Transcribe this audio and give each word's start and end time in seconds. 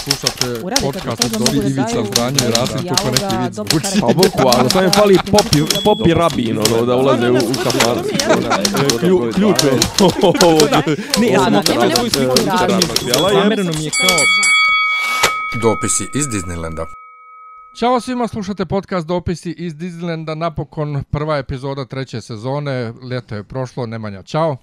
Slušate 0.00 0.60
podcast 0.82 1.24
od 1.24 1.30
Dobri 1.32 1.58
Ivica 1.60 1.82
daju 1.84 2.06
Zdanje 2.06 2.38
i 2.38 2.50
Rasim 2.50 2.76
neki 2.76 3.36
vic 3.36 3.54
dobro 3.54 3.70
zvuči. 3.70 3.84
karakter. 3.84 4.00
Pa 4.00 4.06
boku, 4.06 4.58
ali 4.58 4.70
samo 4.70 4.84
je 4.84 4.90
fali 4.90 5.18
popi, 5.26 5.58
popi 5.84 6.14
rabin, 6.14 6.58
ono, 6.58 6.86
da 6.86 6.96
ulaze 6.96 7.30
u, 7.30 7.34
u. 7.34 7.38
Klju- 9.00 9.32
Ključ 9.34 9.64
je. 9.64 9.70
Ne, 11.20 11.28
ja 11.28 11.40
sam 11.40 11.62
svoju 11.90 12.10
sliku. 12.10 12.36
Zamereno 13.32 13.72
mi 13.72 13.84
je 13.84 13.90
kao... 13.90 14.16
Dopisi 15.62 16.04
iz 16.14 16.26
Disneylanda. 16.26 16.84
Ćao 17.76 18.00
svima, 18.00 18.28
slušate 18.28 18.66
podcast 18.66 19.06
Dopisi 19.06 19.50
iz 19.50 19.74
Disneylanda, 19.74 20.34
napokon 20.34 21.04
prva 21.10 21.38
epizoda 21.38 21.84
treće 21.84 22.20
sezone, 22.20 22.92
ljeto 23.10 23.34
je 23.34 23.44
prošlo, 23.44 23.86
Nemanja, 23.86 24.22
čao, 24.22 24.56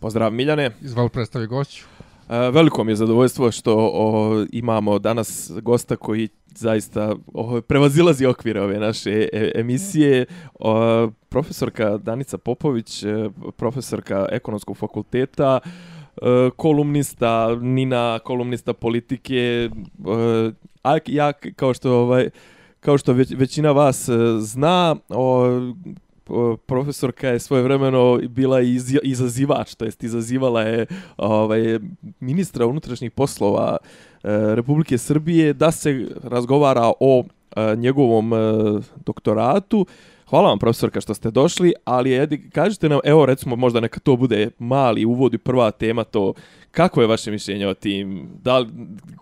Pozdrav 0.00 0.32
Miljane. 0.32 0.70
izval 0.80 1.08
predstavi 1.08 1.46
gošću. 1.46 1.84
E, 2.28 2.50
veliko 2.50 2.84
mi 2.84 2.92
je 2.92 2.96
zadovoljstvo 2.96 3.50
što 3.50 3.74
o, 3.76 4.44
imamo 4.52 4.98
danas 4.98 5.52
gosta 5.62 5.96
koji 5.96 6.28
zaista 6.54 7.14
o, 7.34 7.60
prevazilazi 7.60 8.26
okvire 8.26 8.62
ove 8.62 8.78
naše 8.78 9.10
e, 9.10 9.28
e 9.32 9.52
emisije. 9.54 10.26
O, 10.54 11.08
profesorka 11.28 11.96
Danica 11.96 12.38
Popović, 12.38 13.02
e, 13.02 13.28
profesorka 13.56 14.28
ekonomskog 14.32 14.76
fakulteta, 14.76 15.60
e, 15.64 16.50
kolumnista 16.56 17.56
Nina, 17.60 18.18
kolumnista 18.24 18.72
politike, 18.72 19.70
a 20.82 20.98
ja 21.06 21.32
kao 21.32 21.74
što 21.74 21.92
ovaj 21.92 22.30
kao 22.80 22.98
što 22.98 23.12
većina 23.12 23.72
vas 23.72 24.08
zna, 24.38 24.96
o, 25.08 25.46
profesorka 26.66 27.28
je 27.28 27.38
svoje 27.38 27.62
vremeno 27.62 28.18
bila 28.28 28.60
iz, 28.60 28.94
izazivač, 29.02 29.74
to 29.74 29.84
jest 29.84 30.04
izazivala 30.04 30.62
je 30.62 30.86
ovaj, 31.16 31.78
ministra 32.20 32.66
unutrašnjih 32.66 33.10
poslova 33.10 33.76
e, 33.76 33.84
Republike 34.54 34.98
Srbije 34.98 35.52
da 35.52 35.70
se 35.70 36.08
razgovara 36.22 36.92
o 37.00 37.24
e, 37.56 37.76
njegovom 37.76 38.32
e, 38.32 38.36
doktoratu. 39.06 39.86
Hvala 40.30 40.48
vam 40.48 40.58
profesorka 40.58 41.00
što 41.00 41.14
ste 41.14 41.30
došli, 41.30 41.72
ali 41.84 42.14
edi, 42.14 42.50
kažite 42.50 42.88
nam, 42.88 43.00
evo 43.04 43.26
recimo 43.26 43.56
možda 43.56 43.80
neka 43.80 44.00
to 44.00 44.16
bude 44.16 44.50
mali 44.58 45.04
uvod 45.04 45.34
i 45.34 45.38
prva 45.38 45.70
tema 45.70 46.04
to, 46.04 46.34
kako 46.70 47.00
je 47.00 47.06
vaše 47.06 47.30
mišljenje 47.30 47.66
o 47.66 47.74
tim, 47.74 48.28
da, 48.42 48.58
li- 48.58 48.68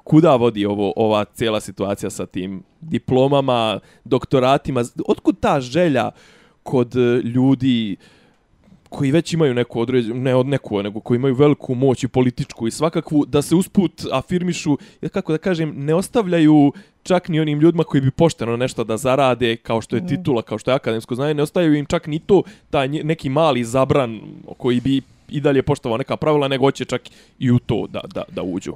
kuda 0.04 0.36
vodi 0.36 0.66
ovo, 0.66 0.92
ova 0.96 1.24
cijela 1.24 1.60
situacija 1.60 2.10
sa 2.10 2.26
tim 2.26 2.62
diplomama, 2.80 3.80
doktoratima, 4.04 4.84
otkud 5.08 5.40
ta 5.40 5.60
želja 5.60 6.10
kod 6.64 6.96
e, 6.96 7.20
ljudi 7.22 7.96
koji 8.88 9.10
već 9.10 9.32
imaju 9.32 9.54
neku 9.54 9.80
određenu, 9.80 10.20
ne 10.20 10.34
od 10.34 10.46
neku, 10.46 10.82
nego 10.82 11.00
koji 11.00 11.16
imaju 11.16 11.34
veliku 11.34 11.74
moć 11.74 12.04
i 12.04 12.08
političku 12.08 12.66
i 12.66 12.70
svakakvu, 12.70 13.24
da 13.26 13.42
se 13.42 13.54
usput 13.54 14.04
afirmišu, 14.12 14.78
kako 15.12 15.32
da 15.32 15.38
kažem, 15.38 15.74
ne 15.76 15.94
ostavljaju 15.94 16.72
čak 17.02 17.28
ni 17.28 17.40
onim 17.40 17.60
ljudima 17.60 17.84
koji 17.84 18.00
bi 18.00 18.10
pošteno 18.10 18.56
nešto 18.56 18.84
da 18.84 18.96
zarade, 18.96 19.56
kao 19.56 19.80
što 19.80 19.96
je 19.96 20.06
titula, 20.06 20.42
kao 20.42 20.58
što 20.58 20.70
je 20.70 20.74
akademsko 20.74 21.14
znanje, 21.14 21.34
ne 21.34 21.42
ostavljaju 21.42 21.74
im 21.74 21.86
čak 21.86 22.06
ni 22.06 22.18
to, 22.18 22.42
taj 22.70 22.88
neki 22.88 23.28
mali 23.28 23.64
zabran 23.64 24.20
koji 24.58 24.80
bi 24.80 25.02
i 25.28 25.40
dalje 25.40 25.62
poštovao 25.62 25.98
neka 25.98 26.16
pravila, 26.16 26.48
nego 26.48 26.64
hoće 26.64 26.84
čak 26.84 27.02
i 27.38 27.50
u 27.50 27.58
to 27.58 27.86
da, 27.86 28.00
da, 28.14 28.24
da 28.32 28.42
uđu. 28.42 28.72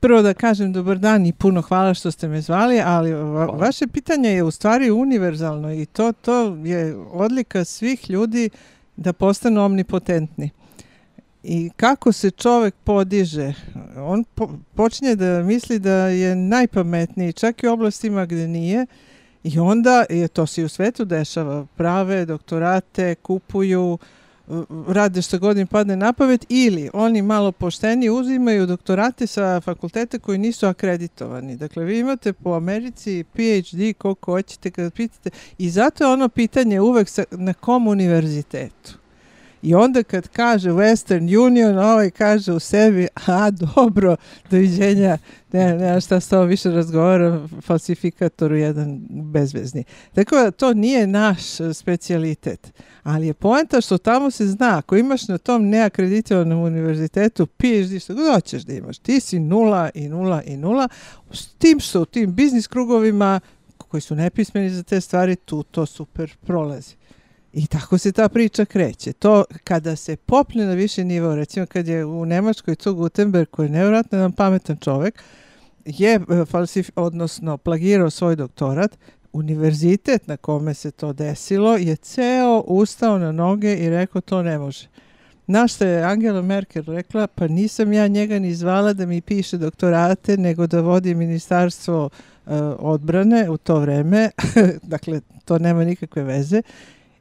Prvo 0.00 0.22
da 0.22 0.34
kažem 0.34 0.72
dobar 0.72 0.98
dan 0.98 1.26
i 1.26 1.32
puno 1.32 1.62
hvala 1.62 1.94
što 1.94 2.10
ste 2.10 2.28
me 2.28 2.40
zvali, 2.40 2.80
ali 2.84 3.12
va, 3.12 3.46
vaše 3.46 3.86
pitanje 3.86 4.30
je 4.30 4.42
u 4.42 4.50
stvari 4.50 4.90
univerzalno 4.90 5.72
i 5.72 5.86
to 5.86 6.12
to 6.12 6.56
je 6.64 6.96
odlika 6.96 7.64
svih 7.64 8.10
ljudi 8.10 8.50
da 8.96 9.12
postanu 9.12 9.64
omnipotentni. 9.64 10.50
I 11.42 11.70
kako 11.76 12.12
se 12.12 12.30
čovek 12.30 12.74
podiže, 12.84 13.52
on 13.96 14.24
po, 14.34 14.50
počinje 14.74 15.16
da 15.16 15.42
misli 15.42 15.78
da 15.78 15.92
je 15.92 16.36
najpametniji, 16.36 17.32
čak 17.32 17.62
i 17.62 17.68
u 17.68 17.72
oblastima 17.72 18.26
gde 18.26 18.48
nije, 18.48 18.86
i 19.44 19.58
onda 19.58 20.04
je 20.10 20.28
to 20.28 20.46
se 20.46 20.60
i 20.60 20.64
u 20.64 20.68
svetu 20.68 21.04
dešava, 21.04 21.66
prave 21.76 22.24
doktorate, 22.24 23.14
kupuju, 23.14 23.98
rade 24.88 25.22
što 25.22 25.38
god 25.38 25.58
im 25.58 25.66
padne 25.66 25.96
na 25.96 26.12
pamet 26.12 26.46
ili 26.48 26.90
oni 26.92 27.22
malo 27.22 27.52
pošteni 27.52 28.10
uzimaju 28.10 28.66
doktorate 28.66 29.26
sa 29.26 29.60
fakulteta 29.60 30.18
koji 30.18 30.38
nisu 30.38 30.66
akreditovani. 30.66 31.56
Dakle, 31.56 31.84
vi 31.84 31.98
imate 31.98 32.32
po 32.32 32.50
Americi 32.50 33.24
PhD 33.32 33.94
koliko 33.98 34.32
hoćete 34.32 34.70
kada 34.70 34.90
pitate 34.90 35.30
i 35.58 35.70
zato 35.70 36.04
je 36.04 36.12
ono 36.12 36.28
pitanje 36.28 36.80
uvek 36.80 37.08
sa, 37.08 37.24
na 37.30 37.54
kom 37.54 37.86
univerzitetu. 37.86 39.00
I 39.62 39.74
onda 39.74 40.02
kad 40.02 40.28
kaže 40.28 40.70
Western 40.70 41.46
Union, 41.46 41.78
ovaj 41.78 42.10
kaže 42.10 42.52
u 42.52 42.60
sebi, 42.60 43.08
a 43.26 43.50
dobro, 43.50 44.16
doviđenja, 44.50 45.18
ne, 45.52 45.74
ne, 45.78 46.00
šta 46.00 46.20
s 46.20 46.28
tobom 46.28 46.48
više 46.48 46.70
razgovaram, 46.70 47.48
falsifikatoru 47.62 48.56
jedan 48.56 49.00
bezvezni. 49.10 49.84
Tako 50.14 50.36
da 50.36 50.50
to 50.50 50.74
nije 50.74 51.06
naš 51.06 51.42
specijalitet. 51.74 52.72
Ali 53.02 53.26
je 53.26 53.34
poenta 53.34 53.80
što 53.80 53.98
tamo 53.98 54.30
se 54.30 54.46
zna, 54.46 54.78
ako 54.78 54.96
imaš 54.96 55.28
na 55.28 55.38
tom 55.38 55.68
neakreditovanom 55.68 56.62
univerzitetu 56.62 57.46
PhD, 57.46 58.00
što 58.00 58.14
god 58.14 58.34
hoćeš 58.34 58.62
da 58.62 58.72
imaš, 58.72 58.98
ti 58.98 59.20
si 59.20 59.38
nula 59.38 59.90
i 59.94 60.08
nula 60.08 60.42
i 60.42 60.56
nula, 60.56 60.88
s 61.32 61.46
tim 61.46 61.80
što 61.80 62.00
u 62.00 62.04
tim 62.04 62.34
biznis 62.34 62.66
krugovima 62.66 63.40
koji 63.78 64.00
su 64.00 64.14
nepismeni 64.14 64.70
za 64.70 64.82
te 64.82 65.00
stvari, 65.00 65.36
tu 65.36 65.62
to 65.62 65.86
super 65.86 66.36
prolazi. 66.46 66.99
I 67.52 67.66
tako 67.66 67.98
se 67.98 68.12
ta 68.12 68.28
priča 68.28 68.64
kreće. 68.64 69.12
To 69.12 69.44
kada 69.64 69.96
se 69.96 70.16
popne 70.16 70.66
na 70.66 70.74
više 70.74 71.04
nivo, 71.04 71.34
recimo 71.34 71.66
kad 71.66 71.88
je 71.88 72.04
u 72.04 72.26
Nemačkoj 72.26 72.74
to 72.74 72.94
Gutenberg, 72.94 73.48
koji 73.50 73.66
je 73.66 73.70
nevjerojatno 73.70 74.18
jedan 74.18 74.32
pametan 74.32 74.76
čovek, 74.76 75.22
je 75.84 76.14
e, 76.14 76.44
falsif, 76.44 76.90
odnosno 76.96 77.56
plagirao 77.58 78.10
svoj 78.10 78.36
doktorat, 78.36 78.98
univerzitet 79.32 80.26
na 80.26 80.36
kome 80.36 80.74
se 80.74 80.90
to 80.90 81.12
desilo 81.12 81.76
je 81.76 81.96
ceo 81.96 82.60
ustao 82.66 83.18
na 83.18 83.32
noge 83.32 83.76
i 83.76 83.90
rekao 83.90 84.20
to 84.20 84.42
ne 84.42 84.58
može. 84.58 84.88
Na 85.46 85.68
što 85.68 85.84
je 85.84 86.02
Angela 86.02 86.42
Merkel 86.42 86.84
rekla, 86.86 87.26
pa 87.26 87.48
nisam 87.48 87.92
ja 87.92 88.06
njega 88.06 88.38
ni 88.38 88.54
zvala 88.54 88.92
da 88.92 89.06
mi 89.06 89.20
piše 89.20 89.58
doktorate, 89.58 90.36
nego 90.36 90.66
da 90.66 90.80
vodi 90.80 91.14
ministarstvo 91.14 92.04
uh, 92.04 92.52
odbrane 92.78 93.50
u 93.50 93.56
to 93.56 93.78
vreme, 93.80 94.30
dakle 94.82 95.20
to 95.44 95.58
nema 95.58 95.84
nikakve 95.84 96.22
veze, 96.22 96.62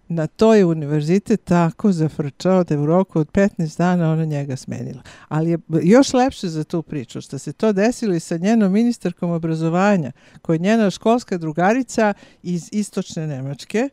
na 0.09 0.28
to 0.28 0.53
je 0.53 0.66
univerzitet 0.66 1.44
tako 1.44 1.92
zafrčao 1.92 2.64
da 2.64 2.74
je 2.74 2.80
u 2.80 2.86
roku 2.86 3.20
od 3.20 3.31
15 3.31 3.78
dana 3.78 4.12
ona 4.12 4.25
njega 4.25 4.56
smenila. 4.56 5.02
Ali 5.28 5.50
je 5.50 5.59
još 5.84 6.14
lepše 6.14 6.47
za 6.47 6.64
tu 6.64 6.81
priču 6.81 7.22
što 7.22 7.38
se 7.38 7.53
to 7.53 7.74
desilo 7.74 8.16
i 8.16 8.20
sa 8.20 8.38
njenom 8.38 8.72
ministarkom 8.72 9.31
obrazovanja, 9.31 10.12
koja 10.42 10.56
je 10.56 10.59
njena 10.59 10.90
školska 10.90 11.38
drugarica 11.38 12.14
iz 12.44 12.70
istočne 12.72 13.28
Nemačke 13.28 13.90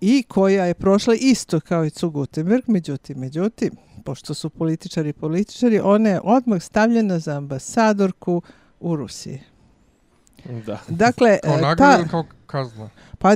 i 0.00 0.22
koja 0.28 0.64
je 0.64 0.74
prošla 0.74 1.14
isto 1.20 1.60
kao 1.60 1.84
i 1.84 1.90
Cu 1.90 2.10
Gutenberg, 2.10 2.64
međutim, 2.66 3.18
međutim, 3.18 3.70
pošto 4.04 4.34
su 4.34 4.50
političari 4.50 5.12
političari, 5.12 5.80
ona 5.80 6.08
je 6.08 6.20
odmah 6.24 6.62
stavljena 6.62 7.18
za 7.18 7.36
ambasadorku 7.36 8.42
u 8.80 8.96
Rusiji. 8.96 9.40
Da. 10.66 10.80
Dakle, 10.88 11.38
Kao 11.42 11.58
e, 11.58 11.60
nagrada 11.60 11.92
ta, 11.92 11.98
ili 12.00 12.08
kao 12.08 12.24
kazna? 12.50 12.88
Pa 13.18 13.30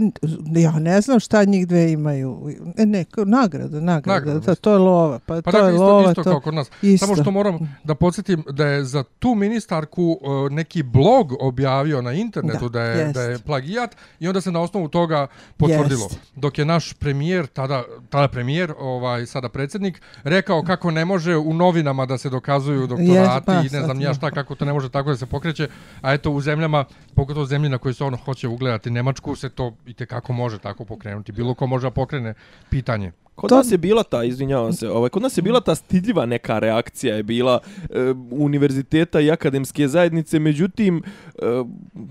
ja 0.57 0.79
ne 0.79 1.01
znam 1.01 1.21
šta 1.21 1.45
njih 1.45 1.69
dve 1.69 1.93
imaju. 1.93 2.51
E, 2.77 2.87
ne, 2.87 3.05
nagrada, 3.27 3.81
nagrada. 3.81 4.15
Nagrada, 4.15 4.41
to, 4.41 4.55
to 4.55 4.73
je 4.73 4.79
lova. 4.79 5.19
Pa, 5.19 5.43
Pa 5.43 5.51
to 5.53 5.63
da, 5.63 5.69
je 5.69 5.75
isto, 5.75 5.85
lova. 5.85 6.11
isto 6.11 6.23
to... 6.23 6.31
kao 6.31 6.41
kod 6.41 6.55
nas. 6.55 6.71
Isto. 6.83 7.07
Samo 7.07 7.23
što 7.23 7.31
moram 7.31 7.77
da 7.85 7.95
podsjetim 7.95 8.45
da 8.51 8.67
je 8.67 8.85
za 8.85 9.05
tu 9.19 9.35
ministarku 9.35 10.19
uh, 10.21 10.53
neki 10.53 10.83
blog 10.83 11.33
objavio 11.41 12.03
na 12.03 12.13
internetu 12.13 12.69
da, 12.69 12.79
Da, 12.79 12.85
je, 12.85 12.99
jest. 12.99 13.15
da 13.15 13.23
je 13.23 13.39
plagijat 13.39 13.97
i 14.21 14.29
onda 14.29 14.41
se 14.41 14.53
na 14.53 14.61
osnovu 14.61 14.89
toga 14.89 15.27
potvrdilo. 15.57 16.03
Jest. 16.03 16.19
Dok 16.37 16.59
je 16.59 16.65
naš 16.65 16.93
premijer, 16.93 17.47
tada, 17.47 17.83
tada 18.11 18.29
premijer, 18.29 18.73
ovaj, 18.79 19.27
sada 19.27 19.49
predsjednik, 19.49 20.03
rekao 20.25 20.63
kako 20.63 20.91
ne 20.91 21.05
može 21.05 21.37
u 21.37 21.55
novinama 21.55 22.07
da 22.07 22.19
se 22.19 22.31
dokazuju 22.31 22.87
doktorati 22.87 23.47
pa, 23.47 23.53
i 23.55 23.69
ne 23.73 23.83
znam 23.83 24.01
ja 24.01 24.15
šta, 24.15 24.31
kako 24.31 24.55
to 24.55 24.65
ne 24.65 24.73
može 24.73 24.89
tako 24.89 25.11
da 25.11 25.17
se 25.17 25.27
pokreće, 25.27 25.69
a 26.01 26.13
eto 26.13 26.31
u 26.31 26.41
zemljama, 26.41 26.85
pogotovo 27.15 27.47
zemlji 27.47 27.69
na 27.69 27.79
koji 27.79 27.95
se 27.95 28.05
ono 28.05 28.17
hoće 28.17 28.49
ugledati 28.49 28.91
Nemačku, 29.05 29.37
se 29.37 29.49
to 29.49 29.77
i 29.87 29.95
kako 29.95 30.33
može 30.33 30.59
tako 30.59 30.85
pokrenuti. 30.85 31.33
Bilo 31.33 31.55
ko 31.55 31.67
može 31.67 31.87
da 31.87 31.91
pokrene 31.91 32.35
pitanje. 32.71 33.13
Kod 33.35 33.49
To- 33.49 33.57
nas 33.57 33.73
je 33.73 33.79
bila 33.79 34.03
ta, 34.03 34.25
izvinjavam 34.25 34.73
se, 34.73 34.89
ovaj, 34.89 35.11
kod 35.11 35.23
nas 35.23 35.37
je 35.37 35.43
bila 35.43 35.61
ta 35.61 35.75
stidljiva 35.75 36.27
neka 36.27 36.59
reakcija 36.59 37.17
je 37.17 37.23
bila 37.23 37.61
e, 37.83 37.87
univerziteta 38.31 39.21
i 39.21 39.31
akademske 39.31 39.89
zajednice, 39.89 40.39
međutim, 40.39 41.03
e, 41.35 41.41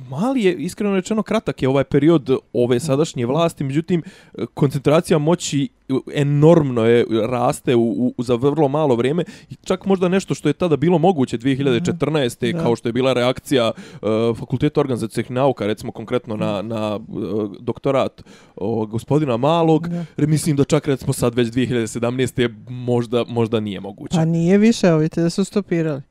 mali 0.10 0.44
je, 0.44 0.54
iskreno 0.54 0.96
rečeno, 0.96 1.24
kratak 1.24 1.62
je 1.62 1.70
ovaj 1.70 1.84
period 1.84 2.30
ove 2.54 2.80
sadašnje 2.80 3.26
vlasti, 3.26 3.64
međutim, 3.64 4.04
e, 4.34 4.46
koncentracija 4.54 5.18
moći 5.18 5.70
enormno 6.14 6.86
je, 6.86 7.06
raste 7.30 7.76
u, 7.76 8.14
u, 8.18 8.24
za 8.24 8.36
vrlo 8.36 8.68
malo 8.68 8.96
vrijeme 8.96 9.24
i 9.50 9.56
čak 9.56 9.86
možda 9.86 10.08
nešto 10.10 10.34
što 10.34 10.50
je 10.50 10.54
tada 10.54 10.78
bilo 10.78 10.98
moguće 10.98 11.38
2014. 11.38 12.52
Da. 12.54 12.64
kao 12.64 12.76
što 12.76 12.90
je 12.90 12.94
bila 12.94 13.14
reakcija 13.14 13.72
uh, 13.72 14.10
Fakulteta 14.38 14.80
organizacijskih 14.80 15.32
nauka, 15.32 15.66
recimo 15.68 15.92
konkretno 15.92 16.36
na, 16.36 16.62
na 16.62 16.96
uh, 16.96 17.52
doktorat 17.60 18.24
uh, 18.56 18.90
gospodina 18.90 19.38
Malog, 19.38 19.88
Da. 19.88 20.28
Mislim 20.28 20.56
da 20.56 20.64
čak 20.64 20.88
recimo 20.88 21.14
sad 21.14 21.36
već 21.36 21.48
2017. 21.48 22.54
možda, 22.70 23.24
možda 23.28 23.60
nije 23.60 23.80
moguće. 23.80 24.18
Pa 24.18 24.26
nije 24.26 24.58
više, 24.58 24.94
ovi 24.94 25.10
te 25.10 25.22
da 25.22 25.30
su 25.30 25.44
stopirali. 25.44 26.02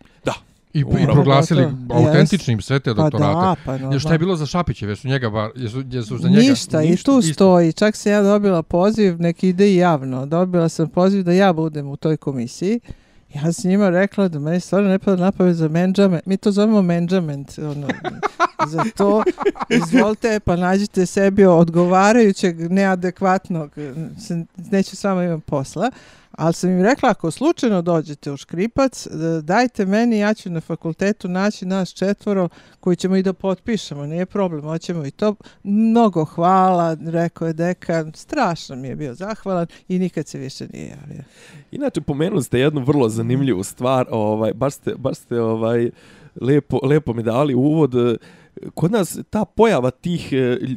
I, 0.74 0.80
i 0.80 1.06
proglasili 1.06 1.62
Pogotovo, 1.62 2.08
autentičnim 2.08 2.60
sve 2.60 2.80
te 2.80 2.94
Pa 2.94 3.02
doktorate. 3.02 3.34
da, 3.34 3.56
pa 3.64 3.92
Jer 3.92 4.00
šta 4.00 4.12
je 4.12 4.18
bilo 4.18 4.36
za 4.36 4.46
Šapićeve? 4.46 4.96
Su 4.96 5.08
njega, 5.08 5.30
bar- 5.30 5.50
jesu, 5.56 5.82
jesu 5.90 6.18
za 6.18 6.28
njega? 6.28 6.40
Ništa, 6.40 6.82
i 6.82 6.96
tu 6.96 7.18
isto. 7.18 7.34
stoji. 7.34 7.72
Čak 7.72 7.96
se 7.96 8.10
ja 8.10 8.22
dobila 8.22 8.62
poziv, 8.62 9.20
neki 9.20 9.48
ide 9.48 9.72
i 9.72 9.76
javno. 9.76 10.26
Dobila 10.26 10.68
sam 10.68 10.88
poziv 10.88 11.22
da 11.22 11.32
ja 11.32 11.52
budem 11.52 11.88
u 11.88 11.96
toj 11.96 12.16
komisiji. 12.16 12.80
Ja 13.34 13.52
sam 13.52 13.70
njima 13.70 13.90
rekla 13.90 14.28
da 14.28 14.38
meni 14.38 14.60
stvarno 14.60 14.88
ne 14.88 14.98
pada 14.98 15.24
na 15.24 15.32
pamet 15.32 15.56
za 15.56 15.68
menđament. 15.68 16.26
Mi 16.26 16.36
to 16.36 16.52
zovemo 16.52 16.82
menđament. 16.82 17.58
Ono, 17.58 17.86
za 18.66 18.84
to 18.96 19.22
izvolite 19.70 20.40
pa 20.40 20.56
nađite 20.56 21.06
sebi 21.06 21.44
odgovarajućeg 21.44 22.72
neadekvatnog. 22.72 23.70
Neću 24.70 24.96
s 24.96 25.04
vama 25.04 25.24
imam 25.24 25.40
posla. 25.40 25.90
Ali 26.32 26.54
sam 26.54 26.70
im 26.70 26.82
rekla, 26.82 27.10
ako 27.10 27.30
slučajno 27.30 27.82
dođete 27.82 28.32
u 28.32 28.36
Škripac, 28.36 29.06
e, 29.06 29.10
dajte 29.42 29.86
meni, 29.86 30.18
ja 30.18 30.34
ću 30.34 30.50
na 30.50 30.60
fakultetu 30.60 31.28
naći 31.28 31.66
nas 31.66 31.90
četvoro 31.90 32.48
koji 32.80 32.96
ćemo 32.96 33.16
i 33.16 33.22
da 33.22 33.32
potpišemo, 33.32 34.06
nije 34.06 34.26
problem, 34.26 34.62
hoćemo 34.62 35.06
i 35.06 35.10
to. 35.10 35.34
Mnogo 35.62 36.24
hvala, 36.24 36.96
rekao 37.06 37.46
je 37.46 37.52
dekan, 37.52 38.12
strašno 38.14 38.76
mi 38.76 38.88
je 38.88 38.96
bio 38.96 39.14
zahvalan 39.14 39.66
i 39.88 39.98
nikad 39.98 40.26
se 40.26 40.38
više 40.38 40.66
nije 40.72 40.88
javio. 40.88 41.24
Inače, 41.70 42.00
pomenuli 42.00 42.42
ste 42.42 42.58
jednu 42.58 42.84
vrlo 42.84 43.08
zanimljivu 43.08 43.62
stvar, 43.62 44.06
ovaj, 44.10 44.52
baš 44.52 44.74
ste, 44.74 44.94
baš 44.98 45.16
ste 45.16 45.40
ovaj, 45.40 45.90
lepo, 46.40 46.78
lepo 46.82 47.12
mi 47.12 47.22
dali 47.22 47.54
uvod. 47.54 47.94
Kod 48.74 48.92
nas 48.92 49.18
ta 49.30 49.44
pojava 49.44 49.90
tih, 49.90 50.32
lj- 50.32 50.76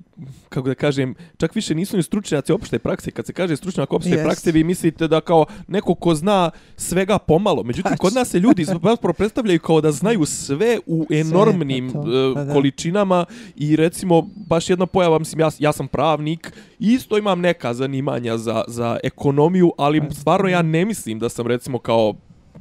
kako 0.50 0.68
da 0.68 0.76
kažem, 0.76 1.16
čak 1.38 1.56
više 1.56 1.76
nisu 1.76 1.98
ni 1.98 2.04
stručnjaci 2.04 2.52
opšte 2.52 2.80
prakse. 2.80 3.12
Kad 3.12 3.26
se 3.26 3.34
kaže 3.34 3.56
stručnjak 3.56 3.94
opšte 3.94 4.10
Jest. 4.10 4.24
prakse, 4.24 4.52
vi 4.52 4.64
mislite 4.64 5.08
da 5.08 5.22
kao 5.22 5.46
neko 5.68 5.96
ko 5.96 6.16
zna 6.16 6.52
svega 6.78 7.18
pomalo. 7.18 7.64
Međutim, 7.64 7.98
kod 7.98 8.14
nas 8.14 8.30
se 8.30 8.40
ljudi 8.40 8.64
zapravo 8.64 9.14
predstavljaju 9.14 9.60
kao 9.60 9.82
da 9.82 9.92
znaju 9.92 10.26
sve 10.26 10.80
u 10.86 11.06
enormnim 11.10 11.92
to, 11.94 12.00
eh, 12.00 12.34
pa 12.34 12.44
da. 12.44 12.54
količinama 12.54 13.26
i 13.56 13.76
recimo 13.76 14.30
baš 14.36 14.70
jedna 14.70 14.86
pojava, 14.86 15.20
mislim 15.20 15.40
ja, 15.40 15.50
ja 15.60 15.72
sam 15.74 15.88
pravnik 15.88 16.54
isto 16.80 17.18
imam 17.18 17.42
neka 17.42 17.74
zanimanja 17.74 18.38
za, 18.38 18.64
za 18.68 18.98
ekonomiju, 19.04 19.72
ali 19.78 20.02
stvarno 20.12 20.50
ja 20.50 20.62
ne 20.62 20.86
mislim 20.86 21.20
da 21.20 21.30
sam 21.30 21.48
recimo 21.48 21.80
kao 21.80 22.14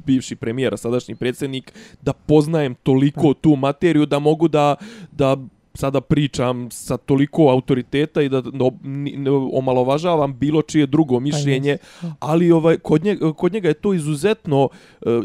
bivši 0.05 0.35
premijer, 0.35 0.73
a 0.73 0.77
sadašnji 0.77 1.15
predsjednik, 1.15 1.71
da 2.01 2.13
poznajem 2.13 2.75
toliko 2.75 3.33
tu 3.33 3.55
materiju 3.55 4.05
da 4.05 4.19
mogu 4.19 4.47
da, 4.47 4.75
da 5.11 5.37
sada 5.73 6.01
pričam 6.01 6.71
sa 6.71 6.97
toliko 6.97 7.49
autoriteta 7.49 8.21
i 8.21 8.29
da 8.29 8.41
no, 8.43 8.71
ne 8.83 9.31
omalovažavam 9.31 10.33
bilo 10.33 10.61
čije 10.61 10.85
drugo 10.87 11.19
mišljenje, 11.19 11.69
jest. 11.69 11.83
ali 12.19 12.51
ovaj 12.51 12.77
kod 12.77 13.03
njega, 13.03 13.33
kod 13.33 13.53
njega 13.53 13.67
je 13.67 13.73
to 13.73 13.93
izuzetno 13.93 14.69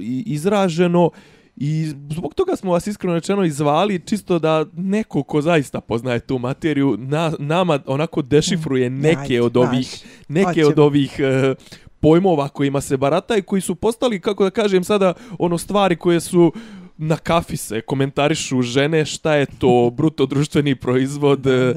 i- 0.01 0.23
izraženo 0.27 1.11
i 1.57 1.85
zbog 2.11 2.35
toga 2.35 2.57
smo 2.57 2.73
vas 2.73 2.87
iskreno 2.87 3.15
rečeno 3.15 3.45
izvali 3.45 4.01
čisto 4.01 4.39
da 4.39 4.65
neko 4.73 5.23
ko 5.23 5.43
zaista 5.43 5.81
poznaje 5.81 6.21
tu 6.21 6.39
materiju 6.39 6.97
na, 6.99 7.33
nama 7.39 7.79
onako 7.87 8.23
dešifruje 8.23 8.91
neke 8.91 9.19
Ajde, 9.21 9.43
od 9.43 9.57
ovih 9.57 10.05
neke 10.29 10.47
Hoćemo. 10.47 10.69
od 10.69 10.79
ovih 10.79 11.21
e, 11.21 11.55
pojmova 12.01 12.49
kojima 12.49 12.81
se 12.81 12.97
barata 12.97 13.37
i 13.37 13.43
koji 13.43 13.61
su 13.61 13.75
postali, 13.75 14.21
kako 14.21 14.45
da 14.45 14.51
kažem 14.51 14.85
sada, 14.85 15.13
ono 15.39 15.59
stvari 15.59 15.97
koje 15.97 16.21
su 16.21 16.53
na 17.03 17.17
kafi 17.17 17.57
se 17.57 17.81
komentarišu 17.81 18.63
žene, 18.63 19.05
šta 19.05 19.35
je 19.35 19.47
to 19.59 19.91
bruto 19.97 20.27
društveni 20.27 20.75
proizvod, 20.75 21.47
e, 21.47 21.75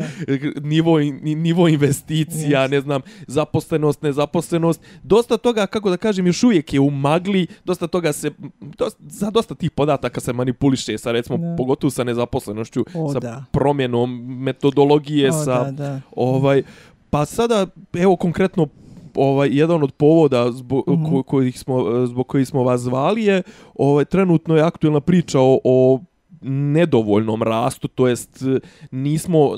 nivo, 0.61 0.99
nivo 1.21 1.67
investicija, 1.67 2.67
ne 2.67 2.81
znam, 2.81 3.01
zaposlenost, 3.27 4.01
nezaposlenost. 4.01 4.81
Dosta 5.03 5.37
toga, 5.37 5.65
kako 5.65 5.89
da 5.89 5.97
kažem, 5.97 6.27
još 6.27 6.43
uvijek 6.43 6.73
je 6.73 6.79
u 6.79 6.89
magli, 6.89 7.47
dosta 7.65 7.87
toga 7.87 8.13
se, 8.13 8.31
dosta, 8.59 8.99
za 9.07 9.31
dosta 9.31 9.55
tih 9.55 9.71
podataka 9.71 10.21
se 10.21 10.33
manipuliše 10.33 10.97
sa, 10.97 11.11
recimo, 11.11 11.37
Da. 11.37 11.55
pogotovo 11.57 11.91
sa 11.91 12.03
nezaposlenošću, 12.03 12.85
O, 12.95 13.13
sa 13.13 13.19
da. 13.19 13.45
promjenom 13.51 14.25
metodologije, 14.43 15.29
O, 15.29 15.43
sa 15.45 15.63
da, 15.63 15.71
da. 15.71 16.01
Ovaj, 16.15 16.63
pa 17.09 17.25
sada, 17.25 17.67
evo 17.93 18.15
konkretno, 18.15 18.67
ovaj 19.15 19.49
jedan 19.51 19.83
od 19.83 19.91
povoda 19.91 20.51
zbog 20.51 20.83
Mhm. 20.89 21.05
ko, 21.05 21.23
kojih 21.23 21.59
smo 21.59 22.05
zbog 22.05 22.27
kojih 22.27 22.47
smo 22.47 22.63
vas 22.63 22.81
zvali 22.81 23.23
je 23.23 23.43
ovaj 23.75 24.05
trenutno 24.05 24.55
je 24.55 24.61
aktuelna 24.61 24.99
priča 24.99 25.39
o, 25.39 25.59
o 25.63 25.99
nedovoljnom 26.45 27.43
rastu, 27.43 27.87
to 27.87 28.07
jest 28.07 28.43
nismo 28.91 29.49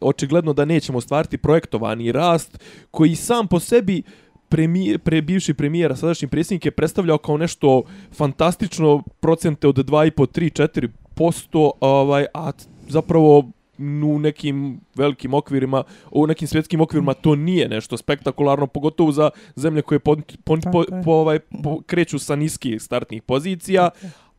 očigledno 0.00 0.52
da 0.52 0.64
nećemo 0.64 1.00
stvariti 1.00 1.38
projektovani 1.38 2.12
rast 2.12 2.58
koji 2.90 3.14
sam 3.14 3.48
po 3.48 3.60
sebi 3.60 4.02
premijer, 4.48 4.98
pre 4.98 5.22
bivši 5.22 5.54
premijer, 5.54 5.92
a 5.92 5.96
sadašnji 5.96 6.28
predsjednik 6.28 6.64
je 6.64 6.70
predstavljao 6.70 7.18
kao 7.18 7.36
nešto 7.36 7.82
fantastično 8.12 9.02
procente 9.20 9.68
od 9.68 9.76
2,5, 9.76 10.40
3, 10.40 10.62
4 10.62 10.88
posto, 11.14 11.70
ovaj, 11.80 12.26
a 12.34 12.52
zapravo 12.88 13.50
u 13.78 14.18
nekim 14.18 14.80
velikim 14.94 15.34
okvirima, 15.34 15.84
u 16.10 16.26
nekim 16.26 16.48
svjetskim 16.48 16.80
okvirima 16.80 17.14
to 17.14 17.34
nije 17.34 17.68
nešto 17.68 17.96
spektakularno, 17.96 18.66
pogotovo 18.66 19.12
za 19.12 19.30
zemlje 19.56 19.82
koje 19.82 19.98
po, 19.98 20.16
Tako 20.16 20.80
je. 20.80 21.02
po, 21.04 21.12
ovaj, 21.12 21.38
po, 21.38 21.80
kreću 21.86 22.18
sa 22.18 22.36
niskih 22.36 22.82
startnih 22.82 23.22
pozicija, 23.22 23.90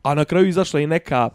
a 0.04 0.14
na 0.14 0.26
kraju 0.26 0.48
izašla 0.48 0.80
i 0.80 0.88
neka 0.88 1.30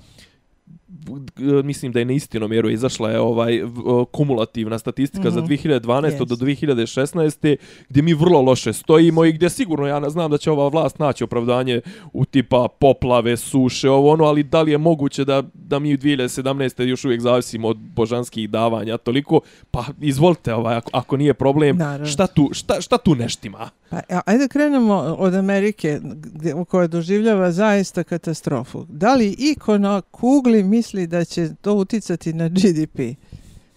mislim 1.65 1.93
da 1.93 1.99
je 1.99 2.05
na 2.05 2.13
istinomjeru 2.13 2.71
izašla 2.71 3.11
je 3.11 3.21
ovaj 3.21 3.61
kumulativna 4.07 4.79
statistika 4.79 5.31
za 5.31 5.39
Mhm. 5.39 5.47
2012. 5.47 5.85
do 6.19 6.33
Jest. 6.33 6.43
2016. 6.43 7.57
gdje 7.89 8.03
mi 8.03 8.15
vrlo 8.15 8.41
loše 8.41 8.73
stojimo 8.73 9.25
i 9.25 9.33
gdje 9.33 9.51
sigurno 9.51 9.87
ja 9.87 10.11
znam 10.11 10.31
da 10.31 10.39
će 10.39 10.51
ova 10.51 10.69
vlast 10.69 10.99
naći 10.99 11.25
opravdanje 11.25 11.81
u 12.13 12.25
tipa 12.25 12.67
poplave, 12.71 13.37
suše, 13.37 13.91
ovo 13.91 14.11
ono, 14.11 14.25
ali 14.25 14.43
da 14.43 14.63
li 14.63 14.71
je 14.71 14.79
moguće 14.79 15.25
da, 15.25 15.43
da 15.55 15.79
mi 15.79 15.95
u 15.95 15.99
2017. 15.99 16.49
još 16.83 17.05
uvijek 17.05 17.21
zavisimo 17.21 17.69
od 17.69 17.77
božanskih 17.77 18.51
davanja 18.51 18.97
toliko, 18.99 19.41
pa 19.71 19.85
izvolite 20.01 20.55
ovaj, 20.55 20.77
ako, 20.77 20.91
ako 20.95 21.17
nije 21.17 21.35
problem, 21.35 21.77
Naravno. 21.77 22.07
šta 22.07 22.27
tu, 22.27 22.49
šta, 22.53 22.81
šta 22.81 22.99
tu 22.99 23.15
neštima? 23.15 23.71
Pa, 23.91 23.97
a- 24.09 24.21
ajde 24.27 24.49
krenemo 24.49 24.95
od 25.19 25.35
Amerike, 25.35 26.01
gdje, 26.05 26.55
u 26.55 26.65
kojoj 26.65 26.89
doživljava 26.89 27.53
zaista 27.53 28.05
katastrofu. 28.05 28.87
Da 28.89 29.15
li 29.15 29.37
iko 29.41 29.79
na 29.79 30.01
kugli 30.03 30.63
misli 30.79 31.07
da 31.07 31.25
će 31.25 31.55
to 31.61 31.75
uticati 31.75 32.33
na 32.33 32.49
GDP? 32.49 32.99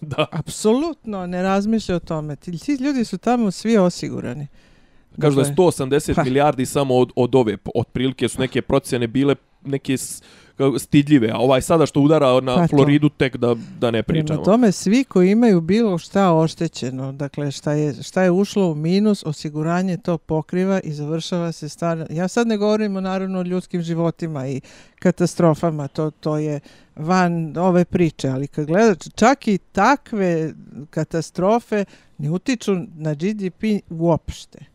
Da. 0.02 0.26
Apsolutno 0.32 1.28
ne 1.28 1.44
razmišlja 1.44 1.96
o 1.96 2.00
tome. 2.00 2.36
Ti, 2.36 2.58
ti 2.58 2.74
ljudi 2.74 3.06
su 3.06 3.18
tamo 3.18 3.52
svi 3.52 3.78
osigurani. 3.78 4.48
Kažu 5.20 5.36
da 5.36 5.42
je 5.42 5.48
Dakle, 5.50 5.66
180 5.66 6.16
pa. 6.16 6.24
milijardi 6.24 6.66
samo 6.66 6.96
od, 6.96 7.12
od 7.16 7.36
ove, 7.36 7.58
otprilike 7.76 8.28
su 8.28 8.40
neke 8.40 8.62
procjene 8.62 9.08
bile 9.08 9.36
neke 9.66 9.98
stidljive, 10.80 11.30
a 11.32 11.38
ovaj 11.38 11.62
sada 11.62 11.86
što 11.86 12.02
udara 12.02 12.42
na 12.42 12.56
Pa. 12.56 12.68
Floridu 12.68 13.10
tek 13.10 13.38
da, 13.38 13.56
da 13.80 13.92
ne 13.92 14.04
pričamo. 14.04 14.28
Prema 14.28 14.44
tome, 14.44 14.72
svi 14.72 15.04
koji 15.04 15.32
imaju 15.32 15.62
bilo 15.62 15.98
šta 15.98 16.34
oštećeno, 16.34 17.12
dakle 17.12 17.52
šta 17.52 17.72
je, 17.72 18.04
šta 18.04 18.24
je 18.24 18.32
ušlo 18.32 18.72
u 18.72 18.76
minus, 18.76 19.26
osiguranje 19.26 19.98
to 19.98 20.18
pokriva 20.18 20.80
i 20.84 20.92
završava 20.94 21.52
se 21.52 21.70
stvar. 21.70 22.08
Ja 22.10 22.28
sad 22.28 22.48
ne 22.48 22.58
govorim 22.58 22.96
o 22.96 23.02
naravno 23.02 23.40
o 23.40 23.44
ljudskim 23.44 23.82
životima 23.82 24.48
i 24.48 24.62
katastrofama, 25.00 25.88
to, 25.88 26.12
to 26.12 26.38
je 26.38 26.60
van 26.96 27.58
ove 27.58 27.86
priče, 27.86 28.30
ali 28.30 28.48
kad 28.48 28.66
gledaš, 28.66 28.98
čak 29.16 29.48
i 29.48 29.58
takve 29.58 30.54
katastrofe 30.90 31.86
ne 32.18 32.32
utiču 32.32 32.76
na 32.96 33.14
GDP 33.14 33.64
uopšte. 33.90 34.71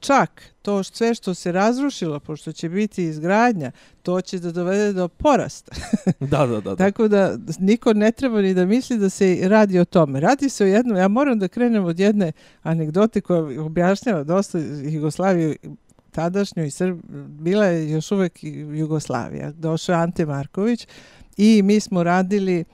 Čak 0.00 0.42
to 0.62 0.82
sve 0.82 1.14
što 1.14 1.34
se 1.34 1.52
razrušilo, 1.52 2.20
pošto 2.20 2.52
će 2.52 2.68
biti 2.68 3.04
izgradnja, 3.04 3.70
to 4.02 4.20
će 4.20 4.38
da 4.38 4.52
dovede 4.52 4.92
do 4.92 5.08
porasta. 5.08 5.72
Da, 6.20 6.46
da, 6.46 6.46
da. 6.46 6.60
da. 6.60 6.76
Tako 6.76 7.08
da 7.08 7.36
niko 7.58 7.92
ne 7.92 8.12
treba 8.12 8.42
ni 8.42 8.54
da 8.54 8.66
misli 8.66 8.98
da 8.98 9.10
se 9.10 9.38
radi 9.42 9.78
o 9.78 9.84
tome. 9.84 10.20
Radi 10.20 10.48
se 10.48 10.64
o 10.64 10.66
jednom, 10.66 10.96
ja 10.96 11.08
moram 11.08 11.38
da 11.38 11.48
krenem 11.48 11.84
od 11.84 12.00
jedne 12.00 12.32
anegdote 12.62 13.20
koja 13.20 13.62
objašnjava 13.62 14.24
dosta 14.24 14.58
Jugoslaviju 14.82 15.54
tadašnju 16.10 16.64
i 16.64 16.70
Srb, 16.70 16.98
bila 17.28 17.64
je 17.66 17.90
još 17.90 18.12
uvek 18.12 18.38
Jugoslavija. 18.74 19.52
Došao 19.52 19.96
Ante 19.96 20.26
Marković 20.26 20.86
i 21.36 21.62
mi 21.62 21.80
smo 21.80 22.02
radili 22.02 22.58
e, 22.58 22.64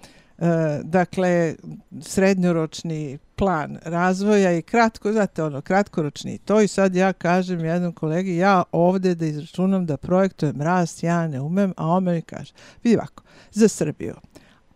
dakle 0.83 1.55
srednjoročni 2.01 3.19
plan 3.37 3.79
razvoja 3.83 4.53
i 4.53 4.63
kratko, 4.63 5.13
znate 5.13 5.43
ono, 5.43 5.61
kratkoročni. 5.61 6.39
To 6.39 6.61
i 6.61 6.69
sad 6.69 6.95
ja 6.95 7.13
kažem 7.13 7.65
jednom 7.65 7.93
kolegi, 7.93 8.37
ja 8.37 8.63
ovde 8.73 9.15
da 9.15 9.27
izračunam 9.27 9.87
da 9.87 9.97
projektujem 9.97 10.63
rast, 10.63 11.03
ja 11.03 11.29
ne 11.29 11.41
umem, 11.41 11.75
a 11.77 11.87
on 11.87 12.05
meni 12.05 12.23
kaže, 12.23 12.53
vidi 12.85 12.97
ovako, 12.97 13.23
za 13.53 13.69
Srbiju. 13.69 14.15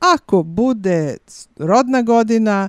Ako 0.01 0.43
bude 0.43 1.17
rodna 1.57 2.03
godina, 2.03 2.69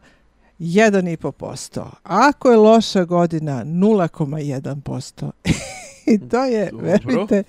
1,5%. 0.59 1.85
Ako 2.03 2.51
je 2.51 2.57
loša 2.57 3.05
godina, 3.05 3.65
0,1%. 3.65 5.31
I 6.13 6.29
to 6.29 6.45
je, 6.45 6.69
Dobro. 6.71 6.85
verujte, 6.85 7.43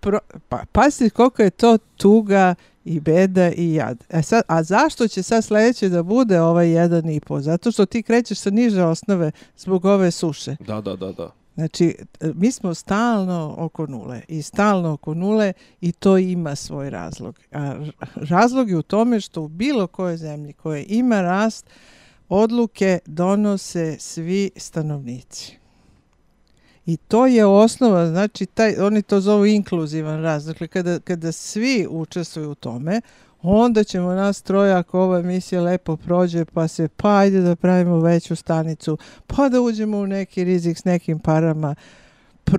pro, 0.00 0.18
pa, 0.48 0.64
pazite 0.72 1.10
koliko 1.10 1.42
je 1.42 1.50
to 1.50 1.78
tuga 1.96 2.54
i 2.84 3.00
beda 3.00 3.52
i 3.52 3.74
jad. 3.74 4.04
E 4.10 4.22
sad, 4.22 4.42
a 4.46 4.62
zašto 4.62 5.08
će 5.08 5.22
sad 5.22 5.44
sledeće 5.44 5.88
da 5.88 6.02
bude 6.02 6.40
ovaj 6.40 6.66
1,5? 6.66 7.40
Zato 7.40 7.70
što 7.70 7.86
ti 7.86 8.02
krećeš 8.02 8.38
sa 8.38 8.50
niže 8.50 8.82
osnove 8.82 9.30
zbog 9.56 9.84
ove 9.84 10.10
suše. 10.10 10.56
Da, 10.60 10.80
da, 10.80 10.96
da, 10.96 11.12
da. 11.12 11.30
Znači, 11.54 11.96
e, 12.20 12.32
mi 12.34 12.52
smo 12.52 12.74
stalno 12.74 13.54
oko 13.58 13.86
nule 13.86 14.20
i 14.28 14.42
stalno 14.42 14.92
oko 14.92 15.14
nule 15.14 15.52
i 15.80 15.92
to 15.92 16.18
ima 16.18 16.56
svoj 16.56 16.90
razlog. 16.90 17.40
A 17.52 17.74
razlog 18.14 18.70
je 18.70 18.76
u 18.76 18.82
tome 18.82 19.20
što 19.20 19.42
u 19.42 19.48
bilo 19.48 19.86
kojoj 19.86 20.16
zemlji 20.16 20.52
koje 20.52 20.84
ima 20.88 21.20
rast, 21.20 21.66
odluke 22.28 22.98
donose 23.06 23.96
svi 23.98 24.50
stanovnici. 24.56 25.58
I 26.86 26.96
to 26.96 27.26
je 27.26 27.46
osnova, 27.46 28.06
znači 28.06 28.46
taj, 28.46 28.76
oni 28.80 29.02
to 29.02 29.20
zovu 29.20 29.46
inkluzivan 29.46 30.22
rast. 30.22 30.46
Dakle, 30.46 30.68
kada, 30.68 31.00
kada 31.00 31.32
svi 31.32 31.86
učestvuju 31.90 32.50
u 32.50 32.54
tome, 32.54 33.00
onda 33.42 33.84
ćemo 33.84 34.12
nas 34.12 34.42
troje, 34.42 34.72
ako 34.72 35.00
ova 35.00 35.18
emisija 35.18 35.62
lepo 35.62 35.96
prođe, 35.96 36.44
pa 36.44 36.68
se, 36.68 36.88
pa 36.96 37.16
ajde 37.16 37.40
da 37.40 37.56
pravimo 37.56 38.00
veću 38.00 38.36
stanicu, 38.36 38.98
pa 39.26 39.48
da 39.48 39.60
uđemo 39.60 39.98
u 39.98 40.06
neki 40.06 40.44
rizik 40.44 40.78
s 40.78 40.84
nekim 40.84 41.18
parama, 41.18 41.74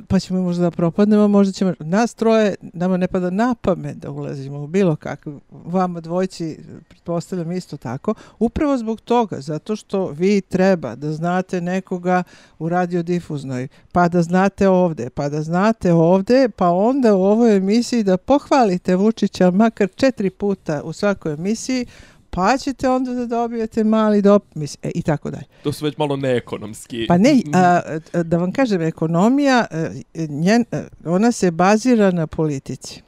pa 0.08 0.20
ćemo 0.20 0.42
možda 0.42 0.64
da 0.64 0.72
propadnemo, 0.72 1.28
možda 1.28 1.54
ćemo, 1.54 1.74
nas 1.80 2.14
troje, 2.14 2.56
nama 2.62 2.98
ne 2.98 3.08
pada 3.08 3.30
na 3.30 3.56
pamet 3.62 3.98
da 3.98 4.12
ulazimo 4.12 4.64
u 4.64 4.68
bilo 4.68 4.96
kakve, 4.96 5.34
vama 5.52 6.02
dvojci, 6.02 6.60
pretpostavljam 6.90 7.52
isto 7.52 7.78
tako, 7.78 8.14
upravo 8.40 8.78
zbog 8.78 9.02
toga, 9.02 9.42
zato 9.42 9.76
što 9.76 10.08
vi 10.08 10.42
treba 10.42 10.96
da 10.96 11.12
znate 11.12 11.62
nekoga 11.62 12.24
u 12.60 12.70
radiodifuznoj, 12.70 13.68
pa 13.92 14.08
da 14.08 14.22
znate 14.22 14.68
ovde, 14.68 15.10
pa 15.10 15.30
da 15.30 15.42
znate 15.42 15.94
ovde, 15.94 16.50
pa 16.56 16.70
onda 16.70 17.16
u 17.16 17.24
ovoj 17.24 17.58
emisiji 17.58 18.04
da 18.04 18.18
pohvalite 18.18 18.96
Vučića 18.96 19.52
makar 19.52 19.88
četiri 19.96 20.30
puta 20.30 20.82
u 20.84 20.94
svakoj 20.94 21.34
emisiji, 21.34 21.86
pa 22.30 22.58
ćete 22.58 22.90
onda 22.90 23.14
da 23.14 23.26
dobijete 23.26 23.84
mali 23.84 24.22
dop, 24.22 24.44
mislim, 24.56 24.80
e, 24.84 24.92
i 24.96 25.02
tako 25.02 25.32
dalje. 25.32 25.46
To 25.64 25.72
su 25.72 25.86
već 25.86 25.98
malo 25.98 26.16
neekonomski. 26.16 27.06
Pa 27.08 27.18
ne, 27.18 27.42
a, 27.54 27.82
a, 28.14 28.24
da 28.24 28.38
vam 28.38 28.52
kažem, 28.52 28.82
ekonomija, 28.82 29.66
a, 29.72 29.90
njen, 30.30 30.66
a, 30.72 30.84
ona 31.06 31.32
se 31.32 31.52
bazira 31.52 32.12
na 32.12 32.28
politici. 32.28 33.02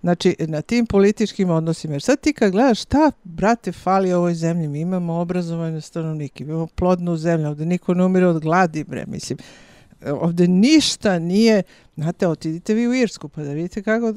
Znači, 0.00 0.36
na 0.38 0.62
tim 0.62 0.86
političkim 0.86 1.50
odnosima. 1.50 1.94
Jer 1.94 2.02
sad 2.02 2.20
ti 2.20 2.32
kad 2.32 2.52
gledaš 2.52 2.82
šta, 2.82 3.10
brate, 3.24 3.72
fali 3.72 4.12
ovoj 4.12 4.34
zemlji, 4.34 4.68
mi 4.68 4.80
imamo 4.80 5.14
obrazovanje 5.14 5.80
stanovnike, 5.80 6.44
imamo 6.44 6.66
plodnu 6.66 7.16
zemlju, 7.16 7.48
ovde 7.48 7.66
niko 7.66 7.94
ne 7.94 8.04
umire 8.04 8.26
od 8.26 8.42
gladi, 8.42 8.84
bre, 8.84 9.04
mislim. 9.06 9.38
E, 9.38 9.42
Ovde 10.06 10.48
ništa 10.48 11.18
nije, 11.18 11.62
znate, 11.96 12.28
otidite 12.28 12.74
vi 12.74 12.88
u 12.88 12.94
Irsku 12.94 13.28
pa 13.28 13.42
da 13.42 13.52
vidite 13.52 13.82
kako, 13.82 14.14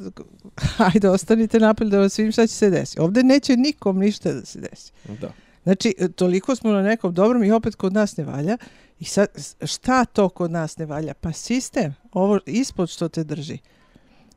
ajde, 0.77 1.09
ostanite 1.09 1.59
napolje 1.59 1.89
da 1.89 1.99
vas 1.99 2.19
vidim 2.19 2.31
šta 2.31 2.47
će 2.47 2.53
se 2.53 2.69
desiti. 2.69 3.01
Ovde 3.01 3.23
neće 3.23 3.57
nikom 3.57 3.99
ništa 3.99 4.33
da 4.33 4.45
se 4.45 4.59
desi. 4.59 4.91
Da. 5.21 5.31
Znači, 5.63 5.95
toliko 6.15 6.55
smo 6.55 6.71
na 6.71 6.81
nekom 6.81 7.13
dobrom 7.13 7.43
i 7.43 7.51
opet 7.51 7.75
kod 7.75 7.93
nas 7.93 8.17
ne 8.17 8.23
valja. 8.23 8.57
I 8.99 9.05
sad, 9.05 9.27
šta 9.65 10.05
to 10.05 10.29
kod 10.29 10.51
nas 10.51 10.77
ne 10.77 10.85
valja? 10.85 11.13
Pa 11.13 11.31
sistem, 11.31 11.95
ovo 12.11 12.39
ispod 12.45 12.89
što 12.89 13.09
te 13.09 13.23
drži. 13.23 13.57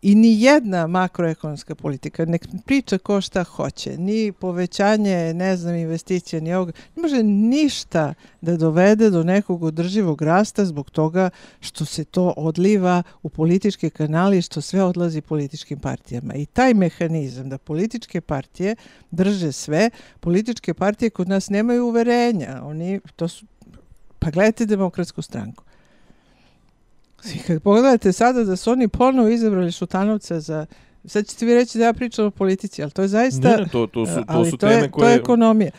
I 0.02 0.14
ni 0.14 0.42
jedna 0.42 0.86
makroekonomska 0.86 1.74
politika, 1.74 2.24
nek 2.24 2.46
priča 2.66 2.98
ko 2.98 3.20
šta 3.20 3.42
hoće, 3.44 3.98
ni 3.98 4.32
povećanje, 4.32 5.34
ne 5.34 5.56
znam, 5.56 5.74
investicija, 5.74 6.40
ni 6.40 6.54
ovoga, 6.54 6.72
ne 6.96 7.02
može 7.02 7.22
ništa 7.22 8.14
da 8.40 8.56
dovede 8.56 9.10
do 9.10 9.24
nekog 9.24 9.62
održivog 9.62 10.22
rasta 10.22 10.64
zbog 10.64 10.90
toga 10.90 11.30
što 11.60 11.84
se 11.84 12.04
to 12.04 12.34
odliva 12.36 13.02
u 13.22 13.28
političke 13.28 13.90
kanali 13.90 14.38
i 14.38 14.42
što 14.42 14.60
sve 14.60 14.82
odlazi 14.82 15.20
političkim 15.20 15.78
partijama. 15.78 16.34
I 16.34 16.46
taj 16.46 16.74
mehanizam 16.74 17.48
da 17.48 17.58
političke 17.58 18.20
partije 18.20 18.76
drže 19.10 19.52
sve, 19.52 19.90
političke 20.20 20.74
partije 20.74 21.10
kod 21.10 21.28
nas 21.28 21.50
nemaju 21.50 21.86
uverenja. 21.86 22.60
Oni, 22.62 23.00
to 23.16 23.28
su, 23.28 23.46
pa 24.18 24.30
gledajte 24.30 24.66
demokratsku 24.66 25.22
stranku. 25.22 25.64
Svi 27.22 27.38
kad 27.46 27.62
pogledate 27.62 28.12
sada 28.12 28.44
da 28.44 28.56
su 28.56 28.70
oni 28.70 28.88
ponovo 28.88 29.28
izabrali 29.28 29.72
Šutanovca 29.72 30.40
za 30.40 30.66
Sad 31.04 31.26
ćete 31.26 31.46
vi 31.46 31.54
reći 31.54 31.78
da 31.78 31.84
ja 31.84 31.92
pričam 31.92 32.26
o 32.26 32.30
politici, 32.30 32.82
ali 32.82 32.90
to 32.90 33.02
je 33.02 33.08
zaista... 33.08 33.48
Ne, 33.48 33.56
ne, 33.56 33.68
to, 33.72 33.86
to 33.86 34.06
su, 34.06 34.24
to 34.32 34.44
su 34.44 34.50
to 34.50 34.66
teme 34.66 34.82
je, 34.82 34.90
koje... 34.90 35.04
To 35.04 35.08
je 35.08 35.16
ekonomija. 35.16 35.70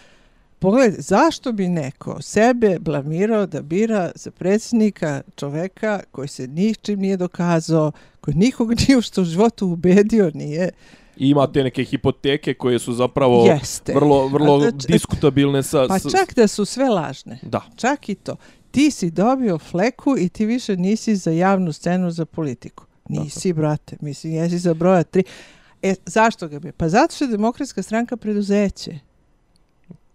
Pogledajte, 0.59 1.01
zašto 1.01 1.51
bi 1.51 1.67
neko 1.67 2.21
sebe 2.21 2.79
blamirao 2.79 3.45
da 3.45 3.61
bira 3.61 4.11
za 4.15 4.31
predsjednika 4.31 5.21
čoveka 5.35 5.99
koji 6.11 6.27
se 6.27 6.47
ničim 6.47 6.99
nije 6.99 7.17
dokazao, 7.17 7.91
koji 8.21 8.35
nikog 8.35 8.73
nije 8.79 8.97
u 8.97 9.01
što 9.01 9.21
u 9.21 9.25
životu 9.25 9.67
ubedio 9.67 10.31
nije, 10.33 10.69
I 11.17 11.29
ima 11.29 11.47
te 11.47 11.63
neke 11.63 11.83
hipoteke 11.83 12.53
koje 12.53 12.79
su 12.79 12.93
zapravo 12.93 13.45
Jeste. 13.45 13.93
vrlo, 13.93 14.27
vrlo 14.27 14.59
znači, 14.59 14.87
diskutabilne 14.87 15.63
sa... 15.63 15.87
pa 15.87 15.99
čak 15.99 16.35
da 16.35 16.47
su 16.47 16.65
sve 16.65 16.89
lažne. 16.89 17.39
Da. 17.41 17.61
Čak 17.75 18.09
i 18.09 18.15
to. 18.15 18.35
Ti 18.71 18.91
si 18.91 19.11
dobio 19.11 19.57
fleku 19.57 20.17
i 20.17 20.29
ti 20.29 20.45
više 20.45 20.77
nisi 20.77 21.15
za 21.15 21.31
javnu 21.31 21.73
scenu 21.73 22.11
za 22.11 22.25
politiku. 22.25 22.85
Nisi, 23.09 23.53
brate. 23.53 23.97
Mislim, 24.01 24.33
jesi 24.33 24.57
za 24.57 24.73
broja 24.73 25.03
tri. 25.03 25.23
E, 25.81 25.95
zašto 26.05 26.47
ga 26.47 26.59
bi? 26.59 26.71
Pa 26.71 26.89
zato 26.89 27.15
što 27.15 27.23
je 27.25 27.31
demokratska 27.31 27.81
stranka 27.81 28.17
preduzeće. 28.17 28.99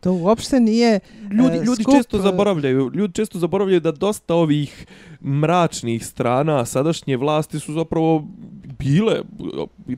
To 0.00 0.12
uopšte 0.12 0.60
nije 0.60 1.00
Ljudi, 1.32 1.56
e, 1.56 1.64
ljudi 1.64 1.82
skup, 1.82 1.94
često 1.94 2.16
e, 2.16 2.20
zaboravljaju, 2.20 2.90
ljudi 2.94 3.14
često 3.14 3.38
zaboravljaju 3.38 3.80
da 3.80 3.92
dosta 3.92 4.34
ovih 4.34 4.86
mračnih 5.22 6.06
strana 6.06 6.64
sadašnje 6.64 7.16
vlasti 7.16 7.58
su 7.58 7.72
zapravo 7.72 8.24
bile 8.78 9.22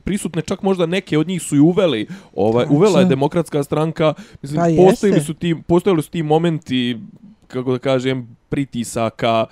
prisutne, 0.03 0.41
čak 0.41 0.61
možda 0.61 0.85
neke 0.85 1.17
od 1.17 1.27
njih 1.27 1.41
su 1.41 1.55
i 1.55 1.59
uveli. 1.59 2.07
Ovaj, 2.35 2.63
Tačno. 2.63 2.77
uvela 2.77 2.99
je 2.99 3.05
demokratska 3.05 3.63
stranka, 3.63 4.13
mislim, 4.41 4.61
Pa 4.61 4.83
postojali 4.83 5.21
su, 5.21 5.33
ti, 5.33 5.55
postojali 5.67 6.03
su 6.03 6.09
ti 6.09 6.23
momenti 6.23 6.97
kako 7.47 7.71
da 7.71 7.79
kažem, 7.79 8.38
pritisaka. 8.49 9.45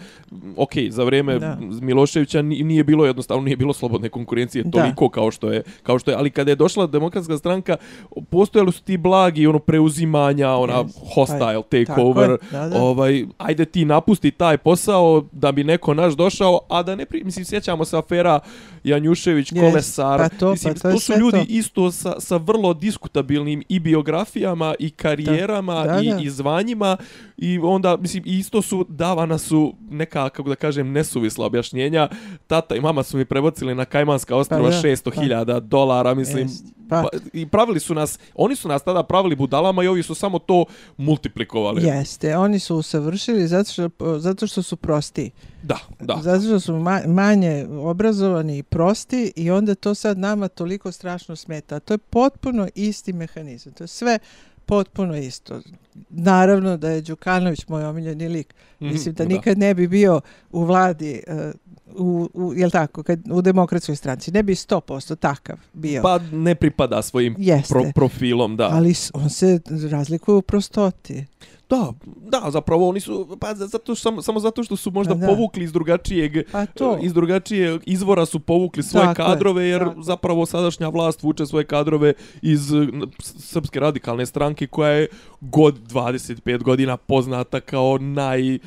Ok, 0.57 0.69
za 0.89 1.03
vrijeme 1.03 1.39
Da. 1.39 1.57
Miloševića 1.61 2.41
ni- 2.41 2.63
nije 2.63 2.83
bilo 2.83 3.05
jednostavno, 3.05 3.43
nije 3.43 3.57
bilo 3.57 3.73
slobodne 3.73 4.09
konkurencije 4.09 4.63
Da. 4.63 4.71
toliko 4.71 5.09
kao 5.09 5.31
što 5.31 5.51
je, 5.51 5.63
kao 5.83 5.99
što 5.99 6.11
je, 6.11 6.17
ali 6.17 6.29
kada 6.29 6.51
je 6.51 6.55
došla 6.55 6.87
demokratska 6.87 7.37
stranka, 7.37 7.77
postojali 8.21 8.71
su 8.71 8.83
ti 8.83 8.97
blagi 8.97 9.47
ono 9.47 9.59
preuzimanja, 9.59 10.49
ona 10.49 10.83
hostile 11.07 11.39
Pa 11.39 11.77
je. 11.77 11.85
takeover, 11.85 12.37
da, 12.51 12.67
da. 12.67 12.77
ovaj, 12.77 13.25
ajde 13.37 13.65
ti 13.65 13.85
napusti 13.85 14.31
taj 14.31 14.57
posao 14.57 14.97
da 15.31 15.51
bi 15.51 15.63
neko 15.63 15.93
naš 15.93 16.13
došao, 16.13 16.59
a 16.69 16.83
da 16.83 16.95
ne, 16.95 17.05
pri, 17.05 17.23
mislim, 17.23 17.45
sjećamo 17.45 17.85
se 17.85 17.97
afera 17.97 18.39
Janjušević, 18.83 19.51
Jest, 19.51 19.61
Kolesar, 19.61 20.19
pa 20.19 20.29
to, 20.29 20.51
mislim, 20.51 20.73
pa 20.73 20.79
to 20.79 20.89
je 20.89 20.99
su 20.99 21.13
ljudi 21.13 21.37
to. 21.37 21.45
isto 21.49 21.91
sa, 21.91 22.19
sa 22.19 22.37
vrlo 22.37 22.73
diskutabilnim 22.73 23.63
i 23.69 23.79
biografijama 23.79 24.75
i 24.79 24.89
karijerama 24.91 25.83
Da, 25.85 25.99
i, 25.99 26.09
da. 26.09 26.19
i 26.19 26.29
zvanjima 26.29 26.97
i 27.37 27.59
onda, 27.59 27.97
mislim, 27.97 28.23
isto 28.25 28.61
su 28.61 28.85
davana 28.87 29.37
su 29.37 29.73
neka, 29.89 30.29
kako 30.29 30.49
da 30.49 30.55
kažem, 30.55 30.91
nesuvisla 30.91 31.45
objašnjenja. 31.45 32.09
Tata 32.47 32.75
i 32.75 32.81
mama 32.81 33.03
su 33.03 33.17
mi 33.17 33.25
prebacili 33.25 33.75
na 33.75 33.85
Kajmanska 33.85 34.35
ostrava 34.35 34.63
Pa 34.63 34.69
da, 34.69 34.81
600.000 34.81 35.59
dolara, 35.59 36.13
mislim, 36.13 36.43
Jest. 36.43 36.65
Pa, 36.89 37.01
Pa, 37.01 37.07
I 37.33 37.47
pravili 37.47 37.79
su 37.79 37.93
nas, 37.93 38.19
oni 38.35 38.55
su 38.55 38.67
nas 38.67 38.83
tada 38.83 39.03
pravili 39.03 39.35
budalama 39.35 39.83
i 39.83 39.87
ovi 39.87 40.03
su 40.03 40.15
samo 40.15 40.39
to 40.39 40.65
multiplikovali. 40.97 41.83
jeste, 41.83 42.37
oni 42.37 42.59
su 42.59 42.75
usavršili 42.75 43.47
zato 43.47 43.71
što, 43.71 44.19
zato 44.19 44.47
što 44.47 44.63
su 44.63 44.75
prosti. 44.75 45.31
Da, 45.63 45.77
da. 45.99 46.19
Zato 46.21 46.41
što 46.43 46.59
su 46.59 46.75
ma, 46.75 47.01
manje 47.07 47.65
obrazovani 47.69 48.57
i 48.57 48.63
prosti 48.63 49.33
i 49.35 49.51
onda 49.51 49.75
to 49.75 49.95
sad 49.95 50.17
nama 50.17 50.47
toliko 50.47 50.91
strašno 50.91 51.35
smeta. 51.35 51.79
To 51.79 51.93
je 51.93 51.97
potpuno 51.97 52.67
isti 52.75 53.13
mehanizam. 53.13 53.73
To 53.73 53.83
je 53.83 53.87
sve 53.87 54.19
potpuno 54.67 55.17
isto. 55.17 55.61
Naravno 56.09 56.77
da 56.77 56.89
je 56.89 57.01
Đukanović 57.01 57.67
moj 57.67 57.85
omiljeni 57.85 58.27
lik. 58.27 58.53
Mhm, 58.81 58.91
Mislim 58.91 59.15
da 59.15 59.25
nikad 59.25 59.57
ne 59.57 59.73
bi 59.73 59.87
bio 59.87 60.21
u 60.51 60.63
vladi 60.63 61.21
uh, 61.27 61.51
u, 61.95 62.29
u, 62.33 62.53
jel 62.53 62.69
tako, 62.69 63.03
kad, 63.03 63.19
u 63.31 63.41
demokratskoj 63.41 63.95
stranci. 63.95 64.31
Ne 64.31 64.43
bi 64.43 64.55
100% 64.55 65.15
takav 65.15 65.57
bio. 65.73 66.01
Pa 66.01 66.19
ne 66.31 66.55
pripada 66.55 67.01
svojim 67.01 67.35
Jeste. 67.37 67.73
pro, 67.73 67.83
profilom, 67.95 68.57
da. 68.57 68.69
Ali 68.71 68.93
on 69.13 69.29
se 69.29 69.59
razlikuje 69.91 70.35
u 70.35 70.41
prostoti. 70.41 71.25
Da, 71.69 71.93
da, 72.05 72.51
zapravo 72.51 72.89
oni 72.89 72.99
su, 72.99 73.37
pa 73.39 73.55
za- 73.55 73.67
zato 73.67 73.85
što, 73.87 74.01
samo, 74.01 74.21
samo 74.21 74.39
zato 74.39 74.63
što 74.63 74.75
su 74.75 74.91
možda 74.91 75.13
da. 75.13 75.27
povukli 75.27 75.63
iz 75.63 75.71
drugačijeg, 75.71 76.51
Pa 76.51 76.65
to. 76.67 76.97
iz 76.99 77.13
drugačije 77.13 77.79
izvora 77.85 78.25
su 78.25 78.39
povukli 78.39 78.83
svoje 78.83 79.05
Tako 79.05 79.21
je, 79.21 79.27
kadrove, 79.27 79.65
jer 79.65 79.79
tako. 79.81 80.01
zapravo 80.01 80.45
sadašnja 80.45 80.87
vlast 80.89 81.23
vuče 81.23 81.45
svoje 81.45 81.65
kadrove 81.65 82.13
iz 82.41 82.73
eh, 82.73 82.87
Srpske 83.19 83.79
radikalne 83.79 84.25
stranke 84.25 84.67
koja 84.67 84.91
je 84.91 85.07
god 85.41 85.75
25 85.83 86.63
godina 86.63 86.97
poznata 86.97 87.59
kao 87.59 87.97
naj 87.97 88.59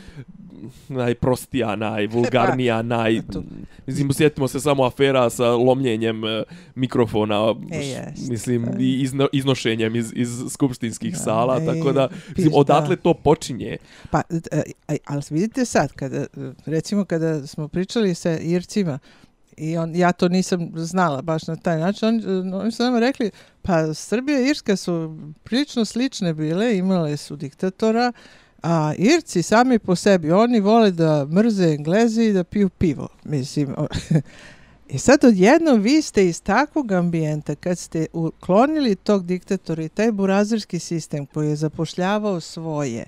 najprostija, 0.89 1.77
najvulgarnija, 1.77 2.83
naj... 2.97 3.23
Mislim, 3.87 4.13
sjetimo 4.13 4.49
se 4.49 4.61
samo 4.61 4.85
afera 4.85 5.31
sa 5.31 5.51
lomljenjem 5.51 6.25
eh, 6.25 6.43
mikrofona, 6.75 7.55
E, 7.71 7.77
jest. 7.77 8.29
mislim, 8.29 8.67
i 8.79 9.01
izno, 9.01 9.29
iznošenjem 9.33 9.97
iz, 9.97 10.13
iz 10.17 10.29
skupštinskih 10.51 11.13
Da, 11.13 11.19
sala, 11.19 11.59
e, 11.63 11.67
tako 11.67 11.93
da, 11.93 12.09
mislim, 12.37 12.55
odatle 12.55 12.97
da. 12.97 13.03
to 13.03 13.15
počinje. 13.15 13.77
Pa, 14.11 14.23
e, 14.51 14.63
e, 14.89 14.97
ali 15.05 15.23
vidite 15.31 15.65
sad, 15.65 15.93
kada, 15.93 16.27
recimo 16.67 17.05
kada 17.05 17.47
smo 17.47 17.69
pričali 17.69 18.15
sa 18.15 18.39
Ircima, 18.39 18.99
i 19.61 19.77
on, 19.77 19.97
ja 19.97 20.13
to 20.13 20.29
nisam 20.29 20.71
znala 20.75 21.23
baš 21.23 21.47
na 21.47 21.57
taj 21.57 21.79
način, 21.79 22.09
on, 22.09 22.55
oni 22.55 22.73
su 22.73 22.83
nama 22.83 22.99
rekli, 22.99 23.31
pa 23.63 23.95
Srbija 23.95 24.41
i 24.41 24.49
Irska 24.49 24.77
su 24.77 25.19
prilično 25.45 25.85
slične 25.85 26.35
bile, 26.35 26.77
imale 26.77 27.17
su 27.17 27.37
diktatora, 27.37 28.13
A 28.63 28.93
Irci 28.99 29.43
sami 29.43 29.79
po 29.79 29.97
sebi, 29.97 30.33
oni 30.33 30.61
vole 30.61 30.91
da 30.91 31.27
mrze 31.27 31.65
Englezi 31.65 32.23
i 32.23 32.33
da 32.33 32.45
piju 32.45 32.69
pivo. 32.69 33.09
Mislim, 33.25 33.75
I 34.91 34.99
sad 34.99 35.25
odjednom 35.25 35.81
vi 35.81 36.03
ste 36.03 36.27
iz 36.27 36.43
takvog 36.43 36.93
ambijenta, 36.93 37.55
kad 37.55 37.79
ste 37.79 38.07
uklonili 38.13 38.95
tog 38.95 39.27
diktatora 39.27 39.83
i 39.83 39.89
taj 39.89 40.13
burazirski 40.13 40.79
sistem 40.79 41.27
koji 41.27 41.49
je 41.49 41.57
zapošljavao 41.57 42.41
svoje, 42.41 43.07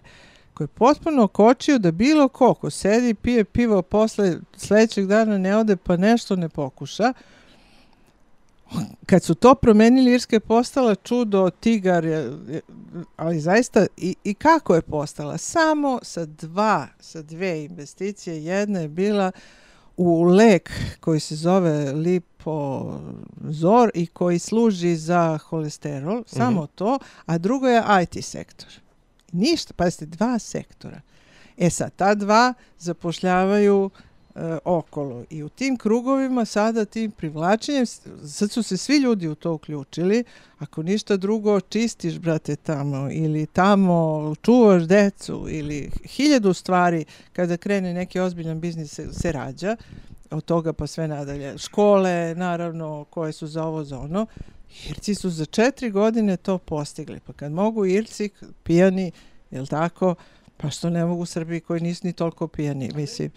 koji 0.54 0.64
je 0.64 0.68
potpuno 0.68 1.28
kočio 1.28 1.78
da 1.78 1.90
bilo 1.90 2.28
ko 2.28 2.54
ko 2.54 2.71
sedi 2.71 3.14
pije 3.14 3.44
pivo 3.44 3.82
posle 3.82 4.37
sledećeg 4.56 5.06
dana 5.06 5.38
ne 5.38 5.56
ode 5.56 5.76
pa 5.76 5.97
nešto 5.97 6.37
ne 6.37 6.49
pokuša, 6.49 7.12
kad 9.07 9.23
su 9.23 9.35
to 9.35 9.55
promenili, 9.55 10.12
Irska 10.12 10.37
je 10.37 10.41
postala 10.41 10.95
čudo, 10.95 11.50
tigar, 11.50 12.05
je- 12.05 12.33
ali 13.17 13.41
zaista 13.41 13.87
i, 13.97 14.17
i 14.25 14.35
kako 14.35 14.75
je 14.75 14.83
postala? 14.83 15.38
Samo 15.38 15.99
sa 16.02 16.26
dva, 16.26 16.88
sa 17.00 17.23
dve 17.23 17.64
investicije. 17.64 18.45
Jedna 18.45 18.81
je 18.81 18.88
bila 18.88 19.33
u 19.97 20.23
lek 20.23 20.71
koji 21.00 21.21
se 21.21 21.37
zove 21.37 21.93
lipozor 21.93 23.91
i 23.95 24.07
koji 24.07 24.38
služi 24.38 24.97
za 24.97 25.38
holesterol, 25.38 26.25
samo 26.29 26.67
to, 26.67 26.99
a 27.26 27.38
drugo 27.38 27.69
je 27.69 27.83
IT 28.02 28.25
sektor. 28.25 28.69
Ništa, 29.33 29.75
pazite, 29.75 30.07
dva 30.07 30.38
sektora. 30.38 31.00
E 31.59 31.71
sad, 31.71 31.93
ta 31.97 32.14
dva 32.14 32.55
zapošljavaju 32.79 33.91
e, 34.34 34.58
okolo 34.64 35.24
i 35.30 35.42
u 35.42 35.48
tim 35.48 35.76
krugovima 35.76 36.44
sada 36.44 36.84
tim 36.84 37.10
privlačenjem, 37.10 37.86
sad 38.26 38.50
su 38.50 38.62
se 38.62 38.76
svi 38.76 38.96
ljudi 38.96 39.28
u 39.28 39.34
to 39.34 39.52
uključili, 39.52 40.24
ako 40.58 40.82
ništa 40.82 41.16
drugo 41.16 41.60
čistiš 41.60 42.18
brate 42.18 42.56
tamo 42.56 43.08
ili 43.12 43.46
tamo 43.46 44.34
čuvaš 44.42 44.82
decu 44.82 45.46
ili 45.48 45.90
hiljadu 46.04 46.54
stvari 46.54 47.04
kada 47.32 47.56
krene 47.56 47.94
neki 47.94 48.20
ozbiljan 48.20 48.60
biznis 48.60 48.94
se, 48.94 49.12
se 49.12 49.32
rađa, 49.32 49.76
od 50.30 50.44
toga 50.44 50.72
pa 50.72 50.86
sve 50.86 51.08
nadalje. 51.08 51.58
Škole, 51.58 52.34
naravno, 52.34 53.04
koje 53.10 53.32
su 53.32 53.46
za 53.46 53.64
ovo, 53.64 53.84
za 53.84 53.98
ono. 53.98 54.26
Irci 54.88 55.14
su 55.14 55.30
za 55.30 55.44
četiri 55.44 55.90
godine 55.90 56.36
to 56.36 56.58
postigli. 56.58 57.20
Pa 57.20 57.32
kad 57.32 57.52
mogu 57.52 57.86
Irci 57.86 58.30
pijani, 58.62 59.12
jel 59.50 59.66
tako, 59.66 60.14
pa 60.56 60.70
što 60.70 60.90
ne 60.90 61.04
mogu 61.04 61.26
Srbiji 61.26 61.60
koji 61.60 61.80
nisu 61.80 62.06
ni 62.06 62.12
toliko 62.12 62.48
pijani, 62.48 62.90
mislim, 62.94 63.30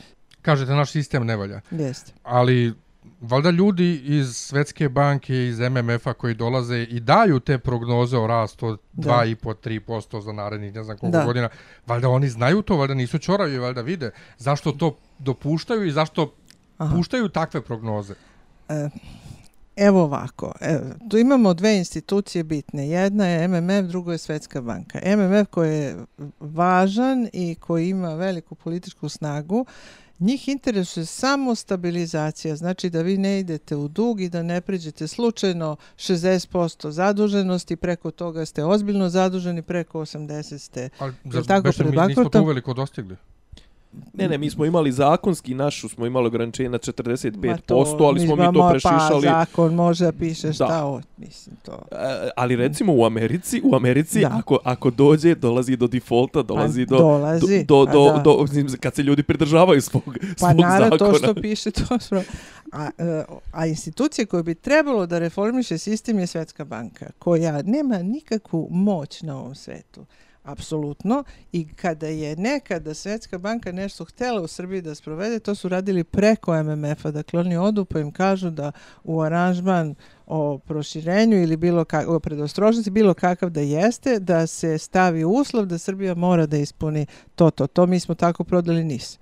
Kažete, 0.45 0.71
naš 0.71 0.91
sistem 0.91 1.25
ne 1.25 1.35
valja. 1.35 1.61
jeste. 1.71 2.11
Ali 2.23 2.73
valjda 3.21 3.49
ljudi 3.49 3.95
iz 3.95 4.35
Svetske 4.37 4.89
banke, 4.89 5.47
iz 5.47 5.59
MMF-a 5.59 6.13
koji 6.13 6.33
dolaze 6.33 6.77
i 6.79 6.99
daju 6.99 7.39
te 7.39 7.57
prognoze 7.57 8.17
o 8.17 8.27
rastu 8.27 8.67
od 8.67 8.79
Da. 8.93 9.09
2,5-3% 9.11 10.21
za 10.21 10.31
narednih 10.31 10.73
ne 10.73 10.83
znam 10.83 10.97
koliko 10.97 11.17
Da. 11.17 11.25
godina, 11.25 11.49
valjda 11.87 12.09
oni 12.09 12.29
znaju 12.29 12.61
to, 12.61 12.77
valjda 12.77 12.93
nisu 12.93 13.19
čoravi, 13.19 13.57
valjda 13.59 13.81
vide 13.81 14.11
zašto 14.37 14.71
to 14.71 14.97
dopuštaju 15.19 15.85
i 15.85 15.91
zašto 15.91 16.33
Aha. 16.77 16.95
puštaju 16.95 17.29
takve 17.29 17.61
prognoze. 17.61 18.13
E, 18.69 18.89
Evo 19.77 20.03
ovako, 20.03 20.53
evo, 20.61 20.81
tu 21.09 21.17
imamo 21.17 21.53
dve 21.53 21.77
institucije 21.77 22.43
bitne. 22.43 22.89
Jedna 22.89 23.27
je 23.27 23.47
MMF, 23.47 23.89
drugo 23.89 24.11
je 24.11 24.17
Svetska 24.17 24.61
banka. 24.61 24.99
MMF 25.07 25.47
koji 25.49 25.75
je 25.75 25.95
važan 26.39 27.27
i 27.33 27.55
koji 27.55 27.89
ima 27.89 28.13
veliku 28.13 28.55
političku 28.55 29.09
snagu, 29.09 29.65
njih 30.19 30.48
interesuje 30.48 31.05
samo 31.05 31.55
stabilizacija, 31.55 32.55
znači 32.55 32.89
da 32.89 33.01
vi 33.01 33.17
ne 33.17 33.39
idete 33.39 33.75
u 33.75 33.88
dug 33.88 34.22
i 34.22 34.29
da 34.29 34.43
ne 34.43 34.62
pređete 34.62 35.07
slučajno 35.07 35.75
60% 35.98 36.89
zaduženosti, 36.89 37.75
preko 37.75 38.12
toga 38.12 38.45
ste 38.45 38.63
ozbiljno 38.63 39.10
zaduženi, 39.10 39.62
preko 39.62 40.00
80 40.00 40.57
ste. 40.57 40.89
Ali 41.00 41.13
zar, 41.24 41.45
tako, 41.45 41.69
mi 41.79 42.07
nismo 42.07 42.29
to 42.29 42.41
uveliko 42.41 42.74
dostigli. 42.74 43.15
Ne, 44.13 44.27
ne, 44.27 44.37
mi 44.37 44.49
smo 44.49 44.65
imali 44.65 44.91
zakonski, 44.91 45.53
našu 45.53 45.89
smo 45.89 46.05
imali 46.05 46.27
ograničenje 46.27 46.69
na 46.69 46.77
45%, 46.77 47.47
Ma 47.47 47.57
to, 47.57 48.03
ali 48.03 48.19
smo 48.19 48.35
mi 48.35 48.43
to 48.43 48.63
ma, 48.63 48.69
prešišali. 48.69 49.25
Pa 49.25 49.45
zakon 49.45 49.73
može 49.75 50.05
da 50.05 50.11
piše 50.11 50.47
Da. 50.47 50.53
šta 50.53 50.85
od, 50.85 51.03
mislim 51.17 51.55
to. 51.65 51.79
E, 51.91 52.29
ali 52.35 52.55
recimo 52.55 52.93
u 52.95 53.05
Americi, 53.05 53.61
u 53.63 53.75
Americi 53.75 54.19
Da. 54.21 54.37
ako, 54.39 54.57
ako 54.63 54.89
dođe, 54.91 55.35
dolazi 55.35 55.75
do 55.75 55.87
defaulta, 55.87 56.41
dolazi 56.41 56.86
do, 56.86 56.97
dolazi, 56.97 57.63
do, 57.65 57.86
pa 57.86 57.91
do, 57.91 58.13
da. 58.15 58.21
do, 58.21 58.41
mislim, 58.41 58.67
kad 58.79 58.95
se 58.95 59.03
ljudi 59.03 59.23
pridržavaju 59.23 59.81
svog, 59.81 60.03
Pa 60.19 60.36
svog 60.38 60.60
naravno 60.60 60.97
zakona. 60.97 61.12
to 61.12 61.17
što 61.17 61.34
piše 61.34 61.71
to 61.71 61.99
što... 61.99 62.21
A, 62.71 62.89
e, 62.97 63.23
a 63.51 63.65
institucija 63.65 64.25
koja 64.25 64.43
bi 64.43 64.55
trebalo 64.55 65.05
da 65.05 65.19
reformiše 65.19 65.77
sistem 65.77 66.19
je 66.19 66.27
Svetska 66.27 66.65
banka, 66.65 67.05
koja 67.19 67.62
nema 67.62 67.97
nikakvu 67.97 68.67
moć 68.71 69.21
na 69.21 69.38
ovom 69.39 69.55
svetu. 69.55 70.05
Apsolutno. 70.45 71.23
I 71.51 71.67
kada 71.67 72.08
je 72.08 72.36
nekada 72.36 72.93
Svetska 72.93 73.38
banka 73.38 73.71
nešto 73.71 74.05
htela 74.05 74.41
u 74.41 74.47
Srbiji 74.47 74.81
da 74.81 74.95
sprovede, 74.95 75.39
to 75.39 75.55
su 75.55 75.69
radili 75.69 76.03
preko 76.03 76.63
MMF-a. 76.63 77.12
Dakle, 77.12 77.39
oni 77.39 77.58
odu 77.58 77.86
pa 77.86 77.99
im 77.99 78.12
kažu 78.12 78.49
da 78.49 78.71
u 79.03 79.21
aranžman 79.21 79.95
o 80.27 80.58
proširenju 80.58 81.43
ili 81.43 81.58
bilo 81.58 81.86
kak, 81.86 82.08
o 82.08 82.19
predostrožnosti, 82.19 82.91
bilo 82.91 83.13
kakav 83.13 83.49
da 83.49 83.62
jeste, 83.62 84.19
da 84.19 84.47
se 84.47 84.77
stavi 84.77 85.25
uslov 85.25 85.65
da 85.65 85.77
Srbija 85.77 86.15
mora 86.15 86.45
da 86.45 86.58
ispuni 86.58 87.05
to, 87.36 87.51
to, 87.51 87.67
to. 87.67 87.86
Mi 87.86 87.99
smo 87.99 88.15
tako 88.15 88.43
prodali 88.43 88.84
NIS 88.84 89.19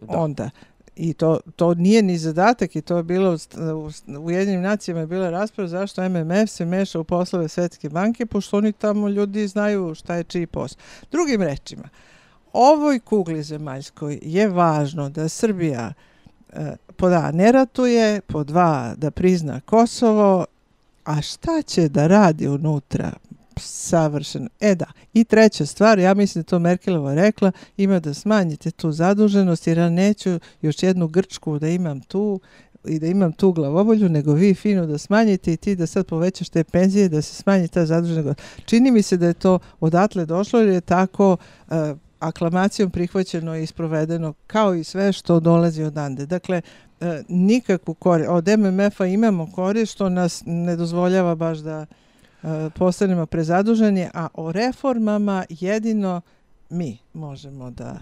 Da. 0.00 0.18
onda. 0.18 0.50
I 0.98 1.12
to, 1.12 1.40
to 1.56 1.74
nije 1.74 2.02
ni 2.02 2.18
zadatak 2.18 2.76
i 2.76 2.80
to 2.80 2.96
je 2.96 3.02
bilo 3.02 3.34
u 3.58 3.90
u 4.18 4.24
Ujedinjenim 4.24 4.62
nacijama 4.62 5.00
je 5.00 5.06
bila 5.06 5.30
rasprava 5.30 5.68
zašto 5.68 6.08
MMF 6.08 6.50
se 6.50 6.64
meša 6.64 7.00
u 7.00 7.04
poslove 7.04 7.48
Svetske 7.48 7.88
banke, 7.88 8.26
pošto 8.26 8.56
oni 8.56 8.72
tamo 8.72 9.08
ljudi 9.08 9.48
znaju 9.48 9.94
šta 9.94 10.14
je 10.14 10.24
čiji 10.24 10.46
posao. 10.46 10.78
Drugim 11.12 11.42
rečima, 11.42 11.88
ovoj 12.52 12.98
kugli 12.98 13.42
zemaljskoj 13.42 14.18
je 14.22 14.48
važno 14.48 15.08
da 15.08 15.28
Srbija 15.28 15.92
e, 16.52 16.76
po 16.96 17.08
da 17.08 17.30
ne 17.30 17.52
ratuje, 17.52 18.20
po 18.20 18.44
dva 18.44 18.94
da 18.96 19.10
prizna 19.10 19.60
Kosovo, 19.60 20.46
a 21.04 21.22
šta 21.22 21.62
će 21.62 21.88
da 21.88 22.06
radi 22.06 22.48
unutra? 22.48 23.12
Savršeno. 23.58 24.48
E 24.60 24.74
da, 24.74 24.86
i 25.14 25.24
treća 25.24 25.66
stvar, 25.66 25.98
ja 25.98 26.14
mislim 26.14 26.42
da 26.42 26.46
to 26.46 26.58
Merkelova 26.58 27.14
rekla, 27.14 27.52
ima 27.76 28.00
da 28.00 28.14
smanjite 28.14 28.70
tu 28.70 28.92
zaduženost, 28.92 29.66
jer 29.66 29.78
ja 29.78 29.90
neću 29.90 30.40
još 30.62 30.82
jednu 30.82 31.08
Grčku 31.08 31.58
da 31.58 31.68
imam 31.68 32.00
tu 32.00 32.40
i 32.84 32.98
da 32.98 33.06
imam 33.06 33.32
tu 33.32 33.52
glavobolju, 33.52 34.08
nego 34.08 34.32
vi 34.32 34.54
fino 34.54 34.86
da 34.86 34.98
smanjite 34.98 35.52
i 35.52 35.56
ti 35.56 35.76
da 35.76 35.86
sad 35.86 36.06
povećaš 36.06 36.48
te 36.48 36.64
penzije, 36.64 37.08
da 37.08 37.22
se 37.22 37.34
smanji 37.34 37.68
ta 37.68 37.86
zaduženost. 37.86 38.40
Čini 38.64 38.90
mi 38.90 39.02
se 39.02 39.16
da 39.16 39.26
je 39.26 39.34
to 39.34 39.58
odatle 39.80 40.26
došlo, 40.26 40.60
jer 40.60 40.68
je 40.68 40.80
tako 40.80 41.36
uh, 41.68 41.76
aklamacijom 42.18 42.90
prihvaćeno 42.90 43.56
i 43.56 43.62
isprovedeno, 43.62 44.34
kao 44.46 44.74
i 44.74 44.84
sve 44.84 45.12
što 45.12 45.40
dolazi 45.40 45.82
odande. 45.82 46.26
Dakle, 46.26 46.62
eh, 47.00 47.22
nikakvu 47.28 47.94
korist. 47.94 48.30
Od 48.30 48.48
MMF-a 48.48 49.06
imamo 49.06 49.52
korist 49.52 49.92
što 49.92 50.08
nas 50.08 50.42
ne 50.46 50.76
dozvoljava 50.76 51.34
baš 51.34 51.58
da 51.58 51.86
postanemo 52.70 53.26
prezaduženi, 53.26 54.08
a 54.14 54.28
o 54.34 54.52
reformama 54.52 55.44
jedino 55.50 56.20
mi 56.70 56.98
možemo 57.14 57.70
da... 57.70 57.98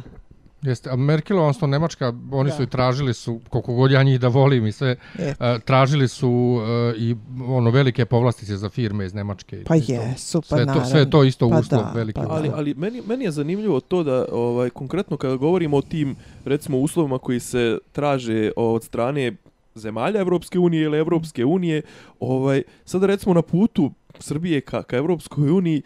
Jeste, 0.63 0.91
a 0.91 0.97
Merkel, 0.97 1.39
odnosno 1.39 1.67
Nemačka, 1.67 2.13
oni 2.33 2.51
Da. 2.51 2.57
su 2.57 2.63
i 2.63 2.67
tražili 2.67 3.15
su, 3.15 3.41
koliko 3.49 3.75
god 3.75 3.91
ja 3.91 4.03
njih 4.03 4.21
da 4.21 4.29
volim 4.29 4.67
i 4.67 4.73
sve, 4.73 4.97
Je. 5.19 5.35
e, 5.41 5.59
tražili 5.61 6.09
su 6.09 6.59
e, 6.61 6.99
i 6.99 7.17
ono 7.49 7.71
velike 7.71 8.05
povlastice 8.05 8.57
za 8.57 8.69
firme 8.69 9.07
iz 9.07 9.15
Nemačke. 9.15 9.65
Pa 9.65 9.77
Isto. 9.77 9.93
jesu, 9.93 10.41
pa 10.41 10.47
sve 10.47 10.59
to, 10.59 10.65
naravno. 10.65 10.89
sve 10.89 11.01
je 11.01 11.11
to 11.11 11.25
isto 11.25 11.51
Pa 11.51 11.59
uslov 11.59 11.83
da, 11.83 11.93
veliki. 11.95 12.17
pa 12.17 12.27
da. 12.27 12.33
Ali, 12.33 12.51
ali 12.55 12.75
meni, 12.75 13.03
meni 13.07 13.25
je 13.25 13.31
zanimljivo 13.31 13.81
to 13.81 14.03
da 14.03 14.25
ovaj 14.33 14.71
konkretno 14.71 15.17
kada 15.17 15.37
govorimo 15.37 15.77
o 15.77 15.83
tim 15.83 16.17
recimo 16.45 16.79
uslovima 16.79 17.19
koji 17.19 17.41
se 17.41 17.79
traže 17.93 18.51
od 18.57 18.85
strane 18.85 19.33
zemalja 19.77 20.21
Evropske 20.21 20.59
unije 20.59 20.83
ili 20.83 20.99
Evropske 20.99 21.45
unije, 21.45 21.83
ovaj 22.21 22.63
sada 22.85 23.07
recimo 23.07 23.35
na 23.35 23.43
putu 23.43 23.91
Srbije 24.19 24.61
ka, 24.61 24.83
ka 24.83 24.97
Evropskoj 24.97 25.51
uniji 25.51 25.83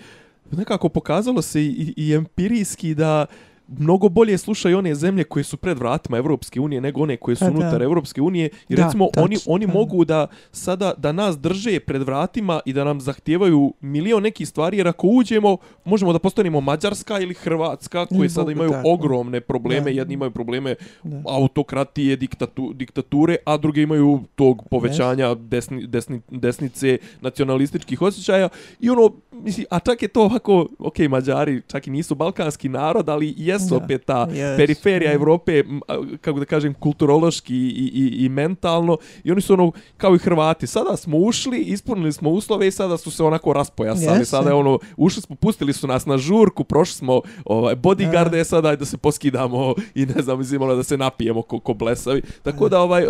nekako 0.51 0.89
pokazalo 0.89 1.43
se 1.43 1.63
i, 1.63 1.95
i 1.97 2.15
empirijski 2.15 2.95
da 2.95 3.27
mnogo 3.71 4.09
bolje 4.09 4.39
slušaju 4.39 4.79
one 4.79 4.95
zemlje 4.95 5.25
koje 5.25 5.45
su 5.45 5.57
pred 5.57 5.79
vratima 5.79 6.17
Evropske 6.19 6.61
unije 6.61 6.81
nego 6.81 7.03
one 7.03 7.17
koje 7.17 7.37
su 7.37 7.41
Pa 7.41 7.51
da. 7.51 7.53
unutar 7.53 7.83
Evropske 7.83 8.21
unije 8.23 8.51
i 8.69 8.75
Da, 8.75 8.85
recimo 8.85 9.09
oni 9.17 9.37
tačno, 9.37 9.53
oni 9.53 9.67
da. 9.67 9.73
mogu 9.73 10.05
da 10.05 10.27
sada 10.53 10.93
da 10.97 11.13
nas 11.13 11.39
drže 11.39 11.81
pred 11.81 12.03
vratima 12.03 12.61
i 12.65 12.73
da 12.73 12.85
nam 12.85 13.01
zahtijevaju 13.01 13.75
milion 13.81 14.23
nekih 14.23 14.49
stvari 14.49 14.77
jer 14.77 14.89
ako 14.89 15.07
uđemo 15.07 15.57
možemo 15.85 16.13
da 16.13 16.19
postanemo 16.19 16.61
Mađarska 16.61 17.21
ili 17.21 17.35
Hrvatska 17.35 18.07
koje 18.07 18.19
Ili 18.19 18.31
sada 18.31 18.53
imaju 18.53 18.71
tako. 18.71 18.89
ogromne 18.91 19.41
probleme, 19.41 19.85
Da. 19.85 19.91
jedni 19.91 20.15
imaju 20.15 20.31
probleme 20.31 20.75
Da. 21.03 21.23
autokratije, 21.27 22.17
diktatu, 22.17 22.73
diktature, 22.73 23.37
a 23.45 23.57
drugi 23.57 23.83
imaju 23.83 24.21
tog 24.35 24.63
povećanja 24.71 25.35
desni, 25.35 25.87
desni, 25.87 26.21
desnice 26.31 26.99
nacionalističkih 27.21 28.03
osjećaja 28.03 28.49
i 28.81 28.91
ono, 28.91 29.11
mislim, 29.33 29.67
a 29.71 29.79
čak 29.79 30.03
je 30.03 30.09
to 30.09 30.23
ovako, 30.23 30.67
ok, 30.79 30.99
Mađari 30.99 31.63
čak 31.67 31.87
i 31.87 31.91
nisu 31.91 32.15
balkanski 32.15 32.69
narod, 32.69 33.09
ali 33.09 33.35
jes, 33.37 33.60
jesu 33.63 33.79
Da, 33.79 33.85
opet 33.85 34.05
ta 34.05 34.27
jesu. 34.31 34.57
periferija 34.57 35.13
Evrope, 35.13 35.59
m, 35.59 35.81
a, 35.89 36.03
kako 36.21 36.39
da 36.39 36.45
kažem, 36.45 36.75
kulturološki 36.75 37.57
i, 37.57 37.91
i, 37.95 38.25
i 38.25 38.29
mentalno. 38.29 38.97
I 39.25 39.33
oni 39.33 39.41
su 39.41 39.53
ono, 39.53 39.73
kao 39.97 40.15
i 40.15 40.19
Hrvati, 40.19 40.67
sada 40.67 40.97
smo 40.97 41.19
ušli, 41.19 41.59
ispunili 41.61 42.13
smo 42.13 42.31
uslove 42.31 42.69
i 42.69 42.71
sada 42.71 42.97
su 42.97 43.11
se 43.11 43.25
onako 43.25 43.53
raspojasali. 43.53 44.19
Jesu. 44.19 44.31
Sada 44.31 44.49
je 44.51 44.55
ono, 44.55 44.79
ušli 44.97 45.23
smo, 45.23 45.37
pustili 45.37 45.73
su 45.73 45.87
nas 45.87 46.07
na 46.07 46.19
žurku, 46.19 46.65
prošli 46.65 46.95
smo 46.95 47.21
ovaj, 47.45 47.75
bodyguarde, 47.77 48.45
sada 48.45 48.69
ajde 48.69 48.79
da 48.81 48.85
se 48.85 48.97
poskidamo 48.97 49.75
i 49.95 50.07
ne 50.07 50.23
znam, 50.23 50.39
mislim, 50.39 50.63
ono, 50.63 50.75
da 50.75 50.83
se 50.83 50.97
napijemo 50.97 51.43
ko, 51.43 51.61
ko 51.61 51.75
blesavi. 51.75 52.23
Tako 52.43 52.69
da, 52.69 52.81
ovaj, 52.81 53.05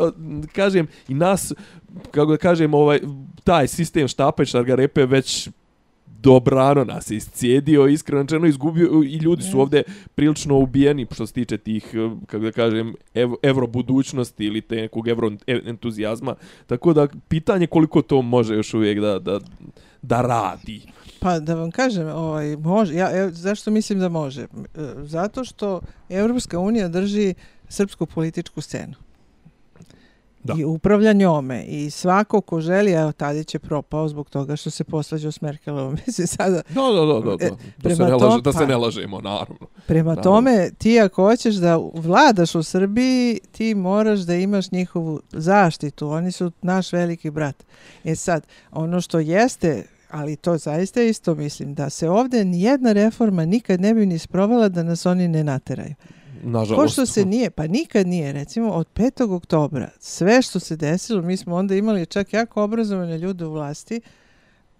kažem, 0.52 0.86
i 1.08 1.14
nas, 1.14 1.52
kako 2.10 2.30
da 2.30 2.36
kažem, 2.36 2.74
ovaj, 2.74 3.00
taj 3.44 3.68
sistem 3.68 4.08
štapa 4.08 4.42
i 4.42 4.46
šargarepe 4.46 5.06
već 5.06 5.48
dobrano 6.22 6.84
nas 6.84 7.10
je 7.10 7.16
iscijedio, 7.16 7.86
iskreno 7.86 8.22
rečeno 8.22 8.46
izgubio 8.46 9.02
i 9.04 9.16
ljudi 9.16 9.42
su 9.42 9.60
ovdje 9.60 9.82
prilično 10.14 10.58
ubijeni 10.58 11.06
što 11.12 11.26
se 11.26 11.32
tiče 11.32 11.58
tih, 11.58 11.94
eh, 11.94 12.10
kako 12.26 12.44
da 12.44 12.52
kažem, 12.52 12.94
ev, 13.14 13.30
evro 13.42 13.66
budućnosti 13.66 14.44
ili 14.44 14.60
te 14.60 14.76
nekog 14.76 15.08
evro 15.08 15.30
entuzijazma. 15.46 16.34
Tako 16.66 16.92
da 16.92 17.08
pitanje 17.28 17.66
koliko 17.66 18.02
to 18.02 18.22
može 18.22 18.54
još 18.54 18.74
uvijek 18.74 19.00
da, 19.00 19.18
da, 19.18 19.40
da 20.02 20.22
radi. 20.22 20.82
Pa 21.20 21.40
da 21.40 21.54
vam 21.54 21.70
kažem, 21.70 22.08
ovaj, 22.08 22.56
može, 22.56 22.94
ja, 22.94 23.30
zašto 23.30 23.70
mislim 23.70 23.98
da 23.98 24.08
može? 24.08 24.42
E, 24.42 24.46
Zato 25.02 25.44
što 25.44 25.80
Evropska 26.08 26.58
unija 26.58 26.88
drži 26.88 27.34
srpsku 27.68 28.06
političku 28.06 28.60
scenu. 28.60 28.94
Da. 30.44 30.54
I 30.54 30.64
upravlja 30.64 31.12
njome. 31.12 31.64
I 31.64 31.90
svako 31.90 32.40
ko 32.40 32.60
želi, 32.60 32.92
evo 32.92 33.12
Tadić 33.12 33.54
je 33.54 33.60
propao 33.60 34.08
zbog 34.08 34.30
toga 34.30 34.56
što 34.56 34.70
se 34.70 34.84
posvađao 34.84 35.32
s 35.32 35.40
Merkelovom. 35.40 35.96
Mislim 36.06 36.26
sada, 36.26 36.62
Da, 36.68 36.82
da, 36.82 37.04
da, 37.04 37.20
da, 37.20 37.36
da. 37.36 37.46
E, 37.46 37.50
Da, 37.50 37.56
se 37.90 37.96
prema 37.96 38.06
ne, 38.06 38.14
laže, 38.16 38.42
da 38.42 38.52
se 38.52 38.58
pa- 38.58 38.66
ne 38.66 38.76
lažemo, 38.76 39.20
naravno. 39.20 39.66
prema 39.86 40.14
Da. 40.14 40.22
tome, 40.22 40.70
ti 40.72 41.00
ako 41.00 41.22
hoćeš 41.24 41.54
da 41.54 41.76
vladaš 41.94 42.54
u 42.54 42.62
Srbiji, 42.62 43.40
ti 43.52 43.74
moraš 43.74 44.20
da 44.20 44.34
imaš 44.34 44.70
njihovu 44.70 45.20
zaštitu. 45.30 46.08
Oni 46.08 46.32
su 46.32 46.52
naš 46.62 46.92
veliki 46.92 47.30
brat. 47.30 47.64
E 48.04 48.14
sad, 48.16 48.42
ono 48.72 49.00
što 49.00 49.18
jeste 49.18 49.82
ali 50.10 50.36
to 50.36 50.56
zaista 50.56 51.02
isto 51.02 51.34
mislim, 51.34 51.74
da 51.74 51.90
se 51.90 52.08
ovdje 52.08 52.44
nijedna 52.44 52.92
reforma 52.92 53.44
nikad 53.44 53.80
ne 53.80 53.94
bi 53.94 54.06
ni 54.06 54.18
sprovela 54.18 54.68
da 54.68 54.82
nas 54.82 55.06
oni 55.06 55.28
ne 55.28 55.44
nateraju. 55.44 55.94
Nažalost. 56.42 56.82
Ko 56.82 56.88
što 56.88 57.06
se 57.06 57.24
nije, 57.24 57.50
pa 57.50 57.66
nikad 57.66 58.06
nije, 58.06 58.32
recimo 58.32 58.70
od 58.70 58.86
5. 58.94 59.34
oktobra, 59.34 59.90
sve 59.98 60.42
što 60.42 60.60
se 60.60 60.76
desilo, 60.76 61.22
mi 61.22 61.36
smo 61.36 61.56
onda 61.56 61.74
imali 61.74 62.06
čak 62.06 62.32
jako 62.32 62.62
obrazovane 62.62 63.18
ljude 63.18 63.44
u 63.44 63.52
vlasti, 63.52 64.00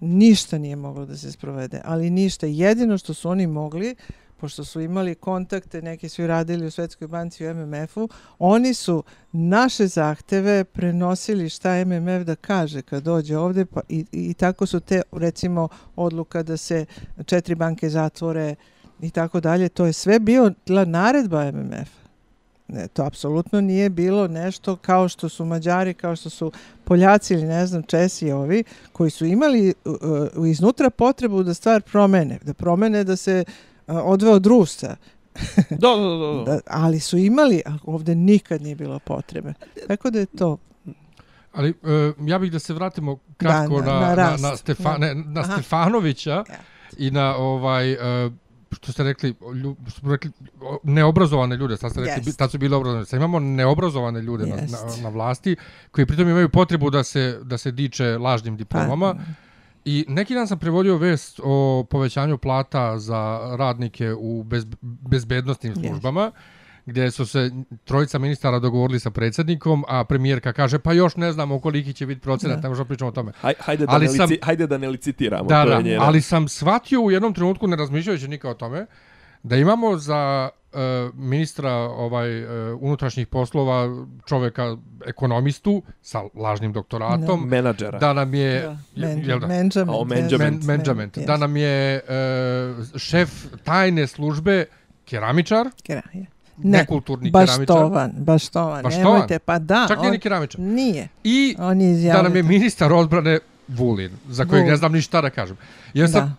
ništa 0.00 0.58
nije 0.58 0.76
moglo 0.76 1.06
da 1.06 1.16
se 1.16 1.32
sprovede, 1.32 1.80
ali 1.84 2.10
ništa. 2.10 2.46
Jedino 2.46 2.98
što 2.98 3.14
su 3.14 3.28
oni 3.28 3.46
mogli, 3.46 3.94
pošto 4.36 4.64
su 4.64 4.80
imali 4.80 5.14
kontakte, 5.14 5.82
neki 5.82 6.08
su 6.08 6.22
i 6.22 6.26
radili 6.26 6.66
u 6.66 6.70
Svetskoj 6.70 7.08
banci 7.08 7.46
u 7.46 7.54
MMF-u, 7.54 8.08
oni 8.38 8.74
su 8.74 9.02
naše 9.32 9.86
zahteve 9.86 10.64
prenosili 10.64 11.48
šta 11.48 11.84
MMF 11.84 12.26
da 12.26 12.34
kaže 12.34 12.82
kad 12.82 13.02
dođe 13.02 13.38
ovde 13.38 13.66
pa 13.66 13.80
i, 13.88 14.04
i 14.12 14.34
tako 14.34 14.66
su 14.66 14.80
te, 14.80 15.02
recimo, 15.12 15.68
odluka 15.96 16.42
da 16.42 16.56
se 16.56 16.84
četiri 17.26 17.54
banke 17.54 17.88
zatvore 17.88 18.54
i 19.02 19.10
tako 19.10 19.40
dalje, 19.40 19.68
to 19.68 19.86
je 19.86 19.92
sve 19.92 20.18
bio 20.18 20.52
bila 20.66 20.84
naredba 20.84 21.52
MMF. 21.52 21.88
Ne, 22.68 22.88
to 22.88 23.04
apsolutno 23.04 23.60
nije 23.60 23.90
bilo 23.90 24.28
nešto 24.28 24.76
kao 24.76 25.08
što 25.08 25.28
su 25.28 25.44
Mađari, 25.44 25.94
kao 25.94 26.16
što 26.16 26.30
su 26.30 26.52
Poljaci 26.84 27.34
ili 27.34 27.44
ne 27.44 27.66
znam, 27.66 27.82
Česi 27.82 28.26
i 28.26 28.32
ovi, 28.32 28.64
koji 28.92 29.10
su 29.10 29.24
imali 29.26 29.74
uh, 29.84 29.94
uh, 30.36 30.48
iznutra 30.48 30.90
potrebu 30.90 31.42
da 31.42 31.54
stvar 31.54 31.82
promene, 31.82 32.38
da 32.42 32.54
promene 32.54 33.04
da 33.04 33.16
se 33.16 33.44
uh, 33.86 33.94
odve 33.96 34.30
od 34.30 34.46
Rusa, 34.46 34.96
Da, 35.70 35.88
da, 35.88 36.16
da. 36.16 36.34
da. 36.36 36.44
da, 36.46 36.60
ali 36.66 37.00
su 37.00 37.18
imali, 37.18 37.62
a 37.66 37.76
ovde 37.84 38.14
nikad 38.14 38.62
nije 38.62 38.74
bilo 38.74 38.98
potrebe. 38.98 39.54
Tako 39.88 40.10
da 40.10 40.18
je 40.18 40.26
to. 40.26 40.56
Ali 41.52 41.70
e, 41.70 41.74
ja 42.20 42.38
bih 42.38 42.52
da 42.52 42.58
se 42.58 42.74
vratimo 42.74 43.18
kratko 43.36 43.80
Da, 43.80 43.86
na, 43.86 43.92
na- 43.92 44.00
na 44.00 44.06
na, 44.06 44.14
rast. 44.14 44.68
na, 44.98 45.14
na 45.14 45.40
Aha. 45.40 45.52
Stefanovića 45.52 46.30
Ja. 46.30 46.44
i 46.98 47.10
na 47.10 47.36
ovaj 47.36 47.92
e, 47.92 48.30
što 48.72 48.92
ste 48.92 49.02
rekli, 49.02 49.34
što 49.88 50.00
smo 50.00 50.12
rekli 50.12 50.30
neobrazovane 50.82 51.56
ljude, 51.56 51.76
sad 51.76 51.90
ste 51.90 52.00
rekli, 52.00 52.22
Jest. 52.26 52.38
tad 52.38 52.50
su 52.50 52.58
bili 52.58 52.74
obrazovane. 52.74 53.06
Sad 53.06 53.16
imamo 53.16 53.38
neobrazovane 53.38 54.22
ljude 54.22 54.46
na, 54.46 54.54
Jest. 54.54 54.72
na, 54.72 55.02
na 55.02 55.08
vlasti, 55.08 55.56
koji 55.90 56.06
pritom 56.06 56.28
imaju 56.28 56.48
potrebu 56.48 56.90
da 56.90 57.04
se, 57.04 57.40
da 57.42 57.58
se 57.58 57.70
diče 57.70 58.18
lažnim 58.18 58.56
diplomama. 58.56 59.14
Pa, 59.14 59.20
I 59.84 60.04
neki 60.08 60.34
dan 60.34 60.48
sam 60.48 60.58
prevodio 60.58 60.96
vest 60.96 61.40
o 61.44 61.86
povećanju 61.90 62.38
plata 62.38 62.98
za 62.98 63.40
radnike 63.58 64.12
u 64.12 64.42
bez, 64.42 64.66
bezbednostnim 64.82 65.74
Yes. 65.74 66.30
Gdje 66.86 67.10
su 67.10 67.26
se 67.26 67.50
trojica 67.84 68.18
ministara 68.18 68.58
dogovorili 68.58 69.00
sa 69.00 69.10
predsjednikom, 69.10 69.84
a 69.88 70.04
premijerka 70.04 70.52
kaže 70.52 70.78
pa 70.78 70.92
još 70.92 71.16
ne 71.16 71.32
znamo 71.32 71.60
koliki 71.60 71.92
će 71.92 72.06
biti 72.06 72.20
procenat, 72.20 72.56
Da. 72.56 72.62
ne 72.62 72.68
možemo 72.68 72.84
pričamo 72.84 73.08
o 73.08 73.12
tome. 73.12 73.32
Haj, 73.34 73.54
hajde, 73.58 73.86
da 73.86 73.92
Ali 73.92 74.06
ne 74.06 74.12
sam- 74.12 74.20
lici, 74.22 74.40
hajde 74.42 74.66
da 74.66 74.78
ne 74.78 74.88
licitiramo. 74.88 75.44
Da, 75.44 75.64
to 75.64 75.70
je 75.70 75.76
da, 75.76 75.82
njena. 75.82 76.04
ali 76.04 76.20
sam 76.20 76.48
shvatio 76.48 77.00
u 77.00 77.10
jednom 77.10 77.34
trenutku, 77.34 77.66
ne 77.66 77.76
razmišljajući 77.76 78.28
nikad 78.28 78.50
o 78.50 78.54
tome, 78.54 78.86
da 79.42 79.56
imamo 79.56 79.96
za 79.96 80.48
uh, 80.72 80.78
ministra 81.14 81.72
ovaj 81.72 82.44
uh, 82.44 82.50
unutrašnjih 82.80 83.26
poslova 83.26 84.04
čoveka 84.26 84.76
ekonomistu 85.06 85.82
sa 86.02 86.22
lažnim 86.34 86.72
doktoratom, 86.72 87.48
menadžera. 87.48 87.98
da 87.98 88.12
nam 88.12 88.34
je 88.34 88.76
da, 88.96 89.06
jel 89.08 89.40
da? 89.40 89.46
Da 91.16 91.36
nam 91.36 91.56
je 91.56 92.00
uh, 92.00 92.98
šef 92.98 93.30
tajne 93.64 94.06
službe 94.06 94.64
keramičar, 95.04 95.66
Ne, 95.88 96.02
ne 96.62 96.78
nekulturni 96.78 97.32
keramičar, 97.32 97.58
baštovan, 97.58 98.12
baštovan. 98.16 98.82
Baštovan? 98.82 99.12
Nemojte, 99.12 99.38
pa 99.38 99.58
da. 99.58 99.84
čak 99.88 100.00
nije 100.00 100.10
ni 100.10 100.18
keramičar. 100.18 100.60
Nije. 100.60 101.08
I 101.24 101.56
On 101.58 101.80
je 101.80 102.12
da 102.12 102.22
nam 102.22 102.36
je 102.36 102.42
ministar 102.42 102.92
odbrane 102.92 103.38
Vulin, 103.68 104.10
za 104.28 104.44
kojeg 104.44 104.62
Vulin. 104.62 104.70
ne 104.70 104.76
znam 104.76 104.92
ni 104.92 105.00
šta 105.00 105.20
da 105.20 105.30
kažem. 105.30 105.56
Ja 105.94 106.08
sam, 106.08 106.36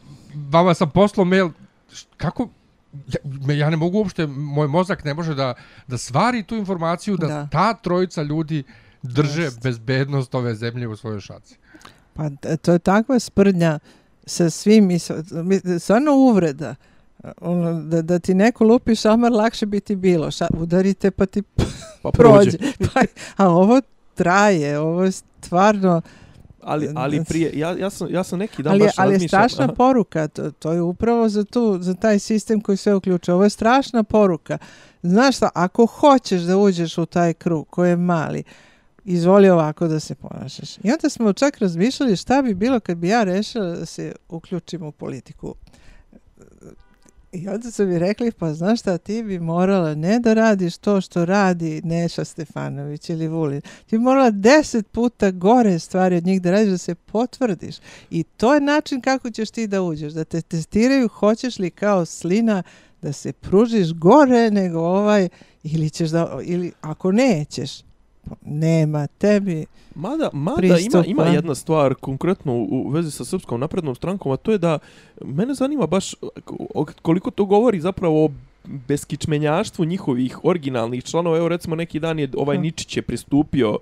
vama 0.49 0.73
sam 0.73 0.89
poslao 0.89 1.25
mail, 1.25 1.49
kako, 2.17 2.49
ja, 3.47 3.53
ja 3.55 3.69
ne 3.69 3.77
mogu 3.77 3.97
uopšte, 3.97 4.27
moj 4.27 4.67
mozak 4.67 5.03
ne 5.03 5.13
može 5.13 5.35
da, 5.35 5.53
da 5.87 5.97
svari 5.97 6.43
tu 6.43 6.55
informaciju 6.55 7.17
da, 7.17 7.27
Da. 7.27 7.47
ta 7.51 7.73
trojica 7.73 8.21
ljudi 8.23 8.63
drže 9.01 9.41
Jest. 9.41 9.63
bezbednost 9.63 10.35
ove 10.35 10.55
zemlje 10.55 10.87
u 10.87 10.95
svojoj 10.95 11.19
šaci. 11.21 11.55
Pa 12.13 12.29
to 12.61 12.71
je 12.71 12.79
takva 12.79 13.19
sprdnja 13.19 13.79
sa 14.25 14.49
svim 14.49 14.89
stvarno 15.79 16.11
uvreda. 16.11 16.75
Ono, 17.41 17.81
da, 17.81 18.01
da 18.01 18.19
ti 18.19 18.33
neko 18.33 18.63
lupi 18.63 18.95
šamar, 18.95 19.31
lakše 19.31 19.65
bi 19.65 19.79
ti 19.79 19.95
bilo. 19.95 20.31
Ša, 20.31 20.47
udarite 20.57 21.11
pa 21.11 21.25
ti 21.25 21.43
pa 22.03 22.11
prođe. 22.11 22.57
Pa, 22.93 23.01
a 23.37 23.49
ovo 23.49 23.81
traje, 24.15 24.79
ovo 24.79 25.03
je 25.03 25.11
stvarno... 25.11 26.01
Ali, 26.63 26.89
ali 26.95 27.23
prije, 27.27 27.51
ja, 27.59 27.77
ja, 27.77 27.89
sam, 27.89 28.07
ja 28.11 28.23
sam 28.23 28.39
neki 28.39 28.63
dan 28.63 28.73
ali, 28.73 28.83
baš 28.83 28.93
ali 28.97 29.13
je 29.13 29.27
strašna 29.27 29.63
Aha. 29.63 29.73
poruka, 29.73 30.27
to, 30.27 30.51
to 30.51 30.71
je 30.71 30.81
upravo 30.81 31.29
za, 31.29 31.43
tu, 31.43 31.77
za 31.81 31.93
taj 31.93 32.19
sistem 32.19 32.61
koji 32.61 32.77
sve 32.77 32.95
uključuje. 32.95 33.35
Ovo 33.35 33.43
je 33.43 33.49
strašna 33.49 34.03
poruka. 34.03 34.57
Znaš 35.03 35.37
šta, 35.37 35.49
ako 35.53 35.85
hoćeš 35.85 36.41
da 36.41 36.57
uđeš 36.57 36.97
u 36.97 37.05
taj 37.05 37.33
krug 37.33 37.67
koji 37.69 37.89
je 37.89 37.95
mali, 37.95 38.43
izvoli 39.05 39.49
ovako 39.49 39.87
da 39.87 39.99
se 39.99 40.15
ponašaš. 40.15 40.77
I 40.77 40.91
onda 40.91 41.09
smo 41.09 41.33
čak 41.33 41.57
razmišljali 41.57 42.15
šta 42.15 42.41
bi 42.41 42.53
bilo 42.53 42.79
kad 42.79 42.97
bi 42.97 43.07
ja 43.07 43.23
rešila 43.23 43.65
da 43.65 43.85
se 43.85 44.15
uključim 44.29 44.83
u 44.83 44.91
politiku. 44.91 45.55
I 47.31 47.47
onda 47.47 47.71
su 47.71 47.85
mi 47.85 47.99
rekli, 47.99 48.31
pa 48.31 48.53
znaš 48.53 48.79
šta, 48.79 48.97
ti 48.97 49.23
bi 49.23 49.39
morala 49.39 49.95
ne 49.95 50.19
da 50.19 50.33
radiš 50.33 50.77
to 50.77 51.01
što 51.01 51.25
radi 51.25 51.81
Neša 51.83 52.25
Stefanović 52.25 53.09
ili 53.09 53.27
Vulin. 53.27 53.61
Ti 53.61 53.97
bi 53.97 53.97
morala 53.97 54.31
deset 54.31 54.91
puta 54.91 55.31
gore 55.31 55.79
stvari 55.79 56.15
od 56.15 56.25
njih 56.25 56.41
da 56.41 56.51
radiš, 56.51 56.69
da 56.69 56.77
se 56.77 56.95
potvrdiš. 56.95 57.75
I 58.09 58.23
to 58.23 58.53
je 58.53 58.61
način 58.61 59.01
kako 59.01 59.31
ćeš 59.31 59.51
ti 59.51 59.67
da 59.67 59.81
uđeš, 59.81 60.13
da 60.13 60.23
te 60.23 60.41
testiraju 60.41 61.07
hoćeš 61.07 61.59
li 61.59 61.69
kao 61.69 62.05
slina 62.05 62.63
da 63.01 63.13
se 63.13 63.33
pružiš 63.33 63.93
gore 63.93 64.51
nego 64.51 64.79
ovaj 64.79 65.29
ili 65.63 65.89
ćeš 65.89 66.09
da, 66.09 66.39
ili 66.43 66.71
ako 66.81 67.11
nećeš, 67.11 67.81
nema 68.45 69.07
tebi. 69.07 69.65
Mada, 69.95 70.29
mada 70.33 70.61
ima, 70.67 70.75
pristupa. 70.75 71.03
ima 71.07 71.23
jedna 71.23 71.55
stvar 71.55 71.95
konkretno 71.95 72.53
u, 72.53 72.89
vezi 72.89 73.11
sa 73.11 73.25
Srpskom 73.25 73.59
naprednom 73.59 73.95
strankom, 73.95 74.31
a 74.31 74.37
to 74.37 74.51
je 74.51 74.57
da 74.57 74.79
mene 75.25 75.53
zanima 75.53 75.87
baš 75.87 76.15
koliko 77.01 77.31
to 77.31 77.45
govori 77.45 77.79
zapravo 77.79 78.25
o 78.25 78.29
beskičmenjaštvu 78.65 79.85
njihovih 79.85 80.45
originalnih 80.45 81.03
članova. 81.03 81.37
Evo 81.37 81.47
recimo 81.47 81.75
neki 81.75 81.99
dan 81.99 82.19
je 82.19 82.29
ovaj 82.37 82.55
Aha. 82.55 82.61
Ničić 82.61 82.97
je 82.97 83.01
pristupio 83.01 83.71
uh, 83.71 83.79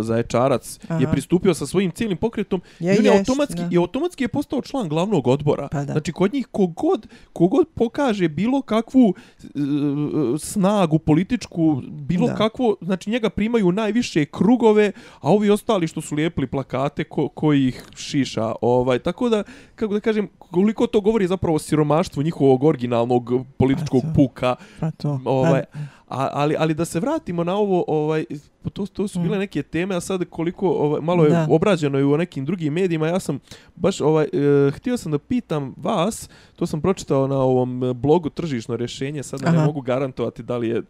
Zaječarac, 0.00 0.78
je 0.82 0.88
Aha. 0.88 1.12
pristupio 1.12 1.54
sa 1.54 1.66
svojim 1.66 1.90
cijelim 1.90 2.16
pokretom 2.16 2.62
Je, 2.80 2.94
i 2.94 2.98
on 2.98 3.04
je 3.04 3.10
jest, 3.10 3.18
automatski, 3.28 3.60
da. 3.60 3.68
i 3.70 3.76
automatski 3.76 4.24
je 4.24 4.28
postao 4.28 4.62
član 4.62 4.88
glavnog 4.88 5.26
odbora. 5.26 5.68
Pa 5.72 5.84
da. 5.84 5.92
Znači 5.92 6.12
kod 6.12 6.32
njih 6.32 6.46
kogod, 6.46 7.06
kogod 7.32 7.68
pokaže 7.74 8.28
bilo 8.28 8.62
kakvu 8.62 9.08
uh, 9.08 10.40
snagu 10.40 10.98
političku, 10.98 11.82
bilo 11.88 12.26
Da. 12.26 12.34
kakvo, 12.34 12.76
znači 12.80 13.10
njega 13.10 13.30
primaju 13.30 13.72
najviše 13.72 14.24
krugove, 14.24 14.92
a 15.20 15.30
ovi 15.32 15.50
ostali 15.50 15.86
što 15.86 16.00
su 16.00 16.14
lijepili 16.14 16.46
plakate 16.46 17.04
ko, 17.04 17.28
koji 17.28 17.66
ih 17.66 17.84
šiša. 17.96 18.54
Ovaj, 18.62 18.98
tako 18.98 19.28
da, 19.28 19.42
kako 19.74 19.94
da 19.94 20.00
kažem, 20.00 20.28
koliko 20.38 20.86
to 20.86 21.00
govori 21.00 21.26
zapravo 21.26 21.56
o 21.56 21.58
siromaštvu 21.58 22.22
njihovog 22.22 22.64
originalnog 22.64 23.30
političkog 23.56 24.02
Pa 24.02 24.19
obuka. 24.24 24.56
Pa 24.80 24.90
to. 24.90 25.20
Ovaj, 25.24 25.62
a, 26.08 26.28
ali, 26.32 26.56
ali 26.58 26.74
da 26.74 26.84
se 26.84 27.00
vratimo 27.00 27.44
na 27.44 27.54
ovo, 27.56 27.84
ovaj, 27.88 28.24
to, 28.72 28.86
to 28.86 29.08
su 29.08 29.20
bile 29.20 29.38
neke 29.38 29.62
teme, 29.62 29.96
a 29.96 30.00
sad 30.00 30.24
koliko, 30.30 30.68
ovaj, 30.68 31.00
malo 31.00 31.24
je 31.24 31.30
Mm. 31.30 31.32
Da. 31.32 31.46
obrađeno 31.50 31.98
i 31.98 32.04
u 32.04 32.16
nekim 32.16 32.44
drugim 32.44 32.72
medijima, 32.72 33.06
ja 33.06 33.20
sam 33.20 33.38
baš, 33.76 34.00
ovaj, 34.00 34.24
e, 34.24 34.70
htio 34.70 34.96
sam 34.96 35.12
da 35.12 35.18
pitam 35.18 35.74
vas, 35.76 36.28
to 36.56 36.66
sam 36.66 36.80
pročitao 36.80 37.26
na 37.26 37.36
ovom 37.36 37.84
e, 37.84 37.94
blogu 37.94 38.30
Tržišno 38.30 38.76
rješenje, 38.76 39.22
sad 39.22 39.42
ne 39.42 39.52
mogu 39.66 39.80
garantovati 39.80 40.42
da 40.42 40.56
li 40.56 40.68
je, 40.68 40.82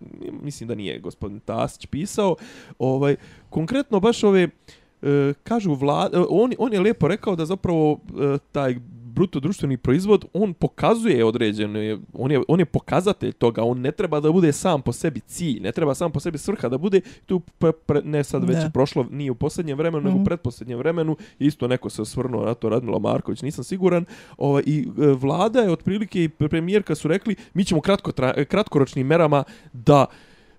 mislim 0.42 0.68
da 0.68 0.74
nije 0.74 0.98
gospodin 0.98 1.40
Tasić 1.40 1.86
pisao, 1.86 2.36
ovaj, 2.78 3.16
konkretno 3.50 4.00
baš 4.00 4.24
ove, 4.24 4.48
e, 5.02 5.32
kažu 5.42 5.74
vlada, 5.74 6.24
on, 6.30 6.52
on 6.58 6.72
je 6.72 6.80
lijepo 6.80 7.08
rekao 7.08 7.36
da 7.36 7.46
zapravo 7.46 7.92
e, 7.92 8.38
taj 8.52 8.76
bruto 9.14 9.40
društveni 9.40 9.76
proizvod, 9.76 10.24
on 10.32 10.54
pokazuje 10.54 11.24
određene, 11.24 11.98
on 12.12 12.30
je, 12.30 12.40
on 12.48 12.58
je 12.60 12.64
pokazatelj 12.64 13.32
toga, 13.32 13.62
on 13.62 13.80
ne 13.80 13.92
treba 13.92 14.20
da 14.20 14.32
bude 14.32 14.52
sam 14.52 14.82
po 14.82 14.92
sebi 14.92 15.20
cilj, 15.20 15.60
ne 15.60 15.72
treba 15.72 15.94
sam 15.94 16.12
po 16.12 16.20
sebi 16.20 16.38
svrha 16.38 16.68
da 16.68 16.78
bude, 16.78 17.00
tu 17.26 17.40
pre, 17.40 17.72
pre, 17.72 18.02
ne 18.04 18.24
sad 18.24 18.44
već 18.48 18.56
je 18.56 18.70
prošlo, 18.70 19.06
nije 19.10 19.30
u 19.30 19.34
posljednjem 19.34 19.78
vremenu, 19.78 20.04
nego 20.04 20.14
Mhm. 20.14 20.22
u 20.22 20.24
pretposljednjem 20.24 20.78
vremenu, 20.78 21.16
isto 21.38 21.68
neko 21.68 21.90
se 21.90 22.02
osvrnuo 22.02 22.44
na 22.44 22.54
to, 22.54 22.68
Radmila 22.68 22.98
Marković, 22.98 23.42
nisam 23.42 23.64
siguran, 23.64 24.04
ovaj, 24.36 24.62
i 24.66 24.88
e, 24.98 25.06
vlada 25.06 25.60
je 25.60 25.72
otprilike 25.72 26.24
i 26.24 26.28
premijerka 26.28 26.94
su 26.94 27.08
rekli, 27.08 27.36
mi 27.54 27.64
ćemo 27.64 27.80
kratko, 27.80 28.12
tra, 28.12 28.44
kratkoročnim 28.44 29.06
merama 29.06 29.44
da 29.72 30.06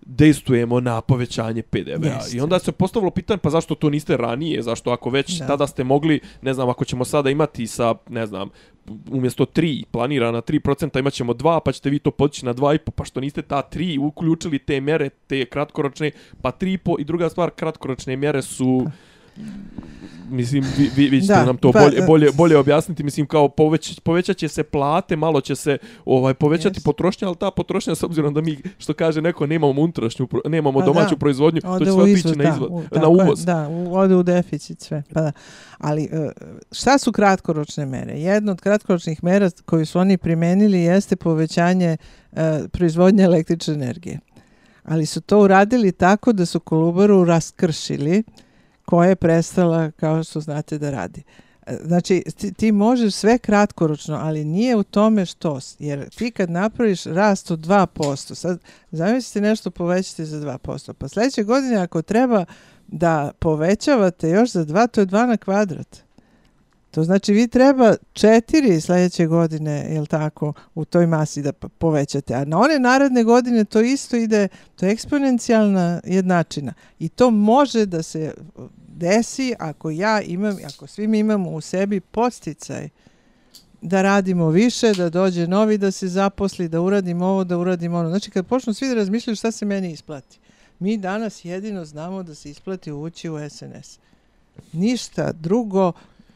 dejstvujemo 0.05 0.79
na 0.79 1.01
povećanje 1.01 1.61
PDV-a. 1.61 2.19
I 2.33 2.39
onda 2.41 2.59
se 2.59 2.71
postavilo 2.71 3.11
pitanje, 3.11 3.37
pa 3.37 3.49
zašto 3.49 3.75
to 3.75 3.89
niste 3.89 4.17
ranije? 4.17 4.61
Zašto 4.61 4.91
ako 4.91 5.09
već 5.09 5.39
Da. 5.39 5.47
tada 5.47 5.67
ste 5.67 5.83
mogli, 5.83 6.19
ne 6.41 6.53
znam, 6.53 6.69
ako 6.69 6.85
ćemo 6.85 7.05
sada 7.05 7.29
imati 7.29 7.67
sa, 7.67 7.95
ne 8.09 8.25
znam, 8.25 8.49
umjesto 9.11 9.45
3, 9.45 9.85
planirana 9.91 10.41
3%, 10.41 10.99
imat 10.99 11.13
ćemo 11.13 11.33
2, 11.33 11.59
pa 11.65 11.71
ćete 11.71 11.89
vi 11.89 11.99
to 11.99 12.11
podići 12.11 12.45
na 12.45 12.53
2,5, 12.53 12.91
pa 12.91 13.05
što 13.05 13.19
niste 13.19 13.41
ta 13.41 13.61
3 13.73 13.99
uključili 13.99 14.59
te 14.59 14.81
mjere, 14.81 15.09
te 15.09 15.45
kratkoročne, 15.45 16.11
pa 16.41 16.51
3,5 16.51 16.95
i 16.99 17.03
druga 17.03 17.29
stvar, 17.29 17.49
kratkoročne 17.49 18.15
mjere 18.15 18.41
su 18.41 18.87
mislim, 20.29 20.63
vi, 20.77 20.89
vi, 20.95 21.09
vi 21.09 21.21
ćete 21.21 21.33
Da, 21.33 21.45
nam 21.45 21.57
to 21.57 21.71
pa, 21.71 21.79
bolje, 21.79 21.97
e, 21.97 22.05
bolje, 22.07 22.31
bolje 22.31 22.57
objasniti, 22.57 23.03
mislim, 23.03 23.25
kao 23.27 23.49
poveć, 23.49 23.99
povećat 23.99 24.37
će 24.37 24.47
se 24.47 24.63
plate, 24.63 25.15
malo 25.15 25.41
će 25.41 25.55
se 25.55 25.77
ovaj 26.05 26.33
povećati 26.33 26.75
Jest. 26.75 26.85
potrošnja, 26.85 27.27
ali 27.27 27.37
ta 27.37 27.51
potrošnja, 27.51 27.95
s 27.95 28.03
obzirom 28.03 28.33
da 28.33 28.41
mi, 28.41 28.57
što 28.77 28.93
kaže 28.93 29.21
neko, 29.21 29.47
nemamo 29.47 29.81
unutrašnju, 29.81 30.27
nemamo 30.45 30.79
Pa 30.79 30.85
domaću 30.85 31.15
da. 31.15 31.19
proizvodnju, 31.19 31.61
to 31.61 31.71
Ode 31.71 31.85
će 31.85 31.91
u 31.91 31.93
sve 31.93 32.03
otići 32.03 32.27
na, 32.27 32.43
da, 32.43 32.49
izvoz, 32.49 32.69
u- 32.71 32.79
na 32.81 32.87
tako 32.91 33.09
uvoz. 33.11 33.45
Da, 33.45 33.67
ode 33.91 34.15
u 34.15 34.23
deficit 34.23 34.81
sve. 34.81 35.03
Pa 35.13 35.21
da. 35.21 35.31
Ali 35.77 36.03
e, 36.03 36.31
šta 36.71 36.97
su 36.97 37.11
kratkoročne 37.11 37.85
mere? 37.85 38.19
Jedna 38.19 38.51
od 38.51 38.61
kratkoročnih 38.61 39.23
mera 39.23 39.49
koju 39.65 39.85
su 39.85 39.99
oni 39.99 40.17
primenili 40.17 40.79
jeste 40.79 41.15
povećanje 41.15 41.97
e, 42.31 42.59
proizvodnje 42.71 43.23
električne 43.23 43.73
energije. 43.73 44.19
Ali 44.83 45.05
su 45.05 45.21
to 45.21 45.39
uradili 45.39 45.91
tako 45.91 46.33
da 46.33 46.45
su 46.45 46.59
Kolubaru 46.59 47.23
raskršili 47.25 48.23
koja 48.85 49.09
je 49.09 49.15
prestala, 49.15 49.91
kao 49.91 50.23
što 50.23 50.39
znate, 50.39 50.77
da 50.77 50.91
radi. 50.91 51.23
E, 51.65 51.77
znači, 51.83 52.23
ti, 52.37 52.53
ti 52.53 52.71
možeš 52.71 53.13
sve 53.13 53.37
kratkoročno, 53.37 54.15
ali 54.15 54.45
nije 54.45 54.75
u 54.75 54.83
tome 54.83 55.25
što, 55.25 55.59
jer 55.79 56.09
ti 56.09 56.31
kad 56.31 56.49
napraviš 56.49 57.03
rast 57.03 57.51
od 57.51 57.59
2%, 57.59 58.35
sad 58.35 58.59
zamislite 58.91 59.41
nešto 59.41 59.71
povećati 59.71 60.25
za 60.25 60.57
2%, 60.57 60.93
pa 60.93 61.07
sljedeće 61.07 61.43
godine 61.43 61.75
ako 61.75 62.01
treba 62.01 62.45
da 62.87 63.31
povećavate 63.39 64.29
još 64.29 64.51
za 64.51 64.65
2, 64.65 64.87
to 64.87 65.01
je 65.01 65.07
2 65.07 65.27
na 65.27 65.37
kvadrat. 65.37 66.10
To 66.91 67.03
znači 67.03 67.33
vi 67.33 67.47
treba 67.47 67.95
četiri 68.13 68.81
sljedeće 68.81 69.27
godine, 69.27 69.71
je 69.71 70.05
tako, 70.05 70.53
u 70.75 70.85
toj 70.85 71.07
masi 71.07 71.41
da 71.41 71.51
povećate. 71.53 72.33
A 72.33 72.45
na 72.45 72.59
one 72.59 72.79
naredne 72.79 73.23
godine 73.23 73.65
to 73.65 73.81
isto 73.81 74.15
ide, 74.15 74.47
to 74.75 74.85
je 74.85 74.91
eksponencijalna 74.91 76.01
jednačina. 76.03 76.73
I 76.99 77.09
to 77.09 77.31
može 77.31 77.85
da 77.85 78.03
se 78.03 78.33
desi 78.87 79.53
ako 79.59 79.89
ja 79.89 80.21
imam, 80.21 80.57
ako 80.65 80.87
svi 80.87 81.07
mi 81.07 81.19
imamo 81.19 81.51
u 81.51 81.61
sebi 81.61 81.99
posticaj 81.99 82.89
da 83.81 84.01
radimo 84.01 84.49
više, 84.49 84.93
da 84.93 85.09
dođe 85.09 85.47
novi, 85.47 85.77
da 85.77 85.91
se 85.91 86.07
zaposli, 86.07 86.69
da 86.69 86.81
uradimo 86.81 87.25
ovo, 87.25 87.43
da 87.43 87.57
uradimo 87.57 87.97
ono. 87.97 88.09
Znači 88.09 88.31
kad 88.31 88.47
počnu 88.47 88.73
svi 88.73 88.87
da 88.87 88.93
razmišljaju 88.93 89.35
šta 89.35 89.51
se 89.51 89.65
meni 89.65 89.91
isplati. 89.91 90.39
Mi 90.79 90.97
danas 90.97 91.45
jedino 91.45 91.85
znamo 91.85 92.23
da 92.23 92.35
se 92.35 92.49
isplati 92.49 92.91
ući 92.91 93.29
u 93.29 93.49
SNS. 93.49 93.99
Ništa 94.73 95.31
drugo 95.31 95.91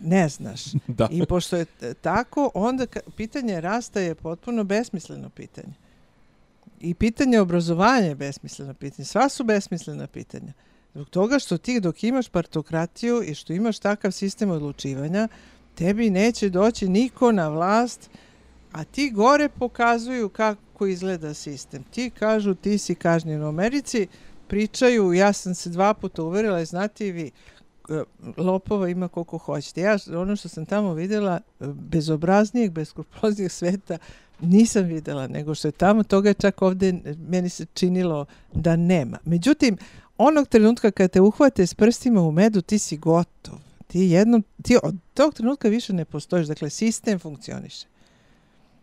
ne 0.06 0.30
znaš. 0.30 0.64
Da. 0.88 1.08
I 1.12 1.26
pošto 1.26 1.56
je 1.58 1.66
t- 1.66 1.94
tako, 1.94 2.52
onda 2.54 2.86
pitanje 3.18 3.62
rasta 3.62 4.00
je 4.00 4.16
potpuno 4.16 4.64
besmisleno 4.64 5.30
pitanje. 5.30 5.74
I 6.80 6.94
pitanje 6.94 7.40
obrazovanja 7.40 8.08
je 8.08 8.16
besmisleno 8.16 8.74
pitanje. 8.74 9.06
Sva 9.06 9.30
su 9.30 9.44
besmislena 9.44 10.08
pitanja. 10.08 10.54
Zbog 10.94 11.10
toga 11.10 11.40
što 11.40 11.58
ti 11.58 11.80
dok 11.80 12.04
imaš 12.04 12.30
partokratiju 12.30 13.24
i 13.24 13.36
što 13.36 13.54
imaš 13.54 13.80
takav 13.80 14.12
sistem 14.12 14.52
odlučivanja, 14.52 15.28
tebi 15.76 16.10
neće 16.10 16.50
doći 16.50 16.88
niko 16.90 17.32
na 17.32 17.50
vlast, 17.50 18.10
a 18.72 18.84
ti 18.84 19.12
gore 19.12 19.50
pokazuju 19.50 20.30
kako 20.30 20.88
izgleda 20.88 21.34
sistem. 21.34 21.84
Ti 21.84 22.10
kažu 22.10 22.56
ti 22.56 22.78
si 22.78 22.96
kažnjen 22.96 23.44
u 23.44 23.48
Americi, 23.48 24.08
pričaju, 24.48 25.14
ja 25.14 25.34
sam 25.34 25.56
se 25.56 25.70
dva 25.70 25.94
puta 25.94 26.24
uverila, 26.24 26.66
znate 26.66 27.08
i 27.08 27.12
vi, 27.12 27.28
e, 27.28 27.32
E, 27.90 28.04
lopova 28.38 28.90
ima 28.90 29.08
koliko 29.08 29.38
hoćete. 29.38 29.82
Ja 29.82 29.98
ono 30.16 30.36
što 30.36 30.50
sam 30.50 30.66
tamo 30.66 30.94
vidjela, 30.94 31.40
e, 31.60 31.66
bezobraznijeg, 31.68 32.72
beskrupuloznijeg 32.72 33.52
sveta, 33.52 33.98
nisam 34.40 34.84
vidjela, 34.84 35.28
nego 35.28 35.56
što 35.56 35.68
je 35.68 35.72
tamo, 35.72 36.04
toga 36.04 36.30
je 36.30 36.34
čak 36.34 36.62
ovdje, 36.62 36.90
e, 36.90 37.14
meni 37.28 37.50
se 37.50 37.66
činilo 37.74 38.26
da 38.54 38.76
nema. 38.76 39.18
Međutim, 39.26 39.78
onog 40.18 40.48
trenutka 40.48 40.92
kad 40.92 41.12
te 41.12 41.22
uhvate 41.22 41.68
s 41.68 41.74
prstima 41.74 42.22
u 42.22 42.32
medu, 42.32 42.62
ti 42.62 42.80
si 42.80 42.98
gotov. 42.98 43.56
Ti 43.88 44.00
jednom, 44.00 44.44
ti 44.64 44.78
od 44.84 44.96
tog 45.14 45.34
trenutka 45.34 45.68
više 45.68 45.94
ne 45.94 46.06
postojiš, 46.06 46.48
dakle, 46.48 46.70
sistem 46.70 47.20
funkcioniše. 47.20 47.88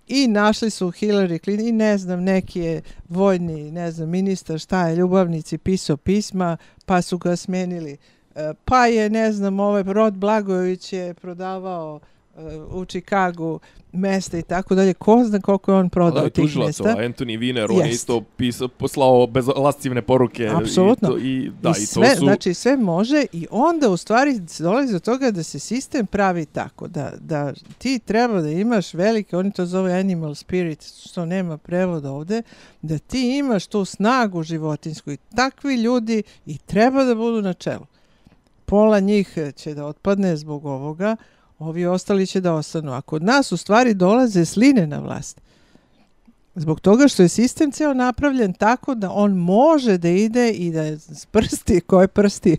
I 0.08 0.28
našli 0.28 0.70
su 0.70 0.86
Hillary 0.86 1.44
Clinton 1.44 1.68
i 1.68 1.72
ne 1.72 1.98
znam, 1.98 2.22
neki 2.22 2.60
je 2.60 2.82
vojni, 3.08 3.70
ne 3.70 3.90
znam, 3.90 4.08
ministar, 4.08 4.58
šta 4.58 4.88
je, 4.88 4.96
ljubavnici 4.96 5.58
pisao 5.58 5.96
pisma, 5.96 6.56
pa 6.86 7.02
su 7.02 7.18
ga 7.18 7.36
smenili. 7.36 7.96
E, 8.36 8.52
Pa 8.64 8.86
je, 8.86 9.10
ne 9.10 9.32
znam, 9.32 9.60
ovaj 9.60 9.82
Rod 9.86 10.14
Blagojević 10.14 10.92
je 10.92 11.14
prodavao 11.14 12.00
e, 12.36 12.40
u 12.56 12.84
Čikagu 12.84 13.60
mesta 13.92 14.38
i 14.38 14.42
tako 14.42 14.74
dalje. 14.74 14.94
Ko 14.94 15.24
zna 15.24 15.40
koliko 15.40 15.72
je 15.72 15.78
on 15.78 15.86
Da, 15.86 15.90
prodao 15.90 16.24
je 16.24 16.30
tih 16.30 16.44
tužilac, 16.44 16.66
mesta. 16.66 16.82
ovaj, 16.82 17.08
Anthony 17.08 17.38
Wiener, 17.38 17.66
on 17.70 17.86
je 17.86 17.90
isto 17.90 18.20
pisao, 18.36 18.68
poslao 18.68 19.26
bez 19.26 19.46
lascivne 19.56 20.02
poruke. 20.02 20.48
Apsolutno. 20.54 21.08
I, 21.08 21.12
to, 21.12 21.18
i, 21.18 21.50
da, 21.62 21.68
I 21.68 21.82
i, 21.82 21.86
sve, 21.86 22.08
to 22.08 22.14
su... 22.14 22.24
znači 22.24 22.54
sve 22.54 22.76
može 22.76 23.26
i 23.32 23.46
onda 23.50 23.88
u 23.88 23.96
stvari 23.96 24.40
dolazi 24.58 24.92
do 24.92 24.98
toga 24.98 25.30
da 25.30 25.42
se 25.42 25.58
sistem 25.58 26.06
pravi 26.06 26.46
tako, 26.46 26.88
da, 26.88 27.12
da 27.20 27.52
ti 27.78 27.98
treba 27.98 28.40
da 28.40 28.50
imaš 28.50 28.94
velike, 28.94 29.36
oni 29.36 29.52
to 29.52 29.66
zove 29.66 29.92
animal 29.92 30.34
spirit, 30.34 30.82
što 31.08 31.26
nema 31.26 31.58
prevoda 31.58 32.12
ovde, 32.12 32.42
da 32.82 32.98
ti 32.98 33.38
imaš 33.38 33.66
tu 33.66 33.84
snagu 33.84 34.42
životinsku 34.42 35.12
i 35.12 35.16
takvi 35.36 35.74
ljudi 35.74 36.22
i 36.46 36.58
treba 36.58 37.04
da 37.04 37.14
budu 37.14 37.42
na 37.42 37.52
čelu. 37.52 37.91
Pola 38.72 39.00
njih 39.00 39.38
će 39.56 39.74
da 39.74 39.86
otpadne 39.86 40.36
zbog 40.36 40.66
ovoga, 40.66 41.16
ovi 41.58 41.86
ostali 41.86 42.26
će 42.26 42.40
da 42.40 42.54
ostanu. 42.54 42.92
A 42.92 43.00
kod 43.00 43.22
nas 43.22 43.52
u 43.52 43.56
stvari 43.56 43.94
dolaze 43.94 44.44
sline 44.44 44.86
na 44.86 44.98
vlast. 44.98 45.40
Zbog 46.54 46.80
toga 46.80 47.08
što 47.08 47.22
je 47.22 47.28
sistem 47.28 47.70
ceo 47.72 47.94
napravljen 47.94 48.52
tako 48.52 48.94
da 48.94 49.10
on 49.10 49.32
može 49.32 49.98
da 49.98 50.08
ide 50.08 50.50
i 50.50 50.70
da 50.70 50.82
s 50.96 51.26
prsti, 51.26 51.80
koje 51.80 52.08
prsti 52.08 52.56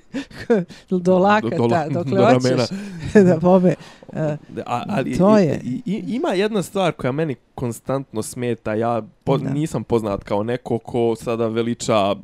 do 0.89 1.17
lakata, 1.17 1.57
do 1.57 1.63
la- 1.63 1.89
dokle 1.89 2.17
do 2.17 2.25
hoćeš 2.25 2.69
da 3.29 3.39
pome. 3.39 3.75
E, 4.13 4.37
A, 4.65 4.83
ali, 4.87 5.17
To 5.17 5.37
je. 5.37 5.61
I, 5.63 5.81
i, 5.85 6.03
ima 6.07 6.29
jedna 6.29 6.63
stvar 6.63 6.91
koja 6.91 7.11
meni 7.11 7.35
konstantno 7.55 8.21
smeta. 8.21 8.73
Ja 8.73 9.01
po, 9.23 9.37
Da. 9.37 9.49
nisam 9.49 9.83
poznat 9.83 10.23
kao 10.23 10.43
neko 10.43 10.79
ko 10.79 11.15
sada 11.15 11.47
veliča 11.47 12.15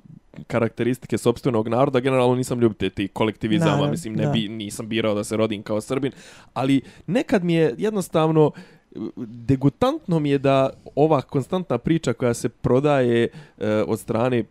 karakteristike 0.47 1.17
sopstvenog 1.17 1.67
naroda, 1.67 1.99
generalno 1.99 2.35
nisam 2.35 2.59
ljubitelj 2.59 2.89
tih 2.89 3.11
kolektivizama, 3.13 3.71
Naravno, 3.71 3.91
mislim, 3.91 4.13
ne 4.13 4.25
da. 4.25 4.31
bi, 4.31 4.47
nisam 4.47 4.87
birao 4.87 5.13
da 5.13 5.23
se 5.23 5.37
rodim 5.37 5.63
kao 5.63 5.81
Srbin, 5.81 6.11
ali 6.53 6.81
nekad 7.07 7.43
mi 7.43 7.53
je 7.53 7.75
jednostavno 7.77 8.51
degutantno 9.17 10.19
mi 10.19 10.29
je 10.29 10.37
da 10.37 10.69
ova 10.95 11.21
konstantna 11.21 11.77
priča 11.77 12.13
koja 12.13 12.33
se 12.33 12.49
prodaje 12.49 13.27
e, 13.57 13.83
od 13.87 13.99
strane 13.99 14.43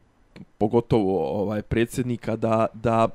pogotovo 0.58 1.42
ovaj 1.42 1.62
predsjednika 1.62 2.36
da, 2.36 2.66
da 2.74 3.08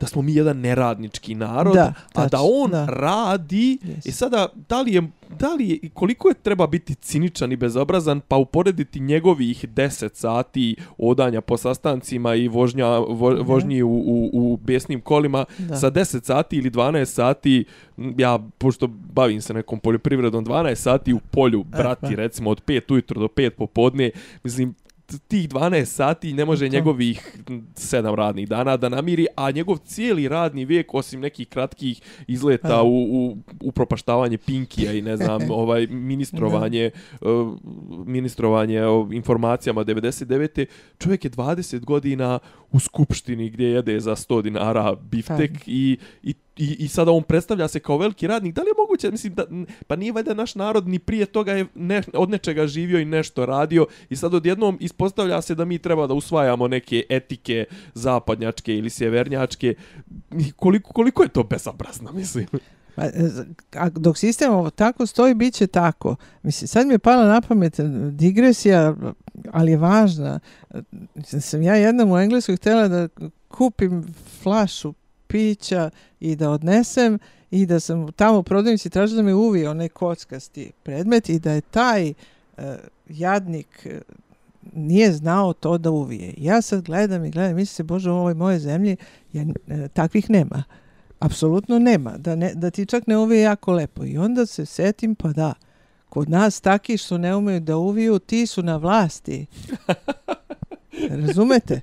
da 0.00 0.06
smo 0.06 0.22
mi 0.22 0.34
jedan 0.34 0.60
neradnički 0.60 1.34
narod, 1.34 1.74
Da, 1.74 1.94
a 2.14 2.28
da 2.28 2.38
on 2.42 2.70
da. 2.70 2.86
radi 2.86 3.78
Yes. 3.82 4.08
i 4.08 4.12
sada 4.12 4.46
da 4.68 4.80
li 4.80 4.92
je 4.92 5.02
da 5.38 5.54
li 5.54 5.68
je, 5.68 5.88
koliko 5.94 6.28
je 6.28 6.34
treba 6.34 6.66
biti 6.66 6.94
ciničan 6.94 7.52
i 7.52 7.56
bezobrazan 7.56 8.20
pa 8.20 8.36
uporediti 8.36 9.00
njegovih 9.00 9.68
10 9.68 10.10
sati 10.14 10.76
odanja 10.98 11.40
po 11.40 11.56
sastancima 11.56 12.34
i 12.34 12.48
vožnja, 12.48 12.86
vo, 12.88 13.36
vožnji 13.42 13.82
u, 13.82 13.88
u, 13.88 14.30
u 14.32 14.56
besnim 14.56 15.00
kolima 15.00 15.44
Da. 15.58 15.76
sa 15.76 15.90
10 15.90 16.24
sati 16.24 16.56
ili 16.56 16.70
12 16.70 17.04
sati, 17.04 17.64
ja 17.96 18.38
pošto 18.58 18.86
bavim 18.86 19.40
se 19.40 19.54
nekom 19.54 19.78
poljoprivredom, 19.80 20.46
12 20.46 20.74
sati 20.74 21.12
u 21.12 21.20
polju, 21.30 21.62
brati, 21.64 22.00
pa. 22.06 22.14
recimo 22.14 22.50
od 22.50 22.64
5 22.64 22.92
ujutro 22.92 23.20
do 23.20 23.26
5 23.26 23.50
popodne, 23.50 24.10
mislim, 24.44 24.74
tih 25.18 25.48
12 25.48 25.84
sati 25.84 26.32
ne 26.32 26.44
može 26.44 26.68
To. 26.68 26.72
njegovih 26.72 27.36
7 27.46 28.14
radnih 28.14 28.48
dana 28.48 28.76
da 28.76 28.88
namiri, 28.88 29.26
a 29.36 29.50
njegov 29.50 29.76
cijeli 29.76 30.28
radni 30.28 30.64
vijek, 30.64 30.94
osim 30.94 31.20
nekih 31.20 31.48
kratkih 31.48 32.00
izleta 32.26 32.82
u, 32.82 33.02
u, 33.02 33.36
u 33.60 33.72
propaštavanje 33.72 34.38
Pinkija 34.38 34.92
i 34.92 35.02
ne 35.02 35.16
znam, 35.16 35.50
ovaj 35.62 35.86
ministrovanje, 35.86 36.90
uh, 37.20 37.56
ministrovanje 38.06 38.82
o 38.82 39.08
informacijama 39.12 39.84
99. 39.84 40.66
Čovjek 40.98 41.24
je 41.24 41.30
20 41.30 41.84
godina 41.84 42.38
u 42.72 42.80
skupštini 42.80 43.50
gdje 43.50 43.66
jede 43.66 44.00
za 44.00 44.16
100 44.16 44.42
dinara 44.42 44.94
biftek 44.94 45.52
Pa. 45.52 45.64
i, 45.66 45.98
i 46.22 46.34
I, 46.60 46.76
I 46.84 46.88
sada 46.88 47.10
on 47.10 47.22
predstavlja 47.22 47.68
se 47.68 47.80
kao 47.80 47.96
veliki 47.98 48.26
radnik. 48.26 48.54
Da 48.54 48.62
li 48.62 48.68
je 48.68 48.74
moguće, 48.78 49.10
mislim, 49.10 49.34
da, 49.34 49.44
pa 49.86 49.96
nije 49.96 50.12
valjda 50.12 50.34
naš 50.34 50.54
narod 50.54 50.88
ni 50.88 50.98
prije 50.98 51.26
toga 51.26 51.52
je 51.52 51.66
ne, 51.74 52.02
od 52.12 52.30
nečega 52.30 52.66
živio 52.66 53.00
i 53.00 53.04
nešto 53.04 53.46
radio 53.46 53.86
i 54.10 54.16
sad 54.16 54.34
odjednom 54.34 54.76
ispostavlja 54.80 55.40
se 55.42 55.54
da 55.54 55.64
mi 55.64 55.78
treba 55.78 56.06
da 56.06 56.14
usvajamo 56.14 56.68
neke 56.68 57.04
etike 57.08 57.64
zapadnjačke 57.94 58.74
ili 58.76 58.90
sjevernjačke. 58.90 59.74
Koliko, 60.56 60.92
koliko 60.92 61.22
je 61.22 61.28
to 61.28 61.42
bezobrazno, 61.42 62.12
mislim. 62.12 62.46
Pa, 62.94 63.04
e, 63.04 63.30
a 63.72 63.88
dok 63.88 64.18
sistem 64.18 64.52
ovo 64.52 64.70
tako 64.70 65.06
stoji, 65.06 65.34
bit 65.34 65.54
će 65.54 65.66
tako. 65.66 66.16
Mislim, 66.42 66.68
sad 66.68 66.86
mi 66.86 66.94
je 66.94 66.98
pala 66.98 67.26
na 67.26 67.40
pamet 67.40 67.80
e, 67.80 67.84
digresija, 68.10 68.94
ali 69.52 69.70
je 69.70 69.76
važna. 69.76 70.40
E, 70.70 71.40
sam 71.40 71.62
ja 71.62 71.74
jednom 71.74 72.12
u 72.12 72.18
Engleskoj 72.18 72.56
htjela 72.56 72.88
da 72.88 73.08
kupim 73.48 74.14
flašu 74.42 74.94
pića 75.26 75.90
i 76.20 76.36
da 76.36 76.50
odnesem 76.50 77.18
i 77.50 77.66
da 77.66 77.80
sam 77.80 78.12
tamo 78.12 78.38
u 78.38 78.42
prodavnici 78.42 78.90
tražila 78.90 79.16
da 79.16 79.22
me 79.22 79.34
uvije 79.34 79.70
onaj 79.70 79.88
kockasti 79.88 80.72
predmet 80.82 81.28
i 81.28 81.38
da 81.38 81.52
je 81.52 81.60
taj 81.60 82.10
uh, 82.10 82.64
jadnik 83.08 83.86
nije 84.72 85.12
znao 85.12 85.52
to 85.52 85.78
da 85.78 85.90
uvije. 85.90 86.34
Ja 86.36 86.62
sad 86.62 86.82
gledam 86.82 87.24
i 87.24 87.30
gledam, 87.30 87.56
mislim 87.56 87.74
se, 87.74 87.82
Bože, 87.82 88.10
u 88.10 88.14
ovoj 88.14 88.34
moje 88.34 88.58
zemlji 88.58 88.96
je, 89.32 89.42
uh, 89.42 89.86
takvih 89.92 90.30
nema. 90.30 90.64
Apsolutno 91.20 91.78
nema. 91.78 92.16
Da, 92.18 92.34
ne, 92.34 92.54
da 92.54 92.70
ti 92.70 92.86
čak 92.86 93.06
ne 93.06 93.18
uvije 93.18 93.42
jako 93.42 93.72
lepo. 93.72 94.04
I 94.04 94.18
onda 94.18 94.46
se 94.46 94.66
setim, 94.66 95.14
pa 95.14 95.28
da, 95.28 95.54
kod 96.08 96.30
nas 96.30 96.60
taki 96.60 96.96
što 96.96 97.18
ne 97.18 97.36
umeju 97.36 97.60
da 97.60 97.76
uviju, 97.76 98.18
ti 98.18 98.46
su 98.46 98.62
na 98.62 98.76
vlasti. 98.76 99.46
Razumete? 101.26 101.80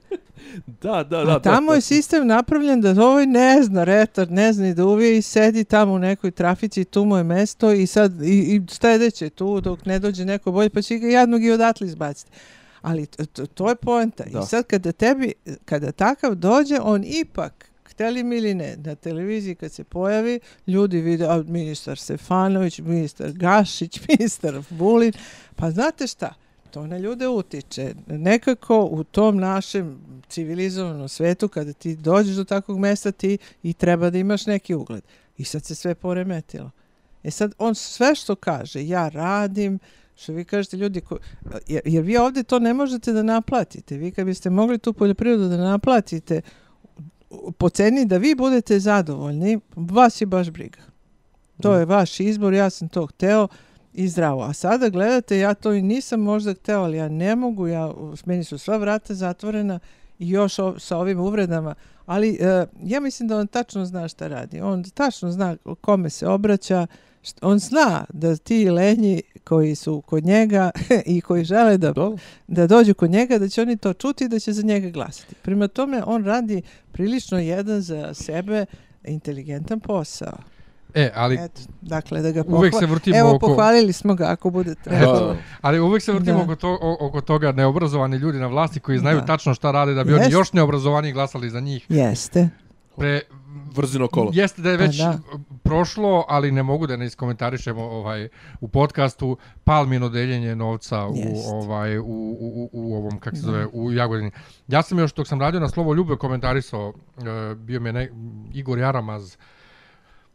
Da, 0.82 1.04
da, 1.04 1.24
da. 1.24 1.36
A 1.36 1.40
tamo 1.40 1.72
da, 1.72 1.76
je 1.76 1.82
sistem 1.82 2.28
napravljen 2.28 2.82
da 2.82 3.06
ovaj 3.06 3.26
ne 3.26 3.64
zna, 3.64 3.84
retard, 3.84 4.32
ne 4.32 4.54
zna 4.54 4.66
ni 4.66 4.74
da 4.74 4.86
uvije 4.86 5.18
i 5.18 5.22
sedi 5.22 5.64
tamo 5.64 5.94
u 5.94 6.00
nekoj 6.00 6.32
trafici, 6.32 6.86
tu 6.86 7.06
mu 7.06 7.18
je 7.18 7.24
mesto 7.24 7.72
i 7.72 7.88
sad 7.88 8.22
i, 8.22 8.56
i 8.56 8.62
stedeće 8.70 9.30
tu 9.30 9.62
dok 9.62 9.86
ne 9.86 10.00
dođe 10.00 10.26
neko 10.26 10.52
bolje, 10.52 10.70
pa 10.70 10.82
će 10.82 10.98
ga 10.98 11.08
jadnog 11.08 11.44
i 11.44 11.52
odatle 11.52 11.88
izbaciti. 11.88 12.32
Ali 12.82 13.06
to, 13.06 13.26
to, 13.26 13.46
to 13.46 13.70
je 13.70 13.76
poenta. 13.76 14.24
Da. 14.24 14.40
I 14.40 14.46
sad 14.46 14.66
kada 14.66 14.92
tebi, 14.92 15.34
kada 15.66 15.92
takav 15.92 16.36
dođe, 16.36 16.80
on 16.82 17.04
ipak, 17.06 17.67
hteli 17.98 18.24
mi 18.24 18.38
ili 18.38 18.54
ne, 18.54 18.76
na 18.78 18.96
televiziji 18.96 19.56
kad 19.56 19.72
se 19.72 19.84
pojavi, 19.84 20.40
ljudi 20.68 21.02
vide, 21.02 21.26
a 21.26 21.44
ministar 21.48 21.98
Stefanović, 21.98 22.80
ministar 22.80 23.32
Gašić, 23.32 24.00
ministar 24.10 24.62
Vulin, 24.70 25.14
pa 25.56 25.72
znate 25.72 26.08
šta? 26.08 26.34
To 26.72 26.88
na 26.88 26.98
ljude 26.98 27.28
utiče. 27.28 27.94
Nekako 28.08 28.84
u 28.92 29.04
tom 29.04 29.38
našem 29.38 30.00
civilizovanom 30.30 31.10
svetu, 31.10 31.48
kada 31.48 31.74
ti 31.74 31.96
dođeš 31.96 32.36
do 32.36 32.44
takvog 32.44 32.80
mesta, 32.80 33.12
ti 33.12 33.38
i 33.64 33.74
treba 33.74 34.10
da 34.10 34.18
imaš 34.18 34.46
neki 34.46 34.76
ugled. 34.76 35.04
I 35.38 35.44
sad 35.44 35.66
se 35.66 35.76
sve 35.76 35.96
poremetilo. 35.96 36.72
E 37.24 37.32
sad, 37.32 37.54
on 37.58 37.76
sve 37.76 38.16
što 38.16 38.36
kaže, 38.36 38.88
ja 38.88 39.10
radim, 39.10 39.80
što 40.16 40.34
vi 40.34 40.46
kažete 40.46 40.78
ljudi, 40.78 41.02
ko, 41.02 41.18
jer, 41.68 41.82
jer 41.86 42.04
vi 42.04 42.18
ovdje 42.18 42.44
to 42.44 42.60
ne 42.60 42.74
možete 42.74 43.14
da 43.14 43.24
naplatite. 43.24 43.98
Vi 43.98 44.12
kad 44.12 44.26
biste 44.26 44.50
mogli 44.50 44.78
tu 44.78 44.94
poljoprivredu 44.94 45.50
da 45.50 45.58
naplatite 45.58 46.42
po 47.58 47.70
ceni 47.70 48.06
da 48.06 48.18
vi 48.18 48.36
budete 48.36 48.80
zadovoljni, 48.80 49.60
vas 49.76 50.22
je 50.22 50.26
baš 50.26 50.50
briga. 50.50 50.80
To 51.62 51.76
je 51.76 51.86
vaš 51.86 52.20
izbor, 52.20 52.54
ja 52.54 52.70
sam 52.70 52.90
to 52.90 53.06
hteo 53.06 53.48
i 53.94 54.08
zdravo. 54.08 54.44
A 54.44 54.54
sada 54.54 54.90
gledate, 54.90 55.38
ja 55.38 55.54
to 55.54 55.74
i 55.74 55.82
nisam 55.82 56.20
možda 56.20 56.54
hteo, 56.54 56.82
ali 56.82 56.98
ja 56.98 57.10
ne 57.10 57.36
mogu, 57.36 57.68
ja, 57.68 57.94
meni 58.26 58.44
su 58.44 58.58
sva 58.58 58.78
vrata 58.78 59.14
zatvorena 59.14 59.80
i 60.20 60.30
još 60.30 60.60
o, 60.60 60.80
sa 60.80 60.98
ovim 60.98 61.20
uvredama. 61.20 61.76
Ali 62.06 62.38
e, 62.42 62.66
ja 62.84 63.00
mislim 63.00 63.30
da 63.30 63.38
on 63.38 63.48
tačno 63.48 63.86
zna 63.86 64.08
šta 64.08 64.28
radi. 64.28 64.62
On 64.62 64.84
tačno 64.84 65.32
zna 65.32 65.58
kome 65.82 66.10
se 66.10 66.28
obraća, 66.28 66.88
on 67.42 67.60
zna 67.60 68.06
da 68.10 68.36
ti 68.36 68.70
lenji 68.70 69.22
koji 69.44 69.76
su 69.76 70.02
kod 70.02 70.26
njega 70.26 70.72
i 71.06 71.22
koji 71.22 71.44
žele 71.44 71.78
da, 71.78 71.92
Da. 71.92 72.12
da 72.48 72.68
dođu 72.68 72.94
kod 72.94 73.12
njega, 73.12 73.38
da 73.38 73.50
će 73.50 73.62
oni 73.62 73.78
to 73.78 73.94
čuti 73.94 74.24
i 74.24 74.30
da 74.30 74.40
će 74.40 74.54
za 74.54 74.62
njega 74.62 74.90
glasati. 74.90 75.36
Prima 75.36 75.68
tome, 75.68 76.04
on 76.06 76.26
radi 76.26 76.62
prilično 76.92 77.40
jedan 77.40 77.82
za 77.82 78.14
sebe 78.14 78.66
inteligentan 79.04 79.80
posao. 79.80 80.38
E, 80.94 81.12
ali 81.16 81.36
Eto, 81.36 81.62
dakle, 81.82 82.22
da 82.22 82.32
ga 82.32 82.44
uvek 82.48 82.74
pohva- 82.74 82.80
se 82.80 82.86
vrtimo 82.86 83.18
Evo, 83.18 83.30
oko... 83.30 83.48
pohvalili 83.48 83.94
smo 83.94 84.16
ga 84.16 84.26
ako 84.26 84.50
bude 84.50 84.76
trebalo. 84.76 85.20
Da. 85.28 85.36
Ali 85.62 85.80
uvek 85.80 86.04
se 86.04 86.12
vrtimo 86.12 86.38
Da. 86.38 86.44
oko, 86.44 86.56
to, 86.56 86.78
oko 87.00 87.22
toga 87.22 87.52
neobrazovani 87.52 88.18
ljudi 88.18 88.40
na 88.40 88.48
vlasti 88.48 88.80
koji 88.80 89.00
znaju 89.00 89.18
Da. 89.18 89.26
tačno 89.26 89.54
šta 89.54 89.72
rade 89.72 89.94
da 89.94 90.04
bi 90.04 90.14
oni 90.14 90.22
Jest. 90.22 90.32
još 90.32 90.54
neobrazovaniji 90.54 91.14
glasali 91.14 91.50
za 91.50 91.60
njih. 91.60 91.86
Jeste. 91.90 92.50
Pre, 92.96 93.22
Vrzino 93.76 94.08
kolo. 94.08 94.32
Jeste 94.34 94.62
da 94.62 94.70
je 94.70 94.78
Pa 94.78 94.84
već 94.84 94.98
da. 94.98 95.20
prošlo, 95.64 96.26
ali 96.28 96.52
ne 96.52 96.64
mogu 96.64 96.88
da 96.88 96.98
ne 96.98 97.06
iskomentarišemo 97.06 97.84
ovaj 97.84 98.30
u 98.62 98.68
podcastu 98.68 99.38
palmino 99.64 100.10
deljenje 100.10 100.56
novca 100.56 101.08
u 101.08 101.16
Jest. 101.16 101.48
ovaj 101.52 101.98
u, 101.98 102.04
u, 102.04 102.30
u, 102.40 102.70
u 102.72 102.96
ovom 102.96 103.20
kako 103.20 103.36
se 103.36 103.42
zove 103.42 103.68
u 103.74 103.92
Jagodini. 103.92 104.32
Ja 104.68 104.82
sam 104.82 105.00
još 105.00 105.14
dok 105.14 105.28
sam 105.28 105.42
radio 105.42 105.60
na 105.60 105.70
Slovo 105.70 105.94
Ljube 105.94 106.16
komentarisao 106.16 106.94
e, 107.18 107.56
bio 107.56 107.80
mi 107.80 107.90
je 107.90 107.94
ne, 107.94 108.12
Igor 108.54 108.78
Jaramaz 108.78 109.38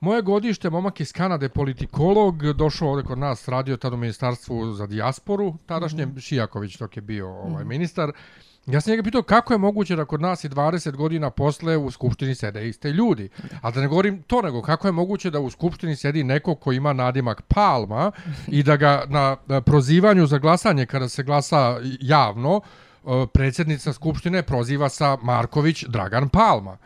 Moje 0.02 0.22
godište, 0.22 0.70
momak 0.70 1.00
iz 1.00 1.12
Kanade, 1.12 1.48
politikolog, 1.48 2.52
došao 2.52 2.88
ovdje 2.88 3.04
kod 3.04 3.18
nas, 3.18 3.48
radio 3.48 3.76
tad 3.76 3.92
u 3.92 3.96
ministarstvu 3.96 4.72
za 4.72 4.86
dijasporu, 4.86 5.54
tadašnjem 5.66 6.08
mm 6.08 6.12
-hmm. 6.12 6.20
Šijaković 6.20 6.78
dok 6.78 6.96
je 6.96 7.02
bio 7.02 7.28
ovaj, 7.28 7.64
ministar. 7.64 8.12
Ja 8.66 8.80
sam 8.80 8.90
njega 8.90 9.02
pitao 9.02 9.22
kako 9.22 9.54
je 9.54 9.58
moguće 9.58 9.96
da 9.96 10.04
kod 10.04 10.20
nas 10.20 10.44
i 10.44 10.48
20 10.48 10.96
godina 10.96 11.30
posle 11.30 11.76
u 11.76 11.90
skupštini 11.90 12.34
sede 12.34 12.68
iste 12.68 12.90
ljudi. 12.90 13.28
A 13.62 13.70
da 13.70 13.80
ne 13.80 13.88
govorim 13.88 14.22
to 14.22 14.42
nego 14.42 14.62
kako 14.62 14.88
je 14.88 14.92
moguće 14.92 15.30
da 15.30 15.40
u 15.40 15.50
skupštini 15.50 15.96
sedi 15.96 16.24
neko 16.24 16.54
ko 16.54 16.72
ima 16.72 16.92
nadimak 16.92 17.42
Palma 17.42 18.12
i 18.46 18.62
da 18.62 18.76
ga 18.76 19.04
na, 19.08 19.36
prozivanju 19.60 20.26
za 20.26 20.38
glasanje 20.38 20.86
kada 20.86 21.08
se 21.08 21.22
glasa 21.22 21.78
javno 22.00 22.60
eh, 22.60 23.08
predsjednica 23.34 23.92
skupštine 23.92 24.42
proziva 24.42 24.88
sa 24.88 25.16
Marković 25.22 25.84
Dragan 25.88 26.28
Palma. 26.28 26.76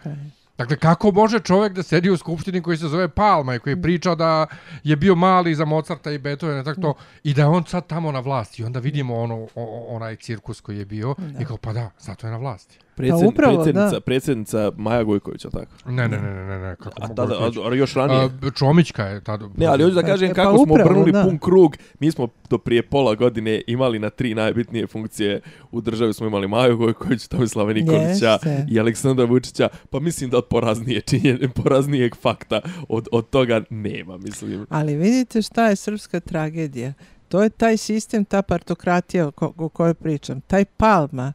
Dakle, 0.58 0.76
kako 0.76 1.12
može 1.12 1.40
čovjek 1.40 1.72
da 1.72 1.82
sedi 1.82 2.10
u 2.10 2.16
skupštini 2.16 2.62
koji 2.62 2.76
se 2.76 2.88
zove 2.88 3.08
Palma 3.08 3.54
i 3.54 3.58
koji 3.58 3.82
priča 3.82 4.14
da 4.14 4.46
je 4.84 4.96
bio 4.96 5.14
mali 5.14 5.54
za 5.54 5.64
Mozarta 5.64 6.12
i 6.12 6.18
Beethovena, 6.18 6.64
tako 6.64 6.80
to, 6.80 6.94
i 7.24 7.34
da 7.34 7.42
je 7.42 7.48
on 7.48 7.64
sad 7.64 7.86
tamo 7.86 8.12
na 8.12 8.20
vlasti. 8.20 8.62
I 8.62 8.64
onda 8.64 8.80
vidimo 8.80 9.16
ono, 9.16 9.48
o, 9.54 9.86
onaj 9.88 10.16
cirkus 10.16 10.60
koji 10.60 10.78
je 10.78 10.84
bio 10.84 11.14
i 11.40 11.44
kao, 11.44 11.56
pa 11.56 11.72
da, 11.72 11.90
zato 11.98 12.26
je 12.26 12.30
na 12.30 12.36
vlasti. 12.38 12.78
Predsjed, 12.96 13.20
Pa 13.20 13.26
upravo, 13.26 13.54
predsjednica, 13.54 13.90
da. 13.90 14.00
predsjednica 14.00 14.70
Maja 14.76 15.02
Gojković, 15.04 15.44
je 15.44 15.50
tako? 15.50 15.72
Ne, 15.86 16.08
ne, 16.08 16.18
ne, 16.18 16.34
ne, 16.34 16.44
ne, 16.46 16.58
ne 16.58 16.76
kako 16.76 17.02
A 17.02 17.06
mogu 17.08 17.14
tada, 17.14 17.34
a, 17.34 17.70
a 17.70 17.74
još 17.74 17.94
ranije. 17.94 18.20
A, 18.20 18.50
Čomićka 18.50 19.04
je 19.04 19.24
tada. 19.24 19.48
Ne, 19.56 19.66
ali 19.66 19.82
hoću 19.82 19.94
da 19.94 20.02
kažem 20.02 20.30
E, 20.30 20.34
pa 20.34 20.34
kako 20.34 20.54
smo 20.56 20.62
upravo, 20.62 20.90
obrnuli 20.90 21.12
da. 21.12 21.22
pun 21.22 21.38
krug. 21.38 21.76
Mi 22.00 22.10
smo 22.10 22.28
do 22.50 22.58
prije 22.58 22.82
pola 22.82 23.14
godine 23.14 23.62
imali 23.66 23.98
na 23.98 24.10
tri 24.10 24.34
najbitnije 24.34 24.86
funkcije 24.86 25.40
u 25.70 25.80
državi. 25.80 26.14
Smo 26.14 26.26
imali 26.26 26.48
Maju 26.48 26.76
Gojković, 26.76 27.26
Tomislava 27.28 27.72
Nikolića 27.72 28.30
Jeste. 28.30 28.66
i 28.70 28.80
Aleksandra 28.80 29.24
Vučića. 29.24 29.68
Pa 29.90 30.00
mislim 30.00 30.30
da 30.30 30.38
od 30.38 30.44
poraznije 30.44 31.00
činjenja, 31.00 31.48
poraznijeg 31.54 32.16
fakta 32.16 32.60
od, 32.88 33.08
od 33.12 33.30
toga 33.30 33.62
nema, 33.70 34.16
mislim. 34.16 34.66
Ali 34.70 34.94
vidite 34.96 35.42
šta 35.42 35.68
je 35.68 35.76
srpska 35.76 36.20
tragedija. 36.20 36.92
To 37.28 37.42
je 37.42 37.50
taj 37.50 37.76
sistem, 37.76 38.24
ta 38.24 38.42
partokratija 38.42 39.28
o, 39.28 39.30
ko, 39.30 39.52
o 39.56 39.68
kojoj 39.68 39.94
pričam. 39.94 40.40
Taj 40.40 40.64
Palma, 40.64 41.32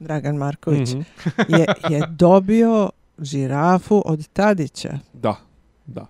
Dragan 0.00 0.36
Marković, 0.36 0.88
Mhm. 0.90 1.00
je, 1.56 1.66
je 1.90 2.02
dobio 2.08 2.90
žirafu 3.18 4.02
od 4.06 4.28
Tadića. 4.28 4.98
Da, 5.12 5.36
da. 5.86 6.06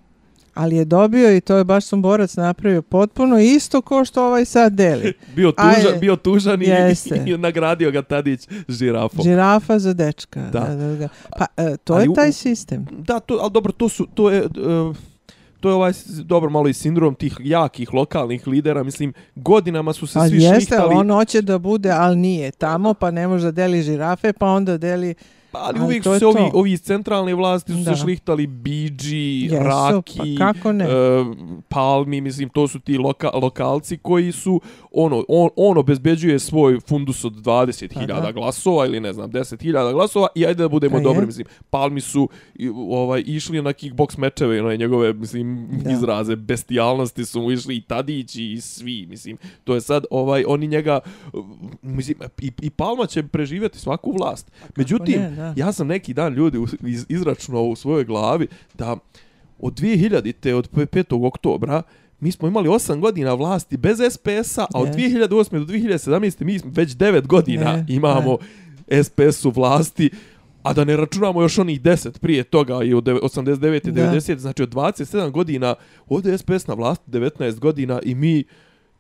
Ali 0.55 0.77
je 0.77 0.85
dobio 0.85 1.37
i 1.37 1.41
to 1.41 1.57
je 1.57 1.65
baš 1.65 1.85
Somborac 1.85 2.37
napravio 2.37 2.83
potpuno 2.83 3.39
isto 3.39 3.81
ko 3.83 4.05
što 4.05 4.27
ovaj 4.27 4.45
sad 4.45 4.73
deli. 4.73 5.13
Bio 5.37 5.53
tužan, 5.53 5.93
Aj, 5.93 5.99
bio 6.01 6.17
tužan 6.17 6.63
i, 6.63 6.67
jeste. 6.67 7.23
i 7.27 7.39
nagradio 7.39 7.91
ga 7.91 8.03
Tadić 8.03 8.49
žirafom. 8.69 9.23
Žirafa 9.23 9.79
za 9.79 9.93
dečka. 9.93 10.41
Da. 10.43 10.61
Da, 10.61 10.75
da, 10.77 10.95
da. 10.97 11.09
Pa 11.39 11.47
e, 11.57 11.77
to 11.77 11.95
Ali 11.95 12.05
je 12.05 12.15
taj 12.15 12.33
sistem. 12.33 12.87
Da, 12.91 13.21
to, 13.21 13.39
ali 13.41 13.51
dobro, 13.51 13.73
to 13.73 13.89
su, 13.89 14.07
to 14.07 14.31
je, 14.31 14.43
uh, 14.43 14.97
to 15.61 15.69
je 15.69 15.75
ovaj 15.75 15.93
dobro 16.25 16.51
malo 16.51 16.69
i 16.69 16.73
sindrom 16.73 17.15
tih 17.15 17.37
jakih 17.41 17.95
lokalnih 17.95 18.47
lidera, 18.47 18.83
mislim 18.83 19.13
godinama 19.35 19.93
su 19.93 20.07
se 20.07 20.19
Ali 20.19 20.29
svi 20.29 20.43
jeste, 20.43 20.55
šlihtali. 20.55 20.95
on 20.95 21.11
hoće 21.11 21.43
da 21.43 21.59
bude, 21.59 21.91
ali 21.91 22.17
nije 22.17 22.51
tamo, 22.51 22.95
pa 22.95 23.11
ne 23.11 23.29
može 23.29 23.45
da 23.45 23.53
deli 23.53 23.83
žirafe, 23.83 24.33
pa 24.33 24.47
onda 24.47 24.79
deli... 24.79 25.15
Pa, 25.53 25.59
ali 25.59 25.79
Ali 25.79 25.87
uvijek 25.87 26.03
su 26.05 26.19
se 26.19 26.27
ovi, 26.27 26.37
to. 26.37 26.51
ovi 26.55 26.73
iz 26.73 26.81
centralne 26.83 27.35
vlasti 27.35 27.73
su 27.73 27.79
Da. 27.79 27.97
se 27.97 28.03
šlihtali 28.03 28.47
Bidži, 28.47 29.41
Jesu, 29.41 29.57
Raki, 29.57 30.19
pa 30.39 30.53
kako 30.53 30.73
ne? 30.73 30.85
e, 30.85 30.89
Palmi, 31.69 32.21
mislim, 32.21 32.49
to 32.49 32.69
su 32.69 32.81
ti 32.81 32.99
loka, 32.99 33.31
lokalci 33.35 33.99
koji 33.99 34.33
su, 34.33 34.61
ono, 34.93 35.25
on, 35.29 35.49
on 35.57 35.79
obezbeđuje 35.79 36.39
svoj 36.39 36.81
fundus 36.81 37.25
od 37.25 37.33
20.000 37.33 38.21
Pa 38.23 38.33
glasova 38.33 38.87
ili 38.87 39.01
ne 39.01 39.13
znam, 39.13 39.31
10.000 39.31 39.93
glasova 39.93 40.27
i 40.35 40.47
ajde 40.47 40.63
da 40.63 40.69
budemo 40.69 40.97
Pa 40.97 41.03
dobri, 41.03 41.27
mislim, 41.27 41.47
Palmi 41.71 42.01
su 42.01 42.29
ovaj, 42.91 43.23
išli 43.27 43.63
na 43.63 43.71
kickbox 43.73 44.19
mečeve, 44.19 44.63
ono, 44.63 44.77
njegove, 44.77 45.13
mislim, 45.13 45.69
Da. 45.85 45.91
izraze 45.91 46.37
bestijalnosti 46.37 47.25
su 47.25 47.41
mu 47.43 47.53
išli 47.53 47.77
i 47.77 47.81
Tadić 47.81 48.37
i 48.37 48.61
svi, 48.61 49.07
mislim, 49.07 49.37
to 49.65 49.75
je 49.75 49.81
sad, 49.81 50.05
ovaj, 50.11 50.45
oni 50.47 50.67
njega, 50.67 51.01
mislim, 51.83 52.19
i, 52.41 52.53
i 52.63 52.71
Palma 52.71 53.07
će 53.07 53.23
preživjeti 53.23 53.79
svaku 53.79 54.13
vlast. 54.13 54.51
Međutim, 54.77 55.15
Pa 55.15 55.21
ne, 55.21 55.37
da. 55.39 55.55
ja 55.57 55.73
sam 55.73 55.87
neki 55.87 56.15
dan 56.15 56.35
ljudi 56.35 56.59
iz, 56.83 57.07
izračunao 57.09 57.63
u 57.63 57.77
svojoj 57.77 58.05
glavi 58.05 58.47
da 58.75 58.97
od 59.59 59.75
2000-te, 59.75 60.55
od 60.55 60.71
5. 60.71 61.27
oktobra, 61.27 61.83
mi 62.21 62.33
smo 62.33 62.49
imali 62.49 62.69
8 62.69 63.01
godina 63.01 63.35
vlasti 63.35 63.77
bez 63.77 63.99
SPS-a, 64.11 64.63
a 64.65 64.81
od 64.81 64.89
Yes. 64.89 65.29
2008. 65.29 65.29
do 65.57 65.65
2017. 65.67 66.45
mi 66.45 66.59
smo 66.59 66.71
već 66.75 66.91
9 66.91 67.27
godina 67.27 67.65
Ne, 67.67 67.85
imamo 67.89 68.37
SPS 69.03 69.45
u 69.45 69.51
vlasti, 69.51 70.11
a 70.63 70.73
da 70.73 70.85
ne 70.85 70.97
računamo 70.97 71.43
još 71.43 71.59
onih 71.59 71.83
10 71.83 72.19
prije 72.19 72.45
toga 72.45 72.83
i 72.83 72.95
od 72.95 73.05
deve- 73.05 73.21
89. 73.21 73.89
i 73.89 73.93
Da. 73.93 74.03
90. 74.03 74.39
Znači 74.39 74.63
od 74.63 74.69
27 74.69 75.31
godina, 75.31 75.75
ovdje 76.09 76.33
je 76.33 76.39
SPS 76.39 76.67
na 76.67 76.75
vlasti 76.75 77.11
19 77.11 77.59
godina 77.59 78.01
i 78.03 78.15
mi 78.15 78.45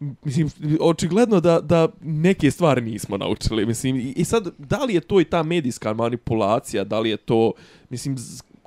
Mislim, 0.01 0.51
očigledno 0.81 1.41
da, 1.41 1.61
da 1.61 1.89
neke 2.01 2.51
stvari 2.51 2.81
nismo 2.81 3.17
naučili. 3.17 3.67
Mislim, 3.67 3.97
i, 3.97 4.13
i 4.17 4.25
sad, 4.25 4.49
da 4.59 4.85
li 4.85 4.95
je 4.95 5.01
to 5.01 5.21
i 5.21 5.25
ta 5.25 5.43
medijska 5.43 5.93
manipulacija, 5.93 6.85
da 6.85 7.01
li 7.01 7.11
je 7.11 7.17
to, 7.17 7.53
mislim, 7.91 8.17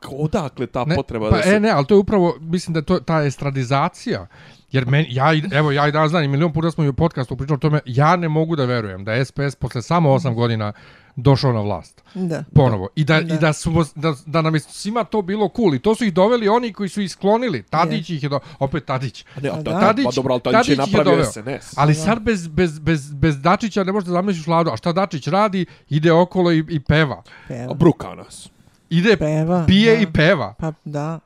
odakle 0.10 0.68
ta 0.68 0.86
Ne, 0.86 0.96
potreba 0.96 1.30
pa, 1.30 1.38
da 1.38 1.44
se... 1.44 1.50
E, 1.50 1.60
ne, 1.60 1.70
ali 1.70 1.86
to 1.86 1.94
je 1.94 2.00
upravo, 2.00 2.36
mislim 2.40 2.74
da 2.74 2.82
to 2.82 3.00
ta 3.00 3.24
estradizacija. 3.24 4.28
Jer 4.72 4.86
men, 4.86 5.06
ja, 5.10 5.26
evo, 5.52 5.72
ja 5.72 5.88
i 5.88 5.92
danas 5.92 6.10
znam, 6.10 6.24
i 6.24 6.28
milion 6.28 6.54
puta 6.54 6.72
smo 6.72 6.84
i 6.84 6.88
u 6.88 6.94
podcastu 6.94 7.36
pričali 7.38 7.56
o 7.56 7.60
tome, 7.60 7.80
ja 7.86 8.16
ne 8.16 8.30
mogu 8.30 8.56
da 8.56 8.66
verujem 8.66 9.04
da 9.04 9.14
je 9.14 9.26
SPS 9.26 9.56
posle 9.60 9.82
samo 9.82 10.10
8 10.10 10.34
godina 10.34 10.74
došao 11.22 11.54
na 11.54 11.62
vlast. 11.62 12.02
Da. 12.14 12.44
Ponovo. 12.56 12.88
I 12.96 13.04
da, 13.04 13.22
Da. 13.22 13.36
i 13.36 13.38
da, 13.38 13.54
su, 13.54 13.86
da, 13.96 14.14
da 14.26 14.42
nam 14.42 14.54
je 14.54 14.60
svima 14.60 15.04
to 15.04 15.22
bilo 15.22 15.50
cool. 15.56 15.76
I 15.76 15.80
to 15.80 15.96
su 15.96 16.06
ih 16.06 16.14
doveli 16.14 16.48
oni 16.50 16.74
koji 16.74 16.90
su 16.90 17.02
ih 17.02 17.12
sklonili. 17.12 17.64
Tadić 17.64 18.10
ih 18.10 18.24
je 18.24 18.30
do... 18.30 18.40
Opet 18.60 18.86
Tadić. 18.86 19.26
A 19.36 19.40
ne, 19.40 19.50
a 19.50 19.54
A 19.54 19.62
da, 19.62 19.72
da. 19.72 19.80
Tadić, 19.80 20.06
pa 20.06 20.12
dobro, 20.16 20.34
ali 20.34 20.42
Tadić, 20.42 20.70
je 20.70 20.76
Tadić 20.76 20.94
je 20.94 20.98
napravio 20.98 21.24
doveo. 21.24 21.32
SNS. 21.60 21.78
Ali 21.78 21.96
sad 21.96 22.22
bez, 22.22 22.48
bez, 22.48 22.80
bez, 22.80 23.14
bez 23.14 23.42
Dačića 23.42 23.84
ne 23.84 23.92
možeš 23.92 24.08
da 24.08 24.12
zamisliš 24.14 24.48
vladu. 24.48 24.70
A 24.74 24.78
šta 24.78 24.92
Dačić 24.94 25.28
radi? 25.28 25.66
Ide 25.90 26.12
okolo 26.12 26.52
i, 26.52 26.64
i 26.70 26.80
peva. 26.80 27.16
A 27.16 27.48
Peva. 27.48 27.74
bruka 27.74 28.16
nas. 28.16 28.50
Ide, 28.90 29.18
Peva, 29.18 29.64
pije 29.68 29.96
da. 29.96 30.02
i 30.02 30.06
peva. 30.14 30.54
Pa 30.60 30.74
da. 30.86 31.20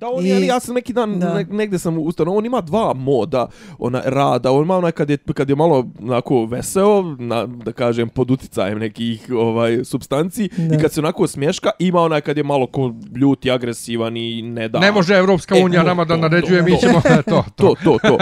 Da, 0.00 0.08
on 0.08 0.24
I- 0.24 0.28
je, 0.28 0.46
ja 0.46 0.60
sam 0.60 0.74
neki 0.74 0.92
dan, 0.92 1.18
da. 1.18 1.34
ne, 1.34 1.44
negde 1.44 1.78
sam 1.78 1.98
ustano, 1.98 2.32
on 2.32 2.46
ima 2.46 2.60
dva 2.60 2.94
moda, 2.94 3.46
ona 3.78 4.02
rada, 4.04 4.52
on 4.52 4.62
ima 4.62 4.76
onaj 4.76 4.92
kad 4.92 5.10
je, 5.10 5.18
kad 5.34 5.48
je 5.48 5.56
malo 5.56 5.86
onako 6.00 6.46
veseo, 6.46 7.02
na, 7.18 7.46
da 7.46 7.72
kažem, 7.72 8.08
pod 8.08 8.30
uticajem 8.30 8.78
nekih 8.78 9.26
ovaj 9.32 9.84
substanci, 9.84 10.48
Da. 10.58 10.74
i 10.74 10.78
kad 10.78 10.92
se 10.92 11.00
onako 11.00 11.26
smješka, 11.26 11.70
ima 11.78 12.00
onaj 12.00 12.20
kad 12.20 12.36
je 12.36 12.42
malo 12.44 12.66
ko 12.66 12.94
ljuti, 13.14 13.50
agresivan 13.50 14.16
i 14.16 14.42
ne 14.42 14.68
da. 14.68 14.78
Ne 14.78 14.92
može 14.92 15.14
Evropska 15.14 15.56
E, 15.56 15.64
unija 15.64 15.80
to, 15.80 15.86
nama 15.86 16.04
da 16.04 16.14
to, 16.14 16.20
naređuje, 16.20 16.58
to, 16.58 16.64
mi 16.64 16.78
ćemo... 16.78 17.00
to, 17.26 17.44
To, 17.56 17.74
to. 17.74 17.74
to, 17.84 17.98
to. 18.00 18.18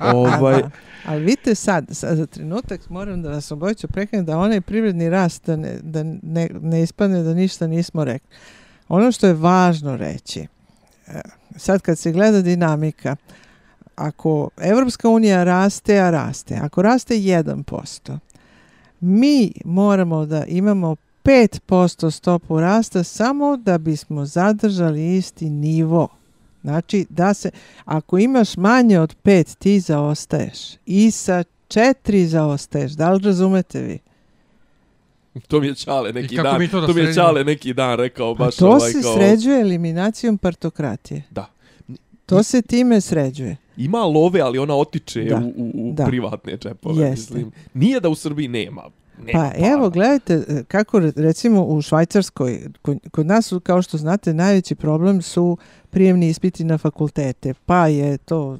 ovaj, 0.16 0.62
da. 0.62 0.70
Ali 1.04 1.20
vidite 1.20 1.54
sad, 1.54 1.86
sad, 1.90 2.16
za 2.16 2.26
trenutak 2.26 2.90
moram 2.90 3.22
da 3.22 3.30
vas 3.30 3.52
obojiću 3.52 3.88
prekrenem 3.88 4.26
da 4.26 4.38
onaj 4.38 4.60
privredni 4.60 5.10
rast 5.10 5.46
da, 5.46 5.56
ne, 5.56 5.78
da 5.82 6.02
ne, 6.22 6.48
ne 6.52 6.82
ispadne 6.82 7.22
da 7.22 7.34
ništa 7.34 7.66
nismo 7.66 8.04
rekli. 8.04 8.28
Ono 8.88 9.12
što 9.12 9.26
je 9.26 9.32
važno 9.34 9.96
reći, 9.96 10.46
sad 11.56 11.80
kad 11.82 11.98
se 11.98 12.12
gleda 12.12 12.42
dinamika, 12.42 13.16
ako 13.94 14.48
Evropska 14.60 15.08
unija 15.08 15.44
raste, 15.44 16.00
a 16.00 16.10
raste, 16.10 16.58
ako 16.62 16.82
raste 16.82 17.14
1%, 17.14 18.18
mi 19.00 19.52
moramo 19.64 20.26
da 20.26 20.44
imamo 20.44 20.96
5% 21.24 22.10
stopu 22.10 22.60
rasta 22.60 23.04
samo 23.04 23.56
da 23.56 23.78
bismo 23.78 24.24
zadržali 24.24 25.16
isti 25.16 25.50
nivo. 25.50 26.08
Znači 26.62 27.06
da 27.08 27.34
se, 27.34 27.50
ako 27.84 28.18
imaš 28.18 28.56
manje 28.56 29.00
od 29.00 29.16
5 29.24 29.56
ti 29.58 29.80
zaostaješ 29.80 30.58
i 30.86 31.10
sa 31.10 31.44
4 31.68 32.24
zaostaješ. 32.24 32.92
Da 32.92 33.10
li 33.12 33.24
razumete 33.24 33.80
vi? 33.80 33.98
To 35.48 35.60
mi 35.60 35.66
je 35.66 35.74
Čale 35.74 36.12
neki 36.12 36.36
dan, 36.36 36.58
mi 36.58 36.68
to 36.68 36.80
da 36.80 36.86
to 36.86 36.92
mi 36.92 37.00
je? 37.00 37.14
Čale 37.14 37.44
neki 37.44 37.74
dan 37.74 37.96
rekao, 37.96 38.34
Pa 38.34 38.44
baš 38.44 38.56
to 38.56 38.66
ovaj 38.66 38.92
se 38.92 39.02
kao, 39.02 39.16
sređuje 39.16 39.60
eliminacijom 39.60 40.38
partokratije. 40.38 41.22
Da. 41.30 41.46
To 42.26 42.42
se 42.42 42.62
time 42.62 43.00
sređuje. 43.00 43.56
Ima 43.76 43.98
love, 43.98 44.40
ali 44.40 44.58
ona 44.58 44.74
otiče 44.74 45.24
Da, 45.24 45.36
u, 45.36 45.52
u, 45.56 45.90
u 45.90 45.92
da. 45.94 46.04
privatne 46.04 46.56
džepove. 46.56 47.04
Jeste. 47.04 47.34
Mislim. 47.34 47.52
Nije 47.74 48.00
da 48.00 48.08
u 48.08 48.14
Srbiji 48.14 48.48
nema. 48.48 48.82
nema 49.26 49.32
Pa 49.32 49.66
evo, 49.66 49.90
gledajte, 49.90 50.34
e, 50.48 50.64
kako 50.68 50.98
re- 51.00 51.12
recimo 51.16 51.64
u 51.64 51.82
Švajcarskoj, 51.82 52.60
kod, 53.10 53.26
nas 53.26 53.52
kao 53.62 53.82
što 53.82 53.98
znate, 53.98 54.34
najveći 54.34 54.74
problem 54.74 55.22
su 55.22 55.56
prijemni 55.90 56.28
ispiti 56.28 56.64
na 56.64 56.78
fakultete, 56.78 57.54
pa 57.66 57.86
je 57.86 58.18
to 58.18 58.58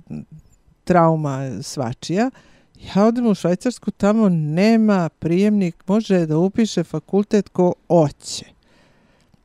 trauma 0.84 1.62
svačija. 1.62 2.30
Ja 2.82 3.04
odem 3.04 3.26
u 3.26 3.34
Švajcarsku, 3.34 3.90
tamo 3.90 4.28
nema 4.28 5.08
prijemnik, 5.08 5.84
može 5.86 6.26
da 6.26 6.38
upiše 6.38 6.84
fakultet 6.84 7.48
ko 7.48 7.74
oće. 7.88 8.44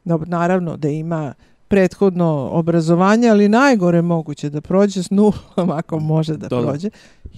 Dobro, 0.06 0.28
naravno 0.30 0.78
da 0.78 0.90
ima 0.90 1.34
prethodno 1.68 2.50
obrazovanje, 2.52 3.30
ali 3.30 3.50
najgore 3.50 4.02
moguće 4.02 4.50
da 4.50 4.62
prođe 4.62 5.04
s 5.04 5.10
nulom 5.10 5.72
ako 5.72 6.00
može 6.00 6.38
da, 6.38 6.48
da. 6.48 6.62
prođe. 6.62 6.90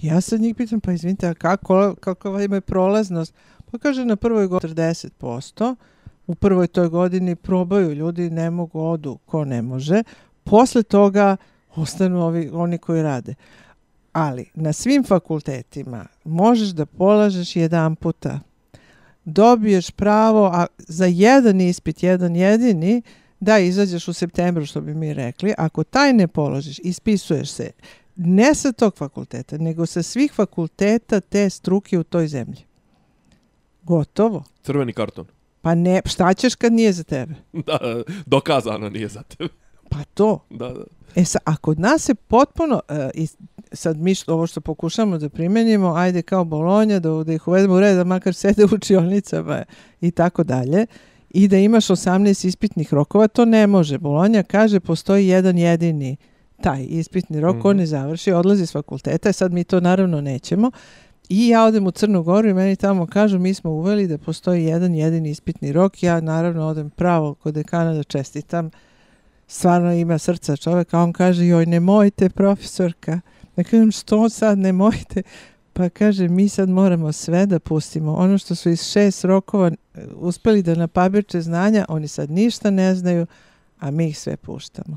Ja 0.02 0.20
sad 0.20 0.40
njih 0.40 0.56
pitam, 0.56 0.80
pa 0.80 0.92
izvinite, 0.92 1.28
a 1.28 1.34
kako, 1.34 1.94
kakva 2.00 2.42
ima 2.42 2.60
prolaznost? 2.60 3.34
Pa 3.70 3.78
kaže 3.78 4.04
na 4.04 4.16
prvoj 4.16 4.46
godini 4.46 4.74
40%, 4.74 5.76
u 6.26 6.34
prvoj 6.34 6.66
toj 6.66 6.88
godini 6.88 7.36
probaju 7.36 7.92
ljudi, 7.92 8.30
ne 8.30 8.50
mogu, 8.50 8.80
odu 8.80 9.18
ko 9.26 9.44
ne 9.44 9.62
može. 9.62 10.02
Posle 10.44 10.82
toga 10.82 11.36
ostanu 11.76 12.26
ovi, 12.26 12.50
oni 12.52 12.78
koji 12.78 13.02
rade. 13.02 13.34
Ali 14.12 14.50
na 14.54 14.72
svim 14.72 15.04
fakultetima 15.04 16.06
možeš 16.24 16.68
da 16.68 16.86
polažeš 16.86 17.56
jedan 17.56 17.96
puta. 17.96 18.40
Dobiješ 19.24 19.90
pravo 19.90 20.46
a 20.46 20.66
za 20.78 21.06
jedan 21.06 21.60
ispit, 21.60 22.02
jedan 22.02 22.36
jedini, 22.36 23.02
da 23.40 23.58
izađeš 23.58 24.08
u 24.08 24.12
septembru, 24.12 24.66
što 24.66 24.80
bi 24.80 24.94
mi 24.94 25.14
rekli. 25.14 25.54
Ako 25.58 25.84
taj 25.84 26.12
ne 26.12 26.28
položiš, 26.28 26.78
ispisuješ 26.78 27.50
se 27.50 27.70
ne 28.16 28.54
sa 28.54 28.72
tog 28.72 28.96
fakulteta, 28.96 29.58
nego 29.58 29.86
sa 29.86 30.02
svih 30.02 30.32
fakulteta 30.32 31.20
te 31.20 31.50
struke 31.50 31.98
u 31.98 32.04
toj 32.04 32.28
zemlji. 32.28 32.64
Gotovo. 33.82 34.44
Crveni 34.62 34.92
karton. 34.92 35.26
Pa 35.60 35.74
ne, 35.74 36.02
šta 36.04 36.34
ćeš 36.34 36.54
kad 36.54 36.72
nije 36.72 36.92
za 36.92 37.02
tebe? 37.02 37.34
Da, 37.66 37.78
dokazano 38.26 38.88
nije 38.88 39.08
za 39.08 39.22
tebe. 39.22 39.48
Pa 39.90 40.04
to. 40.14 40.44
Da, 40.50 40.68
da. 40.68 40.84
E 41.14 41.24
sa, 41.24 41.38
a 41.44 41.56
kod 41.56 41.80
nas 41.80 42.08
je 42.08 42.14
potpuno, 42.14 42.80
uh, 42.88 42.96
sad 43.72 43.96
mi 43.96 44.14
što, 44.14 44.34
ovo 44.34 44.46
što 44.46 44.60
pokušamo 44.60 45.18
da 45.18 45.28
primenimo, 45.28 45.94
ajde 45.94 46.22
kao 46.22 46.44
Bolonja, 46.44 46.98
da, 46.98 47.10
da 47.10 47.32
ih 47.32 47.48
uvedemo 47.48 47.74
u 47.74 47.80
red, 47.80 47.96
da 47.96 48.04
makar 48.04 48.34
sede 48.34 48.64
u 48.64 48.68
učionicama 48.72 49.64
i 50.00 50.10
tako 50.10 50.44
dalje, 50.44 50.86
i 51.30 51.48
da 51.48 51.56
imaš 51.56 51.86
18 51.86 52.46
ispitnih 52.46 52.94
rokova, 52.94 53.28
to 53.28 53.44
ne 53.44 53.66
može. 53.66 53.98
Bolonja 53.98 54.42
kaže 54.42 54.80
postoji 54.80 55.28
jedan 55.28 55.58
jedini 55.58 56.16
taj 56.60 56.86
ispitni 56.88 57.40
rok, 57.40 57.56
mm. 57.56 57.58
-hmm. 57.58 57.70
on 57.70 57.76
ne 57.76 57.86
završi, 57.86 58.32
odlazi 58.32 58.66
s 58.66 58.72
fakulteta, 58.72 59.32
sad 59.32 59.52
mi 59.52 59.64
to 59.64 59.80
naravno 59.80 60.20
nećemo. 60.20 60.70
I 61.28 61.48
ja 61.48 61.64
odem 61.64 61.86
u 61.86 61.90
Crnu 61.90 62.22
Goru 62.22 62.48
i 62.48 62.54
meni 62.54 62.76
tamo 62.76 63.06
kažu 63.06 63.38
mi 63.38 63.54
smo 63.54 63.70
uveli 63.70 64.06
da 64.06 64.18
postoji 64.18 64.64
jedan 64.64 64.94
jedini 64.94 65.30
ispitni 65.30 65.72
rok. 65.72 66.02
Ja 66.02 66.20
naravno 66.20 66.66
odem 66.66 66.90
pravo 66.90 67.34
kod 67.34 67.54
dekana 67.54 67.94
da 67.94 68.02
čestitam. 68.02 68.70
Stvarno 69.46 69.92
ima 69.92 70.18
srca 70.18 70.56
čovjeka. 70.56 70.98
A 70.98 71.02
on 71.02 71.12
kaže 71.12 71.46
joj 71.46 71.66
nemojte 71.66 72.28
profesorka. 72.28 73.20
Ja 73.56 73.64
kažem 73.64 73.92
što 73.92 74.28
sad 74.28 74.58
nemojte. 74.58 75.22
Pa 75.72 75.88
kaže 75.88 76.28
mi 76.28 76.48
sad 76.48 76.68
moramo 76.68 77.12
sve 77.12 77.46
da 77.46 77.58
pustimo. 77.58 78.14
Ono 78.14 78.38
što 78.38 78.54
su 78.54 78.70
iz 78.70 78.82
šest 78.82 79.24
rokova 79.24 79.68
e, 79.68 80.04
uspeli 80.16 80.62
da 80.62 80.74
napabirče 80.74 81.40
znanja, 81.40 81.86
oni 81.88 82.08
sad 82.08 82.30
ništa 82.30 82.70
ne 82.70 82.94
znaju, 82.94 83.26
a 83.78 83.90
mi 83.90 84.08
ih 84.08 84.18
sve 84.18 84.36
puštamo. 84.36 84.96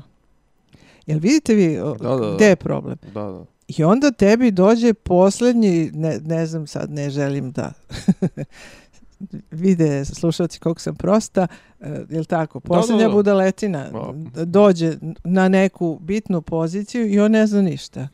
Jel 1.06 1.18
vidite 1.18 1.54
vi 1.54 1.78
o, 1.78 1.94
Da, 1.94 2.08
da, 2.08 2.26
da. 2.26 2.34
gde 2.34 2.46
je 2.46 2.56
problem? 2.56 2.96
Da, 3.14 3.22
da. 3.22 3.44
I 3.68 3.84
onda 3.84 4.10
tebi 4.10 4.50
dođe 4.50 4.94
posljednji, 4.94 5.90
ne, 5.94 6.18
ne 6.24 6.46
znam 6.46 6.66
sad, 6.66 6.90
ne 6.90 7.10
želim 7.10 7.52
da 7.52 7.72
vide 9.50 10.04
slušalci 10.04 10.60
koliko 10.60 10.80
sam 10.80 10.94
prosta, 10.94 11.46
e, 11.80 12.04
je 12.10 12.18
li 12.18 12.24
tako, 12.24 12.60
posljednja 12.60 13.02
da, 13.02 13.08
da. 13.08 13.14
budaletina 13.14 13.90
dođe 14.44 14.96
na 15.24 15.48
neku 15.48 15.98
bitnu 16.02 16.42
poziciju 16.42 17.06
i 17.08 17.20
on 17.20 17.32
ne 17.32 17.46
zna 17.46 17.62
ništa. 17.62 18.08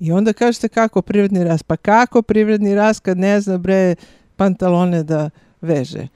I 0.00 0.12
onda 0.12 0.32
kažete 0.32 0.68
kako 0.68 1.02
privredni 1.02 1.44
rast? 1.44 1.64
Pa 1.66 1.76
kako 1.76 2.22
privredni 2.22 2.74
rast 2.74 3.00
kad 3.00 3.18
ne 3.18 3.40
zna 3.40 3.58
bre 3.58 3.94
pantalone 4.36 5.02
da 5.02 5.30
veže? 5.60 6.08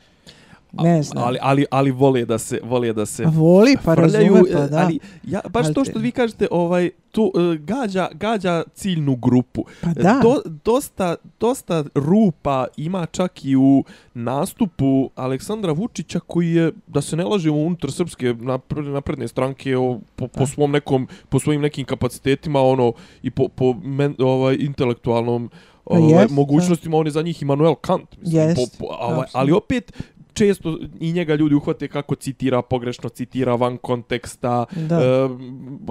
Ne 0.78 1.02
znam. 1.02 1.24
Ali, 1.24 1.38
ali, 1.42 1.66
ali 1.70 1.90
vole 1.90 2.24
da 2.24 2.38
se, 2.38 2.60
vole 2.62 2.92
da 2.92 3.06
se 3.06 3.24
voli, 3.26 3.76
pa 3.84 3.94
frljaju, 3.94 4.34
razume, 4.34 4.52
pa 4.52 4.66
da. 4.66 4.78
Ali, 4.78 4.98
ja, 5.22 5.40
baš 5.50 5.66
Ali 5.66 5.74
to 5.74 5.84
te- 5.84 5.90
što 5.90 5.98
vi 5.98 6.10
kažete, 6.10 6.48
ovaj, 6.50 6.90
to 7.10 7.30
e, 7.34 7.58
gađa, 7.58 8.08
gađa 8.12 8.62
ciljnu 8.74 9.16
grupu. 9.16 9.64
Pa 9.82 9.88
da. 9.88 10.20
Do, 10.22 10.42
dosta, 10.64 11.16
dosta 11.40 11.84
rupa 11.94 12.66
ima 12.76 13.06
čak 13.06 13.44
i 13.44 13.56
u 13.56 13.84
nastupu 14.14 15.10
Aleksandra 15.14 15.72
Vučića 15.72 16.20
koji 16.20 16.50
je, 16.50 16.72
da 16.86 17.00
se 17.00 17.16
ne 17.16 17.24
laže 17.24 17.50
unutar 17.50 17.92
srpske 17.92 18.34
napred- 18.34 18.92
napredne 18.92 19.28
stranke 19.28 19.76
o, 19.76 19.98
po, 20.16 20.28
po 20.28 20.46
svom 20.46 20.70
nekom, 20.70 21.08
po 21.28 21.38
svojim 21.38 21.60
nekim 21.60 21.84
kapacitetima 21.84 22.60
ono 22.60 22.92
i 23.22 23.30
po, 23.30 23.48
po 23.48 23.72
men, 23.74 24.14
ovaj, 24.18 24.56
intelektualnom 24.60 25.50
Pa 25.84 25.94
ovaj, 25.94 26.26
da. 26.26 26.34
mogućnostima, 26.34 26.96
on 26.96 27.06
je 27.06 27.10
za 27.10 27.22
njih 27.22 27.42
Immanuel 27.42 27.74
Kant. 27.74 28.16
Mislim, 28.20 28.42
Jest, 28.42 28.78
po, 28.78 28.86
po, 28.86 28.94
ovaj, 28.94 29.26
ali 29.32 29.52
opet 29.52 29.92
često 30.34 30.78
i 31.00 31.12
njega 31.12 31.34
ljudi 31.34 31.54
uhvate 31.54 31.88
kako 31.88 32.14
citira 32.14 32.62
pogrešno, 32.62 33.08
citira 33.08 33.54
van 33.54 33.76
konteksta. 33.76 34.64
Da. 34.88 35.00
E, 35.00 35.28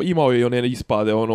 imao 0.04 0.32
je 0.32 0.40
i 0.40 0.44
one 0.44 0.68
ispade, 0.68 1.14
ono, 1.14 1.34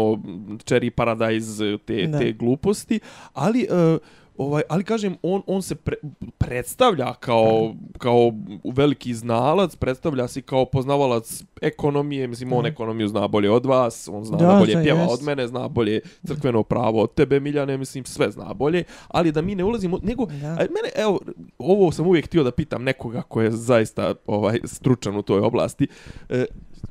Cherry 0.64 0.90
Paradise, 0.90 1.78
te, 1.84 2.06
Da. 2.06 2.18
te 2.18 2.32
gluposti, 2.32 3.00
ali... 3.32 3.62
E, 3.62 3.98
Ovaj, 4.38 4.62
ali 4.68 4.84
kažem, 4.84 5.16
on, 5.22 5.42
on 5.46 5.62
se 5.62 5.74
pre, 5.74 5.96
predstavlja 6.38 7.14
kao, 7.14 7.74
kao 7.98 8.32
veliki 8.66 9.14
znalac, 9.14 9.76
predstavlja 9.76 10.28
se 10.28 10.42
kao 10.42 10.64
poznavalac 10.64 11.42
ekonomije, 11.62 12.26
mislim, 12.26 12.52
on 12.52 12.62
Da. 12.62 12.68
ekonomiju 12.68 13.08
zna 13.08 13.28
bolje 13.28 13.50
od 13.50 13.66
vas, 13.66 14.08
on 14.12 14.24
zna 14.24 14.36
Da, 14.36 14.46
da, 14.46 14.58
bolje 14.58 14.74
da, 14.74 14.82
pjeva 14.82 15.00
jest. 15.00 15.12
od 15.12 15.22
mene, 15.22 15.46
zna 15.46 15.68
bolje 15.68 16.00
crkveno 16.24 16.62
pravo 16.62 17.02
od 17.02 17.14
tebe, 17.14 17.40
Miljane, 17.40 17.76
mislim, 17.76 18.04
sve 18.04 18.30
zna 18.30 18.54
bolje, 18.54 18.84
ali 19.08 19.32
da 19.32 19.42
mi 19.42 19.54
ne 19.54 19.64
ulazimo, 19.64 19.98
nego, 20.02 20.26
Da. 20.26 20.46
a 20.48 20.56
mene, 20.58 20.90
evo, 20.96 21.20
ovo 21.58 21.92
sam 21.92 22.06
uvijek 22.06 22.24
htio 22.24 22.42
da 22.42 22.50
pitam 22.50 22.82
nekoga 22.82 23.22
ko 23.22 23.42
je 23.42 23.50
zaista 23.50 24.14
ovaj 24.26 24.58
stručan 24.64 25.16
u 25.16 25.22
toj 25.22 25.40
oblasti. 25.40 25.86
E, 26.28 26.44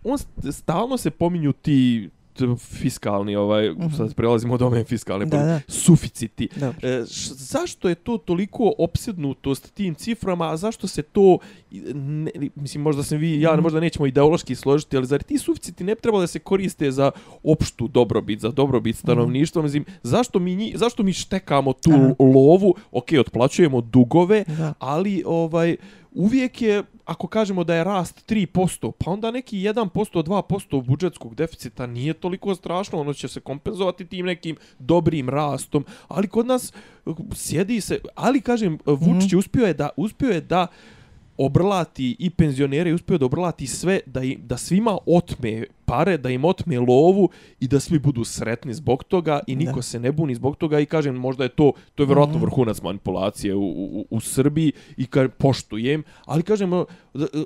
on 0.03 0.17
st- 0.17 0.51
stalno 0.51 0.97
se 0.97 1.09
pominju 1.11 1.53
ti 1.53 2.09
fiskalni, 2.57 3.35
ovaj, 3.35 3.67
sad 3.97 4.13
prelazimo 4.13 4.53
od 4.53 4.61
ove 4.61 4.83
fiskalne, 4.83 5.25
Mhm. 5.25 5.31
Da, 5.31 5.43
da. 5.43 5.59
suficiti. 5.69 6.47
Dobro. 6.55 6.77
E, 6.83 7.03
š, 7.03 7.29
zašto 7.29 7.89
je 7.89 7.95
to 7.95 8.17
toliko 8.17 8.73
opsednutost 8.77 9.73
tim 9.73 9.95
ciframa, 9.95 10.47
a 10.47 10.57
zašto 10.57 10.87
se 10.87 11.01
to, 11.03 11.37
ne, 11.93 12.31
mislim, 12.55 12.83
možda 12.83 13.03
se 13.03 13.17
vi, 13.17 13.41
ja, 13.41 13.53
Mhm. 13.53 13.61
možda 13.61 13.79
nećemo 13.79 14.05
ideološki 14.07 14.55
složiti, 14.55 14.97
ali 14.97 15.05
zar 15.05 15.23
ti 15.23 15.37
suficiti 15.37 15.83
ne 15.83 15.95
bi 15.95 16.01
trebalo 16.01 16.21
da 16.21 16.27
se 16.27 16.39
koriste 16.39 16.91
za 16.91 17.11
opštu 17.43 17.87
dobrobit, 17.87 18.39
za 18.39 18.49
dobrobit 18.49 18.95
stanovništva, 18.97 19.61
mislim, 19.61 19.85
zašto 20.03 20.39
mi, 20.39 20.55
nji, 20.55 20.73
zašto 20.75 21.03
mi 21.03 21.13
štekamo 21.13 21.73
tu 21.73 21.91
Aha. 21.91 22.13
lovu, 22.19 22.75
ok, 22.91 23.07
otplaćujemo 23.19 23.81
dugove, 23.81 24.43
Da. 24.47 24.73
ali 24.79 25.23
ovaj 25.25 25.75
uvijek 26.17 26.61
je 26.61 26.83
ako 27.05 27.27
kažemo 27.27 27.63
da 27.63 27.75
je 27.75 27.83
rast 27.83 28.31
3%, 28.31 28.91
pa 28.97 29.11
onda 29.11 29.31
neki 29.31 29.57
1%, 29.57 29.89
2% 30.23 30.83
budžetskog 30.85 31.35
deficita 31.35 31.85
nije 31.87 32.13
toliko 32.13 32.55
strašno, 32.55 32.99
ono 32.99 33.13
će 33.13 33.27
se 33.27 33.39
kompenzovati 33.39 34.05
tim 34.05 34.25
nekim 34.25 34.55
dobrim 34.79 35.29
rastom, 35.29 35.85
ali 36.07 36.27
kod 36.27 36.45
nas 36.45 36.73
uh, 37.05 37.17
sjedi 37.33 37.81
se, 37.81 37.99
ali 38.15 38.41
kažem, 38.41 38.79
Vučić 38.85 39.33
uspio 39.33 39.65
je 39.65 39.73
da 39.73 39.89
uspio 39.97 40.29
je 40.29 40.41
da 40.41 40.67
obrlati 41.37 42.15
i 42.19 42.29
penzionere 42.29 42.89
i 42.89 42.93
uspio 42.93 43.17
da 43.17 43.25
obrlati 43.25 43.67
sve 43.67 43.99
da, 44.05 44.23
im, 44.23 44.39
da 44.43 44.57
svima 44.57 44.97
otme 45.05 45.63
pare, 45.85 46.17
da 46.17 46.29
im 46.29 46.45
otme 46.45 46.79
lovu 46.79 47.29
i 47.59 47.67
da 47.67 47.79
svi 47.79 47.99
budu 47.99 48.23
sretni 48.23 48.73
zbog 48.73 49.03
toga 49.03 49.39
i 49.47 49.55
niko 49.55 49.75
Da. 49.75 49.81
se 49.81 49.99
ne 49.99 50.11
buni 50.11 50.35
zbog 50.35 50.55
toga 50.55 50.79
i 50.79 50.85
kažem 50.85 51.15
možda 51.15 51.43
je 51.43 51.49
to 51.49 51.71
to 51.95 52.03
je 52.03 52.07
vjerojatno 52.07 52.39
vrhunac 52.39 52.81
manipulacije 52.81 53.55
u, 53.55 53.63
u, 53.63 54.05
u 54.09 54.19
Srbiji 54.19 54.71
i 54.97 55.05
kažem 55.05 55.31
poštujem, 55.37 56.03
ali 56.25 56.43
kažem 56.43 56.73
o, 56.73 56.85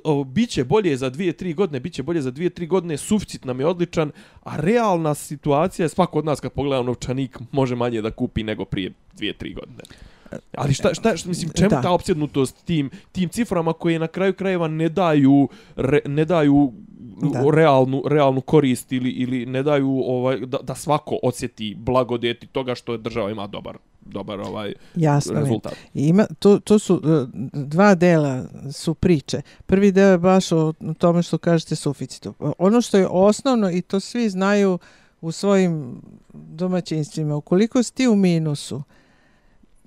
o, 0.04 0.24
biće 0.24 0.64
bolje 0.64 0.98
za 0.98 1.12
2-3 1.12 1.56
godine, 1.56 1.80
biće 1.80 2.04
bolje 2.04 2.22
za 2.22 2.32
2-3 2.32 2.68
godine, 2.68 2.98
suficit 2.98 3.46
nam 3.46 3.60
je 3.60 3.66
odličan, 3.66 4.12
a 4.44 4.56
realna 4.58 5.14
situacija 5.14 5.86
je 5.86 5.90
svako 5.90 6.20
od 6.20 6.26
nas 6.26 6.40
kad 6.40 6.52
pogleda 6.52 6.84
novčanik 6.84 7.40
može 7.52 7.76
manje 7.76 8.02
da 8.02 8.12
kupi 8.12 8.44
nego 8.44 8.66
prije 8.66 8.94
2-3 9.18 9.56
godine. 9.56 9.84
Ali 10.58 10.74
šta, 10.74 10.94
šta, 10.94 11.18
šta 11.18 11.30
mislim, 11.30 11.52
čemu 11.56 11.70
Da. 11.70 11.82
ta 11.82 11.92
opsjednutost 11.92 12.66
tim, 12.66 12.90
tim 13.12 13.30
ciframa 13.30 13.74
koje 13.74 14.00
na 14.00 14.08
kraju 14.08 14.34
krajeva 14.34 14.68
ne 14.68 14.90
daju, 14.90 15.50
re, 15.76 16.00
ne 16.06 16.26
daju 16.26 16.72
Da. 17.34 17.44
realnu, 17.54 18.04
realnu 18.06 18.42
korist 18.42 18.92
ili, 18.92 19.10
ili 19.10 19.46
ne 19.46 19.64
daju 19.64 20.02
ovaj, 20.06 20.38
da, 20.40 20.58
da 20.58 20.76
svako 20.76 21.20
osjeti 21.24 21.76
blagodeti 21.80 22.48
toga 22.48 22.76
što 22.76 22.92
je 22.92 22.98
država 22.98 23.32
ima 23.32 23.48
dobar 23.48 23.78
dobar 24.02 24.40
ovaj 24.40 24.74
Jasno 24.96 25.34
mi 25.34 25.40
je. 25.40 25.44
rezultat. 25.44 25.74
I 25.94 26.08
Ima, 26.08 26.26
to, 26.40 26.60
to 26.60 26.80
su 26.80 27.02
e, 27.04 27.26
dva 27.54 27.96
dela 27.96 28.44
su 28.72 28.94
priče. 28.94 29.42
Prvi 29.66 29.92
deo 29.92 30.12
je 30.12 30.18
baš 30.18 30.52
o 30.52 30.74
tome 30.98 31.24
što 31.24 31.38
kažete 31.38 31.76
suficitu. 31.76 32.34
Ono 32.58 32.82
što 32.82 32.98
je 32.98 33.08
osnovno 33.08 33.72
i 33.72 33.82
to 33.82 34.00
svi 34.00 34.30
znaju 34.30 34.80
u 35.22 35.32
svojim 35.32 36.02
domaćinstvima, 36.34 37.36
ukoliko 37.36 37.84
si 37.84 37.94
ti 37.94 38.08
u 38.08 38.16
minusu 38.16 38.84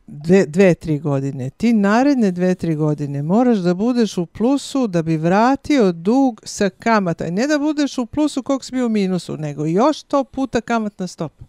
dve, 0.06 0.46
dve, 0.46 0.74
tri 0.74 0.98
godine, 0.98 1.50
ti 1.50 1.72
naredne 1.72 2.30
dve, 2.30 2.54
tri 2.54 2.74
godine 2.74 3.22
moraš 3.22 3.58
da 3.58 3.74
budeš 3.74 4.18
u 4.18 4.26
plusu 4.26 4.86
da 4.86 5.02
bi 5.02 5.16
vratio 5.16 5.92
dug 5.92 6.40
sa 6.44 6.70
kamata. 6.70 7.30
Ne 7.30 7.46
da 7.46 7.58
budeš 7.58 7.98
u 7.98 8.06
plusu 8.06 8.42
kog 8.42 8.64
si 8.64 8.72
bio 8.72 8.86
u 8.86 8.88
minusu, 8.88 9.36
nego 9.36 9.66
još 9.66 10.02
to 10.02 10.24
puta 10.24 10.60
kamatna 10.60 11.06
stopa 11.06 11.44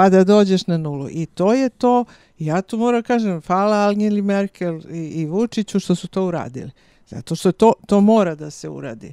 pa 0.00 0.08
da 0.08 0.24
dođeš 0.24 0.66
na 0.66 0.78
nulu. 0.78 1.08
I 1.10 1.26
to 1.26 1.52
je 1.54 1.68
to, 1.68 2.04
ja 2.38 2.62
tu 2.62 2.78
moram 2.78 3.02
kažem, 3.02 3.40
hvala 3.46 3.88
Angeli 3.88 4.22
Merkel 4.22 4.80
i, 4.90 4.98
i 4.98 5.26
Vučiću 5.26 5.80
što 5.80 5.94
su 5.94 6.08
to 6.08 6.26
uradili. 6.26 6.70
Zato 7.08 7.34
što 7.34 7.52
to, 7.52 7.72
to 7.86 8.00
mora 8.00 8.34
da 8.34 8.50
se 8.50 8.68
uradi. 8.68 9.12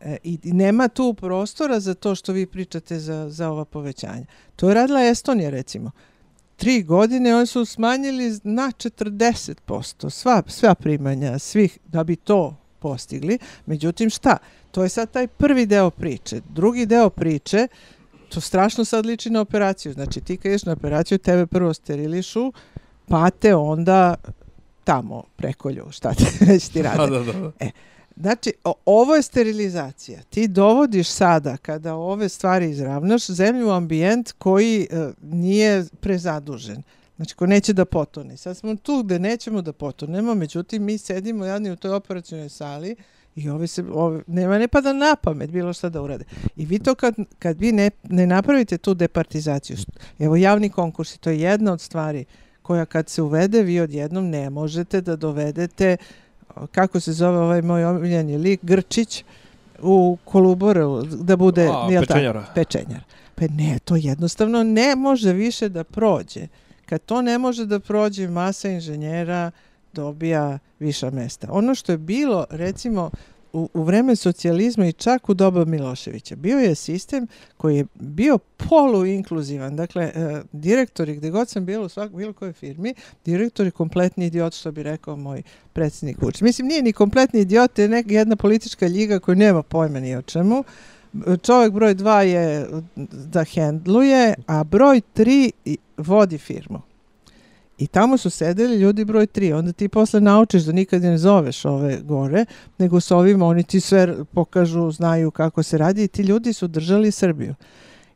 E, 0.00 0.16
i, 0.24 0.38
I 0.42 0.52
nema 0.52 0.88
tu 0.88 1.14
prostora 1.14 1.80
za 1.80 1.94
to 1.94 2.14
što 2.14 2.32
vi 2.32 2.46
pričate 2.46 2.98
za, 2.98 3.30
za 3.30 3.50
ova 3.50 3.64
povećanja. 3.64 4.24
To 4.56 4.68
je 4.68 4.74
radila 4.74 5.04
Estonija 5.04 5.50
recimo. 5.50 5.90
Tri 6.58 6.82
godine 6.82 7.36
oni 7.36 7.46
su 7.46 7.64
smanjili 7.64 8.38
na 8.44 8.72
40% 8.76 10.10
sva, 10.10 10.42
sva 10.46 10.74
primanja 10.74 11.38
svih 11.38 11.78
da 11.86 12.04
bi 12.04 12.16
to 12.16 12.56
postigli. 12.78 13.38
Međutim 13.66 14.10
šta? 14.10 14.36
To 14.70 14.82
je 14.82 14.88
sad 14.88 15.10
taj 15.10 15.26
prvi 15.26 15.66
deo 15.66 15.90
priče. 15.90 16.40
Drugi 16.48 16.86
deo 16.86 17.10
priče 17.10 17.68
to 18.28 18.40
strašno 18.40 18.84
sad 18.84 19.06
liči 19.06 19.30
na 19.30 19.40
operaciju. 19.40 19.92
Znači 19.92 20.20
ti 20.20 20.36
kad 20.36 20.46
ideš 20.46 20.64
na 20.64 20.72
operaciju, 20.72 21.18
tebe 21.18 21.46
prvo 21.46 21.74
sterilišu, 21.74 22.52
pa 23.08 23.30
te 23.30 23.54
onda 23.54 24.14
tamo 24.84 25.24
prekolju, 25.36 25.86
šta 25.90 26.14
ti 26.14 26.24
već 26.48 26.68
ti 26.68 26.82
rade. 26.82 27.10
Da, 27.10 27.18
da, 27.18 27.32
da. 27.32 27.70
Znači, 28.20 28.52
o, 28.64 28.74
ovo 28.84 29.14
je 29.14 29.22
sterilizacija. 29.22 30.20
Ti 30.30 30.48
dovodiš 30.48 31.08
sada, 31.08 31.56
kada 31.56 31.94
ove 31.94 32.28
stvari 32.28 32.70
izravnaš, 32.70 33.26
zemlju 33.26 33.68
u 33.68 33.72
ambijent 33.72 34.32
koji 34.32 34.88
e, 34.90 35.10
nije 35.22 35.84
prezadužen. 36.00 36.82
Znači, 37.16 37.34
ko 37.34 37.46
neće 37.46 37.72
da 37.72 37.84
potone. 37.84 38.36
Sad 38.36 38.56
smo 38.56 38.76
tu 38.76 39.02
gde 39.02 39.18
nećemo 39.18 39.62
da 39.62 39.72
potonemo, 39.72 40.34
međutim, 40.34 40.84
mi 40.84 40.98
sedimo 40.98 41.44
jadni 41.44 41.70
u 41.70 41.76
toj 41.76 41.90
operacijnoj 41.90 42.48
sali 42.48 42.96
i 43.36 43.48
ove 43.48 43.66
se, 43.66 43.84
ove, 43.92 44.22
nema 44.26 44.58
ne 44.58 44.68
pada 44.68 44.92
na 44.92 45.16
pamet 45.22 45.50
bilo 45.50 45.72
šta 45.72 45.88
da 45.88 46.02
urade. 46.02 46.24
I 46.56 46.66
vi 46.66 46.78
to 46.78 46.94
kad, 46.94 47.14
kad 47.38 47.60
vi 47.60 47.72
ne, 47.72 47.90
ne 48.02 48.26
napravite 48.26 48.78
tu 48.78 48.94
departizaciju, 48.94 49.76
evo 50.18 50.36
javni 50.36 50.70
konkursi, 50.70 51.20
to 51.20 51.30
je 51.30 51.40
jedna 51.40 51.72
od 51.72 51.80
stvari 51.80 52.24
koja 52.62 52.84
kad 52.84 53.08
se 53.08 53.22
uvede, 53.22 53.62
vi 53.62 53.80
odjednom 53.80 54.30
ne 54.30 54.50
možete 54.50 55.00
da 55.00 55.16
dovedete 55.16 55.96
kako 56.72 57.00
se 57.00 57.12
zove 57.12 57.38
ovaj 57.38 57.62
moj 57.62 57.84
omiljeni 57.84 58.38
lik, 58.38 58.60
Grčić, 58.62 59.24
u 59.82 60.18
Koluboru, 60.24 61.02
da 61.02 61.36
bude 61.36 61.62
A, 61.62 61.88
jel 61.90 62.02
tako? 62.02 62.14
pečenjara. 62.14 62.44
pečenjar. 62.54 63.00
Pa 63.34 63.44
ne, 63.50 63.78
to 63.84 63.96
jednostavno 63.96 64.62
ne 64.62 64.96
može 64.96 65.32
više 65.32 65.68
da 65.68 65.84
prođe. 65.84 66.46
Kad 66.86 67.00
to 67.02 67.22
ne 67.22 67.38
može 67.38 67.66
da 67.66 67.80
prođe, 67.80 68.28
masa 68.28 68.68
inženjera 68.68 69.50
dobija 69.92 70.58
viša 70.78 71.10
mesta. 71.10 71.48
Ono 71.50 71.74
što 71.74 71.92
je 71.92 71.98
bilo, 71.98 72.46
recimo, 72.50 73.10
u, 73.52 73.68
u 73.74 73.82
vreme 73.82 74.16
socijalizma 74.16 74.86
i 74.86 74.92
čak 74.92 75.28
u 75.28 75.34
doba 75.34 75.64
Miloševića, 75.64 76.36
bio 76.36 76.58
je 76.58 76.74
sistem 76.74 77.26
koji 77.56 77.76
je 77.76 77.86
bio 77.94 78.38
poluinkluzivan. 78.38 79.76
Dakle, 79.76 80.04
e, 80.04 80.42
direktori, 80.52 81.16
gdje 81.16 81.30
god 81.30 81.48
sam 81.48 81.64
bila 81.64 81.84
u 81.84 81.88
svak, 81.88 82.12
bilo 82.12 82.32
kojoj 82.32 82.52
firmi, 82.52 82.94
direktori 83.24 83.70
kompletni 83.70 84.26
idiot, 84.26 84.54
što 84.54 84.72
bi 84.72 84.82
rekao 84.82 85.16
moj 85.16 85.42
predsjednik 85.72 86.22
Vučić. 86.22 86.40
Mislim, 86.40 86.68
nije 86.68 86.82
ni 86.82 86.92
kompletni 86.92 87.40
idiot, 87.40 87.78
je 87.78 87.88
neka 87.88 88.14
jedna 88.14 88.36
politička 88.36 88.86
ljiga 88.86 89.18
koja 89.18 89.34
nema 89.34 89.62
pojma 89.62 90.00
ni 90.00 90.16
o 90.16 90.22
čemu. 90.22 90.64
Čovjek 91.42 91.72
broj 91.72 91.94
dva 91.94 92.22
je 92.22 92.66
da 93.12 93.44
hendluje, 93.44 94.34
a 94.46 94.64
broj 94.64 95.00
tri 95.12 95.52
vodi 95.96 96.38
firmu. 96.38 96.87
I 97.78 97.86
tamo 97.86 98.16
su 98.18 98.30
sedeli 98.30 98.76
ljudi 98.76 99.04
broj 99.04 99.26
tri. 99.26 99.52
Onda 99.52 99.72
ti 99.72 99.88
posle 99.88 100.20
naučiš 100.20 100.62
da 100.62 100.72
nikad 100.72 101.02
ne 101.02 101.18
zoveš 101.18 101.64
ove 101.64 102.00
gore, 102.02 102.44
nego 102.78 103.00
s 103.00 103.10
ovima 103.10 103.46
oni 103.46 103.62
ti 103.62 103.80
sve 103.80 104.24
pokažu, 104.32 104.90
znaju 104.90 105.30
kako 105.30 105.62
se 105.62 105.78
radi 105.78 106.04
i 106.04 106.08
ti 106.08 106.22
ljudi 106.22 106.52
su 106.52 106.68
držali 106.68 107.10
Srbiju. 107.10 107.54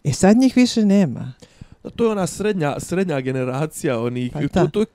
E 0.05 0.13
sad 0.13 0.37
njih 0.37 0.57
više 0.57 0.85
nema. 0.85 1.33
Da, 1.85 1.91
to 1.91 2.05
je 2.05 2.11
ona 2.11 2.27
srednja, 2.27 2.81
srednja 2.81 3.21
generacija 3.21 4.01
onih, 4.01 4.33
Pa 4.33 4.41
to, 4.41 4.47
da. 4.55 4.67
to 4.67 4.81
je 4.81 4.87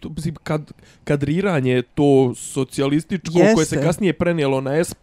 to, 0.00 0.08
mislim, 0.08 0.34
kad, 0.36 0.72
kadriranje 1.04 1.82
to 1.84 2.32
socijalističko 2.34 3.32
Jeste. 3.34 3.54
koje 3.54 3.66
se 3.66 3.82
kasnije 3.82 4.12
prenijelo 4.12 4.60
na 4.60 4.84
SPS 4.84 5.02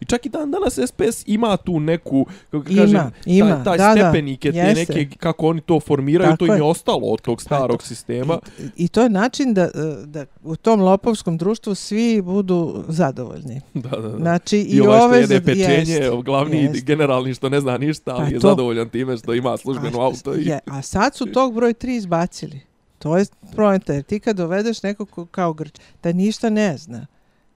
i 0.00 0.04
čak 0.04 0.26
i 0.26 0.30
dan 0.30 0.50
danas 0.50 0.72
SPS 0.74 1.24
ima 1.26 1.56
tu 1.56 1.80
neku, 1.80 2.26
kako 2.50 2.64
Ima, 2.68 2.80
kažem, 2.82 3.00
ima, 3.26 3.64
taj, 3.64 3.78
taj 3.78 3.78
da, 3.78 3.94
da, 3.94 4.00
stepenike, 4.02 4.52
te 4.52 4.58
jeste. 4.58 4.94
neke, 4.94 5.16
kako 5.16 5.46
oni 5.46 5.60
to 5.60 5.80
formiraju, 5.80 6.30
Tako 6.30 6.36
to 6.36 6.46
im 6.46 6.54
je 6.54 6.62
ostalo 6.62 7.06
od 7.06 7.20
tog 7.20 7.42
starog 7.42 7.80
to. 7.80 7.86
sistema. 7.86 8.38
I, 8.76 8.84
I 8.84 8.88
to 8.88 9.02
je 9.02 9.10
način 9.10 9.54
da, 9.54 9.68
da 10.04 10.24
u 10.42 10.56
tom 10.56 10.80
lopovskom 10.80 11.38
društvu 11.38 11.74
svi 11.74 12.22
budu 12.22 12.84
zadovoljni. 12.88 13.60
Da, 13.74 13.88
da, 13.90 13.98
da. 14.00 14.16
Znači, 14.16 14.58
I, 14.58 14.62
i, 14.62 14.80
ovaj 14.80 14.98
što 14.98 15.04
ove 15.04 15.18
jede 15.18 15.34
za- 15.34 15.40
pečenje, 15.42 15.92
jest, 15.94 16.16
glavni 16.16 16.56
jest. 16.58 16.84
generalni 16.84 17.34
što 17.34 17.48
ne 17.48 17.60
zna 17.60 17.78
ništa, 17.78 18.10
ali 18.10 18.20
Pa 18.20 18.28
je 18.28 18.34
to. 18.34 18.48
zadovoljan 18.48 18.88
time 18.88 19.16
što 19.16 19.34
ima 19.34 19.56
službeno 19.56 20.00
A, 20.00 20.04
auto. 20.04 20.34
I... 20.34 20.44
Je, 20.44 20.58
a 20.66 20.81
sad 20.82 21.14
su 21.14 21.26
tog 21.26 21.54
broj 21.54 21.74
3 21.74 21.88
izbacili. 21.88 22.60
To 22.98 23.16
je 23.16 23.24
projenta, 23.52 23.92
jer 23.92 24.02
ti 24.02 24.20
kad 24.20 24.36
dovedeš 24.36 24.82
nekog 24.82 25.10
ko- 25.10 25.26
kao 25.26 25.52
Grč, 25.52 25.72
da 26.02 26.12
ništa 26.12 26.50
ne 26.50 26.76
zna. 26.76 27.06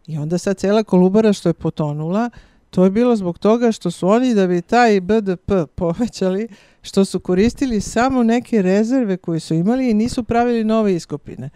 I 0.06 0.18
onda 0.18 0.38
sad 0.38 0.56
cela 0.56 0.82
kolubara 0.82 1.32
što 1.32 1.48
je 1.48 1.52
potonula, 1.52 2.30
to 2.70 2.84
je 2.84 2.90
bilo 2.90 3.16
zbog 3.16 3.38
toga 3.38 3.72
što 3.72 3.90
su 3.90 4.08
oni 4.08 4.34
da 4.34 4.46
bi 4.46 4.62
taj 4.62 5.00
BDP 5.00 5.52
povećali, 5.74 6.48
što 6.82 7.04
su 7.04 7.20
koristili 7.20 7.80
samo 7.80 8.22
neke 8.22 8.62
rezerve 8.62 9.16
koje 9.16 9.40
su 9.40 9.54
imali 9.54 9.90
i 9.90 9.94
nisu 9.94 10.24
pravili 10.24 10.64
nove 10.64 10.94
iskopine. 10.94 11.50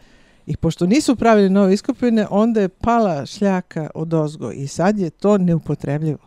I 0.47 0.57
pošto 0.57 0.87
nisu 0.87 1.17
pravili 1.17 1.51
nove 1.51 1.75
iskopine, 1.75 2.27
onda 2.31 2.61
je 2.61 2.69
pala 2.69 3.27
šljaka 3.27 3.91
od 3.95 4.15
ozgo 4.15 4.53
i 4.53 4.67
sad 4.67 4.99
je 4.99 5.11
to 5.11 5.39
neupotrebljivo. 5.39 6.19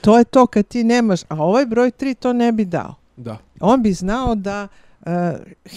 To 0.00 0.18
je 0.18 0.24
to 0.24 0.46
kad 0.46 0.66
ti 0.66 0.84
nemaš, 0.84 1.20
a 1.22 1.36
ovaj 1.38 1.66
broj 1.66 1.90
3 1.90 2.14
to 2.14 2.32
ne 2.32 2.52
bi 2.52 2.64
dao 2.64 2.94
Da 3.16 3.38
on 3.60 3.82
bi 3.82 3.92
znao 3.92 4.34
da 4.34 4.68
uh, 5.00 5.12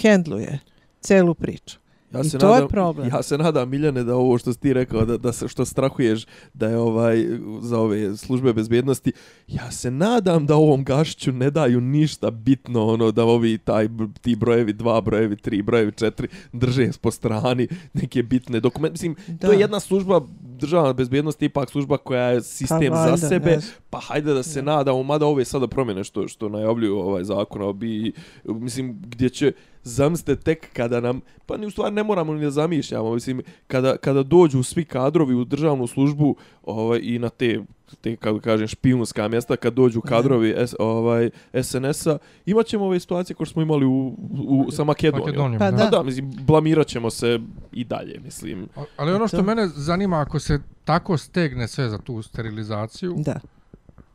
hendluje 0.01 0.59
celu 1.01 1.33
priču. 1.33 1.82
Ja 2.13 2.21
I 2.21 2.29
se 2.29 2.37
to 2.37 2.47
je 2.47 2.53
nadam, 2.53 2.67
problem. 2.67 3.07
Ja 3.07 3.23
se 3.23 3.37
nadam, 3.37 3.69
Miljane, 3.69 4.03
da 4.03 4.15
ovo 4.15 4.37
što 4.37 4.53
si 4.53 4.59
ti 4.59 4.73
rekao, 4.73 5.05
da, 5.05 5.17
da 5.17 5.33
se, 5.33 5.47
što 5.47 5.65
strahuješ 5.65 6.25
da 6.53 6.67
je 6.67 6.77
ovaj 6.77 7.25
za 7.61 7.79
ove 7.79 8.17
službe 8.17 8.53
bezbjednosti, 8.53 9.11
ja 9.47 9.71
se 9.71 9.91
nadam 9.91 10.45
da 10.45 10.55
ovom 10.55 10.83
gašću 10.83 11.31
ne 11.31 11.51
daju 11.51 11.81
ništa 11.81 12.31
bitno, 12.31 12.85
ono, 12.87 13.11
da 13.11 13.23
ovi 13.23 13.57
taj, 13.57 13.87
ti 14.21 14.35
brojevi 14.35 14.73
dva, 14.73 15.01
brojevi 15.01 15.35
tri, 15.35 15.61
brojevi 15.61 15.91
četiri 15.91 16.27
drže 16.51 16.89
po 17.01 17.11
strani 17.11 17.67
neke 17.93 18.23
bitne 18.23 18.59
dokumente. 18.59 18.93
Mislim, 18.93 19.15
Da. 19.27 19.47
to 19.47 19.53
je 19.53 19.59
jedna 19.59 19.79
služba 19.79 20.21
državna 20.41 20.93
bezbjednost, 20.93 21.41
ipak 21.41 21.69
služba 21.69 21.97
koja 21.97 22.23
je 22.23 22.41
sistem 22.41 22.89
Pa 22.89 22.95
za 22.95 23.01
valjda, 23.01 23.17
sebe, 23.17 23.51
ne 23.51 23.59
znam. 23.59 23.73
pa 23.89 23.99
hajde 23.99 24.33
da 24.33 24.43
se 24.43 24.61
nadamo, 24.61 25.03
mada 25.03 25.25
ove 25.25 25.45
sada 25.45 25.67
promjene 25.67 26.03
što 26.03 26.27
što 26.27 26.49
najavljuju 26.49 26.97
ovaj 26.97 27.23
zakon, 27.23 27.79
bi, 27.79 28.11
mislim, 28.45 29.01
gdje 29.01 29.29
će 29.29 29.51
zamislite 29.83 30.35
tek 30.35 30.73
kada 30.73 30.99
nam, 30.99 31.21
pa 31.45 31.57
ni 31.57 31.65
u 31.65 31.71
stvari 31.71 31.93
ne 31.93 32.03
moramo 32.03 32.33
ni 32.33 32.41
da 32.41 32.51
zamišljamo, 32.51 33.13
mislim, 33.13 33.41
kada, 33.67 33.97
kada 33.97 34.23
dođu 34.23 34.63
svi 34.63 34.85
kadrovi 34.85 35.35
u 35.35 35.45
državnu 35.45 35.87
službu 35.87 36.35
ovaj, 36.63 36.99
i 37.03 37.19
na 37.19 37.29
te 37.29 37.59
te 38.01 38.15
kako 38.15 38.39
kažem 38.39 38.67
špijunska 38.67 39.27
mjesta 39.27 39.55
kad 39.55 39.73
dođu 39.73 40.01
kadrovi 40.01 40.53
S, 40.57 40.75
ovaj 40.79 41.29
SNS-a 41.63 42.17
imat 42.45 42.65
ćemo 42.65 42.85
ove 42.85 42.99
situacije 42.99 43.35
koje 43.35 43.47
smo 43.47 43.61
imali 43.61 43.85
u, 43.85 44.15
u 44.39 44.71
sa 44.71 44.83
Makedonijom. 44.83 45.25
Makedonijom, 45.25 45.59
Pa 45.59 45.71
da. 45.71 45.77
Da. 45.77 45.89
da, 45.89 46.03
mislim, 46.03 46.31
blamirat 46.37 46.87
ćemo 46.87 47.09
se 47.09 47.39
i 47.71 47.83
dalje, 47.83 48.19
mislim. 48.19 48.67
A- 48.75 48.83
Ali 48.97 49.13
ono 49.13 49.27
što 49.27 49.37
To. 49.37 49.43
mene 49.43 49.67
zanima, 49.67 50.19
ako 50.19 50.39
se 50.39 50.59
tako 50.83 51.17
stegne 51.17 51.67
sve 51.67 51.89
za 51.89 51.97
tu 51.97 52.21
sterilizaciju, 52.21 53.15
Da. 53.17 53.39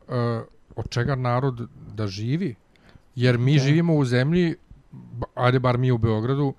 uh, 0.07 0.13
od 0.75 0.89
čega 0.89 1.15
narod 1.15 1.61
da 1.95 2.07
živi? 2.07 2.55
Jer 3.15 3.37
mi 3.37 3.53
Da. 3.53 3.59
živimo 3.59 3.95
u 3.95 4.05
zemlji, 4.05 4.55
ajde 5.35 5.59
bar 5.59 5.77
mi 5.77 5.91
u 5.91 5.97
Beogradu, 5.97 6.53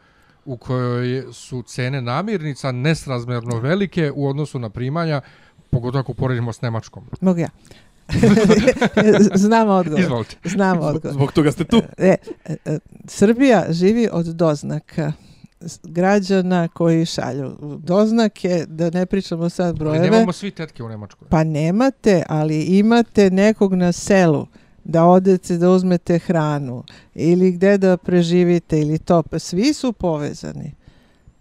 u 0.44 0.56
kojoj 0.56 1.24
su 1.32 1.62
cene 1.62 2.02
namirnica 2.02 2.72
nesrazmjerno 2.72 3.58
velike 3.58 4.12
u 4.14 4.28
odnosu 4.28 4.58
na 4.58 4.70
primanja, 4.70 5.20
pogotovo 5.70 6.00
ako 6.00 6.14
poredimo 6.14 6.52
s 6.52 6.60
Nemačkom. 6.60 7.04
Mogu 7.20 7.40
ja. 7.40 7.48
Znam 9.34 9.68
odgovor. 9.68 10.00
Izvolite. 10.00 10.36
Znam 10.44 10.78
odgovor. 10.80 11.14
zbog 11.14 11.32
toga 11.32 11.52
ste 11.52 11.64
tu. 11.64 11.82
E, 11.98 12.16
e, 12.44 12.56
e, 12.64 12.78
Srbija 13.06 13.66
živi 13.70 14.08
od 14.12 14.26
doznaka 14.26 15.12
građana 15.82 16.68
koji 16.68 17.06
šalju 17.06 17.56
doznake, 17.78 18.64
da 18.68 18.90
ne 18.90 19.06
pričamo 19.06 19.48
sad 19.48 19.66
Ali 19.66 19.78
brojeve. 19.78 20.10
nemamo 20.10 20.32
svi 20.32 20.50
tetke 20.50 20.82
u 20.82 20.88
Nemačkoj. 20.88 21.28
Pa 21.28 21.44
nemate, 21.44 22.22
ali 22.28 22.62
imate 22.62 23.30
nekog 23.30 23.74
na 23.74 23.92
selu 23.92 24.46
da 24.84 25.04
odete 25.04 25.56
da 25.56 25.70
uzmete 25.70 26.18
hranu 26.18 26.84
ili 27.14 27.52
gde 27.52 27.78
da 27.78 27.96
preživite 27.96 28.80
ili 28.80 28.98
to. 28.98 29.22
Pa 29.22 29.38
svi 29.38 29.72
su 29.72 29.92
povezani. 29.92 30.72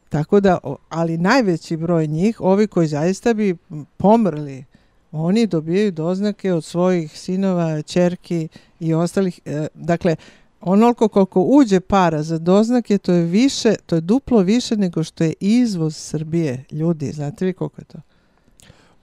Tako 0.10 0.40
da, 0.40 0.58
ali 0.90 1.18
najveći 1.18 1.78
broj 1.78 2.08
njih, 2.08 2.42
ovi 2.42 2.68
koji 2.68 2.88
zaista 2.88 3.34
bi 3.34 3.58
pomrli, 3.98 4.66
oni 5.12 5.48
dobijaju 5.48 5.92
doznake 5.92 6.54
od 6.54 6.64
svojih 6.64 7.20
sinova, 7.20 7.82
čerki 7.82 8.48
i 8.80 8.94
ostalih. 8.94 9.40
E, 9.46 9.68
dakle, 9.74 10.16
onoliko 10.62 11.08
koliko 11.08 11.42
uđe 11.42 11.80
para 11.80 12.24
za 12.24 12.38
doznake, 12.38 12.98
to 12.98 13.12
je 13.12 13.24
više, 13.24 13.76
to 13.86 13.96
je 13.96 14.02
duplo 14.02 14.40
više 14.42 14.78
nego 14.78 15.04
što 15.04 15.24
je 15.24 15.34
izvoz 15.40 15.96
Srbije. 15.96 16.66
Ljudi, 16.72 17.12
znate 17.12 17.46
vi 17.46 17.54
koliko 17.54 17.82
je 17.82 17.86
to? 17.86 17.98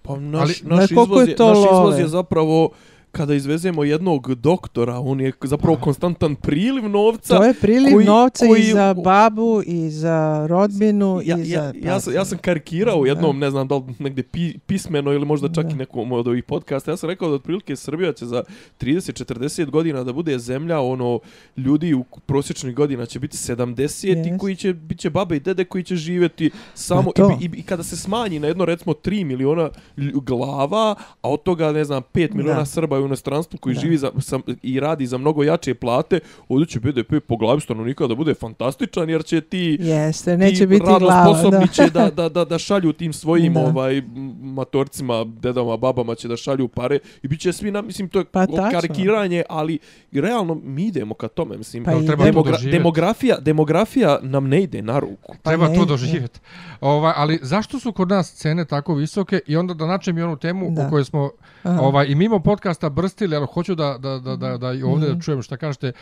Pa 0.02 0.16
naš, 0.16 0.42
Ali- 0.42 0.76
naš, 0.76 0.90
izvoz 0.90 1.26
je 1.26 1.30
je, 1.30 1.36
to 1.36 1.48
naš 1.48 1.58
izvoz 1.58 1.98
je 1.98 2.08
zapravo 2.08 2.70
kada 3.16 3.34
izvezemo 3.34 3.84
jednog 3.84 4.34
doktora, 4.34 4.98
on 5.00 5.20
je 5.20 5.32
zapravo 5.42 5.76
konstantan 5.76 6.34
priliv 6.34 6.88
novca. 6.88 7.36
To 7.36 7.44
je 7.44 7.54
priliv 7.54 7.92
koji- 7.92 8.06
novca 8.06 8.46
koji- 8.46 8.60
i 8.60 8.64
za 8.64 8.94
babu 8.94 9.62
i 9.66 9.90
za 9.90 10.46
rodbinu 10.46 11.20
ja, 11.24 11.38
i 11.38 11.44
za... 11.44 11.54
ja, 11.54 11.72
ja, 11.84 12.00
sam, 12.00 12.14
ja 12.14 12.24
sam 12.24 12.38
karikirao 12.38 13.02
Da. 13.02 13.08
jednom, 13.08 13.38
ne 13.38 13.50
znam 13.50 13.68
da 13.68 13.74
li 13.74 13.82
negdje 13.98 14.22
pi, 14.24 14.58
pismeno 14.58 15.12
ili 15.12 15.24
možda 15.26 15.48
čak 15.48 15.64
Da. 15.64 15.70
i 15.70 15.76
nekom 15.76 16.12
od 16.12 16.28
ovih 16.28 16.44
podcasta. 16.44 16.90
Ja 16.90 16.96
sam 16.96 17.10
rekao 17.10 17.28
da 17.28 17.34
otprilike 17.34 17.76
Srbija 17.76 18.12
će 18.12 18.26
za 18.26 18.42
30-40 18.80 19.66
godina 19.66 20.04
da 20.04 20.12
bude 20.12 20.38
zemlja, 20.38 20.80
ono, 20.80 21.20
ljudi 21.56 21.94
u 21.94 22.04
prosječnih 22.26 22.74
godina 22.74 23.06
će 23.06 23.20
biti 23.20 23.36
70 23.36 24.04
i 24.06 24.10
Jest. 24.10 24.40
koji 24.40 24.56
će, 24.56 24.72
bit 24.72 24.98
će 24.98 25.10
babe 25.10 25.36
i 25.36 25.40
dede 25.40 25.64
koji 25.64 25.84
će 25.84 25.96
živjeti 25.96 26.50
samo, 26.74 27.10
Pa 27.12 27.22
i, 27.22 27.44
i, 27.46 27.50
i 27.54 27.62
kada 27.62 27.82
se 27.82 27.96
smanji 27.96 28.38
na 28.38 28.46
jedno 28.46 28.64
recimo 28.64 28.92
3 28.94 29.24
miliona 29.24 29.70
glava, 30.14 30.94
a 31.22 31.30
od 31.30 31.42
toga, 31.42 31.72
ne 31.72 31.84
znam, 31.84 32.02
5 32.14 32.34
miliona 32.34 32.58
Da. 32.58 32.64
Srba 32.66 32.98
u 33.06 33.08
inostranstvu 33.08 33.58
koji 33.58 33.74
Da. 33.74 33.80
živi 33.80 33.96
za, 33.96 34.10
sam, 34.20 34.42
i 34.62 34.80
radi 34.80 35.06
za 35.06 35.18
mnogo 35.18 35.42
jače 35.42 35.74
plate, 35.76 36.18
ovdje 36.48 36.66
će 36.66 36.80
BDP 36.80 37.12
po 37.20 37.36
glavi 37.36 37.60
stanovnika 37.60 38.06
da 38.06 38.14
bude 38.14 38.34
fantastičan, 38.34 39.10
jer 39.10 39.24
će 39.24 39.40
ti 39.40 39.76
Jeste, 39.80 40.36
neće 40.36 40.58
ti 40.58 40.66
biti 40.66 40.82
radno 40.82 40.98
glava. 40.98 41.24
sposobni 41.26 41.60
Da. 41.60 41.66
će 41.66 41.90
da, 41.90 42.10
da, 42.12 42.28
da, 42.28 42.44
da 42.44 42.58
šalju 42.58 42.92
tim 42.92 43.12
svojim 43.12 43.54
Da. 43.54 43.60
ovaj 43.60 44.02
matorcima, 44.42 45.24
dedama, 45.24 45.76
babama 45.76 46.14
će 46.14 46.28
da 46.28 46.36
šalju 46.36 46.68
pare 46.68 46.98
i 47.22 47.28
bit 47.28 47.40
će 47.40 47.52
svi, 47.52 47.70
na, 47.70 47.82
mislim, 47.82 48.08
to 48.08 48.18
je 48.18 48.24
Pa 48.24 48.46
karikiranje, 48.72 49.42
ali 49.48 49.78
realno 50.12 50.54
mi 50.56 50.84
idemo 50.84 51.14
ka 51.14 51.28
tome, 51.28 51.56
mislim, 51.56 51.84
Pa 51.84 51.90
treba 51.92 52.24
to 52.24 52.30
demogra- 52.32 52.70
demografija, 52.70 53.36
demografija 53.38 54.18
nam 54.22 54.46
ne 54.46 54.62
ide 54.62 54.82
na 54.82 54.98
ruku. 54.98 55.34
Pa 55.42 55.50
Treba 55.50 55.68
ne, 55.68 55.74
to 55.74 55.84
doživjeti. 55.84 56.40
Ovaj, 56.80 57.12
ali 57.16 57.38
zašto 57.42 57.78
su 57.78 57.92
kod 57.92 58.08
nas 58.08 58.32
cene 58.32 58.64
tako 58.64 58.94
visoke 58.94 59.40
i 59.46 59.56
onda 59.56 59.74
da 59.74 59.86
načem 59.86 60.18
i 60.18 60.22
onu 60.22 60.36
temu 60.36 60.70
Da. 60.70 60.86
o 60.86 60.90
kojoj 60.90 61.04
smo 61.04 61.30
Aha. 61.62 61.80
ovaj, 61.82 62.06
i 62.06 62.14
mimo 62.14 62.38
podcasta 62.40 62.88
brstili, 62.96 63.36
ali 63.36 63.46
hoću 63.46 63.74
da, 63.74 63.98
da, 63.98 64.18
da, 64.18 64.36
da, 64.36 64.56
da 64.56 64.72
i 64.72 64.82
ovdje 64.82 65.08
Mhm. 65.08 65.14
da 65.14 65.22
čujem 65.22 65.42
šta 65.42 65.56
kažete. 65.56 65.92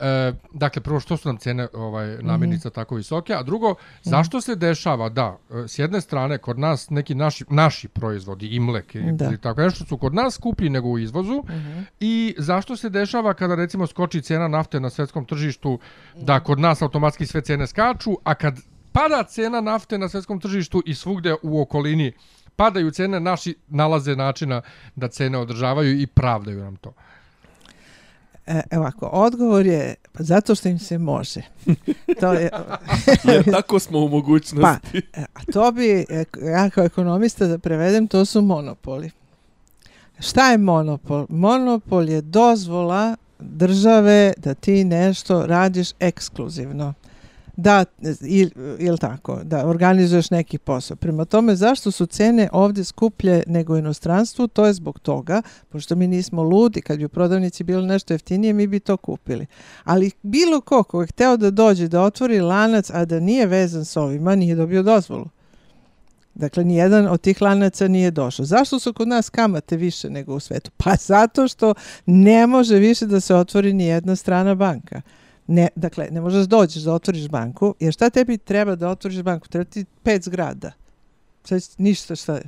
E, 0.00 0.32
dakle, 0.54 0.82
prvo 0.82 1.00
što 1.00 1.16
su 1.16 1.28
nam 1.28 1.36
cene 1.36 1.68
ovaj, 1.74 2.08
Mhm. 2.08 2.26
namirnica 2.26 2.70
tako 2.70 2.94
visoke, 2.94 3.34
a 3.34 3.42
drugo, 3.42 3.74
zašto 4.02 4.40
se 4.40 4.56
dešava 4.56 5.08
da, 5.08 5.36
e, 5.54 5.68
s 5.68 5.78
jedne 5.78 6.00
strane, 6.00 6.38
kod 6.38 6.58
nas 6.58 6.90
neki 6.90 7.14
naši, 7.14 7.44
naši 7.50 7.88
proizvodi, 7.88 8.46
imlek 8.48 8.96
Da. 8.96 9.24
ili 9.24 9.38
tako 9.38 9.60
nešto 9.60 9.84
su 9.84 9.98
kod 9.98 10.14
nas 10.14 10.34
skuplji 10.34 10.70
nego 10.70 10.88
u 10.88 10.98
izvozu 10.98 11.42
Mhm. 11.44 11.80
i 12.00 12.34
zašto 12.38 12.76
se 12.76 12.88
dešava 12.90 13.34
kada 13.34 13.54
recimo 13.54 13.86
skoči 13.86 14.22
cena 14.22 14.48
nafte 14.48 14.80
na 14.80 14.90
svetskom 14.90 15.24
tržištu 15.24 15.78
da 16.16 16.40
kod 16.40 16.58
nas 16.58 16.82
automatski 16.82 17.26
sve 17.26 17.40
cene 17.40 17.66
skaču, 17.66 18.16
a 18.24 18.34
kad 18.34 18.54
pada 18.92 19.22
cena 19.24 19.60
nafte 19.60 19.98
na 19.98 20.08
svetskom 20.08 20.40
tržištu 20.40 20.82
i 20.86 20.94
svugde 20.94 21.34
u 21.42 21.60
okolini 21.60 22.12
padaju 22.56 22.90
cene, 22.90 23.20
naši 23.20 23.54
nalaze 23.68 24.16
načina 24.16 24.62
da 24.96 25.08
cene 25.08 25.38
održavaju 25.38 26.00
i 26.00 26.06
pravdaju 26.06 26.64
nam 26.64 26.76
to. 26.76 26.92
E, 28.46 28.60
evo 28.70 28.82
ovako, 28.82 29.06
odgovor 29.06 29.66
je 29.66 29.94
pa 30.12 30.22
zato 30.22 30.54
što 30.54 30.68
im 30.68 30.78
se 30.78 30.98
može. 30.98 31.40
To 32.20 32.32
je, 32.32 32.50
Jer 33.24 33.50
tako 33.50 33.78
smo 33.78 33.98
u 33.98 34.08
pa, 34.08 34.10
mogućnosti. 34.10 34.98
e, 35.12 35.24
a 35.34 35.52
to 35.52 35.72
bi, 35.72 36.06
e, 36.08 36.24
ja 36.42 36.70
kao 36.70 36.84
ekonomista 36.84 37.46
da 37.46 37.58
prevedem, 37.58 38.08
to 38.08 38.24
su 38.24 38.42
monopoli. 38.42 39.10
Šta 40.20 40.50
je 40.50 40.58
monopol? 40.58 41.26
Monopol 41.28 42.08
je 42.08 42.20
dozvola 42.20 43.16
države 43.38 44.32
da 44.36 44.54
ti 44.54 44.84
nešto 44.84 45.46
radiš 45.46 45.90
ekskluzivno 46.00 46.94
da, 47.56 47.84
ili 48.20 48.50
il 48.78 48.96
tako, 48.96 49.40
da 49.44 49.66
organizuješ 49.66 50.30
neki 50.30 50.58
posao. 50.58 50.96
Prema 50.96 51.24
tome, 51.24 51.56
zašto 51.56 51.90
su 51.90 52.06
cene 52.06 52.48
ovdje 52.52 52.84
skuplje 52.84 53.42
nego 53.46 53.74
u 53.74 53.76
inostranstvu? 53.76 54.48
To 54.48 54.66
je 54.66 54.72
zbog 54.72 54.98
toga, 54.98 55.42
pošto 55.68 55.96
mi 55.96 56.06
nismo 56.06 56.42
ludi, 56.42 56.80
kad 56.80 56.98
bi 56.98 57.04
u 57.04 57.08
prodavnici 57.08 57.64
bilo 57.64 57.86
nešto 57.86 58.14
jeftinije, 58.14 58.52
mi 58.52 58.66
bi 58.66 58.80
to 58.80 58.96
kupili. 58.96 59.46
Ali 59.84 60.10
bilo 60.22 60.60
ko 60.60 60.82
ko 60.82 61.00
je 61.00 61.06
hteo 61.06 61.36
da 61.36 61.50
dođe, 61.50 61.88
da 61.88 62.02
otvori 62.02 62.40
lanac, 62.40 62.90
a 62.90 63.04
da 63.04 63.20
nije 63.20 63.46
vezan 63.46 63.84
s 63.84 63.96
ovima, 63.96 64.34
nije 64.34 64.54
dobio 64.54 64.82
dozvolu. 64.82 65.26
Dakle, 66.34 66.64
nijedan 66.64 67.06
od 67.06 67.20
tih 67.20 67.42
lanaca 67.42 67.88
nije 67.88 68.10
došao. 68.10 68.46
Zašto 68.46 68.78
su 68.78 68.92
kod 68.92 69.08
nas 69.08 69.30
kamate 69.30 69.76
više 69.76 70.10
nego 70.10 70.34
u 70.34 70.40
svetu? 70.40 70.70
Pa 70.76 70.94
zato 70.96 71.48
što 71.48 71.74
ne 72.06 72.46
može 72.46 72.76
više 72.76 73.06
da 73.06 73.20
se 73.20 73.34
otvori 73.34 73.72
ni 73.72 73.84
jedna 73.84 74.16
strana 74.16 74.54
banka. 74.54 75.02
Ne, 75.46 75.68
dakle, 75.76 76.08
ne 76.10 76.20
možeš 76.20 76.46
dođeš 76.46 76.82
da 76.82 76.94
otvoriš 76.94 77.28
banku, 77.28 77.74
jer 77.80 77.92
šta 77.92 78.10
tebi 78.10 78.38
treba 78.38 78.74
da 78.74 78.88
otvoriš 78.88 79.22
banku? 79.22 79.48
Treba 79.48 79.64
ti 79.64 79.84
pet 80.02 80.22
zgrada. 80.22 80.72
Sad, 81.44 81.62
ništa 81.78 82.16
šta 82.16 82.40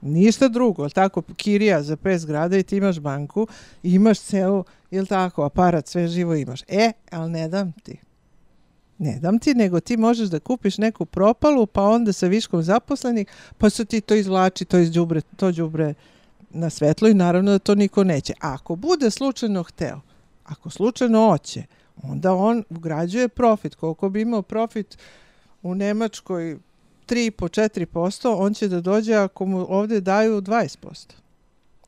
Ništa 0.00 0.48
drugo, 0.48 0.84
je 0.84 0.90
tako, 0.90 1.22
kirija 1.36 1.82
za 1.82 1.96
pet 1.96 2.20
zgrada 2.20 2.58
i 2.58 2.62
ti 2.62 2.76
imaš 2.76 2.98
banku, 2.98 3.46
imaš 3.82 4.20
ceo, 4.20 4.64
je 4.90 5.06
tako, 5.06 5.42
aparat, 5.42 5.86
sve 5.86 6.08
živo 6.08 6.34
imaš. 6.34 6.62
E, 6.68 6.92
ali 7.10 7.30
ne 7.30 7.48
dam 7.48 7.72
ti. 7.72 7.98
Ne 8.98 9.18
dam 9.20 9.38
ti, 9.38 9.54
nego 9.54 9.80
ti 9.80 9.96
možeš 9.96 10.28
da 10.28 10.40
kupiš 10.40 10.78
neku 10.78 11.04
propalu, 11.06 11.66
pa 11.66 11.82
onda 11.82 12.12
sa 12.12 12.26
viškom 12.26 12.62
zaposlenih, 12.62 13.26
pa 13.58 13.70
se 13.70 13.84
ti 13.84 14.00
to 14.00 14.14
izvlači, 14.14 14.64
to 14.64 14.78
iz 14.78 14.90
džubre, 14.90 15.20
to 15.36 15.52
džubre 15.52 15.94
na 16.50 16.70
svetlo 16.70 17.08
i 17.08 17.14
naravno 17.14 17.50
da 17.50 17.58
to 17.58 17.74
niko 17.74 18.04
neće. 18.04 18.32
Ako 18.40 18.76
bude 18.76 19.10
slučajno 19.10 19.62
hteo, 19.62 20.00
ako 20.44 20.70
slučajno 20.70 21.28
hoće, 21.28 21.62
onda 22.02 22.34
on 22.34 22.64
ugrađuje 22.70 23.28
profit. 23.28 23.74
Koliko 23.74 24.08
bi 24.08 24.20
imao 24.20 24.42
profit 24.42 24.98
u 25.62 25.74
Nemačkoj 25.74 26.58
3,5-4%, 27.08 28.34
on 28.38 28.54
će 28.54 28.68
da 28.68 28.80
dođe 28.80 29.14
ako 29.14 29.46
mu 29.46 29.66
ovde 29.68 30.00
daju 30.00 30.40
20%. 30.40 31.12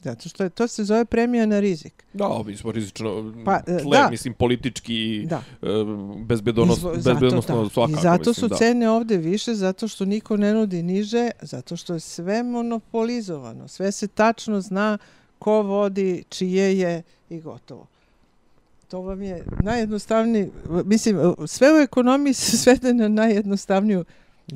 Zato 0.03 0.29
što 0.29 0.43
je, 0.43 0.51
to 0.51 0.69
se 0.69 0.85
zove 0.85 1.05
premija 1.05 1.47
na 1.47 1.61
rizik. 1.61 2.05
Da, 2.13 2.43
mi 2.47 2.57
smo 2.57 2.73
rizično 2.73 3.35
pa, 3.45 3.63
tle, 3.63 3.99
da. 3.99 4.09
mislim, 4.11 4.35
politički, 4.35 5.27
da. 5.27 5.43
E, 5.63 5.67
bezbedonost, 6.25 6.79
Izvo, 6.79 6.93
bezbednostno 6.95 7.57
zato, 7.57 7.69
svakako. 7.69 7.99
I 7.99 8.03
zato 8.03 8.31
mislim, 8.31 8.35
su 8.35 8.49
da. 8.49 8.57
cene 8.57 8.91
ovde 8.91 9.17
više, 9.17 9.55
zato 9.55 9.89
što 9.89 10.05
niko 10.05 10.37
ne 10.37 10.55
nudi 10.55 10.83
niže, 10.83 11.31
zato 11.43 11.77
što 11.77 11.95
je 11.95 12.01
sve 12.01 12.43
monopolizovano. 12.43 13.69
Sve 13.69 13.93
se 13.93 14.09
tačno 14.09 14.61
zna 14.61 14.99
ko 15.39 15.63
vodi, 15.63 16.25
čije 16.29 16.79
je 16.79 17.03
i 17.31 17.41
gotovo. 17.41 17.87
To 18.91 19.01
vam 19.01 19.23
je 19.23 19.45
najjednostavniji, 19.63 20.51
mislim, 20.85 21.35
sve 21.47 21.75
u 21.75 21.83
ekonomiji 21.83 22.35
se 22.35 22.57
svede 22.63 22.95
na 22.95 23.09
najjednostavniju 23.09 24.05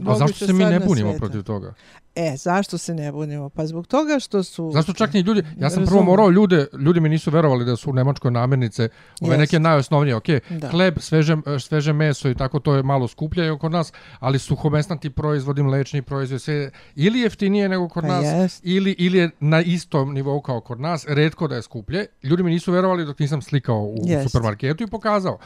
A 0.07 0.14
zašto 0.14 0.47
se 0.47 0.53
mi 0.53 0.64
ne 0.64 0.80
bunimo 0.80 1.11
sveta. 1.11 1.18
protiv 1.18 1.42
toga? 1.42 1.74
E, 2.14 2.36
zašto 2.36 2.78
se 2.78 2.95
ne 2.95 3.12
bunimo? 3.12 3.49
Pa 3.49 3.66
zbog 3.66 3.86
toga 3.86 4.18
što 4.18 4.42
su... 4.42 4.70
Zašto 4.72 4.92
čak 4.92 5.12
ni 5.12 5.20
ljudi... 5.20 5.42
Ja 5.59 5.70
sam 5.70 5.84
prvo 5.84 6.03
morao 6.03 6.30
ljude... 6.30 6.66
Ljudi 6.78 7.01
mi 7.01 7.09
nisu 7.09 7.30
verovali 7.30 7.64
da 7.64 7.76
su 7.76 7.90
u 7.90 7.92
Nemačkoj 7.92 8.30
namirnice 8.30 8.88
ove 9.20 9.38
neke 9.38 9.59
najosnovnije. 9.59 10.16
Ok, 10.16 10.24
da. 10.51 10.68
hleb, 10.68 10.99
sveže, 10.99 11.36
sveže 11.61 11.92
meso 11.92 12.30
i 12.30 12.34
tako 12.34 12.61
to 12.61 12.74
je 12.74 12.82
malo 12.82 13.09
skuplje 13.09 13.53
oko 13.53 13.68
nas, 13.68 13.92
ali 14.18 14.38
suhomesnati 14.38 15.11
proizvodi, 15.11 15.62
mlečni 15.62 16.03
proizvod, 16.03 16.42
sve 16.42 16.70
ili 16.97 17.20
jeftinije 17.20 17.68
nego 17.68 17.88
kod 17.88 18.03
pa 18.03 18.09
nas, 18.09 18.24
jest. 18.24 18.61
ili, 18.64 18.95
ili 18.99 19.18
je 19.18 19.30
na 19.40 19.61
istom 19.61 20.14
nivou 20.14 20.40
kao 20.40 20.61
kod 20.61 20.80
nas, 20.80 21.05
redko 21.09 21.49
da 21.49 21.55
je 21.57 21.62
skuplje. 21.62 22.07
Ljudi 22.22 22.42
mi 22.42 22.51
nisu 22.51 22.72
verovali 22.72 23.05
dok 23.05 23.18
nisam 23.18 23.42
slikao 23.42 23.80
u 23.80 23.97
jest. 24.05 24.30
supermarketu 24.30 24.84
i 24.84 24.86
pokazao. 24.86 25.38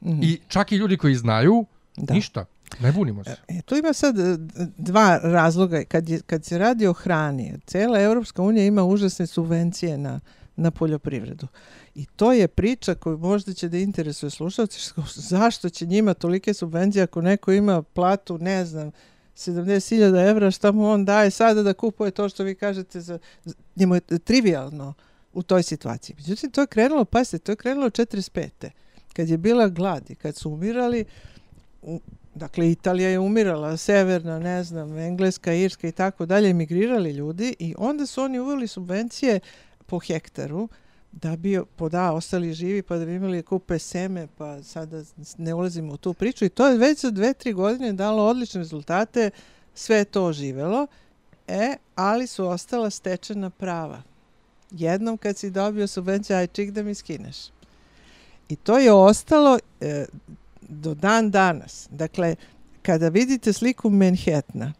Mm 0.00 0.10
-hmm. 0.10 0.24
I 0.24 0.40
čak 0.48 0.72
i 0.72 0.76
ljudi 0.76 0.96
koji 0.96 1.14
znaju, 1.14 1.66
da. 1.96 2.14
ništa. 2.14 2.44
Ne 2.80 2.92
bunimo 2.92 3.24
se. 3.24 3.36
E, 3.48 3.62
tu 3.62 3.76
ima 3.76 3.92
sad 3.92 4.18
e, 4.18 4.36
dva 4.76 5.20
razloga. 5.22 5.84
Kad, 5.84 6.08
je, 6.08 6.20
kad 6.20 6.44
se 6.44 6.58
radi 6.58 6.86
o 6.86 6.92
hrani, 6.92 7.54
cela 7.66 8.00
Europska 8.00 8.42
unija 8.42 8.64
ima 8.64 8.84
užasne 8.84 9.26
subvencije 9.26 9.98
na, 9.98 10.20
na 10.56 10.70
poljoprivredu. 10.70 11.46
I 11.94 12.06
to 12.06 12.32
je 12.32 12.48
priča 12.48 12.94
koju 12.94 13.18
možda 13.18 13.52
će 13.52 13.68
da 13.68 13.78
interesuje 13.78 14.30
slušalci. 14.30 14.90
Zašto 15.14 15.68
će 15.68 15.86
njima 15.86 16.14
tolike 16.14 16.54
subvencije 16.54 17.02
ako 17.02 17.22
neko 17.22 17.52
ima 17.52 17.82
platu, 17.82 18.38
ne 18.38 18.64
znam, 18.64 18.90
70.000 19.36 20.30
evra, 20.30 20.50
šta 20.50 20.72
mu 20.72 20.90
on 20.90 21.04
daje 21.04 21.30
sada 21.30 21.62
da 21.62 21.72
kupuje 21.72 22.10
to 22.10 22.28
što 22.28 22.44
vi 22.44 22.54
kažete, 22.54 23.00
za, 23.00 23.18
njemu 23.76 23.94
je 23.94 24.00
trivialno 24.00 24.94
u 25.32 25.42
toj 25.42 25.62
situaciji. 25.62 26.16
Međutim, 26.16 26.50
to 26.50 26.60
je 26.60 26.66
krenulo, 26.66 27.04
pasite, 27.04 27.38
to 27.38 27.52
je 27.52 27.56
krenulo 27.56 27.90
45. 27.90 28.48
Kad 29.12 29.28
je 29.28 29.38
bila 29.38 29.68
glad 29.68 30.10
i 30.10 30.14
kad 30.14 30.36
su 30.36 30.50
umirali, 30.50 31.04
Dakle, 32.36 32.70
Italija 32.70 33.08
je 33.08 33.18
umirala, 33.18 33.76
severna, 33.76 34.38
ne 34.38 34.64
znam, 34.64 34.98
Engleska, 34.98 35.52
Irska 35.52 35.88
i 35.88 35.92
tako 35.92 36.26
dalje, 36.26 36.50
emigrirali 36.50 37.10
ljudi 37.10 37.56
i 37.58 37.74
onda 37.78 38.06
su 38.06 38.22
oni 38.22 38.38
uveli 38.38 38.68
subvencije 38.68 39.40
po 39.86 39.98
hektaru 39.98 40.68
da 41.12 41.36
bi 41.36 41.60
poda 41.76 42.12
ostali 42.12 42.52
živi 42.52 42.82
pa 42.82 42.96
da 42.96 43.04
bi 43.04 43.14
imali 43.14 43.42
kupe 43.42 43.78
seme 43.78 44.26
pa 44.38 44.62
sada 44.62 45.02
ne 45.38 45.54
ulazimo 45.54 45.92
u 45.92 45.96
tu 45.96 46.14
priču 46.14 46.44
i 46.44 46.48
to 46.48 46.66
je 46.66 46.78
već 46.78 47.00
za 47.00 47.10
dve, 47.10 47.34
tri 47.34 47.52
godine 47.52 47.92
dalo 47.92 48.26
odlične 48.26 48.58
rezultate, 48.58 49.30
sve 49.74 50.04
to 50.04 50.24
oživelo, 50.24 50.86
e, 51.48 51.76
ali 51.94 52.26
su 52.26 52.46
ostala 52.46 52.90
stečena 52.90 53.50
prava. 53.50 54.02
Jednom 54.70 55.16
kad 55.16 55.36
si 55.36 55.50
dobio 55.50 55.86
subvenciju, 55.86 56.36
aj 56.36 56.46
čik 56.46 56.70
da 56.70 56.82
mi 56.82 56.94
skineš. 56.94 57.36
I 58.48 58.56
to 58.56 58.78
je 58.78 58.92
ostalo, 58.92 59.58
e, 59.80 60.06
do 60.68 60.94
dan 60.94 61.30
danas. 61.30 61.88
Dakle, 61.90 62.36
kada 62.82 63.08
vidite 63.08 63.52
sliku 63.52 63.90
Manhattana, 63.90 64.72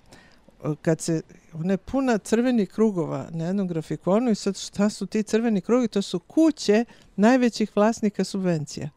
kad 0.82 1.00
se 1.00 1.22
ona 1.52 1.72
je 1.72 1.76
puna 1.76 2.18
crvenih 2.18 2.68
krugova 2.68 3.28
na 3.30 3.46
jednom 3.46 3.68
grafikonu 3.68 4.30
i 4.30 4.34
sad 4.34 4.58
šta 4.58 4.90
su 4.90 5.06
ti 5.06 5.22
crveni 5.22 5.60
krugi? 5.60 5.88
To 5.88 6.02
su 6.02 6.18
kuće 6.18 6.84
najvećih 7.16 7.76
vlasnika 7.76 8.24
subvencija. 8.24 8.90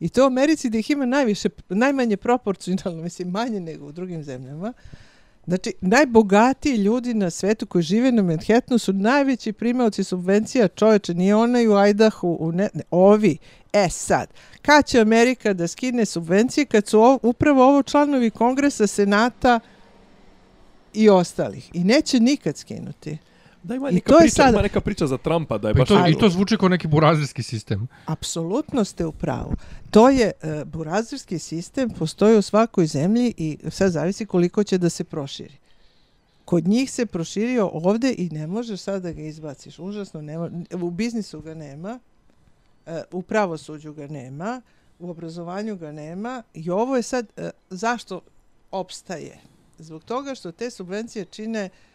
I 0.00 0.08
to 0.08 0.22
u 0.22 0.26
Americi 0.26 0.70
da 0.70 0.78
ih 0.78 0.90
ima 0.90 1.06
najviše, 1.06 1.48
najmanje 1.68 2.16
proporcionalno, 2.16 3.02
mislim, 3.06 3.30
manje 3.30 3.60
nego 3.60 3.86
u 3.86 3.92
drugim 3.92 4.24
zemljama. 4.24 4.72
Znači, 5.46 5.72
najbogatiji 5.80 6.76
ljudi 6.76 7.14
na 7.14 7.30
svetu 7.30 7.66
koji 7.66 7.82
žive 7.82 8.12
na 8.12 8.22
Manhattanu 8.22 8.78
su 8.78 8.92
najveći 8.92 9.52
primavci 9.52 10.04
subvencija 10.04 10.68
čoveče, 10.68 11.14
nije 11.14 11.34
onaj 11.34 11.68
u 11.68 11.86
Idahu, 11.88 12.36
u 12.40 12.52
ne, 12.52 12.68
ne, 12.74 12.82
ovi. 12.90 13.38
E 13.72 13.88
sad, 13.88 14.28
kad 14.62 14.86
će 14.86 15.00
Amerika 15.00 15.52
da 15.52 15.68
skine 15.68 16.04
subvencije 16.04 16.64
kad 16.64 16.86
su 16.86 17.00
ov, 17.00 17.18
upravo 17.22 17.64
ovo 17.64 17.82
članovi 17.82 18.30
kongresa, 18.30 18.86
senata 18.86 19.60
i 20.94 21.08
ostalih. 21.08 21.70
I 21.72 21.84
neće 21.84 22.20
nikad 22.20 22.56
skinuti. 22.56 23.18
Da 23.62 23.74
ima 23.74 23.90
neka, 23.90 24.14
priča, 24.18 24.34
sad... 24.34 24.52
ima 24.52 24.62
neka 24.62 24.80
priča 24.80 25.06
za 25.06 25.18
Trumpa 25.18 25.58
da 25.58 25.68
je 25.68 25.74
pa 25.74 25.78
baš... 25.78 25.88
To, 25.88 26.08
I 26.08 26.18
to 26.18 26.28
zvuči 26.28 26.56
kao 26.56 26.68
neki 26.68 26.88
burazirski 26.88 27.42
sistem. 27.42 27.88
Apsolutno 28.06 28.84
ste 28.84 29.06
u 29.06 29.12
pravu. 29.12 29.52
To 29.90 30.08
je 30.08 30.32
uh, 30.42 30.64
burazirski 30.64 31.38
sistem, 31.38 31.90
postoji 31.90 32.38
u 32.38 32.42
svakoj 32.42 32.86
zemlji 32.86 33.34
i 33.36 33.58
sad 33.70 33.92
zavisi 33.92 34.26
koliko 34.26 34.64
će 34.64 34.78
da 34.78 34.90
se 34.90 35.04
proširi. 35.04 35.54
Kod 36.44 36.68
njih 36.68 36.90
se 36.90 37.06
proširio 37.06 37.70
ovde 37.72 38.14
i 38.18 38.28
ne 38.30 38.46
možeš 38.46 38.80
sad 38.80 39.02
da 39.02 39.12
ga 39.12 39.22
izbaciš. 39.22 39.78
Užasno, 39.78 40.22
nema, 40.22 40.50
u 40.72 40.90
biznisu 40.90 41.40
ga 41.40 41.54
nema, 41.54 41.98
uh, 42.86 42.92
u 43.10 43.22
pravosuđu 43.22 43.92
ga 43.92 44.06
nema, 44.06 44.62
u 44.98 45.10
obrazovanju 45.10 45.76
ga 45.76 45.92
nema 45.92 46.42
i 46.54 46.70
ovo 46.70 46.96
je 46.96 47.02
sad, 47.02 47.26
uh, 47.36 47.44
zašto 47.70 48.20
opstaje? 48.70 49.40
Zbog 49.78 50.04
toga 50.04 50.34
što 50.34 50.52
te 50.52 50.70
subvencije 50.70 51.24
čine 51.24 51.64
uh, 51.64 51.91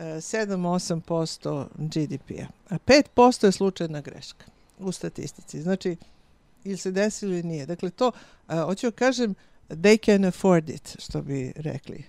7-8% 0.00 1.66
GDP-a. 1.76 2.46
A 2.68 2.78
5% 2.78 3.44
je 3.44 3.52
slučajna 3.52 4.00
greška 4.00 4.44
u 4.78 4.92
statistici. 4.92 5.62
Znači, 5.62 5.96
ili 6.64 6.76
se 6.76 6.90
desilo 6.90 7.32
ili 7.32 7.42
nije. 7.42 7.66
Dakle, 7.66 7.90
to, 7.90 8.12
a, 8.46 8.62
hoću 8.64 8.86
da 8.86 8.96
kažem, 8.96 9.34
they 9.68 10.04
can 10.04 10.24
afford 10.24 10.70
it, 10.70 10.96
što 10.98 11.22
bi 11.22 11.52
rekli. 11.56 12.04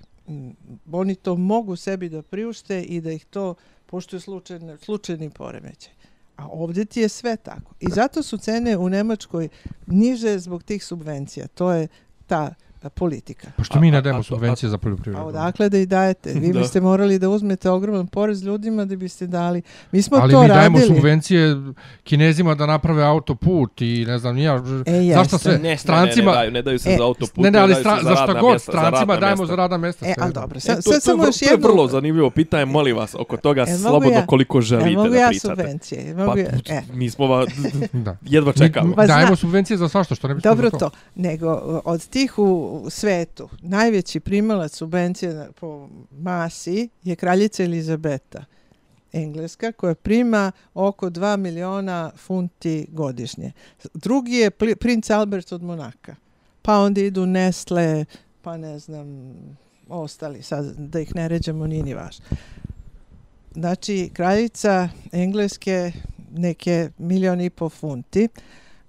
Oni 0.91 1.15
to 1.15 1.35
mogu 1.35 1.75
sebi 1.75 2.09
da 2.09 2.21
priušte 2.21 2.81
i 2.81 3.01
da 3.01 3.11
ih 3.11 3.25
to 3.25 3.55
pošto 3.85 4.15
je 4.15 4.19
slučajni, 4.19 4.77
slučajni 4.77 5.29
poremećaj. 5.29 5.93
A 6.37 6.47
ovdje 6.47 6.85
ti 6.85 7.01
je 7.01 7.09
sve 7.09 7.37
tako. 7.37 7.73
I 7.79 7.89
zato 7.89 8.23
su 8.23 8.37
cene 8.37 8.77
u 8.77 8.89
Nemačkoj 8.89 9.49
niže 9.87 10.39
zbog 10.39 10.63
tih 10.63 10.83
subvencija. 10.83 11.47
To 11.47 11.71
je 11.71 11.87
ta 12.27 12.53
politika. 12.89 13.47
Pa 13.57 13.63
što 13.63 13.79
mi 13.79 13.91
ne 13.91 14.01
dajemo 14.01 14.23
subvencije 14.23 14.69
za 14.69 14.77
poljoprivredu? 14.77 15.23
A 15.23 15.25
odakle 15.25 15.69
da 15.69 15.77
i 15.77 15.85
dajete? 15.85 16.33
Vi 16.33 16.53
biste 16.59 16.81
morali 16.81 17.19
da 17.19 17.29
uzmete 17.29 17.69
ogroman 17.69 18.07
porez 18.07 18.43
ljudima 18.43 18.85
da 18.85 18.95
biste 18.95 19.27
dali. 19.27 19.61
Mi 19.91 20.01
smo 20.01 20.17
Ali 20.17 20.33
to 20.33 20.41
radili. 20.41 20.59
Ali 20.59 20.69
mi 20.69 20.79
dajemo 20.79 20.95
subvencije 20.95 21.55
kinezima 22.03 22.55
da 22.55 22.65
naprave 22.65 23.03
autoput 23.03 23.81
i 23.81 24.05
ne 24.07 24.17
znam 24.17 24.35
nija. 24.35 24.63
E, 24.85 25.13
zašto 25.13 25.37
sve? 25.37 25.57
Ne, 25.57 25.77
strancima... 25.77 26.31
Ne, 26.31 26.37
ne, 26.37 26.37
daju, 26.37 26.51
ne 26.51 26.61
daju 26.61 26.79
se 26.79 26.93
e, 26.93 26.97
za 26.97 27.03
autoput. 27.03 27.37
Ne, 27.37 27.51
ne, 27.51 27.59
ali 27.59 27.75
stra, 27.75 27.97
za, 28.03 28.09
za 28.09 28.15
šta 28.15 28.33
god, 28.33 28.49
mjesta, 28.51 28.71
strancima 28.71 29.15
dajemo 29.15 29.45
za 29.45 29.55
radna 29.55 29.77
mjesta. 29.77 30.05
E, 30.05 30.13
ali 30.19 30.33
dobro. 30.33 30.59
Sad, 30.59 30.79
e, 30.79 30.81
to, 30.81 30.91
sad 30.91 31.03
samo 31.03 31.25
još 31.25 31.41
jedno... 31.41 31.57
To 31.57 31.67
je 31.67 31.73
vrlo 31.73 31.87
zanimljivo 31.87 32.29
pitanje, 32.29 32.65
molim 32.65 32.97
vas, 32.97 33.15
oko 33.15 33.37
toga 33.37 33.61
e, 33.61 33.77
slobodno 33.77 34.19
ja, 34.19 34.25
koliko 34.25 34.61
želite 34.61 34.95
da 34.95 35.03
pričate. 35.03 35.07
E, 35.07 35.19
mogu 35.19 35.33
ja 35.33 35.39
subvencije. 35.39 36.15
Mogu 36.15 36.37
ja, 36.37 36.45
e. 36.69 36.81
Mi 36.93 37.09
smo 37.09 37.27
va, 37.27 37.45
jedva 38.35 38.53
čekamo. 38.53 38.95
Dajemo 38.95 39.35
subvencije 39.35 39.77
za 39.77 39.89
svašto, 39.89 40.15
što 40.15 40.27
ne 40.27 40.35
bi 40.35 40.41
Dobro 40.41 40.69
to. 40.69 40.89
Nego, 41.15 41.81
od 41.85 42.07
tih 42.07 42.39
u 42.39 42.70
u 42.71 42.89
svetu 42.89 43.49
najveći 43.61 44.19
primalac 44.19 44.75
subvencije 44.75 45.49
po 45.59 45.89
masi 46.11 46.89
je 47.03 47.15
kraljica 47.15 47.63
Elizabeta, 47.63 48.45
engleska, 49.13 49.71
koja 49.71 49.95
prima 49.95 50.51
oko 50.73 51.09
2 51.09 51.37
miliona 51.37 52.11
funti 52.17 52.87
godišnje. 52.89 53.51
Drugi 53.93 54.33
je 54.33 54.51
princ 54.75 55.09
Albert 55.09 55.51
od 55.51 55.63
Monaka. 55.63 56.15
Pa 56.61 56.77
onda 56.77 57.01
idu 57.01 57.25
Nestle, 57.25 58.05
pa 58.41 58.57
ne 58.57 58.79
znam, 58.79 59.33
ostali, 59.89 60.41
sad 60.43 60.75
da 60.77 60.99
ih 60.99 61.15
ne 61.15 61.27
ređamo, 61.27 61.67
nije 61.67 61.83
ni 61.83 61.93
važno. 61.93 62.25
Znači, 63.53 64.09
kraljica 64.13 64.89
engleske 65.11 65.91
neke 66.31 66.89
milion 66.97 67.41
i 67.41 67.49
po 67.49 67.69
funti. 67.69 68.27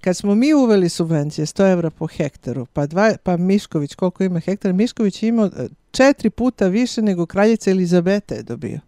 Kad 0.05 0.16
smo 0.16 0.34
mi 0.34 0.55
uveli 0.55 0.88
subvencije 0.88 1.46
100 1.46 1.72
evra 1.72 1.90
po 1.90 2.07
hektaru, 2.07 2.66
pa, 2.66 2.86
dva, 2.86 3.12
pa 3.22 3.36
Mišković, 3.36 3.94
koliko 3.94 4.24
ima 4.24 4.40
hektara, 4.40 4.74
Mišković 4.74 5.22
je 5.22 5.28
imao 5.28 5.46
e, 5.46 5.68
četiri 5.90 6.30
puta 6.30 6.66
više 6.66 7.03
nego 7.03 7.26
kraljica 7.26 7.70
Elizabeta 7.70 8.34
je 8.34 8.42
dobio. 8.42 8.80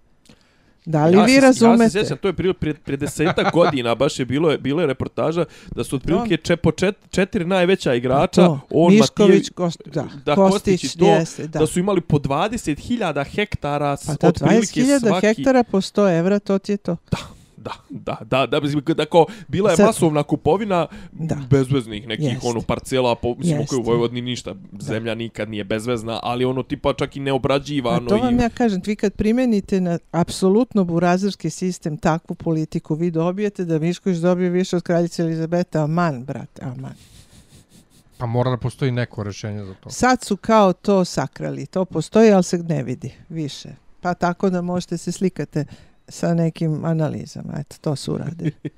Da 0.84 1.06
li 1.06 1.16
ja 1.16 1.24
vi 1.24 1.34
se, 1.34 1.40
razumete? 1.40 1.84
Ja 1.84 1.88
se 1.88 1.98
sjećam, 1.98 2.18
to 2.18 2.28
je 2.28 2.32
prije, 2.32 2.54
prije, 2.54 2.74
prije 2.74 2.96
deseta 2.96 3.50
godina, 3.54 3.94
baš 3.94 4.18
je 4.18 4.24
bilo, 4.24 4.50
je, 4.50 4.58
bilo 4.58 4.80
je 4.80 4.86
reportaža 4.86 5.44
da 5.74 5.84
su 5.84 5.96
otprilike 5.96 6.36
če, 6.36 6.56
po 6.56 6.72
čet, 6.72 6.96
četiri 7.10 7.44
najveća 7.44 7.94
igrača, 7.94 8.46
To, 8.46 8.60
on, 8.70 8.92
Mišković, 8.92 9.50
Kost, 9.50 9.82
da, 9.86 10.08
da, 10.24 10.34
Kostić, 10.34 10.80
Kostić 10.80 10.96
to, 10.96 11.06
jeste, 11.06 11.46
da. 11.46 11.58
da 11.58 11.66
su 11.66 11.78
imali 11.80 12.00
po 12.00 12.18
20.000 12.18 13.24
hektara, 13.34 13.96
pa 14.06 14.14
da, 14.14 14.28
otprilike 14.28 14.80
20.000 14.80 15.00
svaki... 15.00 15.26
hektara 15.26 15.64
po 15.64 15.80
100 15.80 16.18
evra, 16.18 16.38
to 16.38 16.58
ti 16.58 16.72
je 16.72 16.76
to. 16.76 16.96
Da, 17.10 17.18
da, 17.90 18.16
da, 18.20 18.46
da, 18.46 18.60
mislim, 18.60 18.82
da 18.86 19.06
kao, 19.06 19.26
bila 19.48 19.70
je 19.70 19.76
Sad- 19.76 19.86
masovna 19.86 20.22
kupovina 20.22 20.86
Da. 21.12 21.36
bezveznih 21.50 22.08
nekih 22.08 22.24
Jeste. 22.26 22.48
ono 22.48 22.60
parcela, 22.60 23.14
po, 23.14 23.34
mislim, 23.34 23.60
Jeste. 23.60 23.76
u 23.76 23.82
Vojvodini 23.82 24.20
ništa, 24.20 24.54
zemlja 24.80 25.14
nikad 25.14 25.48
nije 25.48 25.64
bezvezna, 25.64 26.20
ali 26.22 26.44
ono 26.44 26.62
tipa 26.62 26.92
čak 26.92 27.16
i 27.16 27.20
A 27.20 27.22
neobrađivano. 27.22 28.08
to 28.08 28.16
vam 28.16 28.38
i... 28.38 28.42
ja 28.42 28.48
kažem, 28.48 28.80
vi 28.86 28.96
kad 28.96 29.12
primenite 29.12 29.80
na 29.80 29.98
apsolutno 30.10 30.84
burazerski 30.84 31.50
sistem 31.50 31.96
takvu 31.96 32.34
politiku, 32.36 32.94
vi 32.94 33.10
dobijete 33.10 33.64
da 33.64 33.78
Mišković 33.78 34.18
dobije 34.18 34.50
više 34.50 34.76
od 34.76 34.82
kraljice 34.82 35.22
Elizabeta. 35.22 35.84
Aman, 35.84 36.24
brate, 36.24 36.62
aman. 36.64 36.92
Pa 38.18 38.26
mora 38.26 38.50
da 38.50 38.56
postoji 38.56 38.90
neko 38.92 39.22
rešenje 39.22 39.64
za 39.64 39.74
to. 39.74 39.90
Sad 39.90 40.22
su 40.22 40.36
kao 40.36 40.72
to 40.72 41.04
sakrali. 41.04 41.66
To 41.66 41.84
postoji, 41.84 42.30
ali 42.30 42.44
se 42.44 42.58
ne 42.58 42.82
vidi 42.82 43.12
više. 43.28 43.68
Pa 44.00 44.14
tako 44.14 44.50
da 44.50 44.62
možete 44.62 44.96
se 44.96 45.12
slikate 45.12 45.64
sa 46.08 46.34
nekim 46.34 46.84
analizama. 46.84 47.52
Eto, 47.58 47.76
to 47.80 47.96
su 47.96 48.14
uradili. 48.14 48.52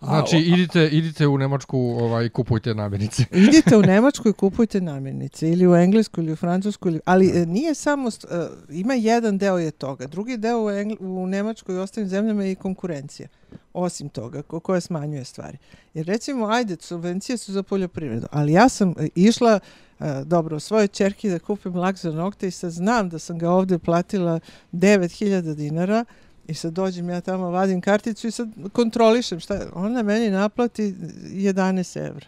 Znači, 0.00 0.36
A, 0.36 0.38
idite, 0.38 0.88
idite 0.88 1.26
u 1.26 1.38
Nemačku 1.38 1.78
ovaj, 1.78 2.26
i 2.26 2.28
kupujte 2.28 2.74
namirnice. 2.74 3.24
Idite 3.48 3.76
u 3.76 3.82
Nemačku 3.82 4.28
i 4.28 4.32
kupujte 4.32 4.80
namirnice. 4.80 5.50
Ili 5.50 5.68
u 5.68 5.74
Englesku, 5.74 6.20
ili 6.20 6.32
u 6.32 6.36
Francusku. 6.36 6.88
Ili... 6.88 7.00
Ali 7.04 7.46
nije 7.46 7.74
samo... 7.74 8.10
st- 8.10 8.26
e, 8.30 8.48
ima 8.70 8.94
jedan 8.94 9.38
deo 9.38 9.58
je 9.58 9.70
toga. 9.70 10.06
Drugi 10.06 10.36
deo 10.36 10.64
u, 10.64 10.70
Engl... 10.70 10.94
u 11.00 11.26
Nemačkoj 11.26 11.74
i 11.74 11.78
ostalim 11.78 12.08
zemljama 12.08 12.44
je 12.44 12.52
i 12.52 12.54
konkurencija. 12.54 13.28
Osim 13.72 14.08
toga, 14.08 14.42
ko 14.42 14.60
koja 14.60 14.80
smanjuje 14.80 15.24
stvari. 15.24 15.58
Jer 15.94 16.06
recimo, 16.06 16.46
ajde, 16.46 16.76
subvencije 16.80 17.36
su 17.36 17.52
za 17.52 17.62
poljoprivredu. 17.62 18.26
Ali 18.30 18.52
ja 18.52 18.68
sam 18.68 18.94
e, 18.98 19.08
išla 19.14 19.60
e, 20.00 20.24
dobro, 20.24 20.60
svoje 20.60 20.88
čerki 20.88 21.30
da 21.30 21.38
kupim 21.38 21.76
lak 21.76 21.96
za 21.96 22.12
nokte 22.12 22.48
i 22.48 22.50
sad 22.50 22.70
znam 22.70 23.08
da 23.08 23.18
sam 23.18 23.38
ga 23.38 23.50
ovde 23.50 23.78
platila 23.78 24.40
9000 24.72 25.54
dinara 25.54 26.04
i 26.48 26.54
sad 26.54 26.72
dođem 26.72 27.10
ja 27.10 27.20
tamo, 27.20 27.50
vadim 27.50 27.80
karticu 27.80 28.26
i 28.26 28.30
sad 28.30 28.48
kontrolišem 28.72 29.40
šta 29.40 29.54
je. 29.54 29.66
Ona 29.74 30.02
meni 30.02 30.30
naplati 30.30 30.94
11 31.32 32.06
evra. 32.08 32.26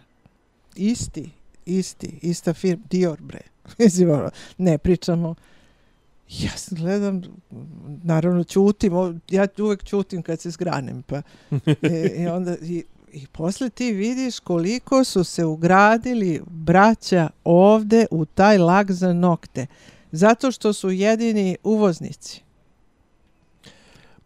Isti, 0.76 1.30
isti, 1.66 2.18
ista 2.22 2.54
firma, 2.54 2.84
Dior 2.90 3.20
bre. 3.20 3.40
Mislim, 3.78 4.10
ono, 4.10 4.30
ne 4.58 4.78
pričamo. 4.78 5.34
Ja 6.28 6.50
gledam, 6.70 7.22
naravno 8.02 8.44
ćutim, 8.44 8.92
ja 9.30 9.46
uvek 9.58 9.84
ćutim 9.84 10.22
kad 10.22 10.40
se 10.40 10.50
zgranem, 10.50 11.02
pa 11.02 11.22
i, 11.66 12.22
i 12.22 12.26
onda 12.26 12.56
i, 12.62 12.84
i 13.12 13.26
posle 13.26 13.70
ti 13.70 13.92
vidiš 13.92 14.38
koliko 14.38 15.04
su 15.04 15.24
se 15.24 15.44
ugradili 15.44 16.40
braća 16.46 17.28
ovde 17.44 18.06
u 18.10 18.24
taj 18.24 18.58
lak 18.58 18.90
za 18.90 19.12
nokte. 19.12 19.66
Zato 20.12 20.50
što 20.50 20.72
su 20.72 20.90
jedini 20.90 21.56
uvoznici. 21.64 22.42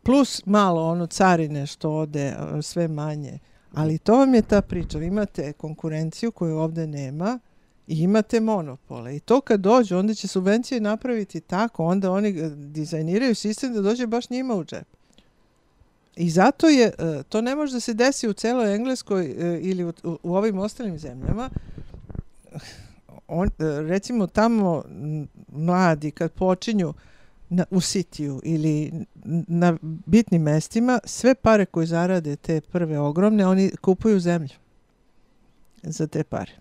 Plus 0.04 0.46
malo 0.46 0.90
ono 0.90 1.06
carine 1.06 1.66
što 1.66 1.90
ode 1.90 2.22
e, 2.22 2.62
sve 2.62 2.88
manje. 2.88 3.38
Ali 3.72 3.98
to 3.98 4.18
vam 4.18 4.34
je 4.34 4.42
ta 4.42 4.62
priča. 4.62 4.98
Vi 4.98 5.06
imate 5.06 5.52
konkurenciju 5.52 6.32
koju 6.32 6.56
ovde 6.56 6.86
nema 6.86 7.38
i 7.86 8.02
imate 8.02 8.40
monopole. 8.40 9.16
I 9.16 9.20
to 9.20 9.40
kad 9.40 9.60
dođu, 9.60 9.96
onda 9.96 10.14
će 10.14 10.28
subvencije 10.28 10.80
napraviti 10.80 11.40
tako, 11.40 11.84
onda 11.84 12.10
oni 12.10 12.28
e, 12.28 12.50
dizajniraju 12.50 13.34
sistem 13.34 13.74
da 13.74 13.80
dođe 13.80 14.06
baš 14.06 14.30
njima 14.30 14.54
u 14.54 14.64
džep. 14.64 14.86
I 16.16 16.30
zato 16.30 16.68
je, 16.68 16.86
e, 16.86 17.22
to 17.28 17.40
ne 17.40 17.56
može 17.56 17.72
da 17.72 17.80
se 17.80 17.94
desi 17.94 18.28
u 18.28 18.32
celoj 18.32 18.74
Engleskoj 18.74 19.34
ili 19.60 19.84
u, 19.84 19.92
u, 20.02 20.34
ovim 20.36 20.58
ostalim 20.58 20.98
zemljama. 20.98 21.50
On, 23.28 23.50
recimo 23.88 24.26
tamo 24.26 24.84
mladi 25.52 26.10
kad 26.10 26.32
počinju 26.32 26.94
na, 27.54 27.64
u 27.70 27.80
sitiju 27.80 28.40
ili 28.44 28.92
na 29.48 29.76
bitnim 29.82 30.42
mestima, 30.42 30.98
sve 31.04 31.34
pare 31.34 31.66
koje 31.66 31.86
zarade 31.86 32.36
te 32.36 32.60
prve 32.60 32.98
ogromne, 32.98 33.46
oni 33.46 33.70
kupuju 33.80 34.20
zemlju 34.20 34.54
za 35.82 36.06
te 36.06 36.24
pare. 36.24 36.52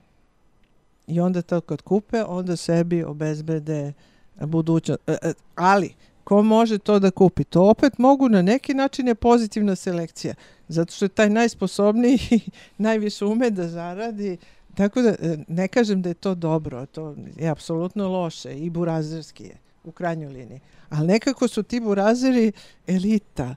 I 1.07 1.19
onda 1.19 1.41
to 1.41 1.61
kad 1.61 1.81
kupe, 1.81 2.23
onda 2.23 2.55
sebi 2.55 3.03
obezbede 3.03 3.93
budućnost. 4.39 5.01
E, 5.07 5.17
e, 5.21 5.33
ali, 5.55 5.93
ko 6.23 6.43
može 6.43 6.77
to 6.77 6.99
da 6.99 7.11
kupi? 7.11 7.43
To 7.43 7.69
opet 7.69 7.97
mogu 7.97 8.29
na 8.29 8.41
neki 8.41 8.73
način 8.73 9.07
je 9.07 9.15
pozitivna 9.15 9.75
selekcija. 9.75 10.33
Zato 10.67 10.93
što 10.93 11.05
je 11.05 11.09
taj 11.09 11.29
najsposobniji 11.29 12.19
najviše 12.77 13.25
ume 13.25 13.49
da 13.49 13.67
zaradi. 13.67 14.37
Tako 14.75 15.01
da 15.01 15.09
e, 15.09 15.37
ne 15.47 15.67
kažem 15.67 16.01
da 16.01 16.09
je 16.09 16.13
to 16.13 16.35
dobro, 16.35 16.85
to 16.85 17.15
je 17.37 17.49
apsolutno 17.49 18.09
loše 18.09 18.59
i 18.59 18.69
burazerski 18.69 19.43
je 19.43 19.57
u 19.83 19.91
krajnjoj 19.91 20.33
liniji. 20.33 20.59
Ali 20.93 21.07
nekako 21.07 21.47
su 21.47 21.63
ti 21.63 21.79
burazeri 21.79 22.51
elita 22.87 23.55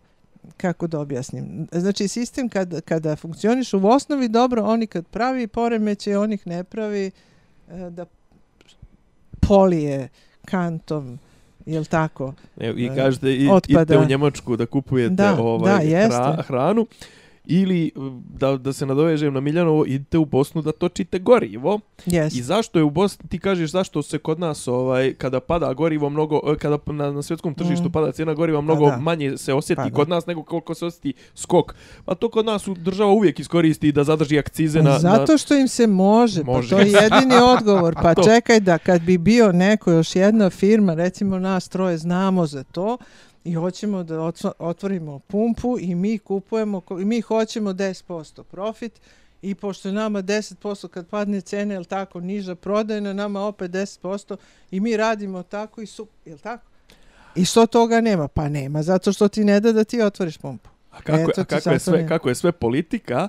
kako 0.57 0.87
da 0.87 1.01
objasnim. 1.01 1.67
Znači, 1.73 2.09
sistem 2.09 2.49
kad, 2.49 2.81
kada 2.85 3.17
funkcioniš 3.17 3.75
u 3.75 3.87
osnovi 3.87 4.29
dobro, 4.29 4.65
oni 4.65 4.87
kad 4.87 5.07
pravi 5.07 5.47
poremeće, 5.47 6.19
on 6.19 6.33
ih 6.33 6.47
ne 6.47 6.65
pravi 6.65 7.11
e, 7.71 7.91
da 7.91 8.07
polije 9.41 10.09
kantom, 10.45 11.19
jel 11.67 11.85
tako? 11.85 12.35
Evo, 12.61 12.79
I 12.79 12.87
e, 12.87 12.97
kažete, 12.97 13.35
i, 13.35 13.49
otpada. 13.51 13.83
idete 13.83 13.99
u 13.99 14.09
Njemačku 14.09 14.57
da 14.57 14.67
kupujete 14.67 15.15
Da, 15.15 15.37
ovaj, 15.39 15.87
da, 15.87 16.07
hra, 16.07 16.43
hranu. 16.43 16.87
Ili, 17.47 17.91
da, 18.39 18.57
da 18.57 18.73
se 18.73 18.87
nadovežem 18.87 19.35
na 19.35 19.41
Miljanovo, 19.41 19.85
idete 19.87 20.19
u 20.19 20.25
Bosnu 20.25 20.63
da 20.63 20.73
točite 20.73 21.19
gorivo. 21.19 21.81
Yes. 22.07 22.39
I 22.39 22.43
zašto 22.43 22.79
je 22.79 22.83
u 22.83 22.91
Bosni, 22.91 23.29
ti 23.29 23.39
kažeš 23.39 23.71
zašto 23.71 24.03
se 24.03 24.19
kod 24.19 24.41
nas, 24.41 24.69
ovaj, 24.69 25.15
kada 25.15 25.41
pada 25.41 25.73
gorivo 25.73 26.11
mnogo, 26.11 26.41
e, 26.53 26.57
kada 26.57 26.79
na, 26.87 27.13
na 27.13 27.23
svjetskom 27.23 27.55
tržištu 27.55 27.89
Mm. 27.89 27.93
pada 27.93 28.13
cijena 28.13 28.35
goriva, 28.35 28.61
mnogo 28.61 28.91
da. 28.91 28.97
manje 28.97 29.37
se 29.37 29.55
osjeti 29.55 29.83
Pa 29.85 29.91
kod 29.91 30.09
nas 30.09 30.27
nego 30.27 30.43
koliko 30.43 30.75
se 30.75 30.87
osjeti 30.87 31.13
skok. 31.35 31.75
Pa 32.05 32.15
to 32.15 32.29
kod 32.29 32.47
nas 32.47 32.69
država 32.77 33.11
uvijek 33.11 33.41
iskoristi 33.41 33.93
da 33.93 34.05
zadrži 34.05 34.39
akcize 34.39 34.83
na... 34.83 34.99
Zato 34.99 35.39
što 35.39 35.55
im 35.55 35.69
se 35.69 35.87
može, 35.87 36.45
Može. 36.45 36.71
pa 36.71 36.77
to 36.77 36.83
je 36.83 36.93
jedini 37.03 37.35
odgovor. 37.57 37.95
Pa 38.03 38.15
to. 38.15 38.23
čekaj 38.23 38.61
da 38.61 38.79
kad 38.79 39.03
bi 39.03 39.19
bio 39.19 39.53
neko, 39.53 39.91
još 39.93 40.17
jedna 40.17 40.51
firma, 40.51 40.95
recimo 40.95 41.39
nas 41.39 41.69
troje 41.69 41.99
znamo 41.99 42.47
za 42.47 42.65
to, 42.65 42.99
i 43.47 43.55
hoćemo 43.55 44.03
da 44.03 44.15
otvo- 44.17 44.53
otvorimo 44.61 45.19
pumpu 45.19 45.77
i 45.81 45.95
mi 45.95 46.19
kupujemo, 46.19 46.81
i 46.93 47.05
mi 47.05 47.21
hoćemo 47.21 47.73
10% 47.73 48.43
profit 48.43 48.93
i 49.43 49.55
pošto 49.55 49.89
je 49.89 49.93
nama 49.93 50.23
10% 50.23 50.55
kad 50.89 51.07
padne 51.07 51.41
cena, 51.41 51.75
jel 51.75 51.85
tako, 51.85 52.21
niža 52.21 52.55
prodajna, 52.55 53.13
nama 53.13 53.41
opet 53.41 53.71
10% 53.71 54.37
i 54.71 54.81
mi 54.81 54.97
radimo 54.97 55.43
tako 55.43 55.81
i 55.81 55.87
su, 55.87 56.07
jel 56.25 56.39
tako? 56.39 56.65
I 57.35 57.45
što 57.45 57.67
toga 57.67 58.01
nema? 58.01 58.29
Pa 58.29 58.49
nema, 58.49 58.83
zato 58.83 59.13
što 59.13 59.29
ti 59.29 59.45
ne 59.45 59.61
da 59.61 59.73
da 59.73 59.85
ti 59.85 60.03
otvoriš 60.03 60.39
pumpu. 60.39 60.69
A 60.91 61.01
kako, 61.01 61.31
Eto 61.31 61.41
a 61.41 61.45
kako, 61.45 61.71
je 61.71 61.79
sve, 61.79 61.97
nema. 61.97 62.09
kako 62.09 62.29
je 62.29 62.35
sve 62.35 62.53
politika, 62.53 63.29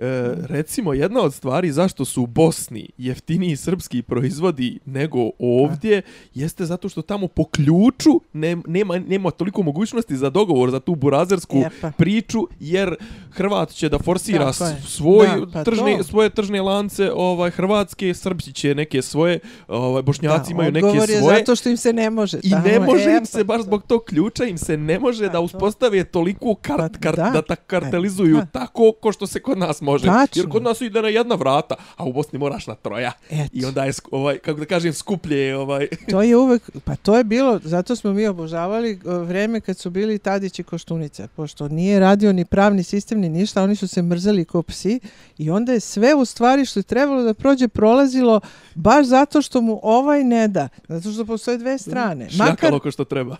e, 0.00 0.04
recimo 0.38 0.92
jedna 0.92 1.20
od 1.20 1.34
stvari 1.34 1.72
zašto 1.72 2.04
su 2.04 2.22
u 2.22 2.26
Bosni 2.26 2.88
jeftiniji 2.98 3.56
srpski 3.56 4.02
proizvodi 4.02 4.78
nego 4.86 5.18
ovdje, 5.38 6.02
jeste 6.34 6.64
zato 6.64 6.88
što 6.88 7.02
tamo 7.02 7.28
po 7.28 7.44
ključu 7.44 8.10
ne, 8.32 8.56
nema, 8.66 8.98
nema 8.98 9.30
toliko 9.30 9.62
mogućnosti 9.62 10.16
za 10.16 10.30
dogovor 10.30 10.70
za 10.70 10.80
tu 10.80 10.94
burazersku 10.94 11.58
E 11.58 11.68
pa. 11.80 11.90
priču, 11.90 12.38
jer 12.60 12.94
Hrvat 13.30 13.70
će 13.70 13.88
da 13.88 13.98
forsira 13.98 14.52
s- 14.52 14.62
svoj 14.86 15.26
Da, 15.28 15.46
pa 15.52 15.64
tržne, 15.64 15.96
to. 15.96 16.04
svoje 16.04 16.30
tržne 16.30 16.62
lance, 16.62 17.10
ovaj 17.12 17.50
Hrvatske, 17.50 18.14
Srbci 18.14 18.52
će 18.52 18.74
neke 18.74 19.02
svoje, 19.02 19.38
ovaj 19.68 20.02
Bošnjaci 20.02 20.52
imaju 20.52 20.72
neke 20.72 20.86
svoje. 21.00 21.36
zato 21.36 21.56
što 21.56 21.68
im 21.68 21.76
se 21.76 21.92
ne 21.92 22.10
može. 22.10 22.38
I 22.38 22.50
tamo, 22.50 22.64
ne 22.64 22.80
može 22.80 23.04
e, 23.04 23.16
im 23.16 23.26
se 23.26 23.44
baš 23.44 23.62
zbog 23.62 23.82
tog 23.82 24.02
ključa 24.02 24.44
im 24.44 24.58
se 24.58 24.76
ne 24.76 24.98
može 24.98 25.20
Pa 25.20 25.28
da 25.28 25.38
to. 25.38 25.42
uspostave 25.42 26.04
toliko 26.04 26.54
kart, 26.56 26.92
Pa 26.92 26.98
kart, 27.00 27.16
da. 27.16 27.30
da 27.30 27.42
ta 27.44 27.56
kartelizuju 27.56 28.36
Da. 28.36 28.46
tako 28.46 28.92
ko 28.92 29.12
što 29.12 29.26
se 29.26 29.40
kod 29.40 29.58
nas 29.58 29.80
može. 29.80 29.89
Tačno. 29.98 30.42
Jer 30.42 30.48
kod 30.48 30.62
nas 30.62 30.80
ide 30.80 31.02
na 31.02 31.08
jedna 31.08 31.34
vrata, 31.34 31.74
a 31.96 32.04
u 32.04 32.12
Bosni 32.12 32.38
moraš 32.38 32.66
na 32.66 32.74
troja. 32.74 33.12
Eto. 33.30 33.50
I 33.52 33.64
onda 33.64 33.84
je, 33.84 33.92
ovaj, 34.10 34.38
kako 34.38 34.60
da 34.60 34.66
kažem, 34.66 34.92
skuplje 34.92 35.36
je, 35.36 35.56
ovaj... 35.56 35.88
To 36.10 36.22
je 36.22 36.36
uvek, 36.44 36.70
pa 36.84 36.96
to 36.96 37.16
je 37.16 37.24
bilo, 37.24 37.60
zato 37.64 37.96
smo 37.96 38.12
mi 38.12 38.26
obožavali 38.26 38.90
e, 38.92 38.98
vreme 39.04 39.60
kad 39.60 39.78
su 39.78 39.90
bili 39.90 40.18
Tadić 40.18 40.58
i 40.58 40.62
Koštunica, 40.62 41.28
pošto 41.36 41.68
nije 41.68 42.00
radio 42.00 42.32
ni 42.32 42.44
pravni 42.44 42.82
sistem 42.82 43.20
ni 43.20 43.28
ništa, 43.28 43.62
oni 43.62 43.76
su 43.76 43.88
se 43.88 44.02
mrzeli 44.02 44.44
ko 44.44 44.62
psi 44.62 45.00
i 45.38 45.50
onda 45.50 45.72
je 45.72 45.80
sve 45.80 46.14
u 46.14 46.24
stvari 46.24 46.64
što 46.64 46.78
je 46.78 46.84
trebalo 46.84 47.22
da 47.22 47.34
prođe 47.34 47.68
prolazilo 47.68 48.40
baš 48.74 49.06
zato 49.06 49.42
što 49.42 49.60
mu 49.60 49.80
ovaj 49.82 50.24
ne 50.24 50.48
da, 50.48 50.68
zato 50.88 51.12
što 51.12 51.24
postoje 51.24 51.58
dve 51.58 51.78
strane. 51.78 52.24
Makar, 52.24 52.34
Šljakalo 52.34 52.78
ko 52.78 52.90
što 52.90 53.04
treba. 53.04 53.36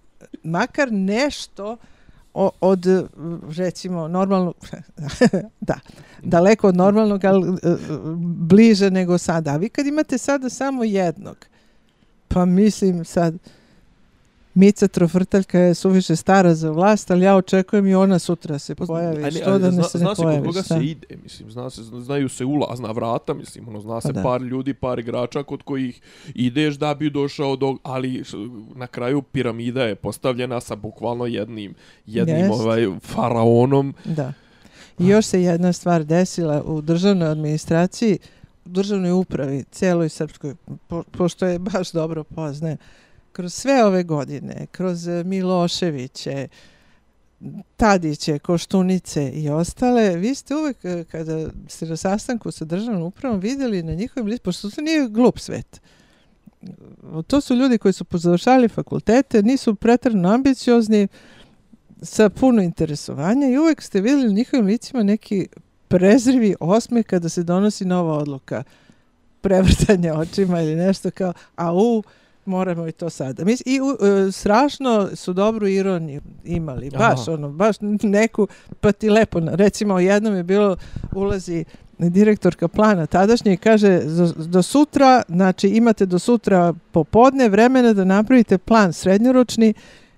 makar 0.44 0.92
nešto 0.92 1.76
o, 2.34 2.50
od, 2.60 2.86
recimo, 3.56 4.08
normalnog, 4.08 4.54
da, 5.60 5.80
daleko 6.22 6.68
od 6.68 6.76
normalnog, 6.76 7.24
ali 7.24 7.48
e, 7.48 7.68
e, 7.68 7.76
bliže 8.38 8.90
nego 8.90 9.18
sada. 9.18 9.50
A 9.52 9.56
vi 9.56 9.68
kad 9.68 9.86
imate 9.86 10.18
sada 10.18 10.48
samo 10.48 10.84
jednog, 10.84 11.36
pa 12.28 12.44
mislim 12.44 13.04
sad, 13.04 13.34
Mica 14.54 14.88
Trofrtaljka 14.88 15.58
je 15.58 15.74
suviše 15.74 16.16
stara 16.16 16.54
za 16.54 16.70
vlast, 16.70 17.10
ali 17.10 17.24
ja 17.24 17.36
očekujem 17.36 17.86
i 17.86 17.94
ona 17.94 18.18
sutra 18.18 18.58
se 18.58 18.74
pojavi. 18.74 19.16
Pa, 19.16 19.26
Ali- 19.26 19.32
Što 19.32 19.50
ali 19.50 19.60
da 19.60 19.66
ne 19.66 19.72
zna, 19.72 19.82
se 19.82 19.98
ne 19.98 20.04
zna 20.04 20.14
se 20.14 20.22
kod 20.22 20.44
koga 20.44 20.62
šta? 20.62 20.74
se 20.74 20.84
ide, 20.84 21.06
mislim, 21.22 21.50
zna 21.50 21.70
se, 21.70 21.82
znaju 21.82 22.28
se 22.28 22.44
ulazna 22.44 22.90
vrata, 22.90 23.34
mislim, 23.34 23.68
ono, 23.68 23.80
zna 23.80 24.00
se 24.00 24.08
Pa 24.08 24.12
da. 24.12 24.22
par 24.22 24.42
ljudi, 24.42 24.74
par 24.74 24.98
igrača 24.98 25.42
kod 25.42 25.62
kojih 25.62 26.00
ideš 26.34 26.74
da 26.74 26.94
bi 26.94 27.10
došao 27.10 27.56
do, 27.56 27.76
ali 27.82 28.22
na 28.74 28.86
kraju 28.86 29.22
piramida 29.22 29.82
je 29.82 29.94
postavljena 29.94 30.60
sa 30.60 30.76
bukvalno 30.76 31.26
jednim, 31.26 31.74
jednim 32.06 32.36
Jest. 32.36 32.50
ovaj, 32.52 32.86
faraonom. 33.02 33.94
Da. 34.04 34.32
I 34.98 35.08
još 35.08 35.26
se 35.26 35.42
jedna 35.42 35.72
stvar 35.72 36.04
desila 36.04 36.62
u 36.62 36.80
državnoj 36.80 37.28
administraciji, 37.28 38.18
u 38.64 38.68
državnoj 38.68 39.10
upravi, 39.12 39.64
cijeloj 39.70 40.08
srpskoj, 40.08 40.54
po, 40.88 41.02
pošto 41.10 41.46
je 41.46 41.58
baš 41.58 41.92
dobro 41.92 42.24
poznaje, 42.24 42.76
kroz 43.34 43.54
sve 43.54 43.84
ove 43.84 44.02
godine, 44.02 44.66
kroz 44.72 45.08
e, 45.08 45.24
Miloševiće, 45.24 46.48
Tadiće, 47.76 48.38
Koštunice 48.38 49.30
i 49.30 49.50
ostale, 49.50 50.16
vi 50.16 50.34
ste 50.34 50.54
uvek, 50.56 50.84
e, 50.84 51.04
kada 51.10 51.50
ste 51.68 51.86
na 51.86 51.96
sastanku 51.96 52.50
sa 52.50 52.64
državnom 52.64 53.02
upravom, 53.02 53.40
vidjeli 53.40 53.82
na 53.82 53.94
njihovim 53.94 54.26
listu, 54.26 54.44
pošto 54.44 54.70
to 54.70 54.80
nije 54.80 55.08
glup 55.08 55.38
svet, 55.38 55.80
e, 56.62 56.66
to 57.26 57.40
su 57.40 57.54
ljudi 57.54 57.78
koji 57.78 57.92
su 57.92 58.04
pozavršali 58.04 58.68
fakultete, 58.68 59.42
nisu 59.42 59.74
pretrano 59.74 60.28
ambiciozni, 60.28 61.08
sa 62.02 62.28
puno 62.28 62.62
interesovanja 62.62 63.48
i 63.48 63.58
uvek 63.58 63.82
ste 63.82 64.00
vidjeli 64.00 64.24
na 64.24 64.32
njihovim 64.32 64.66
licima 64.66 65.02
neki 65.02 65.48
prezrivi 65.88 66.54
osme 66.60 67.02
kada 67.02 67.28
se 67.28 67.42
donosi 67.42 67.84
nova 67.84 68.18
odluka. 68.18 68.62
Prevrtanje 69.40 70.12
očima 70.12 70.60
ili 70.60 70.74
nešto 70.74 71.10
kao 71.10 71.32
a 71.56 71.74
u 71.74 72.02
moramo 72.46 72.88
i 72.88 72.92
to 72.92 73.10
sada. 73.10 73.44
Mis, 73.44 73.62
I 73.66 73.80
u, 73.80 74.06
e, 74.06 74.32
strašno 74.32 75.08
su 75.14 75.32
dobru 75.32 75.68
ironiju 75.68 76.20
imali, 76.44 76.90
baš 76.90 77.20
Aha. 77.20 77.32
ono, 77.32 77.48
baš 77.48 77.76
neku, 78.02 78.48
pa 78.80 78.92
ti 78.92 79.10
lepo, 79.10 79.40
recimo 79.44 79.98
jednom 79.98 80.34
je 80.36 80.42
bilo, 80.42 80.76
ulazi 81.14 81.64
direktorka 81.98 82.68
plana 82.68 83.06
tadašnje 83.06 83.52
i 83.52 83.56
kaže 83.56 84.00
do, 84.04 84.32
do 84.46 84.62
sutra, 84.62 85.22
znači 85.28 85.68
imate 85.68 86.06
do 86.06 86.18
sutra 86.18 86.74
popodne 86.92 87.48
vremena 87.48 87.92
da 87.92 88.04
napravite 88.04 88.58
plan 88.58 88.92
srednjoročni 88.92 89.74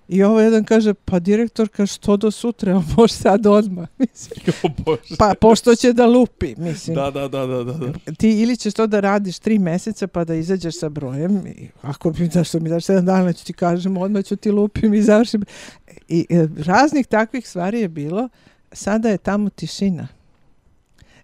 i 0.08 0.22
ovo 0.22 0.40
jedan 0.40 0.64
kaže, 0.64 0.94
pa 0.94 1.18
direktorka 1.18 1.86
što 1.86 2.16
do 2.16 2.30
sutra, 2.30 2.76
on 2.76 2.84
može 2.96 3.14
sad 3.14 3.46
odmah, 3.46 3.88
mislim. 3.98 4.54
O 4.62 4.68
Bože. 4.84 5.16
Pa 5.18 5.34
pošto 5.40 5.74
će 5.74 5.92
da 5.92 6.06
lupi, 6.06 6.54
mislim. 6.58 6.94
Da, 6.94 7.10
da, 7.10 7.28
da, 7.28 7.46
da, 7.46 7.64
da. 7.64 7.72
da. 7.72 8.12
Ti 8.18 8.42
ili 8.42 8.56
ćeš 8.56 8.74
to 8.74 8.86
da 8.86 9.00
radiš 9.00 9.38
tri 9.38 9.58
meseca 9.58 10.06
pa 10.06 10.24
da 10.24 10.34
izađeš 10.34 10.78
sa 10.78 10.88
brojem, 10.88 11.46
i 11.46 11.68
ako 11.82 12.12
mi 12.18 12.28
daš, 12.28 12.48
što 12.48 12.60
mi 12.60 12.68
daš 12.68 12.84
sedam 12.84 13.06
dana, 13.06 13.32
ću 13.32 13.44
ti 13.44 13.52
kažem, 13.52 13.96
odmah 13.96 14.24
ću 14.24 14.36
ti 14.36 14.50
lupim 14.50 14.94
i 14.94 15.02
završim. 15.02 15.44
I 16.08 16.26
e, 16.30 16.48
raznih 16.66 17.06
takvih 17.06 17.48
stvari 17.48 17.80
je 17.80 17.88
bilo, 17.88 18.28
sada 18.72 19.08
je 19.08 19.18
tamo 19.18 19.50
tišina. 19.50 20.08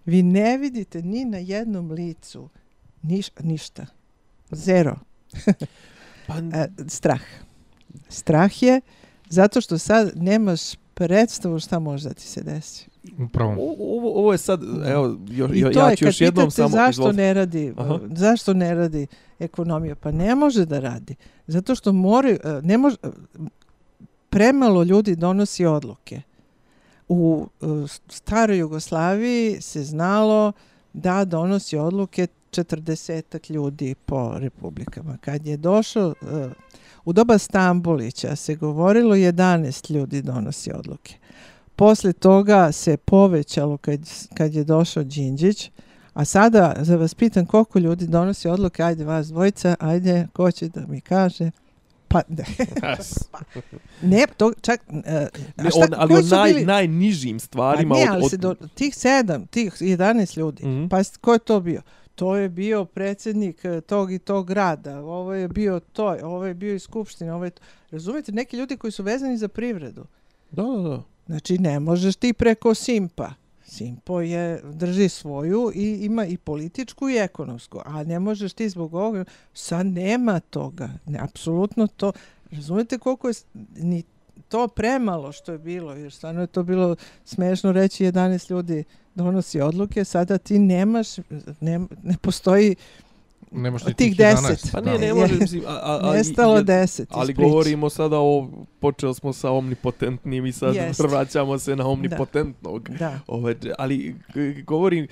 Vi 0.05 0.23
ne 0.23 0.57
vidite 0.57 1.01
ni 1.01 1.25
na 1.25 1.37
jednom 1.37 1.91
licu 1.91 2.49
niš, 3.01 3.27
ništa. 3.39 3.85
Zero. 4.51 4.95
Pa, 6.27 6.37
E, 6.37 6.67
strah. 6.87 7.21
Strah 8.09 8.63
je 8.63 8.81
zato 9.29 9.61
što 9.61 9.77
sad 9.77 10.11
nemaš 10.15 10.61
predstavu 10.93 11.59
šta 11.59 11.79
može 11.79 12.07
da 12.07 12.13
ti 12.13 12.21
se 12.21 12.43
desi. 12.43 12.87
Upravo. 13.25 13.51
ovo, 13.51 14.19
ovo 14.19 14.31
je 14.31 14.37
sad, 14.37 14.61
evo, 14.85 15.17
još, 15.29 15.51
I 15.53 15.59
ja, 15.59 15.71
to 15.71 15.79
ja 15.79 15.89
je 15.89 15.95
ću 15.95 15.99
kad 15.99 16.07
još 16.07 16.21
jednom 16.21 16.51
samo... 16.51 16.69
zašto 16.69 17.01
izvolite. 17.01 17.17
ne 17.17 17.33
radi, 17.33 17.73
Aha. 17.77 17.99
zašto 18.15 18.53
ne 18.53 18.75
radi 18.75 19.07
ekonomija, 19.39 19.95
pa 19.95 20.11
ne 20.11 20.35
može 20.35 20.65
da 20.65 20.79
radi. 20.79 21.15
Zato 21.47 21.75
što 21.75 21.91
mora, 21.91 22.37
ne 22.63 22.77
može, 22.77 22.95
premalo 24.29 24.83
ljudi 24.83 25.15
donosi 25.15 25.65
odluke. 25.65 26.21
U 27.07 27.47
e, 27.61 27.65
staroj 28.09 28.57
Jugoslaviji 28.57 29.61
se 29.61 29.83
znalo 29.83 30.51
da 30.93 31.25
donosi 31.25 31.77
odluke 31.77 32.27
40 32.51 33.51
ljudi 33.51 33.95
po 34.05 34.33
republikama. 34.37 35.17
Kad 35.21 35.47
je 35.47 35.57
došao 35.57 36.09
e, 36.21 36.49
u 37.05 37.13
doba 37.13 37.37
Stambulića 37.37 38.35
se 38.35 38.55
govorilo 38.55 39.15
11 39.15 39.91
ljudi 39.91 40.21
donosi 40.21 40.71
odluke. 40.73 41.15
Posle 41.75 42.13
toga 42.13 42.71
se 42.71 42.97
povećalo 42.97 43.77
kad, 43.77 43.99
kad 44.33 44.53
je 44.53 44.63
došao 44.63 45.03
Đinđić, 45.03 45.71
a 46.13 46.25
sada 46.25 46.75
za 46.79 46.95
vas 46.95 47.13
pitam 47.13 47.45
koliko 47.45 47.79
ljudi 47.79 48.07
donosi 48.07 48.47
odluke, 48.47 48.83
ajde 48.83 49.05
vas 49.05 49.27
dvojica, 49.27 49.75
ajde, 49.79 50.27
ko 50.33 50.51
će 50.51 50.69
da 50.69 50.81
mi 50.87 51.01
kaže? 51.01 51.51
Pa, 52.07 52.21
ne, 52.29 52.43
ne 54.03 54.25
to 54.37 54.53
čak, 54.61 54.81
a 54.87 54.91
Ne, 55.57 55.69
šta, 55.69 55.79
on, 55.79 55.87
ali 55.93 56.13
o 56.13 56.21
naj, 56.21 56.49
bili- 56.49 56.65
najnižim 56.65 57.39
stvarima 57.39 57.95
Pa 57.95 57.99
ne, 57.99 58.03
od, 58.03 58.09
ali 58.09 58.23
od, 58.23 58.29
se 58.29 58.37
do, 58.37 58.55
tih 58.67 58.95
sedam, 58.95 59.45
tih 59.45 59.73
11 59.73 60.37
ljudi, 60.37 60.65
Mhm. 60.65 60.87
pa 60.87 60.99
ko 61.21 61.33
je 61.33 61.39
to 61.39 61.59
bio? 61.59 61.81
To 62.15 62.35
je 62.35 62.49
bio 62.49 62.85
predsjednik 62.85 63.65
e, 63.65 63.81
tog 63.81 64.11
i 64.11 64.19
tog 64.19 64.47
grada, 64.47 64.99
ovo 64.99 65.33
je 65.33 65.47
bio 65.47 65.79
to, 65.79 66.17
ovo 66.23 66.45
je 66.45 66.53
bio 66.53 66.75
iz 66.75 66.83
Skupštine, 66.83 67.33
ovo 67.33 67.45
je 67.45 67.51
to. 67.51 67.61
Razumijete, 67.91 68.31
neki 68.31 68.57
ljudi 68.57 68.77
koji 68.77 68.91
su 68.91 69.03
vezani 69.03 69.37
za 69.37 69.47
privredu. 69.47 70.05
Da, 70.51 70.63
da, 70.63 70.81
da. 70.81 71.03
Znači, 71.25 71.57
ne 71.57 71.79
možeš 71.79 72.15
ti 72.15 72.33
preko 72.33 72.73
Simpa. 72.73 73.33
Simpo 73.65 74.21
je, 74.21 74.61
drži 74.63 75.09
svoju 75.09 75.71
i 75.75 76.05
ima 76.05 76.25
i 76.25 76.37
političku 76.37 77.09
i 77.09 77.17
ekonomsku, 77.17 77.79
a 77.85 78.03
ne 78.03 78.19
možeš 78.19 78.53
ti 78.53 78.69
zbog 78.69 78.93
ovoga, 78.93 79.25
sad 79.53 79.85
nema 79.85 80.39
toga, 80.39 80.89
ne, 81.05 81.19
apsolutno 81.19 81.87
to, 81.87 82.11
razumete 82.51 82.97
koliko 82.97 83.27
je 83.27 83.33
ni 83.75 84.03
to 84.53 84.67
premalo 84.67 85.31
što 85.31 85.51
je 85.51 85.57
bilo, 85.57 85.93
jer 85.93 86.11
stvarno 86.11 86.41
je 86.41 86.47
to 86.47 86.63
bilo 86.63 86.95
smešno 87.25 87.71
reći 87.71 88.05
11 88.05 88.51
ljudi 88.51 88.83
donosi 89.15 89.61
odluke, 89.61 90.03
sada 90.03 90.37
ti 90.37 90.59
nemaš, 90.59 91.07
ne, 91.59 91.79
ne 92.03 92.15
postoji 92.21 92.75
Nemaš 93.51 93.81
Od 93.81 93.87
ni 93.87 93.93
tih 93.93 94.15
tih 94.17 94.25
11. 94.25 94.35
10. 94.35 94.71
Pa 94.71 94.81
da. 94.81 94.97
ne, 94.97 95.13
može, 95.13 95.35
mislim, 95.35 95.63
a, 95.67 95.71
a, 95.71 95.99
a, 96.03 96.13
nestalo 96.13 96.57
je- 96.57 96.63
10 96.63 97.01
iz 97.01 97.07
Ali 97.09 97.33
govorimo 97.33 97.89
sada 97.89 98.19
o, 98.19 98.49
počeli 98.79 99.13
smo 99.15 99.33
sa 99.33 99.51
omnipotentnim 99.51 100.45
i 100.45 100.51
sad 100.51 100.75
Jest. 100.75 100.99
vraćamo 100.99 101.59
se 101.59 101.75
na 101.75 101.87
omnipotentnog. 101.87 102.89
Da. 102.89 103.19
Ovaj, 103.27 103.55
ali 103.77 104.15
govorim 104.65 105.07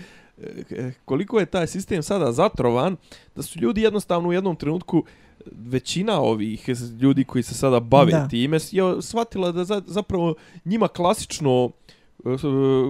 koliko 1.06 1.40
je 1.40 1.46
taj 1.46 1.68
sistem 1.68 2.04
sada 2.04 2.32
zatrovan, 2.32 2.96
da 3.36 3.44
su 3.44 3.60
ljudi 3.60 3.82
jednostavno 3.82 4.30
u 4.30 4.34
jednom 4.34 4.56
trenutku 4.56 5.04
većina 5.48 6.20
ovih 6.20 6.70
ljudi 7.02 7.24
koji 7.24 7.44
se 7.44 7.54
sada 7.54 7.80
bave 7.80 8.12
Da. 8.12 8.28
time 8.28 8.58
je 8.72 9.02
shvatila 9.02 9.52
da 9.52 9.64
za, 9.64 9.82
zapravo 9.86 10.36
njima 10.66 10.88
klasično 10.88 11.72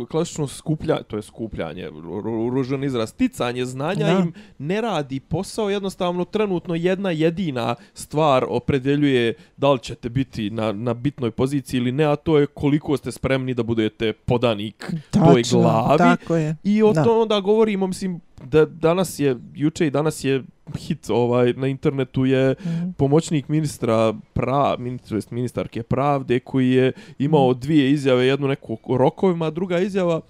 klasično 0.08 0.48
skuplja, 0.48 1.04
to 1.04 1.16
je 1.16 1.22
skupljanje, 1.22 1.84
ru- 1.84 2.22
ru- 2.22 2.50
ružan 2.50 2.84
izraz, 2.84 3.10
sticanje 3.10 3.66
znanja 3.66 4.06
Da. 4.06 4.20
im 4.20 4.34
ne 4.60 4.82
radi 4.82 5.20
posao, 5.20 5.70
jednostavno 5.70 6.26
trenutno 6.26 6.76
jedna 6.76 7.12
jedina 7.12 7.76
stvar 7.94 8.46
opredeljuje 8.50 9.34
da 9.58 9.72
li 9.72 9.80
ćete 9.80 10.10
biti 10.10 10.50
na, 10.50 10.72
na 10.72 10.94
bitnoj 10.94 11.32
poziciji 11.32 11.78
ili 11.78 11.92
ne, 11.92 12.04
a 12.04 12.16
to 12.16 12.38
je 12.38 12.46
koliko 12.46 12.98
ste 12.98 13.12
spremni 13.12 13.54
da 13.54 13.64
budete 13.64 14.14
podanik 14.16 14.92
toj 15.12 15.36
Tačno, 15.36 15.60
glavi. 15.60 15.98
tako 15.98 16.36
je. 16.36 16.56
I 16.64 16.84
o 16.84 16.94
Da. 16.94 17.04
to 17.04 17.22
onda 17.22 17.40
govorimo, 17.40 17.88
mislim, 17.88 18.20
da 18.44 18.66
danas 18.66 19.20
je, 19.20 19.36
juče 19.54 19.88
i 19.88 19.92
danas 19.92 20.24
je 20.24 20.44
hit 20.78 21.10
ovaj, 21.10 21.54
na 21.54 21.68
internetu 21.68 22.26
je 22.26 22.56
Mhm. 22.62 22.90
pomoćnik 22.92 23.48
ministra 23.48 24.14
pra, 24.34 24.76
ministra, 24.78 25.18
jest 25.18 25.32
ministarke 25.32 25.84
pravde 25.84 26.40
koji 26.40 26.70
je 26.70 26.92
imao 27.20 27.52
Mhm. 27.52 27.60
dvije 27.60 27.92
izjave, 27.92 28.26
jednu 28.26 28.48
neku 28.48 28.78
o 28.84 28.98
rokovima, 28.98 29.50
druga 29.50 29.80
izjava 29.80 30.16
o, 30.16 30.22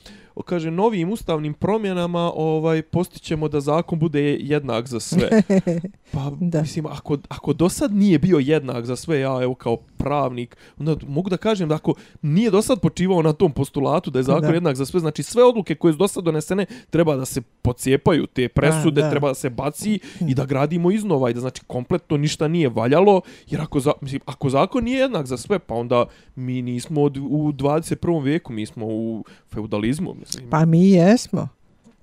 kaže 0.41 0.71
novim 0.71 1.11
ustavnim 1.11 1.53
promjenama 1.53 2.31
ovaj 2.35 2.81
postićemo 2.81 3.47
da 3.47 3.61
zakon 3.61 3.99
bude 3.99 4.37
jednak 4.39 4.87
za 4.87 4.99
sve. 4.99 5.29
Pa 6.13 6.31
Da. 6.39 6.61
mislim 6.61 6.85
ako 6.85 7.17
ako 7.29 7.53
do 7.53 7.69
sad 7.69 7.95
nije 7.95 8.19
bio 8.19 8.37
jednak 8.39 8.85
za 8.85 8.95
sve, 8.95 9.19
ja 9.19 9.39
evo 9.43 9.55
kao 9.55 9.77
pravnik, 9.97 10.57
onda 10.79 10.95
mogu 11.07 11.29
da 11.29 11.37
kažem 11.37 11.69
da 11.69 11.75
ako 11.75 11.93
nije 12.21 12.51
do 12.51 12.61
sad 12.61 12.79
počivao 12.81 13.21
na 13.21 13.33
tom 13.33 13.51
postulatu 13.51 14.11
da 14.11 14.19
je 14.19 14.23
zakon 14.23 14.41
Da. 14.41 14.53
jednak 14.53 14.75
za 14.75 14.85
sve, 14.85 14.99
znači 14.99 15.23
sve 15.23 15.43
odluke 15.43 15.75
koje 15.75 15.93
su 15.93 15.97
do 15.97 16.07
sad 16.07 16.23
donesene 16.23 16.65
treba 16.89 17.15
da 17.15 17.25
se 17.25 17.41
pocijepaju, 17.61 18.27
te 18.27 18.47
presude 18.47 19.01
Da, 19.01 19.05
da. 19.07 19.09
treba 19.11 19.27
da 19.27 19.33
se 19.33 19.49
baci 19.49 19.99
i 20.27 20.35
da 20.35 20.45
gradimo 20.45 20.91
iznova 20.91 21.29
i 21.29 21.33
da 21.33 21.39
znači 21.39 21.61
kompletno 21.67 22.17
ništa 22.17 22.47
nije 22.47 22.69
valjalo, 22.69 23.21
jer 23.49 23.61
ako, 23.61 23.79
za, 23.79 23.91
mislim, 24.01 24.21
ako 24.25 24.49
zakon 24.49 24.83
nije 24.83 24.99
jednak 24.99 25.25
za 25.25 25.37
sve, 25.37 25.59
pa 25.59 25.75
onda 25.75 26.05
mi 26.35 26.61
nismo 26.61 27.01
od, 27.01 27.17
u 27.17 27.51
21. 27.51 28.23
vijeku, 28.23 28.53
mi 28.53 28.65
smo 28.65 28.85
u 28.85 29.25
feudalizmu, 29.53 30.13
mislim. 30.19 30.30
Pa 30.49 30.65
mi 30.65 30.89
jesmo. 30.89 31.47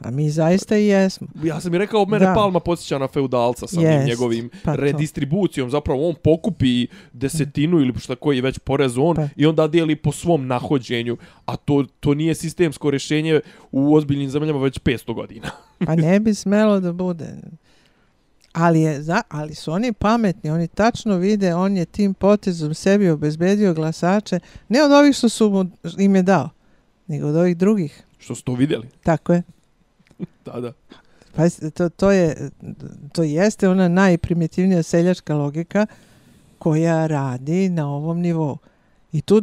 A 0.00 0.10
mi 0.10 0.30
zaista 0.30 0.76
i 0.76 0.86
jesmo. 0.86 1.26
Ja 1.42 1.60
sam 1.60 1.74
i 1.74 1.78
rekao, 1.78 2.06
mene 2.06 2.26
Da. 2.26 2.34
Palma 2.34 2.60
podsjeća 2.60 2.98
na 2.98 3.08
feudalca 3.08 3.66
sa 3.66 3.80
Jest, 3.80 4.06
njegovim 4.08 4.50
pa 4.64 4.74
to. 4.74 4.80
redistribucijom. 4.80 5.70
Zapravo 5.70 6.08
on 6.08 6.14
pokupi 6.24 6.86
desetinu 7.12 7.80
ili 7.80 7.94
šta 7.98 8.16
koji 8.16 8.36
je 8.36 8.42
već 8.42 8.58
porez 8.58 8.98
on 8.98 9.16
Pa. 9.16 9.28
i 9.36 9.46
onda 9.46 9.68
dijeli 9.68 9.96
po 9.96 10.12
svom 10.12 10.46
nahođenju. 10.46 11.16
A 11.46 11.56
to, 11.56 11.84
to 12.00 12.14
nije 12.14 12.34
sistemsko 12.34 12.90
rješenje 12.90 13.40
u 13.72 13.94
ozbiljnim 13.94 14.30
zemljama 14.30 14.58
već 14.58 14.80
500 14.80 15.14
godina. 15.14 15.50
Pa 15.86 15.94
ne 15.94 16.20
bi 16.20 16.34
smelo 16.34 16.80
da 16.80 16.92
bude. 16.92 17.28
Ali, 18.52 18.80
je, 18.80 19.02
za, 19.02 19.22
ali 19.28 19.54
su 19.54 19.72
oni 19.72 19.92
pametni, 19.92 20.50
oni 20.50 20.68
tačno 20.68 21.16
vide, 21.16 21.54
on 21.54 21.76
je 21.76 21.84
tim 21.84 22.14
potezom 22.14 22.74
sebi 22.74 23.10
obezbedio 23.10 23.74
glasače, 23.74 24.40
ne 24.68 24.82
od 24.82 24.92
ovih 24.92 25.16
što 25.16 25.28
su 25.28 25.50
mu, 25.50 25.64
im 25.98 26.16
je 26.16 26.22
dao, 26.22 26.50
nego 27.06 27.28
od 27.28 27.36
ovih 27.36 27.56
drugih. 27.56 28.02
Što 28.28 28.34
ste 28.34 28.44
to 28.44 28.54
vidjeli? 28.54 28.88
Tako 29.02 29.32
je. 29.32 29.42
Da, 30.44 30.60
da. 30.60 30.72
Pa 31.36 31.42
to, 31.74 31.88
to, 31.88 32.10
je, 32.10 32.50
to 33.12 33.22
jeste 33.22 33.68
ona 33.68 33.88
najprimitivnija 33.88 34.82
seljačka 34.82 35.34
logika 35.34 35.86
koja 36.58 37.06
radi 37.06 37.68
na 37.68 37.88
ovom 37.88 38.20
nivou. 38.20 38.58
I 39.12 39.20
tu 39.22 39.42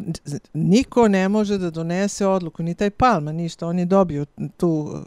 niko 0.53 1.07
ne 1.07 1.29
može 1.29 1.57
da 1.57 1.69
donese 1.69 2.27
odluku, 2.27 2.63
ni 2.63 2.75
taj 2.75 2.89
Palma, 2.89 3.31
ništa. 3.31 3.67
On 3.67 3.79
je 3.79 3.85
dobio 3.85 4.25
tu 4.57 5.01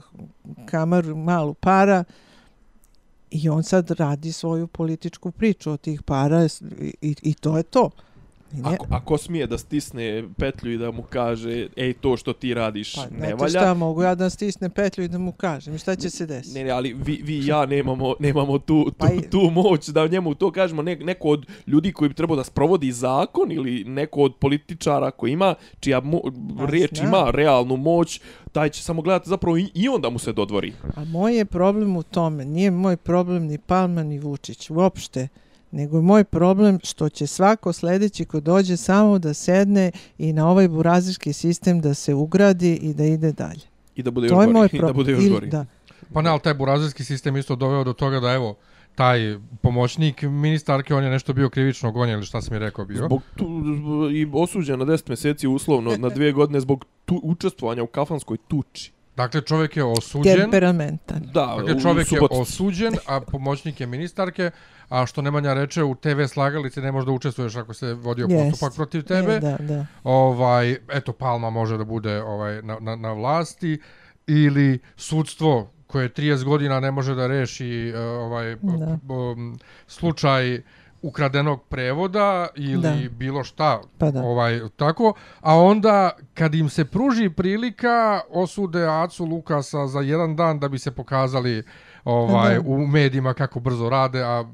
kamaru 0.66 1.16
malu 1.16 1.54
para 1.54 2.04
i 3.30 3.48
on 3.48 3.62
sad 3.62 3.90
radi 3.90 4.32
svoju 4.32 4.66
političku 4.66 5.30
priču 5.30 5.70
od 5.70 5.80
tih 5.80 6.02
para 6.02 6.44
i, 6.44 6.48
i, 7.00 7.14
i 7.22 7.34
to 7.34 7.56
je 7.56 7.62
to. 7.62 7.90
I 8.50 8.56
ne, 8.56 8.62
Ako, 8.64 8.86
ako 8.90 9.18
smije 9.18 9.46
da 9.46 9.58
stisne 9.58 10.02
petlju 10.30 10.72
i 10.72 10.78
da 10.78 10.90
mu 10.90 11.02
kaže, 11.02 11.68
ej, 11.76 11.92
to 11.92 12.16
što 12.16 12.32
ti 12.32 12.54
radiš 12.54 12.94
pa, 12.94 13.02
ne 13.12 13.34
valja. 13.34 13.48
šta, 13.50 13.74
mogu 13.74 14.02
ja 14.02 14.14
da 14.14 14.30
stisne 14.30 14.68
petlju 14.70 15.04
i 15.04 15.08
da 15.08 15.18
mu 15.18 15.32
kažem. 15.32 15.78
Šta 15.78 15.96
će 15.96 16.10
se 16.10 16.26
desiti? 16.26 16.54
Ne, 16.54 16.64
ne, 16.64 16.70
ali 16.70 16.94
vi, 16.94 17.20
vi 17.24 17.34
i 17.34 17.46
ja 17.46 17.66
nemamo, 17.66 18.14
nemamo 18.20 18.58
tu, 18.58 18.84
tu, 18.84 18.92
Pa 18.92 19.06
i- 19.08 19.20
tu 19.22 19.40
moć 19.52 19.88
da 19.88 20.06
njemu 20.06 20.34
to 20.34 20.50
kažemo. 20.50 20.82
Ne, 20.82 20.96
neko 20.96 21.28
od 21.28 21.46
ljudi 21.66 21.92
koji 21.92 22.08
bi 22.08 22.14
trebao 22.14 22.36
da 22.36 22.44
sprovodi 22.44 22.92
zakon 22.92 23.52
ili 23.52 23.84
neko 23.84 24.20
od 24.20 24.34
političara 24.36 25.10
koji 25.10 25.32
ima, 25.32 25.54
čija 25.80 26.00
mo, 26.00 26.20
Pa 26.58 26.66
riječ 26.66 26.94
znam. 26.94 27.08
ima 27.08 27.30
realnu 27.30 27.76
moć, 27.76 28.20
taj 28.52 28.68
će 28.68 28.82
samo 28.82 29.02
gledati 29.02 29.28
zapravo 29.28 29.56
i, 29.58 29.70
i 29.74 29.88
onda 29.88 30.10
mu 30.10 30.18
se 30.18 30.32
dodvori. 30.32 30.72
A 30.96 31.04
moj 31.04 31.36
je 31.36 31.44
problem 31.44 31.96
u 31.96 32.02
tome, 32.02 32.44
nije 32.44 32.70
moj 32.70 32.96
problem 32.96 33.44
ni 33.44 33.58
Palma 33.58 34.02
ni 34.02 34.18
Vučić, 34.18 34.70
uopšte, 34.70 35.28
nego 35.70 35.96
je 35.96 36.02
moj 36.02 36.24
problem 36.24 36.78
što 36.84 37.08
će 37.08 37.26
svako 37.26 37.72
sljedeći 37.72 38.24
ko 38.24 38.40
dođe 38.40 38.76
samo 38.76 39.18
da 39.18 39.34
sedne 39.34 39.90
i 40.18 40.32
na 40.32 40.48
ovaj 40.50 40.68
burazirski 40.68 41.32
sistem 41.32 41.80
da 41.80 41.94
se 41.94 42.14
ugradi 42.14 42.74
i 42.74 42.94
da 42.94 43.04
ide 43.04 43.32
dalje. 43.32 43.60
I 43.96 44.02
da 44.02 44.10
bude 44.10 44.28
to 44.28 44.34
još 44.34 44.42
je 44.42 44.46
gori. 44.46 44.52
moj 44.52 44.68
I 44.72 44.76
da 44.76 44.78
problem. 44.78 44.96
bude 44.96 45.12
još 45.12 45.28
gori. 45.28 45.46
Da. 45.46 45.64
Pa 46.12 46.22
ne, 46.22 46.30
ali 46.30 46.40
taj 46.40 46.54
burazirski 46.54 47.04
sistem 47.04 47.36
isto 47.36 47.56
doveo 47.56 47.84
do 47.84 47.92
toga 47.92 48.20
da 48.20 48.32
evo, 48.32 48.56
taj 48.94 49.18
pomoćnik 49.62 50.22
ministarke, 50.22 50.94
on 50.94 51.04
je 51.04 51.10
nešto 51.10 51.32
bio 51.32 51.50
krivično 51.50 51.92
gonjen 51.92 52.14
ili 52.16 52.26
šta 52.26 52.42
sam 52.42 52.52
mi 52.54 52.58
rekao 52.58 52.84
bio. 52.84 52.96
Zbog 52.96 53.22
tu, 53.36 53.44
zbog- 53.76 54.12
i 54.12 54.28
osuđen 54.32 54.78
na 54.78 54.84
10 54.84 55.08
mjeseci 55.08 55.48
uslovno 55.48 55.96
na 55.96 56.08
dvije 56.08 56.32
godine 56.32 56.60
zbog 56.60 56.84
tu, 57.04 57.20
učestvovanja 57.22 57.82
u 57.82 57.86
kafanskoj 57.86 58.36
tuči. 58.48 58.92
Dakle, 59.16 59.40
čovjek 59.40 59.76
je 59.76 59.84
osuđen. 59.84 60.36
Temperamentan. 60.36 61.22
Da, 61.34 61.56
Dakle, 61.58 61.80
čovjek 61.82 62.12
je 62.12 62.18
osuđen, 62.30 62.94
a 63.06 63.20
pomoćnik 63.20 63.80
je 63.80 63.86
ministarke, 63.86 64.50
a 64.88 65.06
što 65.06 65.22
Nemanja 65.22 65.54
reče, 65.54 65.82
u 65.82 65.94
TV 65.94 66.24
slagalici 66.24 66.80
ne 66.80 66.92
možeš 66.92 67.06
da 67.06 67.12
učestvuješ 67.12 67.56
ako 67.56 67.74
se 67.74 67.94
vodio 67.94 68.26
Jest. 68.30 68.50
postupak 68.50 68.74
protiv 68.74 69.02
tebe. 69.02 69.32
Je, 69.32 69.40
da, 69.40 69.56
da. 69.60 69.86
Ovaj, 70.04 70.76
eto, 70.88 71.12
Palma 71.12 71.50
može 71.50 71.78
da 71.78 71.84
bude 71.84 72.22
ovaj 72.22 72.62
na, 72.62 72.76
na, 72.80 72.96
na 72.96 73.12
vlasti 73.12 73.80
ili 74.26 74.78
sudstvo 74.96 75.70
koje 75.86 76.08
30 76.08 76.44
godina 76.44 76.80
ne 76.80 76.90
može 76.90 77.14
da 77.14 77.26
reši 77.26 77.88
eh, 77.88 77.98
ovaj 78.00 78.56
Da. 78.56 78.86
b- 78.86 78.96
b- 79.04 79.58
slučaj 79.86 80.62
ukradenog 81.02 81.62
prevoda 81.64 82.46
ili 82.56 82.82
Da. 82.82 82.96
bilo 83.10 83.44
šta 83.44 83.80
Pa 83.98 84.10
da. 84.10 84.22
ovaj 84.22 84.60
tako 84.76 85.12
a 85.40 85.56
onda 85.56 86.10
kad 86.34 86.54
im 86.54 86.68
se 86.68 86.84
pruži 86.84 87.30
prilika 87.30 88.20
osude 88.30 88.86
Acu 88.86 89.24
Lukasa 89.24 89.86
za 89.86 90.00
jedan 90.00 90.36
dan 90.36 90.58
da 90.58 90.68
bi 90.68 90.78
se 90.78 90.90
pokazali 90.90 91.62
ovaj 92.04 92.54
Da. 92.54 92.60
u 92.60 92.78
medijima 92.78 93.34
kako 93.34 93.60
brzo 93.60 93.88
rade 93.88 94.22
a 94.22 94.44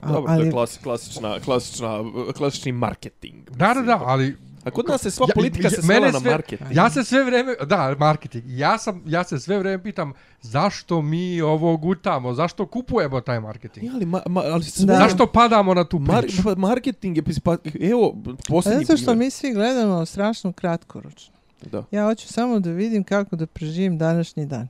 A- 0.00 0.06
Dobro, 0.06 0.22
to 0.22 0.26
ali, 0.28 0.46
je 0.46 0.50
klasi, 0.52 0.80
klasična, 0.80 1.40
klasična, 1.40 2.04
klasični 2.36 2.72
marketing. 2.72 3.50
da 3.50 3.74
da 3.74 3.82
da 3.82 4.00
ali 4.00 4.36
A 4.64 4.70
kod 4.70 4.84
nas 4.88 5.00
se 5.00 5.10
sva 5.10 5.26
Ja- 5.28 5.34
politika 5.34 5.66
ja- 5.66 5.70
se 5.70 5.82
svela 5.82 6.06
na 6.08 6.20
sve- 6.20 6.30
marketing. 6.30 6.70
Ja 6.72 6.90
se 6.90 7.04
sve 7.04 7.24
vreme, 7.24 7.54
da, 7.62 7.94
marketing. 7.98 8.44
Ja 8.48 8.78
sam 8.78 9.02
ja 9.06 9.24
se 9.24 9.38
sve 9.38 9.58
vreme 9.58 9.82
pitam 9.82 10.12
zašto 10.42 11.02
mi 11.02 11.40
ovo 11.40 11.76
gutamo, 11.76 12.34
zašto 12.34 12.66
kupujemo 12.66 13.20
taj 13.20 13.40
marketing? 13.40 13.86
Ja, 13.86 13.92
ali, 13.94 14.06
ma, 14.06 14.22
ma, 14.26 14.40
ali 14.42 14.64
sve, 14.64 14.86
Da. 14.86 14.94
Zašto 14.94 15.26
padamo 15.26 15.74
na 15.74 15.84
tu 15.84 15.98
Mar, 15.98 16.20
priču? 16.20 16.42
pa 16.44 16.54
marketing 16.56 17.16
je, 17.16 17.22
pa, 17.44 17.56
evo, 17.82 18.16
posljednji 18.48 18.84
zato 18.84 18.96
što 18.96 19.06
primjer. 19.06 19.16
mi 19.18 19.30
svi 19.30 19.52
gledamo 19.52 20.06
strašno 20.06 20.52
kratkoročno. 20.52 21.34
Da. 21.62 21.84
Ja 21.90 22.04
hoću 22.04 22.28
samo 22.28 22.60
da 22.60 22.70
vidim 22.70 23.04
kako 23.04 23.36
da 23.36 23.46
preživim 23.46 23.98
današnji 23.98 24.46
dan. 24.46 24.68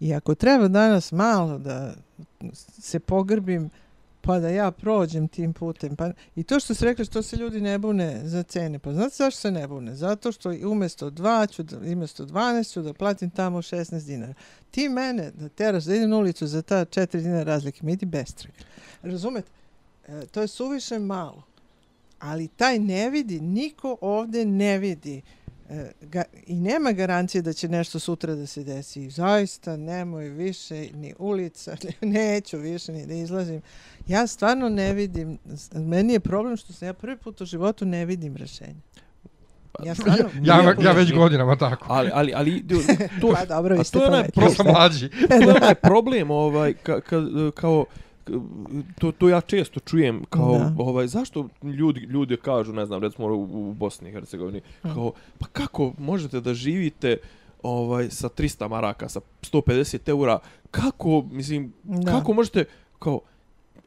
I 0.00 0.14
ako 0.14 0.34
treba 0.34 0.68
danas 0.68 1.12
malo 1.12 1.58
da 1.58 1.94
se 2.78 3.00
pogrbim, 3.00 3.70
pa 4.26 4.38
da 4.38 4.48
ja 4.48 4.70
prođem 4.70 5.28
tim 5.28 5.52
putem. 5.52 5.96
Pa, 5.96 6.10
I 6.36 6.42
to 6.42 6.60
što 6.60 6.74
se 6.74 6.84
rekli, 6.84 7.04
što 7.04 7.22
se 7.22 7.36
ljudi 7.36 7.60
ne 7.60 7.78
bune 7.78 8.20
za 8.24 8.42
cene. 8.42 8.78
Pa 8.78 8.92
znate 8.92 9.14
zašto 9.14 9.40
se 9.40 9.50
ne 9.50 9.68
bune? 9.68 9.94
Zato 9.94 10.32
što 10.32 10.54
umjesto 10.64 11.10
2 11.10 11.52
ću, 11.52 11.62
da, 11.62 11.78
umjesto 11.78 12.26
12 12.26 12.72
ću 12.72 12.82
da 12.82 12.92
platim 12.92 13.30
tamo 13.30 13.58
16 13.62 14.06
dinara. 14.06 14.34
Ti 14.70 14.88
mene 14.88 15.30
da 15.30 15.48
teraš 15.48 15.84
da 15.84 15.94
idem 15.94 16.10
na 16.10 16.16
ulicu 16.16 16.46
za 16.46 16.62
ta 16.62 16.84
4 16.84 17.20
dinara 17.20 17.44
razlike, 17.44 17.80
mi 17.82 17.92
idi 17.92 18.06
bestrag. 18.06 18.54
Razumete? 19.02 19.48
E, 20.08 20.26
to 20.26 20.40
je 20.40 20.48
suviše 20.48 20.98
malo. 20.98 21.42
Ali 22.18 22.48
taj 22.48 22.78
ne 22.78 23.10
vidi, 23.10 23.40
niko 23.40 23.96
ovde 24.00 24.44
ne 24.44 24.78
vidi. 24.78 25.22
E, 25.70 25.90
ga, 26.00 26.22
I 26.46 26.54
nema 26.54 26.92
garancije 26.92 27.42
da 27.42 27.52
će 27.52 27.68
nešto 27.68 27.98
sutra 27.98 28.34
da 28.34 28.46
se 28.46 28.64
desi. 28.64 29.10
Zaista 29.10 29.76
nemoj 29.76 30.28
više 30.28 30.88
ni 30.94 31.14
ulica, 31.18 31.76
neću 32.00 32.58
više 32.58 32.92
ni 32.92 33.06
da 33.06 33.14
izlazim. 33.14 33.62
Ja 34.06 34.26
stvarno 34.26 34.68
ne 34.68 34.92
vidim, 34.94 35.38
meni 35.74 36.12
je 36.12 36.20
problem 36.20 36.56
što 36.56 36.72
sam 36.72 36.88
ja 36.88 36.92
prvi 36.92 37.16
put 37.16 37.40
u 37.40 37.44
životu 37.44 37.84
ne 37.84 38.04
vidim 38.04 38.36
rešenje. 38.36 38.80
Ja 39.84 39.94
stvarno... 39.94 40.28
Ja, 40.42 40.60
Nije- 40.60 40.76
ja 40.80 40.92
već 40.92 41.12
godinama 41.12 41.56
tako. 41.56 41.86
Ali, 41.88 42.10
ali, 42.14 42.32
ali, 42.34 42.64
to, 43.20 43.32
Pa 43.32 43.44
dobro, 43.44 43.74
a 43.74 43.78
vi 43.78 43.84
ste 43.84 43.98
to 43.98 44.04
je 44.04 44.08
onaj 44.08 44.28
mlađi. 44.64 45.08
to 45.28 45.34
je 45.34 45.56
onaj 45.56 45.74
problem, 45.74 46.30
ovaj, 46.30 46.74
ka, 46.74 47.00
ka, 47.00 47.16
kao, 47.54 47.84
to, 48.96 49.12
to 49.12 49.28
ja 49.28 49.40
često 49.40 49.80
čujem 49.80 50.22
kao 50.24 50.52
Da. 50.52 50.74
ovaj 50.78 51.06
zašto 51.06 51.48
ljudi 51.64 52.00
ljudi 52.00 52.36
kažu 52.36 52.72
ne 52.72 52.86
znam 52.86 53.02
recimo 53.02 53.28
u, 53.28 53.42
u 53.60 53.74
Bosni 53.74 54.08
i 54.08 54.12
Hercegovini 54.12 54.58
Mm. 54.58 54.88
kao 54.88 55.12
pa 55.38 55.46
kako 55.46 55.92
možete 55.98 56.40
da 56.40 56.54
živite 56.54 57.16
ovaj 57.62 58.10
sa 58.10 58.28
300 58.28 58.68
maraka 58.68 59.08
sa 59.08 59.20
150 59.42 60.08
eura 60.08 60.38
kako 60.70 61.24
mislim 61.24 61.72
Da. 61.82 62.12
kako 62.12 62.32
možete 62.32 62.64
kao 62.98 63.20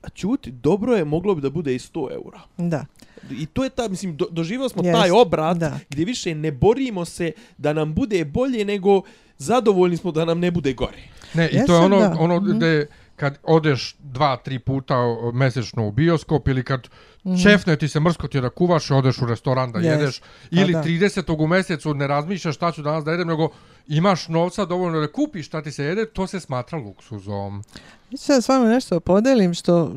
a 0.01 0.09
čuti 0.09 0.51
dobro 0.53 0.95
je 0.95 1.05
moglo 1.05 1.35
bi 1.35 1.41
da 1.41 1.49
bude 1.49 1.75
i 1.75 1.79
100 1.79 2.13
eura 2.13 2.39
Da, 2.57 2.85
i 3.31 3.45
to 3.45 3.63
je 3.63 3.69
ta 3.69 3.87
mislim 3.87 4.17
do, 4.17 4.25
doživeli 4.31 4.69
smo 4.69 4.83
Jest, 4.83 4.99
taj 4.99 5.11
obrat 5.11 5.57
da. 5.57 5.79
gdje 5.89 6.05
više 6.05 6.35
ne 6.35 6.51
borimo 6.51 7.05
se 7.05 7.31
da 7.57 7.73
nam 7.73 7.93
bude 7.93 8.25
bolje 8.25 8.65
nego 8.65 9.01
zadovoljni 9.37 9.97
smo 9.97 10.11
da 10.11 10.25
nam 10.25 10.39
ne 10.39 10.51
bude 10.51 10.73
gore 10.73 10.97
Ne, 11.33 11.43
i 11.43 11.55
Jesam, 11.55 11.67
to 11.67 11.73
je 11.73 11.79
ono, 11.79 11.99
da. 11.99 12.15
ono 12.19 12.35
Mhm. 12.37 12.51
gde 12.51 12.87
kad 13.19 13.37
odeš 13.43 13.95
dva, 13.99 14.37
tri 14.37 14.59
puta 14.59 14.95
mesečno 15.33 15.87
u 15.87 15.91
bioskop 15.91 16.47
ili 16.47 16.63
kad 16.63 16.87
Mhm. 17.25 17.35
čefne 17.37 17.75
ti 17.75 17.87
se 17.87 17.99
mrsko 17.99 18.27
ti 18.27 18.41
da 18.41 18.49
kuvaš 18.49 18.89
i 18.89 18.93
odeš 18.93 19.21
u 19.21 19.25
restoran 19.25 19.71
da 19.71 19.79
Yes. 19.79 19.83
jedeš 19.83 20.19
Pa 20.19 20.25
ili 20.51 20.73
da. 20.73 20.83
30. 20.83 21.33
u 21.33 21.47
mesecu 21.47 21.93
ne 21.93 22.07
razmišljaš 22.07 22.55
šta 22.55 22.71
ću 22.71 22.81
danas 22.81 23.03
da 23.03 23.11
jedem, 23.11 23.27
nego 23.27 23.49
imaš 23.87 24.27
novca 24.27 24.65
dovoljno 24.65 24.99
da 24.99 25.11
kupiš 25.11 25.45
šta 25.45 25.61
ti 25.61 25.71
se 25.71 25.83
jede, 25.83 26.05
to 26.05 26.27
se 26.27 26.39
smatra 26.39 26.77
luksuzom. 26.77 27.63
Ja 28.11 28.17
ću 28.17 28.41
s 28.41 28.49
vama 28.49 28.65
nešto 28.65 28.99
podelim 28.99 29.53
što 29.53 29.83
uh, 29.83 29.91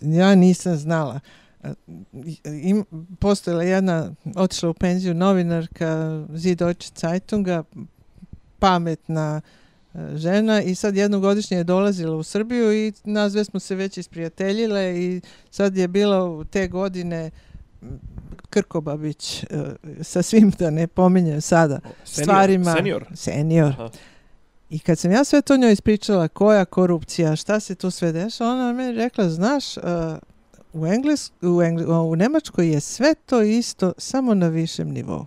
ja 0.00 0.34
nisam 0.34 0.76
znala. 0.76 1.20
Uh, 1.60 1.70
Im, 2.62 2.84
postojala 3.18 3.62
jedna, 3.62 4.10
otišla 4.36 4.68
u 4.68 4.74
penziju 4.74 5.14
novinarka 5.14 5.86
Süddeutsche 6.30 7.00
Zeitunga, 7.00 7.64
pametna, 8.58 9.40
e, 9.44 9.61
žena 10.14 10.62
i 10.62 10.74
sad 10.74 10.96
jednogodišnje 10.96 11.56
je 11.56 11.64
dolazila 11.64 12.16
u 12.16 12.22
Srbiju 12.22 12.72
i 12.72 12.92
nas 13.04 13.32
dve 13.32 13.44
smo 13.44 13.60
se 13.60 13.74
već 13.74 13.98
isprijateljile 13.98 14.94
i 14.96 15.20
sad 15.50 15.76
je 15.76 15.88
bila 15.88 16.24
u 16.24 16.44
te 16.44 16.68
godine 16.68 17.30
Krkobabić 18.50 19.42
e, 19.42 19.46
sa 20.00 20.22
svim 20.22 20.50
da 20.58 20.70
ne 20.70 20.86
pominjem 20.86 21.40
sada 21.40 21.80
Senior, 22.04 22.24
stvarima. 22.24 22.72
Senior. 22.72 23.06
Senior. 23.14 23.68
Aha. 23.68 23.90
I 24.70 24.78
kad 24.78 24.98
sam 24.98 25.12
ja 25.12 25.24
sve 25.24 25.42
to 25.42 25.56
njoj 25.56 25.72
ispričala, 25.72 26.28
koja 26.28 26.64
korupcija, 26.64 27.36
šta 27.36 27.60
se 27.60 27.74
tu 27.74 27.90
sve 27.90 28.12
deša, 28.12 28.46
ona 28.46 28.68
je 28.68 28.74
meni 28.74 28.92
rekla, 28.92 29.28
znaš, 29.28 29.76
uh, 29.76 29.82
u, 30.72 30.86
Engles, 30.86 31.32
u, 31.42 31.62
Engl, 31.62 31.92
u 31.92 32.16
Nemačkoj 32.16 32.72
je 32.72 32.80
sve 32.80 33.14
to 33.14 33.42
isto, 33.42 33.92
samo 33.98 34.34
na 34.34 34.48
višem 34.48 34.90
nivou. 34.90 35.26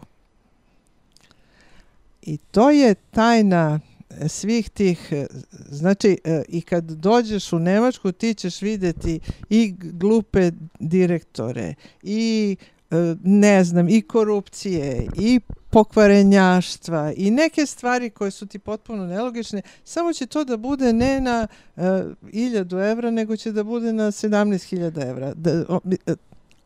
I 2.21 2.37
to 2.37 2.69
je 2.69 2.95
tajna 2.95 3.79
e, 3.79 3.94
svih 4.27 4.69
tih, 4.69 5.11
e, 5.11 5.27
znači 5.69 6.17
e, 6.23 6.43
i 6.47 6.61
kad 6.61 6.83
dođeš 6.83 7.53
u 7.53 7.59
Nemačku 7.59 8.11
ti 8.11 8.33
ćeš 8.33 8.61
vidjeti 8.61 9.19
i 9.49 9.73
glupe 9.77 10.51
direktore 10.79 11.73
i 12.03 12.55
e, 12.91 12.95
ne 13.23 13.63
znam, 13.63 13.89
i 13.89 14.01
korupcije, 14.01 15.07
i 15.17 15.39
pokvarenjaštva, 15.69 17.13
i 17.17 17.31
neke 17.31 17.65
stvari 17.65 18.09
koje 18.09 18.31
su 18.31 18.45
ti 18.45 18.59
potpuno 18.59 19.05
nelogične, 19.05 19.61
samo 19.83 20.13
će 20.13 20.25
to 20.25 20.43
da 20.43 20.57
bude 20.57 20.93
ne 20.93 21.21
na 21.21 21.47
uh, 21.75 21.83
1000 21.83 22.91
evra, 22.91 23.11
nego 23.11 23.37
će 23.37 23.51
da 23.51 23.63
bude 23.63 23.93
na 23.93 24.03
17.000 24.03 25.09
evra. 25.09 25.33
Da, 25.33 25.65
o, 25.69 25.79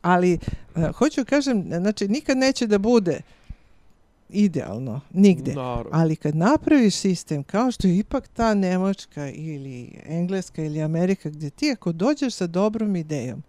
ali, 0.01 0.37
uh, 0.75 0.95
hoću 0.95 1.25
kažem, 1.25 1.63
znači, 1.67 2.07
nikad 2.07 2.37
neće 2.37 2.67
da 2.67 2.77
bude 2.77 3.21
idealno, 4.29 5.01
nigde. 5.13 5.53
Naravno. 5.53 5.89
Ali 5.91 6.15
kad 6.15 6.35
napraviš 6.35 6.95
sistem 6.95 7.43
kao 7.43 7.71
što 7.71 7.87
je 7.87 7.97
ipak 7.97 8.27
ta 8.27 8.53
Nemačka 8.53 9.29
ili 9.29 9.91
Engleska 10.05 10.63
ili 10.63 10.81
Amerika, 10.81 11.29
gdje 11.29 11.49
ti 11.49 11.71
ako 11.71 11.91
dođeš 11.91 12.33
sa 12.33 12.47
dobrom 12.47 12.95
idejom, 12.95 13.43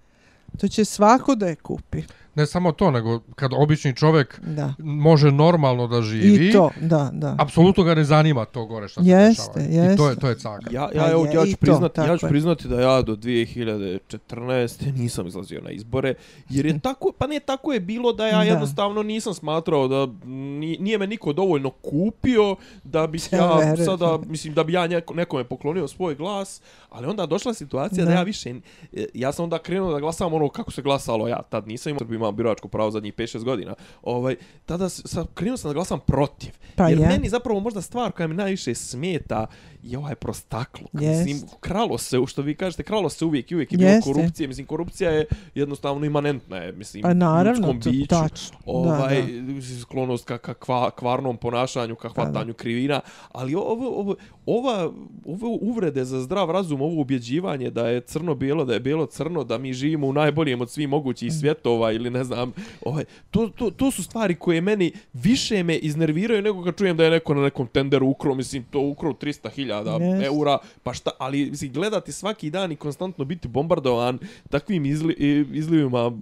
to 0.58 0.68
će 0.68 0.84
svako 0.84 1.34
da 1.34 1.46
je 1.46 1.56
kupi. 1.56 2.02
Ne 2.34 2.46
samo 2.46 2.72
to, 2.72 2.90
nego 2.90 3.20
kad 3.34 3.50
obični 3.54 3.96
čovjek 3.96 4.40
Da. 4.40 4.74
može 4.78 5.32
normalno 5.32 5.86
da 5.86 6.02
živi, 6.02 6.48
I 6.48 6.52
to, 6.52 6.70
da, 6.80 7.10
da. 7.12 7.36
apsolutno 7.38 7.84
ga 7.84 7.94
ne 7.94 8.04
zanima 8.04 8.44
to 8.44 8.66
gore 8.66 8.88
što 8.88 9.02
se 9.02 9.10
Jeste, 9.10 9.60
dešava. 9.60 9.84
I 9.92 9.96
to 9.96 10.04
je, 10.04 10.08
jeste. 10.08 10.20
to 10.20 10.28
je 10.28 10.34
caka. 10.36 10.70
Ja, 10.72 10.88
Pa 10.88 10.98
ja, 10.98 11.10
evo, 11.10 11.24
je, 11.24 11.32
ja 11.32 11.44
ću, 11.44 11.50
to, 11.50 11.56
priznati, 11.56 12.00
ja 12.00 12.16
ću 12.18 12.26
priznati 12.28 12.68
da 12.68 12.80
ja 12.82 13.02
do 13.02 13.16
2014. 13.16 14.92
nisam 14.92 15.26
izlazio 15.26 15.60
na 15.60 15.70
izbore, 15.70 16.14
jer 16.48 16.66
je 16.66 16.78
tako, 16.78 17.12
pa 17.12 17.26
ne 17.26 17.40
tako 17.40 17.72
je 17.72 17.80
bilo 17.80 18.12
da 18.12 18.26
ja 18.26 18.36
Da. 18.36 18.42
jednostavno 18.42 19.02
nisam 19.02 19.34
smatrao 19.34 19.88
da 19.88 20.06
ni- 20.24 20.76
nije 20.78 20.98
me 20.98 21.06
niko 21.06 21.32
dovoljno 21.32 21.70
kupio 21.72 22.54
da 22.84 23.06
bi 23.06 23.18
Ja 23.32 23.76
sada, 23.78 24.18
mislim, 24.20 24.54
da 24.54 24.64
bi 24.64 24.72
ja 24.72 24.86
neko, 24.86 25.14
nekome 25.14 25.44
poklonio 25.44 25.88
svoj 25.88 26.14
glas, 26.14 26.60
ali 26.90 27.06
onda 27.06 27.26
došla 27.26 27.54
situacija 27.54 28.04
da, 28.04 28.10
Da. 28.10 28.16
ja 28.16 28.22
više, 28.22 28.50
e, 28.92 29.04
ja 29.14 29.32
sam 29.32 29.42
onda 29.44 29.58
krenuo 29.58 29.92
da 29.92 30.00
glasam 30.00 30.34
ono 30.34 30.48
kako 30.48 30.70
se 30.70 30.82
glasalo, 30.82 31.28
ja 31.28 31.42
tad 31.42 31.68
nisam 31.68 31.90
imao, 31.90 32.06
imam 32.20 32.36
biračko 32.36 32.68
pravo 32.68 32.90
zadnjih 32.90 33.14
5-6 33.14 33.44
godina, 33.44 33.74
ovaj, 34.02 34.36
tada 34.66 34.88
s- 34.88 35.02
sam, 35.04 35.26
krenuo 35.34 35.56
sam 35.56 35.68
da 35.68 35.74
glasam 35.74 36.00
protiv, 36.00 36.50
Pa 36.76 36.88
jer 36.88 36.98
je. 36.98 37.06
meni 37.08 37.28
zapravo 37.28 37.60
možda 37.60 37.80
stvar 37.82 38.12
koja 38.12 38.26
mi 38.26 38.34
najviše 38.34 38.74
smeta 38.74 39.46
je 39.82 39.98
ovaj 39.98 40.14
prostakluk. 40.14 40.90
Jest. 40.94 41.24
Mislim, 41.24 41.50
kralo 41.60 41.98
se, 41.98 42.16
što 42.26 42.42
vi 42.42 42.54
kažete, 42.54 42.82
kralo 42.82 43.08
se 43.08 43.24
uvijek 43.24 43.50
i 43.50 43.54
uvijek 43.54 43.72
je 43.72 43.78
bilo 43.78 43.90
Jeste. 43.90 44.12
korupcije. 44.12 44.48
Mislim, 44.48 44.66
korupcija 44.66 45.10
je 45.10 45.24
jednostavno 45.54 46.06
imanentna 46.06 46.56
je, 46.56 46.72
mislim, 46.72 47.02
Pa 47.02 47.14
naravno, 47.14 47.50
ljudskom 47.66 47.80
to- 47.82 47.90
biću. 47.90 48.06
tačno. 48.08 48.58
Ovaj, 48.66 49.22
Da, 49.22 49.52
mislim, 49.52 49.80
sklonost 49.80 50.24
ka, 50.24 50.38
ka 50.38 50.54
kva, 50.54 50.90
kvarnom 50.90 51.36
ponašanju, 51.36 51.94
ka 51.94 52.08
da. 52.08 52.14
hvatanju 52.14 52.54
krivina. 52.54 53.00
Ali 53.30 53.54
ovo, 53.54 53.88
ovo, 53.90 54.14
ova, 54.46 54.92
ove 55.24 55.46
uvrede 55.60 56.04
za 56.04 56.20
zdrav 56.20 56.50
razum, 56.50 56.80
ovo 56.82 57.00
ubjeđivanje 57.00 57.70
da 57.70 57.88
je 57.88 58.00
crno-bijelo, 58.00 58.64
da 58.64 58.74
je 58.74 58.80
bijelo 58.80 59.06
crno, 59.06 59.44
da 59.44 59.58
mi 59.58 59.72
živimo 59.72 60.06
u 60.06 60.12
najboljem 60.12 60.60
od 60.60 60.70
svih 60.70 60.88
mogućih 60.88 61.32
svjetova 61.32 61.92
ili 61.92 62.10
ne 62.10 62.24
znam, 62.24 62.52
ovaj, 62.82 63.04
to, 63.30 63.48
to, 63.48 63.70
to 63.70 63.90
su 63.90 64.02
stvari 64.02 64.34
koje 64.34 64.60
meni 64.60 64.92
više 65.12 65.62
me 65.62 65.76
iznerviraju 65.76 66.42
nego 66.42 66.64
kad 66.64 66.76
čujem 66.76 66.96
da 66.96 67.04
je 67.04 67.10
neko 67.10 67.34
na 67.34 67.42
nekom 67.42 67.66
tenderu 67.66 68.06
ukro, 68.08 68.34
mislim, 68.34 68.64
to 68.64 68.80
ukro 68.80 69.12
300.000 69.12 69.69
Jest. 69.78 70.26
eura, 70.26 70.58
pa 70.82 70.94
šta, 70.94 71.10
ali 71.18 71.50
mislim, 71.50 71.72
gledati 71.72 72.12
svaki 72.12 72.50
dan 72.50 72.72
i 72.72 72.76
konstantno 72.76 73.24
biti 73.24 73.48
bombardovan 73.48 74.18
takvim 74.50 74.86
izli, 74.86 75.14
izlivima 75.52 76.12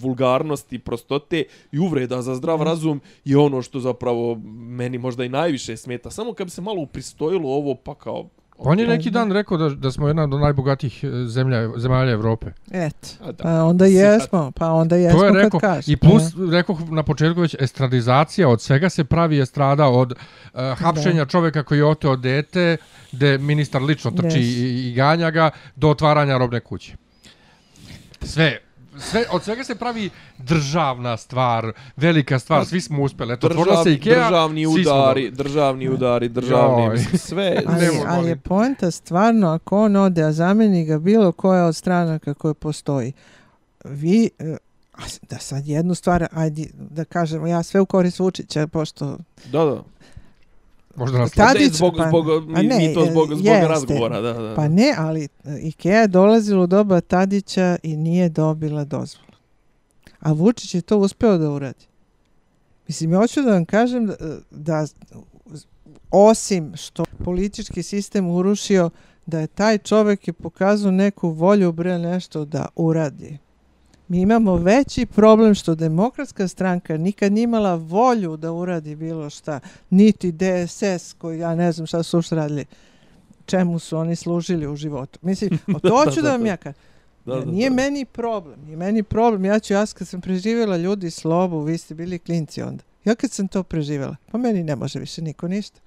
vulgarnosti, 0.00 0.78
prostote 0.78 1.44
i 1.72 1.78
uvreda 1.78 2.22
za 2.22 2.34
zdrav 2.34 2.62
razum 2.62 3.00
je 3.24 3.38
ono 3.38 3.62
što 3.62 3.80
zapravo 3.80 4.34
meni 4.54 4.98
možda 4.98 5.24
i 5.24 5.28
najviše 5.28 5.76
smeta. 5.76 6.10
Samo 6.10 6.32
kad 6.32 6.46
bi 6.46 6.50
se 6.50 6.62
malo 6.62 6.82
upristojilo 6.82 7.48
ovo, 7.48 7.74
pa 7.74 7.94
kao... 7.94 8.28
On 8.62 8.78
je 8.80 8.86
neki 8.86 9.10
dan 9.10 9.32
rekao 9.32 9.56
da, 9.56 9.68
da 9.68 9.92
smo 9.92 10.08
jedna 10.08 10.22
od 10.22 10.30
najbogatijih 10.30 11.04
e, 11.04 11.08
zemlja, 11.26 11.68
zemalja 11.76 12.12
Evrope. 12.12 12.46
Eto. 12.72 13.08
A 13.20 13.32
da. 13.32 13.42
Pa 13.42 13.64
onda 13.64 13.86
jesmo, 13.86 14.52
pa 14.56 14.70
onda 14.72 14.96
jesmo 14.96 15.18
to 15.20 15.26
je 15.26 15.32
kad 15.32 15.42
rekao. 15.42 15.60
kažeš. 15.60 15.88
I 15.88 15.96
plus, 15.96 16.22
rekao 16.52 16.78
na 16.90 17.02
početku 17.02 17.40
već, 17.40 17.56
estradizacija, 17.60 18.48
od 18.48 18.60
svega 18.62 18.88
se 18.88 19.04
pravi 19.04 19.40
estrada 19.40 19.86
od 19.86 20.12
uh, 20.12 20.60
hapšenja 20.78 21.24
čovjeka 21.24 21.62
koji 21.62 21.78
je 21.78 21.84
oteo 21.84 22.16
dete, 22.16 22.76
gde 23.12 23.38
ministar 23.38 23.82
lično 23.82 24.10
trči 24.10 24.38
Yes. 24.38 24.64
i, 24.64 24.88
i 24.88 24.92
ganja 24.94 25.30
ga, 25.30 25.50
do 25.76 25.88
otvaranja 25.88 26.38
robne 26.38 26.60
kuće. 26.60 26.96
Sve, 28.22 28.58
sve, 28.98 29.24
od 29.30 29.42
svega 29.42 29.64
se 29.64 29.74
pravi 29.74 30.10
državna 30.38 31.16
stvar, 31.16 31.66
velika 31.96 32.38
stvar, 32.38 32.66
svi 32.66 32.80
smo 32.80 33.02
uspjeli. 33.02 33.32
Eto, 33.32 33.48
Držav, 33.48 33.84
se 33.84 33.92
Ikea, 33.92 34.14
državni 34.16 34.64
smo 34.64 34.72
udari, 34.72 34.84
dobili. 35.22 35.30
državni 35.32 35.88
udari, 35.88 36.28
državni, 36.28 36.82
Joj. 36.82 36.92
mislim, 36.92 37.18
sve, 37.18 37.62
Ali, 37.66 37.86
ali 38.06 38.28
je 38.28 38.36
poenta 38.38 38.90
stvarno, 38.90 39.48
ako 39.48 39.78
on 39.78 39.96
ode, 39.96 40.22
a 40.22 40.32
zameni 40.32 40.84
ga 40.84 40.98
bilo 40.98 41.32
koja 41.32 41.64
od 41.64 41.76
stranaka 41.76 42.34
koje 42.34 42.54
postoji, 42.54 43.12
vi, 43.84 44.30
e, 44.38 44.56
s- 44.98 45.20
da 45.22 45.38
sad 45.38 45.66
jednu 45.66 45.94
stvar, 45.94 46.26
ajde 46.32 46.64
da 46.74 47.04
kažemo, 47.04 47.46
ja 47.46 47.62
sve 47.62 47.80
u 47.80 47.86
korist 47.86 48.18
Vučića, 48.18 48.66
pošto 48.66 49.18
da, 49.44 49.64
da. 49.64 49.82
Možda 50.96 51.18
nas 51.18 51.30
Tadić, 51.30 51.72
zbog, 51.72 51.94
pa- 51.96 52.08
zbog, 52.08 52.28
a 52.28 52.62
mi, 52.62 52.68
ne, 52.68 52.94
to 52.94 53.06
zbog, 53.10 53.26
zbog 53.26 53.44
jeste. 53.44 53.68
razgovora, 53.68 54.20
da, 54.20 54.32
da. 54.32 54.54
Pa 54.54 54.68
ne, 54.68 54.94
ali 54.98 55.28
e, 55.44 55.58
Ikea 55.62 56.00
je 56.00 56.08
dolazila 56.08 56.62
u 56.62 56.66
doba 56.66 57.00
Tadića 57.00 57.76
i 57.82 57.96
nije 57.96 58.28
dobila 58.28 58.84
dozvolu. 58.84 59.30
A 60.20 60.32
Vučić 60.32 60.74
je 60.74 60.80
to 60.80 60.98
uspeo 60.98 61.38
da 61.38 61.50
uradi. 61.50 61.86
Mislim, 62.88 63.12
ja 63.12 63.18
hoću 63.18 63.42
da 63.42 63.50
vam 63.50 63.64
kažem 63.64 64.06
da, 64.06 64.16
da 64.50 64.86
osim 66.10 66.72
što 66.76 67.04
politički 67.24 67.82
sistem 67.82 68.30
urušio, 68.30 68.90
da 69.26 69.40
je 69.40 69.46
taj 69.46 69.78
čovek 69.78 70.28
je 70.28 70.32
pokazao 70.32 70.90
neku 70.90 71.28
volju 71.28 71.72
bre 71.72 71.98
nešto 71.98 72.44
da 72.44 72.66
uradi. 72.76 73.38
Mi 74.10 74.20
imamo 74.20 74.56
veći 74.56 75.06
problem 75.06 75.54
što 75.54 75.74
demokratska 75.74 76.48
stranka 76.48 76.96
nikad 76.96 77.32
nije 77.32 77.44
imala 77.44 77.74
volju 77.74 78.36
da 78.36 78.52
uradi 78.52 78.96
bilo 78.96 79.30
šta, 79.30 79.60
niti 79.90 80.32
DSS 80.32 81.12
koji 81.18 81.38
ja 81.38 81.54
ne 81.54 81.72
znam 81.72 81.86
šta 81.86 82.02
su 82.02 82.16
uopšte 82.16 82.34
radili 82.34 82.64
čemu 83.46 83.78
su 83.78 83.96
oni 83.96 84.16
služili 84.16 84.66
u 84.66 84.76
životu. 84.76 85.18
Mislim, 85.22 85.58
o 85.76 85.78
to 85.78 86.04
hoću 86.04 86.22
da, 86.22 86.30
vam 86.30 86.46
ja 86.46 86.56
kažem. 86.56 86.80
Da, 87.24 87.34
da, 87.34 87.44
nije 87.44 87.70
da. 87.70 87.76
meni 87.76 88.04
problem, 88.04 88.60
nije 88.64 88.76
meni 88.76 89.02
problem. 89.02 89.44
Ja 89.44 89.58
ću, 89.58 89.72
ja 89.72 89.86
kad 89.86 90.08
sam 90.08 90.20
preživjela 90.20 90.76
ljudi 90.76 91.10
slobu, 91.10 91.60
vi 91.60 91.78
ste 91.78 91.94
bili 91.94 92.18
klinci 92.18 92.62
onda. 92.62 92.84
Ja 93.04 93.14
kad 93.14 93.30
sam 93.30 93.48
to 93.48 93.62
preživjela, 93.62 94.16
pa 94.30 94.38
meni 94.38 94.62
ne 94.62 94.76
može 94.76 94.98
više 94.98 95.22
niko 95.22 95.48
ništa. 95.48 95.80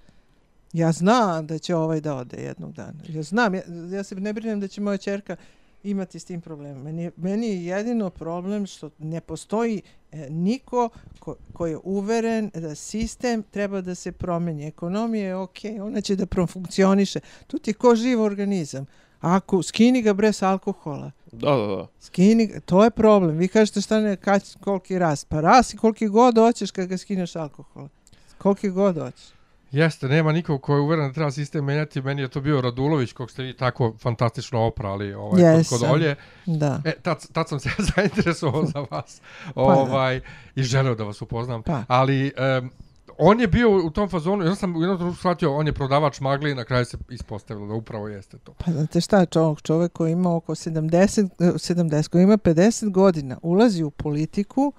Ja 0.73 0.91
znam 0.91 1.47
da 1.47 1.57
će 1.57 1.75
ovaj 1.75 2.01
da 2.01 2.15
ode 2.15 2.37
jednog 2.37 2.73
dana. 2.73 3.03
Ja 3.07 3.23
znam, 3.23 3.55
ja, 3.55 3.61
ja 3.91 4.03
se 4.03 4.15
ne 4.15 4.33
brinem 4.33 4.59
da 4.59 4.67
će 4.67 4.81
moja 4.81 4.97
čerka 4.97 5.35
imati 5.83 6.19
s 6.19 6.25
tim 6.25 6.41
problem. 6.41 6.81
Meni, 6.81 7.11
meni 7.17 7.47
je 7.47 7.65
jedino 7.65 8.09
problem 8.09 8.65
što 8.65 8.89
ne 8.99 9.21
postoji 9.21 9.81
e, 10.11 10.29
niko 10.29 10.89
ko, 11.19 11.35
ko 11.53 11.67
je 11.67 11.77
uveren 11.83 12.51
da 12.53 12.75
sistem 12.75 13.43
treba 13.43 13.81
da 13.81 13.95
se 13.95 14.11
promeni. 14.11 14.67
Ekonomija 14.67 15.27
je 15.27 15.35
ok, 15.35 15.57
ona 15.81 16.01
će 16.01 16.15
da 16.15 16.25
profunkcioniše. 16.25 17.19
Tu 17.47 17.57
ti 17.59 17.73
ko 17.73 17.95
živ 17.95 18.21
organizam. 18.21 18.85
Ako 19.19 19.63
skini 19.63 20.01
ga 20.01 20.13
bre 20.13 20.33
s 20.33 20.41
alkohola, 20.41 21.11
Da, 21.31 21.55
da, 21.55 21.75
da. 21.75 21.87
skini, 21.99 22.47
ga, 22.47 22.59
to 22.59 22.83
je 22.83 22.89
problem. 22.91 23.37
Vi 23.37 23.47
kažete 23.47 23.81
šta 23.81 23.99
ne, 23.99 24.15
kać, 24.15 24.55
koliki 24.59 24.99
rast. 24.99 25.27
Pa 25.29 25.41
rast 25.41 25.73
i 25.73 25.77
koliki 25.77 26.07
god 26.07 26.37
hoćeš 26.37 26.71
kad 26.71 26.87
ga 26.87 26.97
skineš 26.97 27.35
alkohola. 27.35 27.89
Koliki 28.37 28.69
god 28.69 28.97
hoćeš. 28.97 29.25
Jeste, 29.73 30.07
nema 30.07 30.31
nikog 30.31 30.61
ko 30.61 30.75
je 30.75 30.81
uveren 30.81 31.07
da 31.07 31.13
treba 31.13 31.31
sistem 31.31 31.65
menjati. 31.65 32.01
Meni 32.01 32.21
je 32.21 32.27
to 32.27 32.41
bio 32.41 32.61
Radulović, 32.61 33.13
kog 33.13 33.31
ste 33.31 33.43
vi 33.43 33.57
tako 33.57 33.93
fantastično 33.99 34.61
oprali 34.65 35.13
ovaj, 35.13 35.29
kod, 35.29 35.69
kod 35.69 35.81
Jesam. 35.81 35.91
Olje. 35.91 36.15
Da. 36.45 36.81
E, 36.85 36.91
tad, 37.01 37.31
tad 37.31 37.49
sam 37.49 37.59
se 37.59 37.69
zainteresovao 37.95 38.65
za 38.65 38.85
vas 38.91 39.21
ovaj, 39.55 40.21
i 40.55 40.63
želeo 40.63 40.95
da 40.95 41.03
vas 41.03 41.21
upoznam. 41.21 41.63
Pa. 41.63 41.83
Ali 41.87 42.31
um, 42.61 42.71
on 43.17 43.39
je 43.39 43.47
bio 43.47 43.85
u 43.85 43.89
tom 43.89 44.09
fazonu, 44.09 44.45
ja 44.45 44.55
sam 44.55 44.75
u 44.75 44.81
jednom 44.81 44.97
trenutku 44.97 45.19
shvatio, 45.19 45.55
on 45.55 45.67
je 45.67 45.73
prodavač 45.73 46.19
magli 46.19 46.51
i 46.51 46.55
na 46.55 46.63
kraju 46.63 46.85
se 46.85 46.97
ispostavilo 47.09 47.67
da 47.67 47.73
upravo 47.73 48.07
jeste 48.07 48.37
to. 48.37 48.53
Pa 48.65 48.71
znate 48.71 49.01
šta, 49.01 49.25
čovjek, 49.25 49.61
čovjek 49.61 49.93
koji 49.93 50.11
ima 50.11 50.35
oko 50.35 50.55
70, 50.55 51.29
eh, 51.39 51.51
70, 51.53 52.07
koji 52.07 52.23
ima 52.23 52.37
50 52.37 52.91
godina, 52.91 53.37
ulazi 53.41 53.83
u 53.83 53.91
politiku 53.91 54.73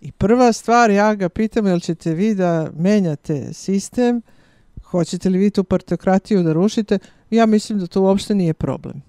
i 0.00 0.12
prva 0.12 0.52
stvar, 0.52 0.90
ja 0.90 1.14
ga 1.14 1.28
pitam, 1.28 1.66
jel 1.66 1.80
ćete 1.80 2.14
vi 2.14 2.34
da 2.34 2.70
menjate 2.76 3.52
sistem, 3.52 4.22
hoćete 4.84 5.28
li 5.28 5.38
vi 5.38 5.50
tu 5.50 5.64
partokratiju 5.64 6.42
da 6.42 6.52
rušite, 6.52 6.98
ja 7.30 7.46
mislim 7.46 7.78
da 7.78 7.86
to 7.86 8.02
uopšte 8.02 8.34
nije 8.34 8.54
problem. 8.54 9.02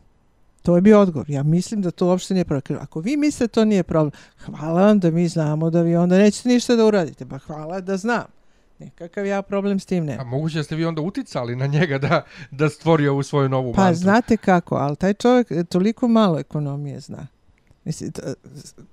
To 0.61 0.76
je 0.76 0.81
bio 0.81 0.99
odgovor. 0.99 1.30
Ja 1.30 1.43
mislim 1.43 1.81
da 1.81 1.91
to 1.91 2.07
uopšte 2.07 2.34
nije 2.34 2.45
problem. 2.45 2.80
Ako 2.81 2.99
vi 2.99 3.18
mislite 3.18 3.47
to 3.47 3.65
nije 3.65 3.84
problem, 3.84 4.11
hvala 4.45 4.81
vam 4.81 4.99
da 4.99 5.11
mi 5.11 5.27
znamo 5.27 5.69
da 5.69 5.81
vi 5.81 5.95
onda 5.95 6.18
nećete 6.18 6.49
ništa 6.49 6.76
da 6.76 6.85
uradite. 6.85 7.26
Pa 7.26 7.38
hvala 7.38 7.81
da 7.81 7.97
znam. 7.97 8.23
Nekakav 8.80 9.26
ja 9.26 9.41
problem 9.41 9.80
s 9.80 9.85
tim 9.85 10.03
A 10.03 10.07
nemam. 10.07 10.27
moguće 10.27 10.57
da 10.57 10.63
ste 10.63 10.76
vi 10.76 10.85
onda 10.85 11.01
uticali 11.01 11.55
na 11.55 11.68
njega 11.68 11.97
da, 11.97 12.22
da 12.51 12.69
stvori 12.69 13.07
ovu 13.07 13.23
svoju 13.23 13.49
novu 13.49 13.73
Pa 13.73 13.81
mantru. 13.81 13.99
znate 13.99 14.38
kako, 14.38 14.76
ali 14.76 14.95
taj 14.95 15.13
čovjek 15.13 15.47
toliko 15.69 16.07
malo 16.07 16.39
ekonomije 16.39 16.99
zna. 16.99 17.27
Mislim, 17.84 18.12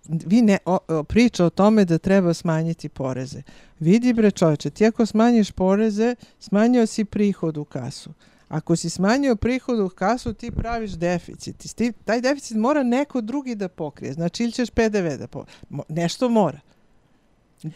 vi 0.09 0.43
ne, 0.43 0.59
o, 0.65 0.79
o, 0.89 1.03
priča 1.05 1.45
o 1.45 1.51
tome 1.51 1.85
da 1.85 1.99
treba 1.99 2.35
smanjiti 2.35 2.89
poreze. 2.89 3.43
Vidi 3.81 4.13
bre 4.13 4.31
čovječe, 4.31 4.71
ti 4.71 4.87
ako 4.87 5.07
smanjiš 5.07 5.51
poreze, 5.51 6.15
smanjio 6.41 6.87
si 6.87 7.05
prihod 7.05 7.57
u 7.57 7.65
kasu. 7.65 8.11
Ako 8.49 8.77
si 8.77 8.91
smanjio 8.91 9.37
prihod 9.37 9.81
u 9.81 9.89
kasu, 9.89 10.33
ti 10.33 10.51
praviš 10.51 10.91
deficit. 10.91 11.75
Ti, 11.75 11.93
taj 12.05 12.21
deficit 12.21 12.57
mora 12.57 12.83
neko 12.83 13.21
drugi 13.21 13.55
da 13.55 13.69
pokrije. 13.69 14.13
Znači, 14.13 14.43
ili 14.43 14.53
ćeš 14.53 14.71
PDV 14.71 15.17
da 15.19 15.27
po... 15.27 15.45
mo- 15.71 15.83
Nešto 15.89 16.29
mora. 16.29 16.61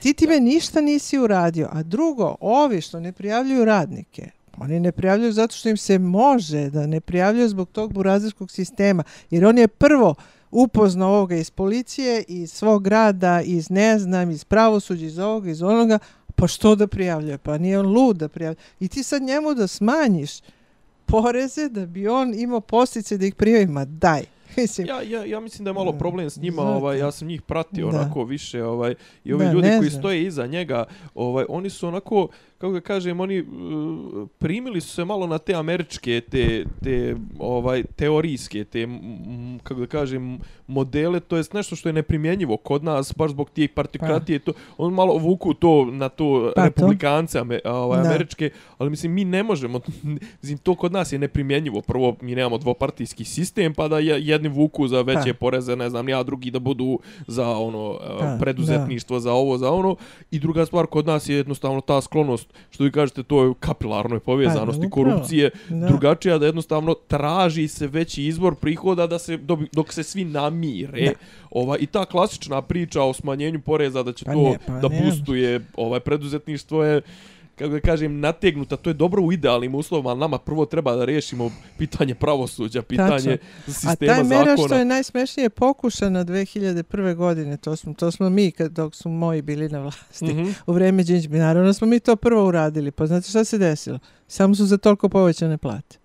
Ti 0.01 0.15
time 0.15 0.41
ništa 0.41 0.81
nisi 0.81 1.19
uradio. 1.19 1.69
A 1.73 1.83
drugo, 1.83 2.37
ovi 2.41 2.81
što 2.81 3.01
ne 3.01 3.13
prijavljuju 3.13 3.65
radnike, 3.65 4.31
oni 4.59 4.81
ne 4.81 4.93
prijavljuju 4.93 5.33
zato 5.33 5.55
što 5.55 5.69
im 5.69 5.77
se 5.77 5.99
može 5.99 6.71
da 6.71 6.87
ne 6.87 7.01
prijavljuju 7.01 7.49
zbog 7.49 7.69
tog 7.69 7.93
burazirskog 7.93 8.51
sistema. 8.51 9.03
Jer 9.31 9.47
on 9.47 9.59
je 9.59 9.69
prvo 9.69 10.15
upoznao 10.53 11.11
ovoga 11.11 11.37
iz 11.37 11.51
policije, 11.51 12.25
iz 12.29 12.53
svog 12.53 12.83
grada, 12.85 13.43
iz 13.43 13.71
ne 13.71 13.99
znam, 13.99 14.31
iz 14.31 14.45
pravosuđa, 14.45 15.07
iz 15.07 15.19
ovoga, 15.19 15.51
iz 15.51 15.63
onoga, 15.63 15.99
pa 16.35 16.47
što 16.47 16.75
da 16.75 16.87
prijavljuje? 16.87 17.39
Pa 17.39 17.59
nije 17.59 17.79
on 17.79 17.87
lud 17.89 18.17
da 18.17 18.29
prijavljuje. 18.29 18.61
I 18.81 18.89
ti 18.89 19.03
sad 19.03 19.23
njemu 19.23 19.55
da 19.55 19.67
smanjiš 19.67 20.31
poreze 21.07 21.69
da 21.69 21.87
bi 21.87 22.09
on 22.09 22.35
imao 22.35 22.61
postice 22.61 23.19
da 23.19 23.27
ih 23.27 23.35
prijavi, 23.35 23.67
ma 23.67 23.85
daj. 23.85 24.23
Mislim, 24.57 24.87
Ja, 24.87 25.03
ja, 25.03 25.25
ja 25.25 25.41
mislim 25.41 25.65
da 25.65 25.71
je 25.71 25.75
malo 25.75 25.93
Mm, 25.93 25.99
problem 25.99 26.31
s 26.31 26.37
njima, 26.37 26.63
znate. 26.63 26.77
ovaj, 26.77 26.99
ja 26.99 27.13
sam 27.13 27.29
njih 27.29 27.43
pratio 27.43 27.91
Da. 27.91 27.99
onako 27.99 28.25
više, 28.25 28.65
ovaj, 28.65 28.95
i 29.25 29.33
ovi 29.33 29.45
Da, 29.45 29.53
ljudi 29.53 29.69
koji 29.79 29.91
stoje 29.91 30.25
iza 30.25 30.47
njega, 30.47 30.85
ovaj, 31.15 31.45
oni 31.49 31.71
su 31.71 31.89
onako, 31.89 32.29
kako 32.63 32.73
ga 32.73 32.81
kažem, 32.83 33.21
oni 33.21 33.41
uh, 33.41 33.47
primili 34.39 34.81
su 34.81 34.89
se 34.89 35.05
malo 35.05 35.27
na 35.27 35.39
te 35.39 35.55
američke, 35.55 36.21
te, 36.23 36.65
te 36.83 37.17
ovaj, 37.39 37.83
teorijske, 37.87 38.65
te, 38.65 38.81
m, 38.81 39.01
kako 39.59 39.81
da 39.81 39.87
kažem, 39.89 40.39
modele, 40.67 41.21
to 41.21 41.37
jest 41.37 41.53
nešto 41.53 41.77
što 41.77 41.89
je 41.89 41.93
neprimjenjivo 41.93 42.57
kod 42.57 42.85
nas, 42.85 43.15
baš 43.17 43.31
zbog 43.31 43.51
tih 43.51 43.71
partikratije, 43.71 44.39
to, 44.39 44.53
on 44.79 44.95
malo 44.95 45.17
vuku 45.17 45.55
to 45.55 45.85
na 45.87 46.09
to 46.09 46.25
Pa 46.47 46.61
to. 46.61 46.65
republikance 46.65 47.39
ame, 47.39 47.61
ovaj, 47.67 48.03
Da. 48.03 48.09
američke, 48.09 48.51
ali 48.79 48.91
mislim, 48.91 49.13
mi 49.13 49.25
ne 49.25 49.43
možemo, 49.43 49.81
mislim, 50.43 50.59
to 50.59 50.75
kod 50.75 50.93
nas 50.93 51.13
je 51.13 51.19
neprimjenjivo. 51.19 51.81
Prvo, 51.83 52.17
mi 52.21 52.35
nemamo 52.35 52.59
dvopartijski 52.59 53.25
sistem, 53.27 53.75
pa 53.75 53.89
da 53.89 53.99
je- 53.99 54.23
jedni 54.23 54.49
vuku 54.51 54.89
za 54.89 55.03
veće 55.03 55.33
Pa. 55.33 55.39
poreze, 55.41 55.77
ne 55.77 55.91
znam, 55.91 56.09
ja 56.09 56.23
drugi 56.23 56.51
da 56.51 56.59
budu 56.61 56.99
za 57.27 57.49
ono 57.49 57.99
Pa, 58.01 58.19
pa, 58.21 58.37
preduzetništvo, 58.41 59.21
za 59.21 59.33
ovo, 59.33 59.59
za 59.59 59.71
ono. 59.71 59.97
I 60.31 60.39
druga 60.39 60.67
stvar, 60.67 60.87
kod 60.87 61.07
nas 61.07 61.29
je 61.29 61.37
jednostavno 61.37 61.81
ta 61.81 62.01
sklonost, 62.01 62.52
što 62.71 62.85
vi 62.85 62.93
kažete, 62.93 63.23
to 63.23 63.45
je 63.45 63.55
kapilarnoj 63.61 64.21
povezanosti, 64.21 64.87
upravo. 64.87 65.11
korupcije, 65.11 65.51
Da. 65.69 65.87
drugačija, 65.87 66.39
da 66.39 66.47
jednostavno 66.47 66.95
traži 66.95 67.69
se 67.69 67.87
veći 67.87 68.25
izvor 68.25 68.55
prihoda 68.55 69.07
da 69.07 69.19
se 69.19 69.37
dobi, 69.37 69.69
dok 69.73 69.93
se 69.93 70.03
svi 70.03 70.25
namire. 70.25 71.05
Da. 71.05 71.13
Ova, 71.51 71.79
I 71.79 71.87
ta 71.87 72.05
klasična 72.05 72.63
priča 72.63 73.03
o 73.03 73.13
smanjenju 73.13 73.61
poreza 73.61 74.03
da 74.03 74.13
će 74.13 74.25
Pa 74.25 74.33
to 74.33 74.43
ne, 74.43 74.59
pa 74.67 74.73
da 74.73 74.89
ne. 74.89 75.01
boostuje 75.01 75.61
ovaj 75.77 76.01
preduzetništvo 76.01 76.85
je 76.85 77.03
kako 77.57 77.71
da 77.71 77.81
kažem, 77.81 78.21
nategnuta, 78.21 78.77
to 78.77 78.91
je 78.91 78.95
dobro 78.95 79.23
u 79.23 79.33
idealnim 79.33 79.75
uslovima, 79.75 80.11
ali 80.11 80.21
nama 80.21 80.39
prvo 80.39 80.67
treba 80.67 80.97
da 80.97 81.05
riješimo 81.05 81.51
pitanje 81.79 82.15
pravosuđa, 82.15 82.83
pitanje 82.83 83.39
A 83.67 83.73
sistema 83.73 83.97
taj 84.09 84.25
mera 84.25 84.45
zakona. 84.47 84.67
što 84.67 84.75
je 84.75 84.85
najsmešnije 84.85 85.51
pokušana 85.51 86.25
2001. 86.25 87.15
godine, 87.15 87.57
to 87.57 87.77
smo, 87.77 87.95
to 87.95 88.11
smo 88.11 88.31
mi 88.31 88.51
kad, 88.51 88.73
dok 88.73 88.95
su 88.95 89.09
moji 89.09 89.43
bili 89.43 89.69
na 89.69 89.79
vlasti, 89.81 90.25
Mhm. 90.25 90.51
u 90.67 90.73
vreme 90.73 91.03
Đinđ 91.03 91.27
Naravno 91.29 91.73
smo 91.73 91.87
mi 91.87 92.01
to 92.01 92.17
prvo 92.17 92.47
uradili, 92.47 92.91
pa 92.91 93.07
znate 93.07 93.29
šta 93.29 93.45
se 93.45 93.59
desilo? 93.59 93.99
Samo 94.29 94.55
su 94.55 94.67
za 94.67 94.79
toliko 94.79 95.09
povećane 95.09 95.59
plate. 95.59 95.99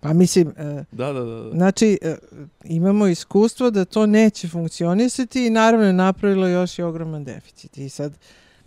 Pa 0.00 0.12
mislim, 0.12 0.48
e, 0.48 0.84
Da, 0.92 1.12
da, 1.12 1.20
da. 1.20 1.34
da. 1.34 1.50
znači 1.50 1.98
e, 2.02 2.16
imamo 2.64 3.06
iskustvo 3.06 3.70
da 3.70 3.84
to 3.84 4.06
neće 4.06 4.48
funkcionisati 4.48 5.46
i 5.46 5.50
naravno 5.50 5.86
je 5.86 5.92
napravilo 5.92 6.48
još 6.48 6.78
i 6.78 6.82
ogroman 6.82 7.24
deficit. 7.24 7.78
I 7.78 7.88
sad, 7.88 8.12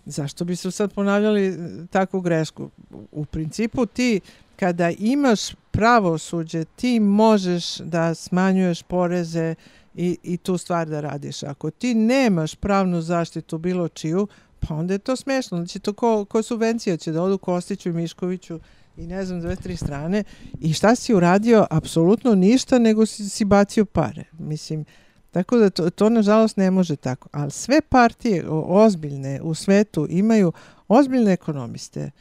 zašto 0.06 0.46
bi 0.46 0.56
se 0.56 0.72
sad 0.72 0.94
ponavljali 0.94 1.48
e, 1.48 1.58
takvu 1.92 2.22
grešku? 2.22 2.70
U 3.12 3.26
principu 3.26 3.86
ti 3.86 4.22
kada 4.56 4.90
imaš 4.90 5.40
pravosuđe, 5.72 6.66
ti 6.66 7.00
možeš 7.00 7.78
da 7.78 8.16
smanjuješ 8.16 8.84
poreze 8.84 9.56
i, 9.96 10.18
i 10.24 10.38
tu 10.38 10.58
stvar 10.58 10.88
da 10.88 11.02
radiš. 11.02 11.44
Ako 11.44 11.72
ti 11.72 11.94
nemaš 11.94 12.56
pravnu 12.56 13.02
zaštitu 13.02 13.58
bilo 13.58 13.88
čiju, 13.88 14.28
pa 14.60 14.76
onda 14.76 14.94
je 14.94 14.98
to 14.98 15.16
smešno. 15.16 15.58
Znači 15.58 15.80
to 15.80 15.94
ko, 15.94 16.26
ko 16.26 16.44
subvencija 16.44 16.98
će 16.98 17.12
da 17.12 17.24
odu 17.24 17.38
Kostiću 17.38 17.90
i 17.90 17.94
Miškoviću 17.94 18.60
i 18.98 19.08
ne 19.08 19.26
znam, 19.26 19.42
dve, 19.42 19.56
tri 19.56 19.78
strane. 19.78 20.24
I 20.60 20.74
šta 20.74 20.96
si 20.96 21.14
uradio? 21.14 21.68
Apsolutno 21.70 22.36
ništa, 22.36 22.80
nego 22.80 23.06
si, 23.06 23.30
si 23.30 23.46
bacio 23.46 23.86
pare. 23.86 24.24
Mislim, 24.40 24.86
tako 25.34 25.58
da 25.58 25.70
to, 25.70 25.90
to 25.90 26.10
nažalost 26.10 26.58
ne 26.58 26.72
može 26.72 26.96
tako. 26.96 27.30
Ali 27.32 27.52
sve 27.52 27.82
partije 27.82 28.46
ozbiljne 28.50 29.42
u 29.42 29.54
svetu 29.54 30.08
imaju 30.10 30.52
ozbiljne 30.88 31.34
ekonomiste. 31.34 32.12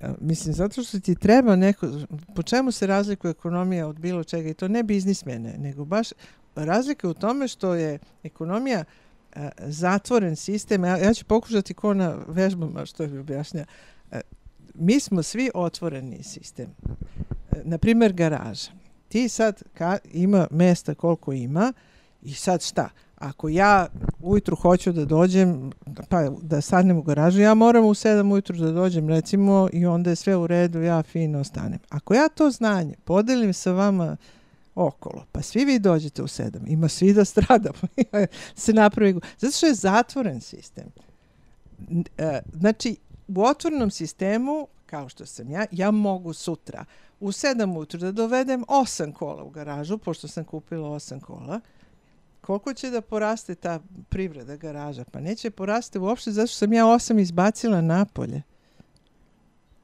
E, 0.00 0.08
mislim, 0.20 0.54
zato 0.54 0.82
što 0.82 1.00
ti 1.00 1.14
treba 1.14 1.56
neko... 1.56 1.88
Po 2.34 2.42
čemu 2.42 2.72
se 2.72 2.86
razlikuje 2.86 3.30
ekonomija 3.30 3.88
od 3.88 3.98
bilo 3.98 4.24
čega? 4.24 4.48
I 4.48 4.54
to 4.54 4.68
ne 4.68 4.82
biznismene, 4.82 5.54
nego 5.58 5.84
baš 5.84 6.08
razlika 6.54 7.08
u 7.08 7.14
tome 7.14 7.48
što 7.48 7.74
je 7.74 7.98
ekonomija 8.22 8.84
e, 9.34 9.50
zatvoren 9.58 10.36
sistem. 10.36 10.84
Ja, 10.84 10.96
ja 10.96 11.14
ću 11.14 11.24
pokušati 11.24 11.74
ko 11.74 11.94
na 11.94 12.16
vežbama 12.28 12.86
što 12.86 13.02
je 13.02 13.20
objašnja. 13.20 13.64
E, 14.12 14.20
mi 14.74 15.00
smo 15.00 15.22
svi 15.22 15.50
otvoreni 15.54 16.22
sistem. 16.22 16.66
E, 17.52 17.62
na 17.64 17.78
primjer, 17.78 18.12
garaža. 18.12 18.70
Ti 19.08 19.28
sad 19.28 19.62
ka, 19.74 19.98
ima 20.12 20.46
mesta 20.50 20.94
koliko 20.94 21.32
ima 21.32 21.72
i 22.26 22.34
sad 22.34 22.62
šta? 22.62 22.88
Ako 23.16 23.48
ja 23.48 23.86
ujutru 24.20 24.56
hoću 24.56 24.92
da 24.92 25.04
dođem, 25.04 25.72
pa 26.08 26.30
da 26.42 26.60
sadnem 26.60 26.96
u 26.96 27.02
garažu, 27.02 27.40
ja 27.40 27.54
moram 27.54 27.84
u 27.84 27.94
7 27.94 28.32
ujutru 28.32 28.56
da 28.56 28.72
dođem 28.72 29.08
recimo 29.08 29.68
i 29.72 29.86
onda 29.86 30.10
je 30.10 30.16
sve 30.16 30.36
u 30.36 30.46
redu, 30.46 30.82
ja 30.82 31.02
fino 31.02 31.44
stanem. 31.44 31.78
Ako 31.88 32.14
ja 32.14 32.28
to 32.28 32.50
znanje 32.50 32.94
podelim 33.04 33.52
sa 33.52 33.72
vama 33.72 34.16
okolo, 34.74 35.24
pa 35.32 35.42
svi 35.42 35.64
vi 35.64 35.78
dođete 35.78 36.22
u 36.22 36.26
7, 36.26 36.50
ima 36.66 36.88
svi 36.88 37.12
da 37.12 37.24
stradamo, 37.24 37.78
pa 38.10 38.26
se 38.54 38.72
napravi, 38.72 39.20
zato 39.38 39.56
što 39.56 39.66
je 39.66 39.74
zatvoren 39.74 40.40
sistem. 40.40 40.84
E, 42.18 42.40
Znači, 42.52 42.96
u 43.28 43.44
otvorenom 43.44 43.90
sistemu, 43.90 44.68
kao 44.86 45.08
što 45.08 45.26
sam 45.26 45.50
ja, 45.50 45.66
ja 45.70 45.90
mogu 45.90 46.32
sutra 46.32 46.84
u 47.20 47.28
7 47.28 47.76
ujutru 47.76 48.00
da 48.00 48.12
dovedem 48.12 48.64
8 48.68 49.12
kola 49.12 49.42
u 49.42 49.50
garažu, 49.50 49.98
pošto 49.98 50.28
sam 50.28 50.44
kupila 50.44 50.88
8 50.88 51.20
kola, 51.20 51.60
koliko 52.46 52.74
će 52.74 52.90
da 52.90 53.00
poraste 53.02 53.54
ta 53.54 53.80
privreda 54.08 54.56
garaža? 54.56 55.04
Pa 55.04 55.20
neće 55.20 55.50
poraste 55.50 55.98
uopšte 55.98 56.30
zato 56.30 56.46
što 56.46 56.56
sam 56.56 56.72
ja 56.72 56.84
8 56.84 57.20
izbacila 57.20 57.80
napolje. 57.80 58.42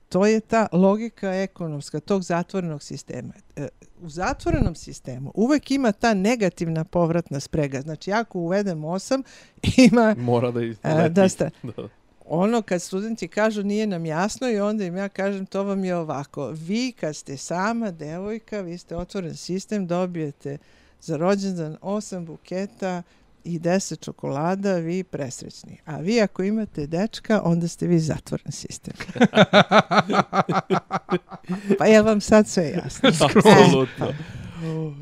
To 0.09 0.27
je 0.27 0.41
ta 0.41 0.69
logika 0.73 1.31
ekonomska 1.33 2.01
tog 2.01 2.23
zatvorenog 2.23 2.83
sistema. 2.83 3.33
E, 3.57 3.69
U 4.01 4.09
zatvorenom 4.09 4.75
sistemu 4.77 5.33
uvek 5.35 5.71
ima 5.71 5.93
ta 5.93 6.15
negativna 6.15 6.85
povratna 6.85 7.41
sprega. 7.41 7.81
Znači, 7.81 8.13
ako 8.13 8.39
uvedem 8.39 8.79
8, 8.79 9.23
ima 9.85 10.15
Mora 10.19 10.51
da 10.51 10.63
i 10.63 10.75
E, 10.83 10.95
leti. 10.95 11.11
da 11.11 11.29
ste- 11.29 11.51
Da. 11.65 11.89
ono 12.27 12.63
kad 12.63 12.83
studenti 12.83 13.29
kažu 13.29 13.63
nije 13.63 13.87
nam 13.87 14.07
jasno 14.07 14.49
i 14.49 14.61
onda 14.61 14.85
im 14.85 14.97
ja 14.97 15.09
kažem 15.09 15.47
to 15.47 15.63
vam 15.63 15.85
je 15.85 15.97
ovako. 15.97 16.49
Vi 16.49 16.93
kad 16.93 17.17
ste 17.17 17.37
sama 17.37 17.91
devojka, 17.91 18.61
vi 18.61 18.79
ste 18.79 18.97
otvoren 18.97 19.37
sistem, 19.37 19.87
dobijete 19.87 20.59
za 21.03 21.17
rođendan 21.17 21.77
8 21.83 22.25
buketa 22.25 23.03
i 23.45 23.59
10 23.59 24.05
čokolada, 24.05 24.75
vi 24.75 25.05
presrećni. 25.05 25.79
A 25.85 25.97
vi 25.97 26.21
ako 26.21 26.43
imate 26.43 26.87
dečka, 26.87 27.41
onda 27.45 27.69
ste 27.69 27.87
vi 27.87 27.99
zatvoren 27.99 28.53
sistem. 28.53 28.95
pa 31.79 31.87
je 31.87 32.03
vam 32.03 32.21
sad 32.21 32.49
sve 32.49 32.71
jasno. 32.71 33.09
Apsolutno. 33.09 34.13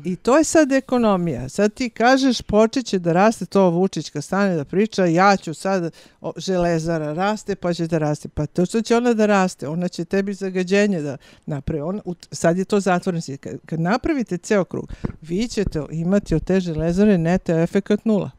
I 0.03 0.15
to 0.15 0.37
je 0.37 0.43
sad 0.43 0.71
ekonomija. 0.71 1.49
Sad 1.49 1.73
ti 1.73 1.89
kažeš 1.89 2.41
počet 2.41 2.85
će 2.85 2.99
da 2.99 3.13
raste 3.13 3.45
to 3.45 3.69
Vučić 3.69 4.09
kad 4.09 4.23
stane 4.23 4.55
da 4.55 4.65
priča, 4.65 5.05
ja 5.05 5.37
ću 5.37 5.53
sad, 5.53 5.93
o, 6.21 6.33
železara 6.37 7.13
raste 7.13 7.55
pa 7.55 7.73
će 7.73 7.87
da 7.87 7.97
raste. 7.97 8.29
Pa 8.29 8.45
to 8.45 8.65
što 8.65 8.81
će 8.81 8.97
ona 8.97 9.13
da 9.13 9.25
raste, 9.25 9.67
ona 9.67 9.87
će 9.87 10.05
tebi 10.05 10.33
zagađenje 10.33 11.01
da 11.01 11.17
napravi. 11.45 11.81
Ona, 11.81 12.01
u- 12.05 12.15
sad 12.31 12.57
je 12.57 12.65
to 12.65 12.79
zatvoren. 12.79 13.21
Kad, 13.39 13.57
kad 13.65 13.79
napravite 13.79 14.37
ceo 14.37 14.63
krug, 14.63 14.93
vi 15.21 15.47
ćete 15.47 15.81
imati 15.91 16.35
od 16.35 16.43
te 16.43 16.59
železare 16.59 17.17
neto 17.17 17.59
efekat 17.59 18.05
nula. 18.05 18.31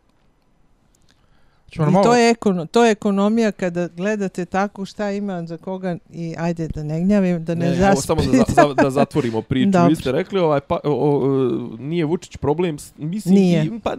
Ćemo 1.72 1.88
I 1.88 1.90
malo- 1.90 2.04
to 2.04 2.14
je, 2.14 2.30
ekono, 2.30 2.66
to 2.66 2.84
je 2.84 2.90
ekonomija 2.92 3.52
kada 3.52 3.88
gledate 3.88 4.44
tako 4.44 4.84
šta 4.84 5.10
ima 5.10 5.42
za 5.42 5.56
koga 5.56 5.96
i 6.10 6.34
ajde 6.38 6.68
da 6.68 6.82
ne 6.82 7.00
gnjavim, 7.00 7.44
da 7.44 7.54
ne, 7.54 7.70
Ne, 7.70 7.76
evo, 7.78 7.96
samo 7.96 8.22
da, 8.22 8.44
za, 8.48 8.74
da 8.74 8.90
zatvorimo 8.90 9.42
priču. 9.42 9.70
Dobro. 9.72 9.88
Vi 9.88 9.96
ste 9.96 10.12
rekli, 10.12 10.40
ovaj, 10.40 10.60
pa, 10.60 10.74
o, 10.76 10.90
o, 10.90 11.28
nije 11.78 12.04
Vučić 12.04 12.36
problem, 12.36 12.76
mislim, 12.98 13.34
Nije. 13.34 13.64
i- 13.66 13.80
pa, 13.80 13.96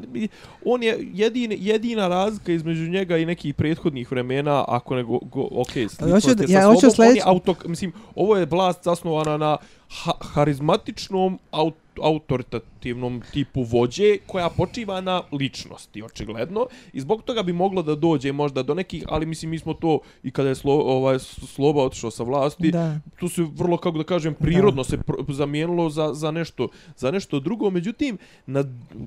on 0.65 0.83
je 0.83 1.09
jedin, 1.13 1.53
jedina 1.57 2.07
razlika 2.07 2.51
između 2.51 2.83
njega 2.83 3.17
i 3.17 3.25
nekih 3.25 3.53
prethodnih 3.53 4.11
vremena, 4.11 4.65
ako 4.67 4.95
ne 4.95 5.03
go, 5.03 5.19
go, 5.21 5.47
ok, 5.51 5.71
sa 5.89 6.05
ja 6.05 6.69
on 6.69 6.75
je 6.75 6.81
sljedeće- 6.81 7.21
auto, 7.23 7.55
mislim, 7.65 7.91
ovo 8.15 8.37
je 8.37 8.45
vlast 8.45 8.83
zasnovana 8.83 9.37
na 9.37 9.57
ha, 9.93 10.11
harizmatičnom 10.33 11.39
aut, 11.51 11.75
autoritativnom 12.01 13.21
tipu 13.31 13.63
vođe 13.63 14.17
koja 14.27 14.49
počiva 14.49 15.01
na 15.01 15.21
ličnosti, 15.31 16.03
očigledno. 16.03 16.65
I 16.93 17.01
zbog 17.01 17.23
toga 17.23 17.43
bi 17.43 17.53
moglo 17.53 17.81
da 17.81 17.95
dođe 17.95 18.31
možda 18.31 18.63
do 18.63 18.73
nekih, 18.73 19.03
ali 19.07 19.25
mislim 19.25 19.51
mi 19.51 19.59
smo 19.59 19.73
to 19.73 19.99
i 20.23 20.31
kada 20.31 20.49
je 20.49 20.55
slo, 20.55 20.73
ovaj, 20.73 21.19
Sloba 21.19 21.83
otišao 21.83 22.11
sa 22.11 22.23
vlasti, 22.23 22.71
Da. 22.71 22.99
tu 23.19 23.29
se 23.29 23.45
vrlo 23.55 23.77
kako 23.77 23.97
da 23.97 24.03
kažem 24.03 24.33
prirodno 24.33 24.83
se 24.83 24.97
pro, 24.97 25.15
zamijenilo 25.29 25.89
za, 25.89 26.13
za 26.13 26.31
nešto 26.31 26.67
za 26.95 27.11
nešto 27.11 27.39
drugo 27.39 27.69
međutim 27.69 28.17
na 28.45 28.63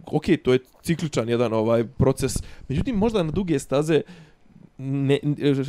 ok 0.07 0.25
to 0.43 0.53
je 0.53 0.59
cikličan 0.83 1.29
jedan 1.29 1.53
ovaj 1.53 1.85
proces 1.85 2.33
međutim 2.69 2.97
možda 2.97 3.23
na 3.23 3.31
duge 3.31 3.59
staze 3.59 4.03
ne, 4.79 5.19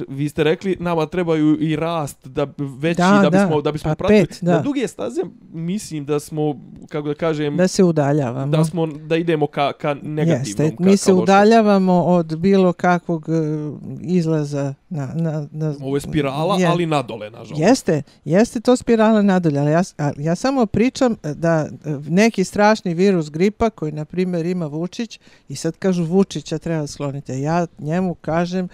vi 0.07 0.29
ste 0.29 0.43
rekli 0.43 0.77
nama 0.79 1.05
trebaju 1.05 1.57
i 1.59 1.75
rast 1.75 2.27
da 2.27 2.47
veći 2.59 2.97
Da, 2.97 3.09
da, 3.13 3.29
da, 3.29 3.39
bismo 3.39 3.61
da 3.61 3.71
bismo 3.71 3.91
pa 3.91 3.95
pratili 3.95 4.19
pet, 4.21 4.39
da. 4.41 4.51
na 4.51 4.61
duge 4.61 4.87
staze 4.87 5.21
mislim 5.43 6.05
da 6.05 6.19
smo 6.19 6.55
kako 6.89 7.07
da 7.07 7.13
kažem 7.13 7.57
Da 7.57 7.67
se 7.67 7.83
udaljavamo. 7.83 8.51
da 8.51 8.63
smo 8.65 8.87
da 8.87 9.15
idemo 9.17 9.47
ka 9.47 9.73
ka 9.73 9.93
negativnom 9.95 10.39
Jeste, 10.67 10.75
ka, 10.75 10.83
mi 10.83 10.97
se 10.97 11.05
ka 11.07 11.15
udaljavamo 11.15 11.93
od 11.95 12.37
bilo 12.37 12.73
kakvog 12.73 13.25
e, 13.25 13.33
izlaza 14.01 14.73
na, 14.89 15.09
na, 15.15 15.47
na 15.51 15.75
ovo 15.81 15.97
je 15.97 16.01
spirala 16.01 16.57
Je- 16.57 16.65
ali 16.65 16.85
nadole 16.85 17.29
nažalost 17.29 17.61
Jeste, 17.61 18.01
jeste 18.25 18.59
to 18.59 18.75
spirala 18.75 19.21
nadalje, 19.21 19.59
ali 19.59 19.71
ja, 19.71 19.81
ja 20.17 20.35
samo 20.35 20.65
pričam 20.65 21.15
da 21.25 21.49
e, 21.85 21.89
neki 22.09 22.43
strašni 22.43 22.93
virus 22.93 23.29
gripa 23.29 23.69
koji, 23.69 23.91
na 23.91 24.05
primjer, 24.05 24.45
ima 24.45 24.65
Vučić 24.67 25.19
i 25.49 25.55
sad 25.55 25.77
kažu 25.77 26.03
Vučića 26.05 26.57
treba 26.57 26.81
da 26.81 26.87
sklonite. 26.87 27.41
Ja 27.41 27.67
njemu 27.79 28.15
kažem, 28.15 28.67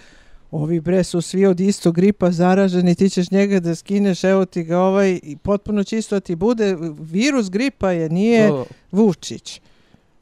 ovi 0.54 0.80
bre 0.80 1.04
su 1.04 1.20
svi 1.20 1.46
od 1.46 1.60
istog 1.60 1.94
gripa 1.94 2.30
zaraženi, 2.30 2.94
ti 2.94 3.10
ćeš 3.10 3.30
njega 3.30 3.60
da 3.60 3.74
skineš, 3.74 4.24
evo 4.24 4.44
ti 4.44 4.64
ga 4.64 4.78
ovaj, 4.78 5.20
i 5.22 5.36
potpuno 5.36 5.84
čisto 5.84 6.20
ti 6.20 6.34
bude. 6.36 6.76
Virus 7.00 7.50
gripa 7.50 7.90
je, 7.90 8.08
nije 8.08 8.48
Da. 8.48 8.64
Vučić. 8.92 9.60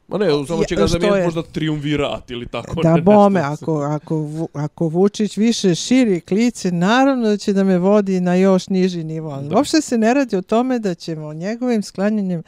Ma 0.07 0.17
ne, 0.17 0.25
samo 0.47 0.63
će 0.63 0.75
ga 0.75 0.87
zamijeniti 0.87 1.19
je- 1.19 1.25
možda 1.25 1.43
triumvirat 1.43 2.31
ili 2.31 2.47
tako 2.47 2.81
Da 2.81 2.95
ne, 2.95 3.01
bome, 3.01 3.39
nešto. 3.39 3.53
ako, 3.55 3.81
ako, 3.81 4.27
ako 4.53 4.87
Vučić 4.87 5.37
više 5.37 5.75
širi 5.75 6.21
klice, 6.21 6.71
naravno 6.71 7.27
da 7.27 7.37
će 7.37 7.53
da 7.53 7.63
me 7.63 7.77
vodi 7.77 8.19
na 8.19 8.35
još 8.35 8.69
niži 8.69 9.03
nivo. 9.03 9.37
Da. 9.39 9.55
uopšte 9.55 9.81
se 9.81 9.97
ne 9.97 10.13
radi 10.13 10.35
o 10.35 10.41
tome 10.41 10.79
da 10.79 10.93
ćemo 10.95 11.33
njegovim 11.33 11.83
sklanjanjem 11.83 12.39
e, 12.39 12.43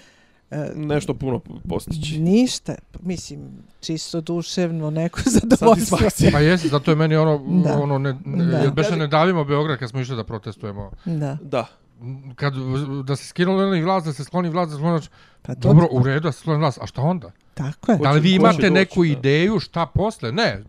nešto 0.75 1.13
puno 1.13 1.41
postići. 1.69 2.19
ništa, 2.19 2.75
mislim, 3.01 3.39
čisto 3.79 4.21
duševno, 4.21 4.89
neko 4.89 5.19
zadovoljstvo. 5.41 5.97
Pa 6.31 6.39
jeste, 6.39 6.67
zato 6.67 6.91
je 6.91 6.95
meni 6.95 7.15
ono, 7.15 7.61
Da. 7.63 7.77
ono 7.77 7.97
ne, 7.97 8.15
ne, 8.25 8.45
Da. 8.45 8.71
beše 8.71 8.95
ne 8.95 9.07
davimo 9.07 9.43
Beograd 9.43 9.79
kad 9.79 9.89
smo 9.89 9.99
išli 9.99 10.15
da 10.15 10.23
protestujemo. 10.23 10.91
Da, 11.05 11.37
Da. 11.41 11.65
Kad, 12.35 12.53
da 13.03 13.15
se 13.15 13.25
skinuli 13.27 13.81
vlast, 13.81 14.05
da 14.05 14.13
se 14.13 14.23
skloni 14.23 14.49
vlast, 14.49 14.69
da 14.71 14.75
se 14.75 14.79
skloni... 14.79 15.01
pa 15.41 15.55
to, 15.55 15.59
Dobro, 15.67 15.87
u 15.91 16.03
redu 16.03 16.19
da 16.19 16.31
se 16.31 16.39
skloni 16.39 16.59
vlast, 16.59 16.79
a 16.81 16.85
šta 16.85 17.01
onda? 17.01 17.31
Tako 17.55 17.91
je. 17.91 17.97
Da 17.97 18.11
li 18.11 18.19
vi 18.19 18.33
imate 18.33 18.61
doći, 18.61 18.73
neku 18.73 19.03
da. 19.03 19.09
ideju 19.09 19.59
šta 19.59 19.85
posle? 19.85 20.31
Ne. 20.31 20.63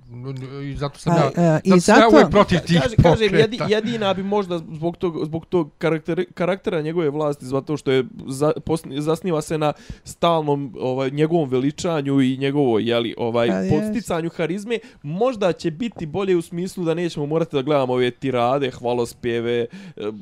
I 0.65 0.77
zato 0.77 0.99
sam 0.99 1.17
ja... 1.17 1.31
A, 1.37 1.57
e, 1.57 1.61
I 1.65 1.71
zato 1.71 1.81
sam 1.81 1.95
ja 1.95 2.01
zato, 2.01 2.17
uvijek 2.17 2.31
protiv 2.31 2.59
tih 2.67 2.81
Kaže, 2.83 2.97
kažem, 2.97 3.35
jedi, 3.35 3.59
jedina 3.69 4.15
bi 4.15 4.23
možda 4.23 4.59
zbog 4.59 4.97
tog, 4.97 5.25
zbog 5.25 5.47
tog 5.47 5.71
karakteri, 5.79 6.27
karaktera 6.35 6.81
njegove 6.81 7.11
vlasti, 7.11 7.47
zato 7.47 7.77
što 7.77 7.91
je 7.91 8.05
za, 8.27 8.53
posni, 8.67 9.03
zasniva 9.03 9.43
se 9.43 9.59
na 9.59 9.73
stalnom 10.05 10.75
ovaj, 10.81 11.11
njegovom 11.11 11.49
veličanju 11.49 12.21
i 12.21 12.37
njegovoj 12.37 12.89
jeli, 12.91 13.15
ovaj, 13.19 13.49
jest. 13.49 13.75
podsticanju 13.75 14.31
harizme, 14.37 14.79
možda 15.03 15.53
će 15.53 15.71
biti 15.71 16.07
bolje 16.07 16.37
u 16.37 16.43
smislu 16.43 16.85
da 16.85 16.95
nećemo 16.95 17.27
morati 17.27 17.57
da 17.57 17.63
gledamo 17.63 17.93
ove 17.93 18.11
tirade, 18.11 18.71
hvalospjeve 18.71 19.61
e, 19.61 19.67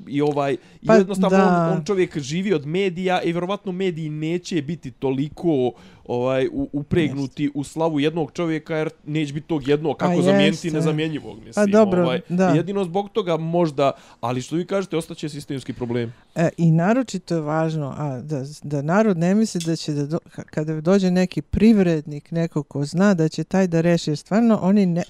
i 0.06 0.22
ovaj, 0.22 0.56
Pa 0.86 0.94
jednostavno 0.94 1.38
da. 1.38 1.68
on, 1.70 1.76
on 1.76 1.84
čovjek 1.84 2.18
živi 2.18 2.54
od 2.54 2.66
medija 2.66 3.22
i 3.22 3.32
vjerovatno 3.32 3.72
mediji 3.72 4.08
neće 4.08 4.62
biti 4.62 4.90
toliko 4.90 5.72
ovaj 6.06 6.48
u, 6.52 6.68
upregnuti 6.72 7.50
u 7.54 7.64
slavu 7.64 8.00
jednog 8.00 8.32
čovjeka 8.32 8.76
jer 8.76 8.90
neće 9.06 9.32
biti 9.32 9.46
tog 9.46 9.68
jednog 9.68 9.96
kako 9.96 10.16
Pa 10.16 10.22
zamijeniti 10.22 10.66
jeste. 10.66 10.70
nezamjenjivog 10.70 11.38
mislim 11.44 11.70
dobro, 11.70 12.02
ovaj 12.02 12.20
da. 12.28 12.48
jedino 12.48 12.84
zbog 12.84 13.08
toga 13.10 13.36
možda 13.36 13.92
ali 14.20 14.42
što 14.42 14.56
vi 14.56 14.66
kažete 14.66 14.96
ostaće 14.96 15.28
sistemski 15.28 15.72
problem 15.72 16.12
E, 16.34 16.48
I 16.56 16.70
naročito 16.70 17.34
je 17.34 17.40
važno 17.40 17.94
a, 17.98 18.20
da, 18.20 18.42
da 18.62 18.82
narod 18.82 19.18
ne 19.18 19.34
misli 19.34 19.60
da 19.66 19.76
će 19.76 19.92
da 19.92 20.06
do, 20.06 20.18
ka- 20.36 20.44
kada 20.44 20.80
dođe 20.80 21.10
neki 21.10 21.42
privrednik, 21.42 22.30
neko 22.30 22.62
ko 22.62 22.84
zna 22.84 23.14
da 23.14 23.28
će 23.28 23.44
taj 23.44 23.66
da 23.66 23.80
reši, 23.80 24.10
jer 24.10 24.18
stvarno 24.18 24.58
oni 24.62 24.86
ne, 24.86 25.02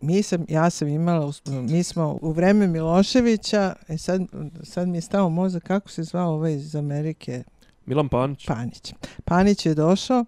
mi 0.00 0.22
sam, 0.22 0.44
ja 0.48 0.70
sam 0.70 0.88
imala, 0.88 1.32
mi 1.46 1.82
smo 1.82 2.18
u 2.22 2.32
vreme 2.32 2.66
Miloševića, 2.66 3.74
e 3.88 3.98
sad, 3.98 4.20
sad 4.62 4.88
mi 4.88 4.96
je 4.96 5.02
stao 5.02 5.28
mozak, 5.28 5.62
kako 5.62 5.90
se 5.90 6.02
zvao 6.02 6.32
ovaj 6.32 6.52
iz 6.54 6.76
Amerike, 6.76 7.42
Milan 7.90 8.08
Panić 8.08 8.46
Panić. 8.46 8.94
Panić 9.24 9.66
je 9.66 9.74
došao 9.74 10.24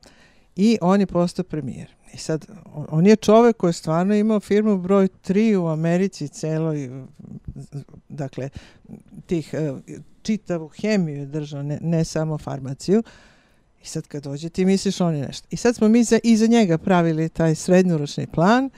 i 0.56 0.78
on 0.80 1.00
je 1.00 1.06
postao 1.06 1.44
premijer. 1.44 1.90
I 2.14 2.18
sad, 2.18 2.46
on- 2.88 3.06
je 3.06 3.16
čovek 3.16 3.56
koji 3.56 3.68
je 3.68 3.72
stvarno 3.72 4.14
imao 4.14 4.40
firmu 4.40 4.78
broj 4.78 5.08
3 5.22 5.56
u 5.56 5.66
Americi 5.66 6.28
celoj, 6.28 6.90
dakle, 8.08 8.48
tih, 9.26 9.54
e, 9.54 9.72
čitavu 10.22 10.68
hemiju 10.70 11.16
je 11.16 11.26
držao, 11.26 11.62
ne, 11.62 11.78
ne 11.82 12.04
samo 12.04 12.38
farmaciju. 12.38 13.02
I 13.82 13.86
sad 13.86 14.06
kad 14.06 14.22
dođe 14.22 14.48
ti 14.48 14.64
misliš 14.64 15.00
on 15.00 15.14
je 15.14 15.26
nešto. 15.26 15.46
I 15.50 15.56
sad 15.56 15.76
smo 15.76 15.88
mi 15.88 16.04
za, 16.04 16.18
iza 16.24 16.46
njega 16.46 16.78
pravili 16.78 17.28
taj 17.28 17.54
srednjoročni 17.54 18.26
plan 18.26 18.70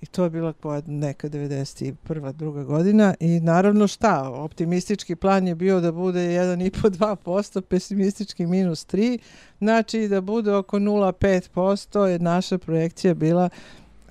i 0.00 0.06
to 0.06 0.24
je 0.24 0.30
bila 0.30 0.52
koja 0.52 0.82
neka 0.86 1.28
91. 1.28 2.32
druga 2.32 2.64
godina 2.64 3.14
i 3.20 3.40
naravno 3.40 3.86
šta, 3.86 4.28
optimistički 4.28 5.16
plan 5.16 5.48
je 5.48 5.54
bio 5.54 5.80
da 5.80 5.92
bude 5.92 6.20
1,5-2%, 6.20 7.60
pesimistički 7.60 8.46
minus 8.46 8.86
3, 8.86 9.18
znači 9.58 10.08
da 10.08 10.20
bude 10.20 10.54
oko 10.54 10.78
0,5% 10.78 12.04
je 12.04 12.18
naša 12.18 12.58
projekcija 12.58 13.14
bila 13.14 13.48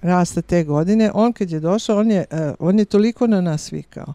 rasta 0.02 0.42
te 0.42 0.64
godine. 0.64 1.12
On 1.14 1.34
kad 1.34 1.52
je 1.52 1.60
došao, 1.60 2.00
on 2.00 2.12
je, 2.12 2.26
uh, 2.32 2.38
on 2.60 2.80
je 2.80 2.86
toliko 2.86 3.28
na 3.28 3.42
nas 3.42 3.72
vikao. 3.72 4.14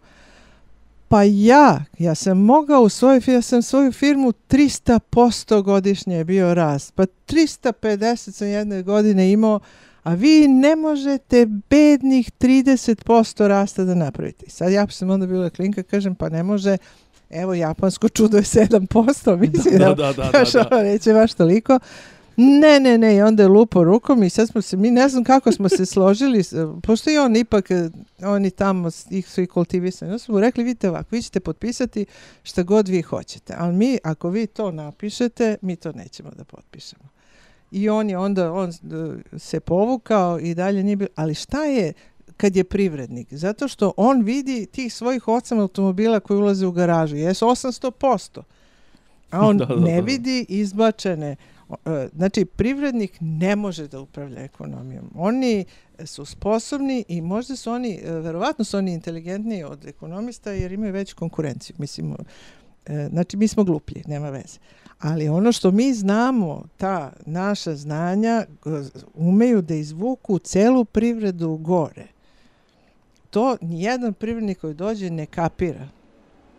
Pa 1.09 1.23
ja, 1.23 1.85
ja 1.99 2.15
sam 2.15 2.39
mogao 2.39 2.83
u 2.83 2.89
svojoj 2.89 3.21
ja 3.27 3.43
sam 3.43 3.63
svoju 3.63 3.93
firmu 3.93 4.33
300% 4.49 5.63
godišnje 5.63 6.17
je 6.17 6.25
bio 6.25 6.55
rast. 6.55 6.95
Pa 6.95 7.07
350 7.29 8.31
sam 8.31 8.49
jedne 8.49 8.83
godine 8.83 9.33
imao, 9.33 9.61
a 10.05 10.15
vi 10.15 10.49
ne 10.49 10.77
možete 10.77 11.47
bednih 11.47 12.31
30% 12.41 13.47
rasta 13.47 13.85
da 13.85 13.95
napravite. 13.95 14.51
Sad 14.51 14.73
ja 14.73 14.89
sam 14.89 15.11
onda 15.11 15.27
bila 15.27 15.51
klinka, 15.51 15.83
kažem, 15.83 16.15
pa 16.15 16.29
ne 16.29 16.43
može, 16.43 16.77
evo 17.31 17.55
japansko 17.55 18.09
čudo 18.09 18.37
je 18.37 18.43
7%, 18.43 19.37
mislim 19.53 19.79
da 19.79 19.85
da 19.85 19.95
da 19.95 20.13
da, 20.13 20.45
da. 20.53 20.69
ono, 20.71 20.83
neće 20.83 21.13
baš 21.13 21.35
toliko. 21.35 21.79
Ne, 22.37 22.81
ne, 22.81 22.99
ne, 22.99 23.17
i 23.17 23.23
onda 23.23 23.43
je 23.43 23.49
lupo 23.49 23.85
rukom 23.85 24.23
i 24.23 24.31
sad 24.31 24.49
smo 24.49 24.63
se, 24.63 24.77
mi 24.77 24.91
ne 24.91 25.09
znam 25.09 25.25
kako 25.25 25.53
smo 25.53 25.69
se 25.69 25.87
složili, 25.87 26.43
pošto 26.83 27.11
i 27.11 27.19
on 27.19 27.37
ipak, 27.37 27.69
oni 28.23 28.51
tamo 28.51 28.91
ih 29.11 29.29
su 29.29 29.43
i 29.43 29.47
kultivisani, 29.47 30.11
onda 30.11 30.19
smo 30.19 30.35
mu 30.35 30.41
rekli, 30.41 30.65
vidite 30.65 30.89
ovako, 30.89 31.09
vi 31.11 31.23
ćete 31.23 31.41
potpisati 31.41 32.07
šta 32.43 32.63
god 32.63 32.89
vi 32.89 33.03
hoćete, 33.03 33.55
ali 33.59 33.75
mi, 33.77 33.99
ako 34.05 34.31
vi 34.31 34.47
to 34.47 34.71
napišete, 34.71 35.57
mi 35.63 35.77
to 35.77 35.93
nećemo 35.93 36.31
da 36.31 36.45
potpišemo. 36.45 37.14
I 37.75 37.89
on 37.89 38.11
je 38.11 38.19
onda, 38.19 38.53
on 38.53 38.69
eh, 38.69 39.39
se 39.39 39.61
povukao 39.61 40.39
i 40.41 40.55
dalje 40.55 40.83
nije 40.83 40.97
bilo, 40.97 41.11
ali 41.15 41.35
šta 41.35 41.65
je 41.65 41.93
kad 42.37 42.57
je 42.57 42.65
privrednik? 42.65 43.33
Zato 43.33 43.69
što 43.69 43.93
on 43.97 44.23
vidi 44.23 44.67
tih 44.67 44.95
svojih 44.95 45.29
osam 45.29 45.59
automobila 45.59 46.21
koji 46.21 46.39
ulaze 46.39 46.67
u 46.67 46.73
garažu, 46.73 47.17
jesu 47.17 47.47
800%. 47.47 48.43
A 49.31 49.41
on 49.41 49.59
Da, 49.59 49.65
da, 49.65 49.75
ne 49.77 50.03
vidi 50.03 50.47
izbačene 50.49 51.37
e, 51.85 52.09
Znači, 52.17 52.45
privrednik 52.45 53.17
ne 53.21 53.57
može 53.57 53.89
da 53.89 54.01
upravlja 54.01 54.41
ekonomijom. 54.41 55.11
Oni 55.15 55.65
su 56.05 56.25
sposobni 56.25 57.05
i 57.09 57.21
možda 57.21 57.57
su 57.57 57.71
oni, 57.71 58.01
e, 58.05 58.11
verovatno 58.11 58.65
su 58.65 58.77
oni 58.77 58.93
inteligentniji 58.93 59.65
od 59.65 59.87
ekonomista 59.87 60.51
jer 60.51 60.73
imaju 60.73 60.93
veću 60.93 61.17
konkurenciju. 61.17 61.77
Mislim, 61.79 62.17
e, 62.87 63.09
znači, 63.11 63.37
mi 63.37 63.49
smo 63.49 63.65
gluplji, 63.65 64.03
nema 64.07 64.31
veze. 64.31 64.59
Ali 65.05 65.29
ono 65.29 65.53
što 65.53 65.71
mi 65.71 65.93
znamo, 65.93 66.63
ta 66.77 67.13
naša 67.27 67.75
znanja 67.75 68.31
e, 68.31 68.47
umeju 69.15 69.63
da 69.63 69.75
izvuku 69.75 70.39
celu 70.39 70.85
privredu 70.85 71.57
gore. 71.57 72.07
To 73.31 73.57
nijedan 73.61 74.13
privrednik 74.15 74.61
koji 74.61 74.75
dođe 74.75 75.11
ne 75.11 75.27
kapira. 75.27 75.89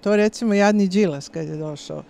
To 0.01 0.15
recimo 0.15 0.53
jadni 0.53 0.87
Đilas 0.87 1.29
kad 1.29 1.47
je 1.47 1.55
došao 1.57 2.03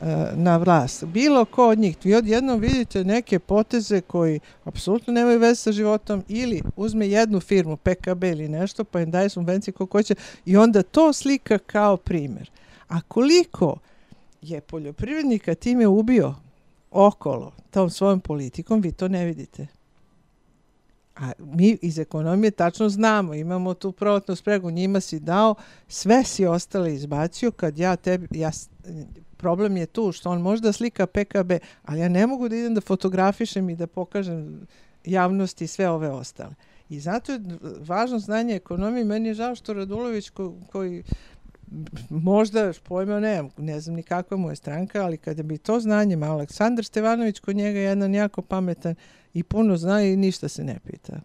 e, 0.00 0.06
na 0.34 0.56
vlast. 0.56 1.04
Bilo 1.04 1.44
ko 1.44 1.68
od 1.68 1.78
njih, 1.78 1.96
vi 2.04 2.14
odjednom 2.14 2.60
vidite 2.60 3.04
neke 3.04 3.38
poteze 3.38 4.00
koji 4.00 4.40
apsolutno 4.64 5.12
nemaju 5.12 5.38
veze 5.38 5.54
sa 5.54 5.72
životom 5.72 6.24
ili 6.28 6.62
uzme 6.76 7.08
jednu 7.08 7.40
firmu, 7.40 7.76
PKB 7.76 8.24
ili 8.24 8.48
nešto, 8.48 8.84
pa 8.84 9.00
im 9.00 9.10
daje 9.10 9.28
subvencije 9.28 9.72
kako 9.72 9.98
hoće 9.98 10.14
i 10.46 10.56
onda 10.56 10.82
to 10.82 11.12
slika 11.12 11.58
kao 11.58 11.96
primjer. 11.96 12.50
A 12.88 13.00
koliko 13.00 13.76
je 14.42 14.60
poljoprivrednika 14.60 15.54
time 15.54 15.86
ubio 15.86 16.34
okolo 16.90 17.52
tom 17.70 17.90
svojom 17.90 18.20
politikom, 18.20 18.80
vi 18.80 18.92
to 18.92 19.08
ne 19.08 19.24
vidite. 19.24 19.66
A 21.16 21.32
mi 21.38 21.78
iz 21.82 21.98
ekonomije 21.98 22.50
tačno 22.50 22.88
znamo, 22.88 23.34
imamo 23.34 23.74
tu 23.74 23.92
prvotnu 23.92 24.36
spregu, 24.36 24.70
njima 24.70 25.00
si 25.00 25.20
dao, 25.20 25.54
sve 25.88 26.24
si 26.24 26.46
ostale 26.46 26.94
izbacio, 26.94 27.50
kad 27.50 27.78
ja 27.78 27.96
tebi, 27.96 28.38
ja, 28.38 28.50
problem 29.36 29.76
je 29.76 29.86
tu 29.86 30.12
što 30.12 30.30
on 30.30 30.40
možda 30.40 30.72
slika 30.72 31.06
PKB, 31.06 31.52
ali 31.84 32.00
ja 32.00 32.08
ne 32.08 32.26
mogu 32.26 32.48
da 32.48 32.56
idem 32.56 32.74
da 32.74 32.80
fotografišem 32.80 33.70
i 33.70 33.76
da 33.76 33.86
pokažem 33.86 34.66
javnosti 35.04 35.66
sve 35.66 35.88
ove 35.88 36.10
ostale. 36.10 36.54
I 36.88 37.00
zato 37.00 37.32
je 37.32 37.40
važno 37.80 38.18
znanje 38.18 38.54
ekonomije. 38.54 39.04
Meni 39.04 39.28
je 39.28 39.34
žao 39.34 39.54
što 39.54 39.72
Radulović 39.72 40.30
ko, 40.30 40.54
koji 40.72 41.04
možda 42.10 42.72
pojma 42.82 43.20
ne, 43.20 43.44
ne 43.56 43.80
znam 43.80 43.96
ni 43.96 44.02
kakva 44.02 44.36
mu 44.36 44.50
je 44.50 44.56
stranka, 44.56 45.04
ali 45.04 45.16
kada 45.16 45.42
bi 45.42 45.58
to 45.58 45.80
znanje 45.80 46.16
malo 46.16 46.32
Aleksandar 46.34 46.84
Stevanović 46.84 47.40
kod 47.40 47.56
njega 47.56 47.78
je 47.78 47.84
jedan 47.84 48.14
jako 48.14 48.42
pametan 48.42 48.94
i 49.34 49.42
puno 49.42 49.76
zna 49.76 50.02
i 50.02 50.16
ništa 50.16 50.48
se 50.48 50.64
ne 50.64 50.78
pita. 50.86 51.20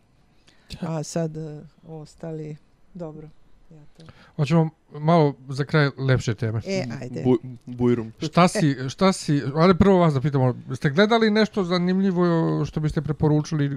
A 0.81 1.03
sad 1.03 1.38
uh, 1.38 1.61
ostali, 1.88 2.57
dobro. 2.93 3.30
Ja 3.72 3.85
to. 3.97 4.03
Hoćemo 4.35 4.69
malo 4.91 5.35
za 5.49 5.65
kraj 5.65 5.89
lepše 5.97 6.34
teme. 6.34 6.61
E, 6.67 6.85
ajde. 7.01 7.23
Bu, 7.23 7.38
bujrum. 7.65 8.13
Šta 8.19 8.47
si, 8.47 8.76
šta 8.89 9.13
si, 9.13 9.41
ali 9.55 9.77
prvo 9.77 9.97
vas 9.97 10.13
da 10.13 10.22
pitamo, 10.22 10.55
ste 10.76 10.89
gledali 10.89 11.31
nešto 11.31 11.63
zanimljivo 11.63 12.65
što 12.65 12.80
biste 12.80 13.01
preporučili, 13.01 13.69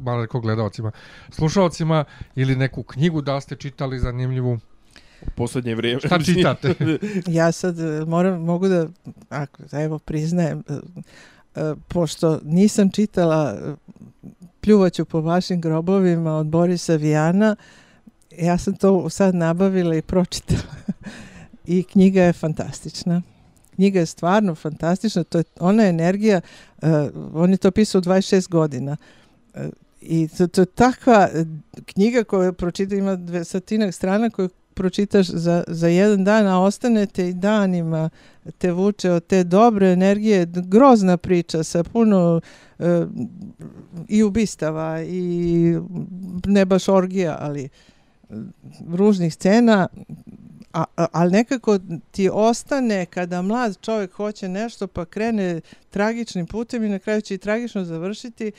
malo 0.00 0.22
rekao 0.22 0.40
gledalcima, 0.40 0.90
slušalcima 1.30 2.04
ili 2.34 2.56
neku 2.56 2.82
knjigu 2.82 3.20
da 3.20 3.40
ste 3.40 3.56
čitali 3.56 3.98
zanimljivu? 3.98 4.58
U 5.22 5.30
posljednje 5.34 5.74
vrijeme. 5.74 6.00
Šta 6.00 6.18
čitate? 6.18 6.74
ja 7.26 7.52
sad 7.52 7.80
e, 7.80 8.04
moram, 8.04 8.42
mogu 8.42 8.68
da, 8.68 8.86
ako, 9.28 9.62
evo, 9.72 9.98
priznajem, 9.98 10.62
e, 10.68 10.72
e, 11.60 11.74
pošto 11.88 12.40
nisam 12.44 12.90
čitala 12.90 13.56
pljuvaću 14.60 15.04
po 15.04 15.20
vašim 15.20 15.60
grobovima 15.60 16.36
od 16.36 16.46
Borisa 16.46 16.96
Vijana, 16.96 17.56
ja 18.38 18.58
sam 18.58 18.76
to 18.76 19.10
sad 19.10 19.34
nabavila 19.34 19.94
i 19.96 20.02
pročitala. 20.02 20.76
I 21.66 21.82
knjiga 21.82 22.22
je 22.22 22.32
fantastična. 22.32 23.22
Knjiga 23.74 24.00
je 24.00 24.06
stvarno 24.06 24.54
fantastična. 24.54 25.24
To 25.24 25.38
je 25.38 25.44
ona 25.60 25.86
energija, 25.86 26.40
uh, 26.82 26.88
on 27.34 27.50
je 27.50 27.56
to 27.56 27.70
pisao 27.70 28.00
26 28.00 28.48
godina. 28.48 28.96
Uh, 29.54 29.60
I 30.00 30.28
to, 30.28 30.46
to 30.46 30.60
je 30.60 30.66
takva 30.66 31.28
knjiga 31.86 32.24
koju 32.24 32.52
pročita, 32.52 32.94
ima 32.94 33.16
dve 33.16 33.44
satinak 33.44 33.94
strana 33.94 34.30
koju 34.30 34.48
pročitaš 34.76 35.26
za, 35.26 35.64
za 35.68 35.88
jedan 35.88 36.24
dan, 36.24 36.46
a 36.46 36.60
ostanete 36.60 37.28
i 37.28 37.34
danima 37.34 38.10
te 38.58 38.72
vuče 38.72 39.10
od 39.10 39.26
te 39.26 39.44
dobre 39.44 39.92
energije. 39.92 40.46
Grozna 40.46 41.16
priča 41.16 41.62
sa 41.62 41.82
puno 41.84 42.40
e, 42.78 43.06
i 44.08 44.22
ubistava 44.22 45.02
i 45.02 45.76
ne 46.46 46.64
baš 46.64 46.88
orgija, 46.88 47.36
ali 47.40 47.64
e, 47.64 47.68
ružnih 48.88 49.34
scena, 49.34 49.88
a, 50.72 50.84
a, 50.96 51.06
ali 51.12 51.32
nekako 51.32 51.78
ti 52.10 52.30
ostane 52.32 53.06
kada 53.06 53.42
mlad 53.42 53.80
čovjek 53.80 54.12
hoće 54.12 54.48
nešto 54.48 54.86
pa 54.86 55.04
krene 55.04 55.60
tragičnim 55.90 56.46
putem 56.46 56.84
i 56.84 56.88
na 56.88 56.98
kraju 56.98 57.20
će 57.20 57.34
i 57.34 57.38
tragično 57.38 57.84
završiti, 57.84 58.52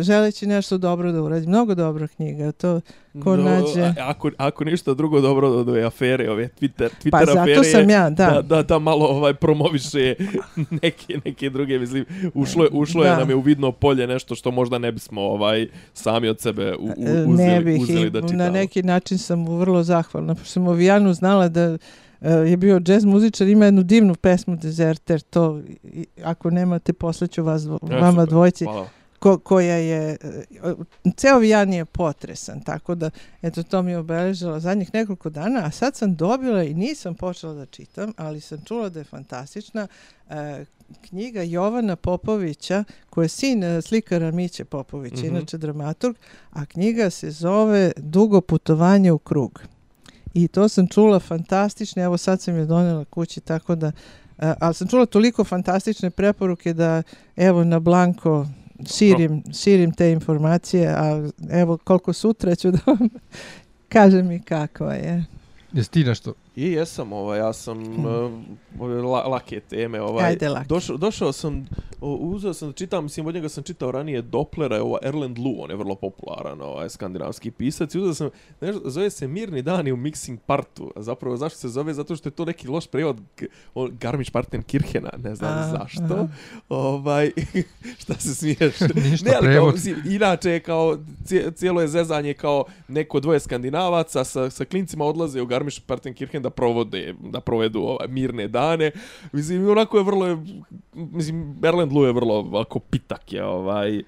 želeći 0.00 0.46
nešto 0.46 0.78
dobro 0.78 1.12
da 1.12 1.22
uradi. 1.22 1.46
Mnogo 1.46 1.74
dobra 1.74 2.08
knjiga, 2.08 2.52
to 2.52 2.80
ko 3.24 3.36
Do, 3.36 3.42
nađe... 3.42 3.94
Ako, 4.00 4.30
ako 4.36 4.64
ništa 4.64 4.94
drugo 4.94 5.20
dobro 5.20 5.64
da 5.64 5.78
je 5.78 5.84
afere, 5.84 6.30
ove 6.30 6.48
Twitter, 6.60 6.88
Twitter 7.02 7.10
pa, 7.10 7.18
afere, 7.18 7.54
zato 7.54 7.64
sam 7.64 7.90
ja, 7.90 8.10
da. 8.10 8.30
Da, 8.30 8.42
da, 8.42 8.62
da 8.62 8.78
malo 8.78 9.06
ovaj 9.06 9.34
promoviše 9.34 10.14
neke, 10.82 11.20
neke 11.24 11.50
druge, 11.50 11.78
mislim, 11.78 12.04
ušlo, 12.34 12.68
ušlo 12.72 13.04
je 13.04 13.10
nam 13.10 13.28
je 13.28 13.34
u 13.34 13.40
vidno 13.40 13.72
polje 13.72 14.06
nešto 14.06 14.34
što 14.34 14.50
možda 14.50 14.78
ne 14.78 14.92
bismo 14.92 15.20
ovaj 15.20 15.66
sami 15.94 16.28
od 16.28 16.40
sebe 16.40 16.74
u, 16.74 16.84
u, 16.84 16.90
uzeli, 17.26 17.36
ne 17.36 17.60
bih, 17.60 17.82
uzeli 17.82 18.10
da 18.10 18.20
čitamo. 18.20 18.38
Na 18.38 18.50
neki 18.50 18.82
način 18.82 19.18
sam 19.18 19.58
vrlo 19.58 19.82
zahvalna, 19.82 20.34
pošto 20.34 20.50
sam 20.50 20.68
o 20.68 20.72
Vijanu 20.72 21.14
znala 21.14 21.48
da 21.48 21.78
je 22.20 22.56
bio 22.56 22.80
jazz 22.86 23.04
muzičar, 23.04 23.48
ima 23.48 23.64
jednu 23.64 23.82
divnu 23.82 24.14
pesmu 24.14 24.56
Deserter, 24.56 25.20
to 25.20 25.60
ako 26.24 26.50
nemate, 26.50 26.92
posleću 26.92 27.44
vas, 27.44 27.66
vama 27.82 28.26
dvojci. 28.26 28.64
Hvala 28.64 28.99
ko, 29.20 29.38
koja 29.38 29.76
je, 29.76 30.16
e, 30.22 30.44
ceo 31.16 31.38
Vijan 31.38 31.72
je 31.72 31.84
potresan, 31.84 32.60
tako 32.60 32.94
da, 32.94 33.10
eto, 33.42 33.62
to 33.62 33.82
mi 33.82 33.90
je 33.90 33.98
obeležilo 33.98 34.60
zadnjih 34.60 34.90
nekoliko 34.94 35.30
dana, 35.30 35.64
a 35.64 35.70
sad 35.70 35.96
sam 35.96 36.14
dobila 36.14 36.62
i 36.64 36.74
nisam 36.74 37.14
počela 37.14 37.54
da 37.54 37.66
čitam, 37.66 38.12
ali 38.16 38.40
sam 38.40 38.58
čula 38.64 38.88
da 38.88 39.00
je 39.00 39.04
fantastična 39.04 39.86
e, 40.30 40.64
knjiga 41.08 41.42
Jovana 41.42 41.96
Popovića, 41.96 42.84
koja 43.10 43.24
je 43.24 43.28
sin 43.28 43.64
e, 43.64 43.82
slikara 43.82 44.30
Miće 44.30 44.64
Popovića, 44.64 45.16
mm 45.16 45.20
-hmm. 45.20 45.28
inače 45.28 45.58
dramaturg, 45.58 46.16
a 46.50 46.66
knjiga 46.66 47.10
se 47.10 47.30
zove 47.30 47.92
Dugo 47.96 48.40
putovanje 48.40 49.12
u 49.12 49.18
krug. 49.18 49.62
I 50.34 50.48
to 50.48 50.68
sam 50.68 50.88
čula 50.88 51.20
fantastično, 51.20 52.02
evo 52.02 52.18
sad 52.18 52.40
sam 52.40 52.56
je 52.56 52.66
donela 52.66 53.04
kući, 53.04 53.40
tako 53.40 53.74
da, 53.74 53.92
e, 54.38 54.54
ali 54.60 54.74
sam 54.74 54.88
čula 54.88 55.06
toliko 55.06 55.44
fantastične 55.44 56.10
preporuke 56.10 56.72
da, 56.72 57.02
evo, 57.36 57.64
na 57.64 57.78
Blanko 57.78 58.46
širim, 58.86 59.42
širim 59.62 59.92
te 59.92 60.12
informacije, 60.12 60.88
a 60.88 61.28
evo 61.50 61.76
koliko 61.76 62.12
sutra 62.12 62.54
ću 62.54 62.70
da 62.70 62.78
vam 62.86 63.08
kažem 63.94 64.30
i 64.30 64.42
kako 64.42 64.84
je. 64.84 65.24
Jesi 65.72 65.90
ti 65.90 66.04
nešto 66.04 66.34
I 66.56 66.72
jesam, 66.72 67.12
ovaj, 67.12 67.38
ja 67.38 67.52
sam 67.52 67.82
uh, 68.06 69.04
la, 69.04 69.22
lake 69.28 69.60
teme. 69.60 70.00
Ovaj. 70.00 70.24
Ajde, 70.24 70.48
lake. 70.48 70.66
Došao, 70.68 70.96
došao 70.96 71.32
sam, 71.32 71.66
uzeo 72.00 72.54
sam 72.54 72.68
da 72.68 72.74
čitam, 72.74 73.04
mislim, 73.04 73.26
od 73.26 73.34
njega 73.34 73.48
sam 73.48 73.64
čitao 73.64 73.90
ranije 73.90 74.22
Dopplera, 74.22 74.82
ovo 74.82 74.98
Erland 75.02 75.38
Lu, 75.38 75.54
on 75.58 75.70
je 75.70 75.76
vrlo 75.76 75.94
popularan, 75.94 76.60
ovaj, 76.60 76.88
skandinavski 76.88 77.50
pisac. 77.50 77.94
I 77.94 77.98
uzeo 77.98 78.14
sam, 78.14 78.30
nešto, 78.60 78.80
zove 78.84 79.10
se 79.10 79.28
Mirni 79.28 79.62
dani 79.62 79.92
u 79.92 79.96
Mixing 79.96 80.36
Partu. 80.46 80.92
A 80.96 81.02
zapravo, 81.02 81.36
zašto 81.36 81.58
se 81.58 81.68
zove? 81.68 81.94
Zato 81.94 82.16
što 82.16 82.28
je 82.28 82.32
to 82.32 82.44
neki 82.44 82.68
loš 82.68 82.86
prevod 82.86 83.20
Garmisch 83.90 84.32
Parten 84.32 84.62
Kirchena, 84.62 85.10
ne 85.22 85.34
znam 85.34 85.58
a, 85.58 85.68
zašto. 85.78 86.14
Aha. 86.14 86.28
Ovaj, 86.68 87.30
šta 88.02 88.14
se 88.14 88.34
smiješ? 88.34 88.80
Ništa 89.10 89.30
ne, 89.30 89.36
ali 89.36 89.46
prevod. 89.46 89.68
Kao, 89.68 89.72
mislim, 89.72 89.96
inače, 90.06 90.60
kao, 90.60 90.98
cijelo 91.54 91.80
je 91.80 91.88
zezanje 91.88 92.34
kao 92.34 92.64
neko 92.88 93.20
dvoje 93.20 93.40
skandinavaca 93.40 94.24
sa, 94.24 94.50
sa 94.50 94.64
klincima 94.64 95.04
odlaze 95.04 95.40
u 95.40 95.46
Garmisch 95.46 95.80
Parten 95.86 96.14
Da 96.40 96.50
provode, 96.50 97.14
da 97.20 97.40
provedu 97.40 97.80
ovaj, 97.80 98.08
mirne 98.08 98.48
dane. 98.48 98.90
Mislim, 99.32 99.68
onako 99.68 99.98
je 99.98 100.04
vrlo, 100.04 100.42
mislim, 100.94 101.56
Erland 101.64 101.92
Lu 101.92 102.04
je 102.04 102.12
vrlo 102.12 102.34
ovako 102.34 102.78
pitak 102.78 103.32
je, 103.32 103.44
ovaj, 103.44 103.98
e, 103.98 104.02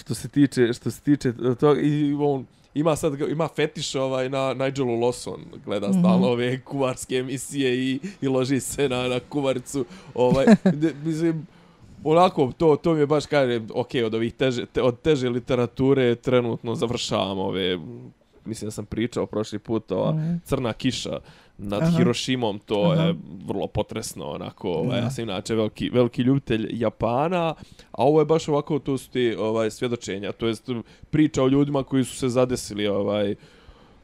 što 0.00 0.14
se 0.14 0.28
tiče, 0.28 0.72
što 0.72 0.90
se 0.90 1.00
tiče 1.00 1.32
to 1.60 1.76
i 1.76 2.16
on, 2.20 2.46
ima 2.74 2.96
sad 2.96 3.20
ima 3.30 3.48
fetiš 3.48 3.94
ovaj 3.94 4.28
na 4.28 4.54
Nigelu 4.54 5.00
Lawson 5.00 5.38
gleda 5.64 5.88
mm 5.88 5.92
-hmm. 5.92 6.00
stalno 6.00 6.28
ove 6.28 6.60
kuvarske 6.60 7.16
emisije 7.16 7.76
i, 7.76 8.00
i 8.20 8.28
loži 8.28 8.60
se 8.60 8.88
na, 8.88 9.08
na 9.08 9.20
kuvaricu 9.28 9.84
ovaj 10.14 10.46
de, 10.64 10.94
mislim 11.04 11.46
onako 12.04 12.52
to 12.58 12.76
to 12.76 12.94
mi 12.94 13.00
je 13.00 13.06
baš 13.06 13.26
kaže 13.26 13.60
ok 13.74 13.90
od 14.06 14.14
ovih 14.14 14.34
teže 14.34 14.66
te, 14.66 14.82
od 14.82 15.00
teže 15.00 15.28
literature 15.28 16.14
trenutno 16.14 16.74
završavam 16.74 17.38
ove 17.38 17.78
mislim 18.44 18.66
da 18.66 18.70
sam 18.70 18.86
pričao 18.86 19.26
prošli 19.26 19.58
put 19.58 19.92
ova 19.92 20.12
mm 20.12 20.16
-hmm. 20.16 20.38
crna 20.44 20.72
kiša 20.72 21.18
nad 21.58 21.82
Aha. 21.82 21.98
Hirošimom, 21.98 22.58
to 22.58 22.92
Aha. 22.94 23.02
je 23.02 23.14
vrlo 23.46 23.66
potresno, 23.66 24.26
onako, 24.26 24.72
ovaj, 24.72 24.98
ja 24.98 25.10
sam 25.10 25.24
inače 25.24 25.54
veliki, 25.54 25.90
veliki 25.90 26.22
ljubitelj 26.22 26.68
Japana, 26.70 27.54
a 27.90 28.04
ovo 28.04 28.20
je 28.20 28.24
baš 28.24 28.48
ovako, 28.48 28.78
to 28.78 28.98
su 28.98 29.10
ti 29.10 29.36
ovaj, 29.38 29.70
svjedočenja, 29.70 30.32
to 30.32 30.46
je 30.46 30.54
priča 31.10 31.42
o 31.42 31.48
ljudima 31.48 31.82
koji 31.82 32.04
su 32.04 32.16
se 32.16 32.28
zadesili 32.28 32.86
ovaj, 32.86 33.34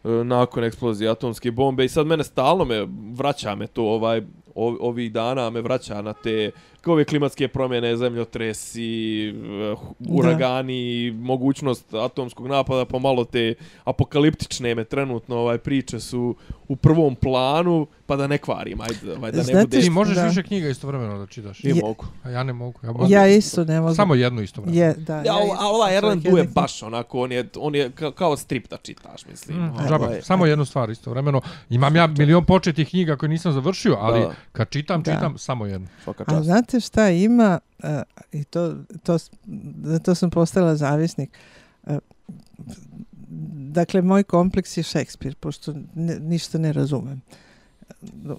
nakon 0.04 0.64
eksplozije 0.64 1.10
atomske 1.10 1.50
bombe 1.50 1.84
i 1.84 1.88
sad 1.88 2.06
mene 2.06 2.24
stalno 2.24 2.64
me 2.64 2.86
vraća 3.14 3.54
me 3.54 3.66
to 3.66 3.84
ovaj 3.84 4.22
ovih 4.54 5.12
dana 5.12 5.50
me 5.50 5.60
vraća 5.60 6.02
na 6.02 6.12
te 6.12 6.50
kao 6.80 6.92
ove 6.92 7.04
klimatske 7.04 7.48
promjene, 7.48 7.96
zemljotresi, 7.96 9.28
eh, 9.28 9.74
uragani, 10.08 11.10
da. 11.10 11.16
mogućnost 11.18 11.94
atomskog 11.94 12.46
napada, 12.46 12.84
pa 12.84 12.98
malo 12.98 13.24
te 13.24 13.54
apokaliptične 13.84 14.74
me 14.74 14.84
trenutno 14.84 15.36
ovaj 15.36 15.58
priče 15.58 16.00
su 16.00 16.36
u 16.68 16.76
prvom 16.76 17.14
planu, 17.14 17.86
pa 18.06 18.16
da 18.16 18.26
ne 18.26 18.38
kvarim, 18.38 18.80
ajde, 18.80 19.12
ovaj, 19.12 19.32
da 19.32 19.42
Znate 19.42 19.58
ne 19.58 19.64
bude... 19.64 19.80
Ti 19.80 19.90
možeš 19.90 20.14
da. 20.14 20.26
više 20.26 20.42
knjiga 20.42 20.68
istovremeno 20.68 21.18
da 21.18 21.26
čitaš. 21.26 21.62
Nije 21.62 21.74
Je- 21.76 21.82
mogu. 21.82 22.04
A 22.22 22.30
ja 22.30 22.42
ne 22.42 22.52
mogu. 22.52 22.80
Ja, 22.82 22.92
mogu. 22.92 23.06
Ja 23.08 23.26
isto 23.28 23.64
ne 23.64 23.80
mogu. 23.80 23.94
Samo 23.94 24.14
jednu 24.14 24.42
istovremeno. 24.42 24.82
Je, 24.82 24.94
da. 24.94 25.16
Ja, 25.16 25.22
isto 25.22 25.56
a 25.58 25.68
ova 25.68 25.92
Erland 25.92 26.24
tu 26.24 26.36
je 26.36 26.44
baš 26.44 26.82
onako, 26.82 27.20
on 27.20 27.32
je, 27.32 27.48
on 27.56 27.74
je 27.74 27.90
kao, 27.90 28.10
kao 28.10 28.36
strip 28.36 28.70
da 28.70 28.76
čitaš, 28.76 29.26
mislim. 29.26 29.58
Mm, 29.58 29.72
Ovaj, 29.92 30.22
samo 30.22 30.46
jednu 30.46 30.64
stvar 30.64 30.90
istovremeno. 30.90 31.40
Imam 31.70 31.96
ja 31.96 32.06
milion 32.06 32.44
početih 32.44 32.88
knjiga 32.88 33.16
koje 33.16 33.28
nisam 33.28 33.52
završio, 33.52 33.96
ali 34.00 34.20
Da. 34.20 34.32
kad 34.52 34.70
čitam, 34.70 35.02
Da. 35.02 35.14
čitam 35.14 35.38
samo 35.38 35.66
jednu. 35.66 35.86
Svaka 36.04 36.24
A 36.26 36.30
čast. 36.30 36.46
Znate 36.68 36.80
šta 36.80 37.10
ima, 37.10 37.58
uh, 37.82 37.88
i 38.32 38.44
to, 38.44 38.76
to, 39.02 39.18
za 39.82 39.98
to 39.98 40.14
sam 40.14 40.30
postala 40.30 40.76
zavisnik, 40.76 41.30
uh, 41.86 41.96
dakle, 43.72 44.02
moj 44.02 44.22
kompleks 44.22 44.76
je 44.76 44.82
Šekspir, 44.82 45.34
pošto 45.34 45.74
ne, 45.94 46.18
ništa 46.20 46.58
ne 46.58 46.72
razumem. 46.72 47.20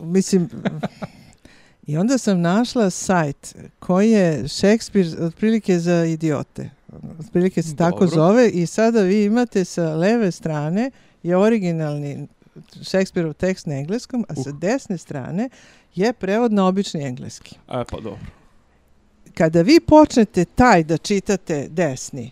Mislim, 0.01 0.49
i 1.87 1.97
onda 1.97 2.17
sam 2.17 2.41
našla 2.41 2.89
sajt 2.89 3.55
koji 3.79 4.11
je 4.11 4.47
Šekspir 4.47 5.15
otprilike 5.19 5.79
za 5.79 6.05
idiote. 6.05 6.69
Otprilike 7.19 7.61
se 7.61 7.75
tako 7.75 8.05
Dobro. 8.05 8.15
zove 8.15 8.49
i 8.49 8.65
sada 8.65 9.01
vi 9.01 9.25
imate 9.25 9.65
sa 9.65 9.95
leve 9.95 10.31
strane 10.31 10.91
je 11.23 11.37
originalni 11.37 12.27
Šekspirov 12.83 13.33
tekst 13.33 13.65
na 13.65 13.75
engleskom, 13.75 14.25
a 14.29 14.35
sa 14.35 14.51
desne 14.51 14.97
strane 14.97 15.49
je 15.95 16.13
prevod 16.13 16.53
na 16.53 16.65
obični 16.67 17.03
engleski 17.03 17.55
E, 17.67 17.83
pa 17.85 17.99
dobro. 17.99 18.17
kada 19.33 19.61
vi 19.61 19.79
počnete 19.79 20.45
taj 20.45 20.83
da 20.83 20.97
čitate 20.97 21.67
desni, 21.69 22.31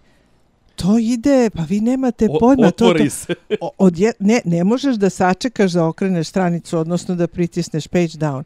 to 0.76 0.98
ide, 0.98 1.50
pa 1.50 1.64
vi 1.64 1.80
nemate 1.82 2.28
O- 2.32 2.40
pojma. 2.40 2.64
To, 2.64 2.72
to, 2.72 2.86
otvori 2.86 3.10
se. 3.10 3.34
o- 3.62 3.72
odje, 3.78 4.12
ne, 4.20 4.42
ne 4.46 4.64
možeš 4.64 4.96
da 4.96 5.10
sačekaš 5.10 5.72
da 5.72 5.86
okreneš 5.86 6.28
stranicu, 6.28 6.78
odnosno 6.78 7.16
da 7.16 7.28
pritisneš 7.28 7.88
page 7.88 8.06
down. 8.08 8.44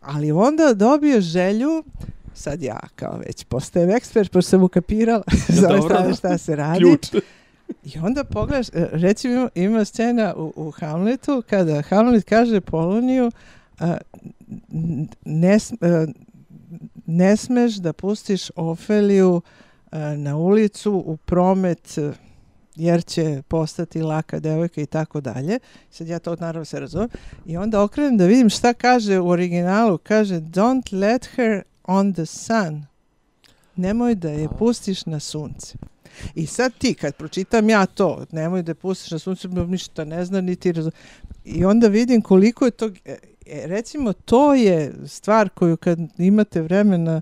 Ali 0.00 0.32
onda 0.32 0.74
dobiješ 0.74 1.24
želju, 1.24 1.84
sad 2.34 2.62
ja 2.62 2.80
kao 2.94 3.18
već 3.26 3.44
postajem 3.44 3.90
ekspert, 3.90 4.30
pošto 4.30 4.50
sam 4.50 4.62
ukapirala 4.62 5.22
za 5.50 5.68
ove 5.68 5.78
dobro, 5.78 5.94
strane 5.94 6.14
šta 6.14 6.38
se 6.38 6.56
radi. 6.56 6.78
Ključ. 6.78 7.06
I 7.94 7.98
onda 7.98 8.24
pogledaš, 8.24 8.68
e, 8.68 8.88
recimo 8.92 9.34
ima, 9.34 9.50
ima 9.54 9.84
scena 9.84 10.34
u, 10.36 10.52
u 10.56 10.70
Hamletu 10.70 11.42
kada 11.50 11.82
Hamlet 11.82 12.24
kaže 12.24 12.60
Poloniju 12.60 13.30
a, 13.78 13.96
ne, 15.24 15.58
sm- 15.58 15.84
e, 15.84 16.06
ne 17.06 17.36
smeš 17.36 17.74
da 17.74 17.92
pustiš 17.92 18.50
Ofeliju 18.56 19.40
a, 19.90 19.98
na 20.16 20.36
ulicu 20.36 20.92
u 21.06 21.16
promet 21.16 21.98
e, 21.98 22.12
jer 22.76 23.04
će 23.04 23.42
postati 23.48 24.02
laka 24.02 24.40
devojka 24.40 24.80
i 24.80 24.86
tako 24.86 25.20
dalje. 25.20 25.58
Sad 25.90 26.08
ja 26.08 26.18
to 26.18 26.36
naravno 26.40 26.64
se 26.64 26.80
razumem. 26.80 27.08
I 27.46 27.56
onda 27.56 27.82
okrenem 27.82 28.16
da 28.16 28.26
vidim 28.26 28.50
šta 28.50 28.72
kaže 28.72 29.18
u 29.18 29.28
originalu. 29.28 29.98
Kaže, 29.98 30.34
don't 30.34 30.98
let 31.00 31.28
her 31.36 31.62
on 31.84 32.12
the 32.12 32.26
sun. 32.26 32.86
Nemoj 33.76 34.14
da 34.14 34.30
je 34.30 34.44
A. 34.44 34.48
pustiš 34.48 35.06
na 35.06 35.20
sunce. 35.20 35.74
I 36.34 36.46
sad 36.46 36.72
ti, 36.78 36.94
kad 36.94 37.14
pročitam 37.14 37.70
ja 37.70 37.86
to, 37.86 38.26
nemoj 38.32 38.62
da 38.62 38.74
pustiš 38.74 39.10
na 39.10 39.18
suncu, 39.18 39.48
ništa 39.48 40.04
ne 40.04 40.24
zna, 40.24 40.40
niti 40.40 40.72
razum... 40.72 40.92
I 41.44 41.64
onda 41.64 41.88
vidim 41.88 42.22
koliko 42.22 42.64
je 42.64 42.70
to... 42.70 42.90
e, 43.04 43.16
e 43.46 43.66
recimo, 43.66 44.12
to 44.12 44.54
je 44.54 44.94
stvar 45.06 45.48
koju 45.48 45.76
kad 45.76 45.98
imate 46.18 46.62
vremena, 46.62 47.20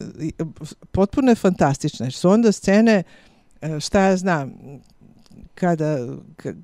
e, 0.00 0.30
potpuno 0.92 1.30
je 1.30 1.34
fantastična. 1.34 2.06
Jer 2.06 2.12
su 2.12 2.30
onda 2.30 2.52
scene, 2.52 3.02
e, 3.60 3.80
šta 3.80 4.00
ja 4.00 4.16
znam, 4.16 4.52
kada... 5.54 5.98
kad, 6.36 6.56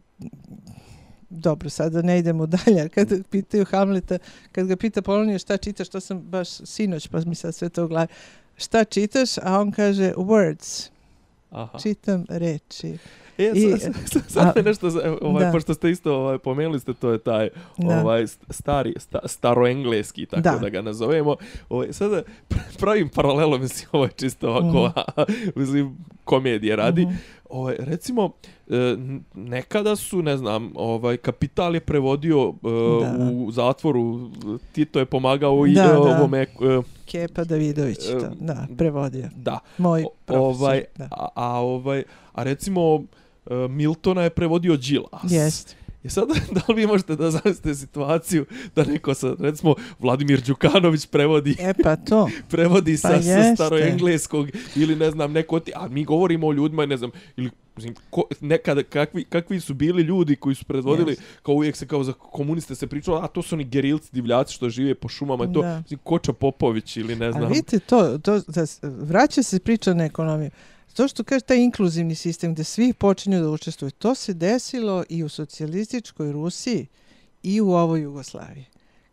dobro, 1.30 1.70
sada 1.70 2.02
ne 2.02 2.18
idemo 2.18 2.46
dalje, 2.46 2.88
kad 2.88 3.26
pitaju 3.30 3.64
Hamleta, 3.64 4.18
kad 4.52 4.66
ga 4.66 4.76
pita 4.76 5.02
Polonija 5.02 5.38
šta 5.38 5.56
čitaš, 5.56 5.88
to 5.88 6.00
sam 6.00 6.20
baš 6.20 6.48
sinoć, 6.48 7.08
pa 7.08 7.20
mi 7.26 7.34
sad 7.34 7.54
sve 7.54 7.68
to 7.68 7.84
u 7.84 7.88
glavi. 7.88 8.08
Šta 8.56 8.84
čitaš? 8.84 9.38
A 9.38 9.60
on 9.60 9.72
kaže, 9.72 10.12
words. 10.12 10.93
Aha. 11.54 11.78
Čitam 11.78 12.24
reči. 12.28 12.96
E, 13.38 13.50
I- 13.54 13.70
sad, 13.70 13.80
sad, 13.82 13.92
sad, 14.06 14.22
sad 14.28 14.58
a- 14.58 14.62
nešto, 14.62 14.88
ovaj, 15.22 15.44
da. 15.44 15.52
pošto 15.52 15.74
ste 15.74 15.90
isto 15.90 16.14
ovaj, 16.14 16.38
pomenuli 16.38 16.80
ste, 16.80 16.94
to 16.94 17.10
je 17.10 17.18
taj 17.18 17.48
Da. 17.78 18.00
ovaj 18.00 18.22
st- 18.22 18.38
stari, 18.50 18.94
sta, 18.96 19.18
staroengleski, 19.24 20.26
tako 20.26 20.40
da. 20.42 20.50
Da. 20.52 20.68
ga 20.68 20.82
nazovemo. 20.82 21.36
Ovaj, 21.68 21.92
sada 21.92 22.22
pr- 22.48 22.56
pravim 22.80 23.08
paralelu, 23.08 23.58
mislim, 23.58 23.88
ovo 23.92 24.04
je 24.04 24.10
čisto 24.12 24.48
ovako, 24.50 25.00
mislim, 25.56 25.96
komedije 26.24 26.76
radi. 26.76 27.02
Mhm. 27.02 27.14
Ovaj, 27.50 27.76
recimo, 27.78 28.30
e, 28.68 28.96
nekada 29.34 29.96
su, 29.96 30.22
ne 30.22 30.36
znam, 30.36 30.72
ovaj, 30.74 31.16
Kapital 31.16 31.74
je 31.74 31.80
prevodio 31.80 32.54
e, 32.54 32.68
Da. 33.18 33.30
u 33.32 33.52
zatvoru, 33.52 34.30
Tito 34.72 34.98
je 34.98 35.04
pomagao 35.04 35.66
i 35.66 35.72
Da, 35.72 35.82
e, 35.82 35.86
da. 35.86 35.98
ovome, 35.98 36.40
e, 36.40 36.46
Kepa 37.06 37.44
Davidović, 37.44 37.98
to, 37.98 38.12
Em, 38.18 38.32
da, 38.40 38.66
prevodio. 38.78 39.28
da, 39.36 39.58
Moj 39.78 40.04
profesor. 40.24 40.46
ovaj, 40.62 40.84
da. 40.96 41.08
a, 41.10 41.28
a, 41.34 41.60
ovaj, 41.60 42.02
a 42.32 42.42
recimo, 42.42 43.02
e, 43.46 43.68
Miltona 43.68 44.22
je 44.22 44.30
prevodio 44.30 44.76
Đilas. 44.76 45.22
Jest. 45.24 45.76
I 46.04 46.10
sad, 46.10 46.28
da 46.54 46.60
li 46.68 46.74
vi 46.74 46.86
možete 46.86 47.16
da 47.16 47.30
zamislite 47.30 47.74
situaciju 47.74 48.46
da 48.76 48.84
neko 48.84 49.14
sa, 49.14 49.36
recimo, 49.38 49.74
Vladimir 49.98 50.40
Đukanović 50.40 51.06
prevodi, 51.06 51.56
E 51.58 51.74
pa 51.74 51.96
to. 51.96 52.28
prevodi 52.50 52.96
sa, 52.96 53.08
Pa 53.08 53.22
sa 53.22 53.30
jeste. 53.30 53.54
staroengleskog 53.56 54.48
ili 54.76 54.96
ne 54.96 55.10
znam, 55.10 55.32
neko 55.32 55.60
ti, 55.60 55.72
a 55.76 55.88
mi 55.88 56.04
govorimo 56.04 56.46
o 56.46 56.52
ljudima, 56.52 56.86
ne 56.86 56.96
znam, 56.96 57.10
ili 57.36 57.50
mislim, 57.76 57.94
ko, 58.10 58.22
nekada, 58.40 58.82
kakvi, 58.82 59.24
kakvi 59.24 59.60
su 59.60 59.74
bili 59.74 60.02
ljudi 60.02 60.36
koji 60.36 60.54
su 60.54 60.64
predvodili, 60.64 61.10
Jest. 61.12 61.22
kao 61.42 61.54
uvijek 61.54 61.76
se 61.76 61.86
kao 61.86 62.04
za 62.04 62.12
komuniste 62.12 62.74
se 62.74 62.86
pričalo, 62.86 63.18
a 63.18 63.26
to 63.26 63.42
su 63.42 63.54
oni 63.54 63.64
gerilci, 63.64 64.08
divljaci 64.12 64.54
što 64.54 64.68
žive 64.68 64.94
po 64.94 65.08
šumama 65.08 65.44
i 65.44 65.52
to, 65.52 65.62
Da. 65.62 65.78
mislim, 65.78 66.00
Koča 66.02 66.32
Popović 66.32 66.96
ili 66.96 67.16
ne 67.16 67.26
A 67.26 67.32
znam. 67.32 67.48
vidite 67.48 67.78
to, 67.78 68.18
to 68.18 68.40
da, 68.40 68.64
vraća 68.82 69.42
se 69.42 69.58
priča 69.58 69.94
na 69.94 70.04
ekonomiju. 70.04 70.50
To 70.94 71.08
što 71.08 71.24
kaže 71.24 71.44
taj 71.44 71.58
inkluzivni 71.58 72.14
sistem 72.14 72.54
gde 72.54 72.64
svi 72.64 72.92
počinju 72.92 73.40
da 73.40 73.50
učestvuju, 73.50 73.90
to 73.90 74.14
se 74.14 74.34
desilo 74.34 75.04
i 75.08 75.24
u 75.24 75.28
socijalističkoj 75.28 76.32
Rusiji 76.32 76.86
i 77.42 77.60
u 77.60 77.70
ovoj 77.70 78.00
Jugoslaviji. 78.00 78.64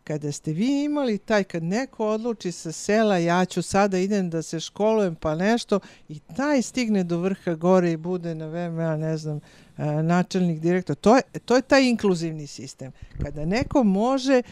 Kada 0.04 0.32
ste 0.32 0.52
vi 0.52 0.84
imali 0.84 1.18
taj, 1.18 1.44
kad 1.44 1.62
neko 1.62 2.06
odluči 2.08 2.52
sa 2.52 2.72
sela, 2.72 3.18
ja 3.18 3.44
ću 3.44 3.62
sada 3.62 3.98
idem 3.98 4.30
da 4.30 4.42
se 4.42 4.60
školujem 4.60 5.14
pa 5.14 5.34
nešto, 5.34 5.80
i 6.08 6.18
taj 6.18 6.62
stigne 6.62 7.04
do 7.04 7.18
vrha 7.18 7.54
gore 7.54 7.92
i 7.92 7.96
bude 7.96 8.34
na 8.34 8.46
VMA, 8.46 8.96
ne 8.96 9.16
znam, 9.16 9.40
načelnik, 10.02 10.60
direktor. 10.60 10.96
To 10.96 11.16
je, 11.16 11.22
to 11.44 11.56
je 11.56 11.62
taj 11.62 11.88
inkluzivni 11.88 12.46
sistem. 12.46 12.92
Kada 13.22 13.44
neko 13.44 13.84
može 13.84 14.42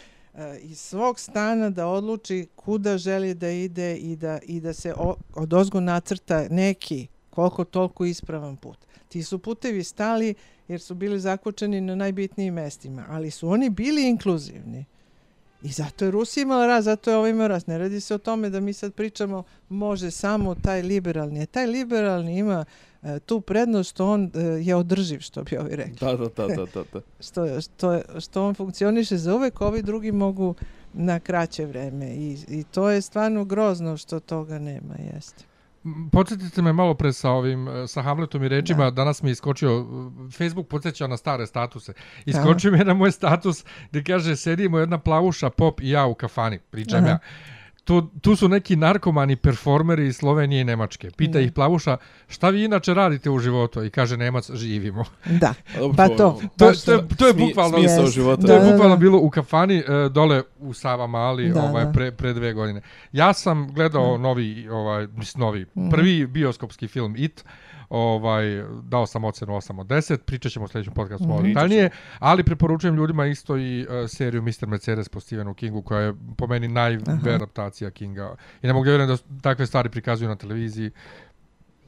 iz 0.62 0.80
svog 0.80 1.20
stana 1.20 1.70
da 1.70 1.86
odluči 1.86 2.46
kuda 2.56 2.98
želi 2.98 3.34
da 3.34 3.50
ide 3.50 3.96
i 3.96 4.16
da, 4.16 4.38
i 4.42 4.60
da 4.60 4.72
se 4.72 4.94
od 5.34 5.54
ozgo 5.54 5.80
nacrta 5.80 6.46
neki 6.50 7.06
koliko 7.40 7.64
toliko 7.64 8.04
ispravan 8.04 8.56
put. 8.56 8.78
Ti 9.08 9.22
su 9.22 9.38
putevi 9.38 9.84
stali 9.84 10.34
jer 10.68 10.80
su 10.80 10.94
bili 10.94 11.20
zakočeni 11.20 11.80
na 11.80 11.94
najbitnijim 11.94 12.54
mestima, 12.54 13.04
ali 13.08 13.30
su 13.30 13.48
oni 13.48 13.70
bili 13.70 14.08
inkluzivni. 14.08 14.84
I 15.62 15.68
zato 15.68 16.04
je 16.04 16.10
Rusija 16.10 16.42
imala 16.42 16.66
raz, 16.66 16.84
zato 16.84 17.10
je 17.10 17.16
ovo 17.16 17.26
imao 17.26 17.48
raz. 17.48 17.66
Ne 17.66 17.78
radi 17.78 18.00
se 18.00 18.14
o 18.14 18.18
tome 18.18 18.50
da 18.50 18.60
mi 18.60 18.72
sad 18.72 18.94
pričamo 18.94 19.42
može 19.68 20.10
samo 20.10 20.54
taj 20.54 20.82
liberalni. 20.82 21.42
A 21.42 21.46
taj 21.46 21.66
liberalni 21.66 22.38
ima 22.38 22.64
e, 23.02 23.18
tu 23.18 23.40
prednost 23.40 23.90
što 23.90 24.06
on 24.06 24.30
e, 24.34 24.40
je 24.40 24.74
održiv, 24.74 25.20
što 25.20 25.42
bi 25.42 25.56
ovi 25.56 25.76
rekli 25.76 25.96
Da, 26.00 26.16
da, 26.16 26.28
da, 26.36 26.46
da, 26.46 26.64
da, 26.74 26.84
da. 26.92 27.00
što, 27.26 27.60
što, 27.60 27.92
je- 27.92 28.04
što 28.20 28.46
on 28.46 28.54
funkcioniše 28.54 29.16
za 29.16 29.34
uvek, 29.34 29.60
ovi 29.60 29.82
drugi 29.82 30.12
mogu 30.12 30.54
na 30.92 31.20
kraće 31.20 31.66
vreme 31.66 32.06
i, 32.14 32.38
i 32.48 32.64
to 32.64 32.90
je 32.90 33.00
stvarno 33.00 33.44
grozno 33.44 33.96
što 33.96 34.20
toga 34.20 34.58
nema, 34.58 34.94
jeste. 35.14 35.44
Podsjetite 36.12 36.62
me 36.62 36.72
malo 36.72 36.94
pre 36.94 37.12
sa 37.12 37.30
ovim, 37.30 37.68
e, 37.68 37.86
sa 37.88 38.02
Hamletom 38.02 38.42
i 38.44 38.48
rečima, 38.48 38.84
da. 38.84 38.90
danas 38.90 39.22
mi 39.22 39.30
je 39.30 39.32
iskočio, 39.32 39.70
e, 39.70 40.30
Facebook 40.30 40.68
podsjeća 40.68 41.06
na 41.06 41.16
stare 41.16 41.46
statuse. 41.46 41.92
Iskočio 42.26 42.72
mi 42.72 42.78
je 42.78 42.84
na 42.84 42.94
moj 42.94 43.12
status 43.12 43.64
gdje 43.90 44.04
kaže, 44.04 44.36
sedimo 44.36 44.78
jedna 44.78 44.98
plavuša, 44.98 45.50
pop 45.50 45.80
i 45.80 45.90
ja 45.90 46.06
u 46.06 46.14
kafani, 46.14 46.58
pričam 46.58 46.98
Aha. 46.98 47.08
ja. 47.08 47.18
Tu, 47.80 48.02
tu 48.20 48.36
su 48.36 48.48
neki 48.48 48.76
narkomani 48.76 49.36
performeri 49.36 50.06
iz 50.06 50.16
Slovenije 50.16 50.60
i 50.60 50.64
Nemačke. 50.64 51.10
Pita 51.10 51.32
Da. 51.32 51.40
ih 51.40 51.52
plavuša, 51.52 51.96
šta 52.28 52.48
vi 52.50 52.64
inače 52.64 52.94
radite 52.94 53.30
u 53.30 53.38
životu? 53.38 53.84
I 53.84 53.90
kaže, 53.90 54.16
Nemac, 54.16 54.50
živimo. 54.52 55.04
Da, 55.26 55.46
A 55.68 55.78
dobro, 55.78 55.96
pa 55.96 56.08
to 56.08 56.28
ono, 56.28 56.48
To, 56.56 56.68
je- 56.68 56.74
to, 56.76 56.92
je, 56.92 57.08
to 57.10 57.26
je 57.26 57.32
Smi- 57.32 57.38
bukvalno... 57.40 57.78
smisao 57.78 58.02
Jest. 58.02 58.14
života. 58.14 58.46
To 58.46 58.52
je 58.54 58.72
bukvalno 58.72 58.96
bilo 58.96 59.18
u 59.18 59.30
kafani 59.30 59.78
e, 59.78 59.84
dole 60.08 60.42
u 60.58 60.72
Sava 60.72 61.06
Mali 61.06 61.50
Da, 61.50 61.62
ovaj, 61.62 61.92
pre, 61.92 62.12
pre 62.12 62.32
dve 62.32 62.52
godine. 62.52 62.80
Ja 63.12 63.32
sam 63.32 63.72
gledao 63.72 64.18
novi, 64.18 64.68
ovaj, 64.68 65.06
novi, 65.36 65.66
Mhm. 65.74 65.90
prvi 65.90 66.26
bioskopski 66.26 66.88
film 66.88 67.14
It, 67.18 67.44
ovaj, 67.90 68.44
dao 68.82 69.06
sam 69.06 69.24
ocenu 69.24 69.52
8 69.52 69.80
od 69.80 69.86
10, 69.86 70.16
pričat 70.18 70.52
ćemo 70.52 70.64
u 70.64 70.68
sljedećem 70.68 70.94
podcastu 70.94 71.28
malo 71.28 71.40
Mhm. 71.40 71.48
detaljnije, 71.48 71.90
ali 72.18 72.44
preporučujem 72.44 72.96
ljudima 72.96 73.26
isto 73.26 73.56
i 73.58 73.80
uh, 73.82 74.10
seriju 74.10 74.42
Mr. 74.42 74.66
Mercedes 74.66 75.08
po 75.08 75.20
Stephenu 75.20 75.54
Kingu, 75.54 75.82
koja 75.82 76.00
je 76.00 76.14
po 76.36 76.46
meni 76.46 76.68
najve 76.68 77.02
adaptacija 77.26 77.90
Kinga. 77.90 78.34
I 78.62 78.66
ne 78.66 78.72
mogu 78.72 78.84
da 78.84 78.90
vjerujem 78.90 79.08
da 79.08 79.40
takve 79.40 79.66
stvari 79.66 79.88
prikazuju 79.88 80.28
na 80.28 80.36
televiziji, 80.36 80.90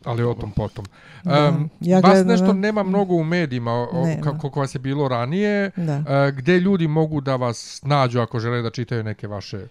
ali 0.05 0.23
o 0.25 0.35
tom 0.35 0.51
potom. 0.53 0.85
Da, 1.25 1.49
Um, 1.49 1.71
ja 1.81 1.97
vas 1.97 2.03
gledam, 2.05 2.27
nešto 2.27 2.47
da. 2.47 2.53
nema 2.53 2.83
mnogo 2.83 3.15
u 3.15 3.25
medijima, 3.25 3.73
o- 3.73 4.07
Nema. 4.07 4.23
kako 4.23 4.61
vas 4.61 4.75
je 4.75 4.81
bilo 4.81 5.09
ranije, 5.09 5.71
Da. 5.77 5.97
uh, 5.99 6.05
gde 6.35 6.53
ljudi 6.55 6.89
mogu 6.89 7.21
da 7.21 7.37
vas 7.37 7.81
nađu 7.85 8.21
ako 8.21 8.39
žele 8.39 8.63
da 8.63 8.71
čitaju 8.71 9.03
neke 9.05 9.27
vaše 9.27 9.67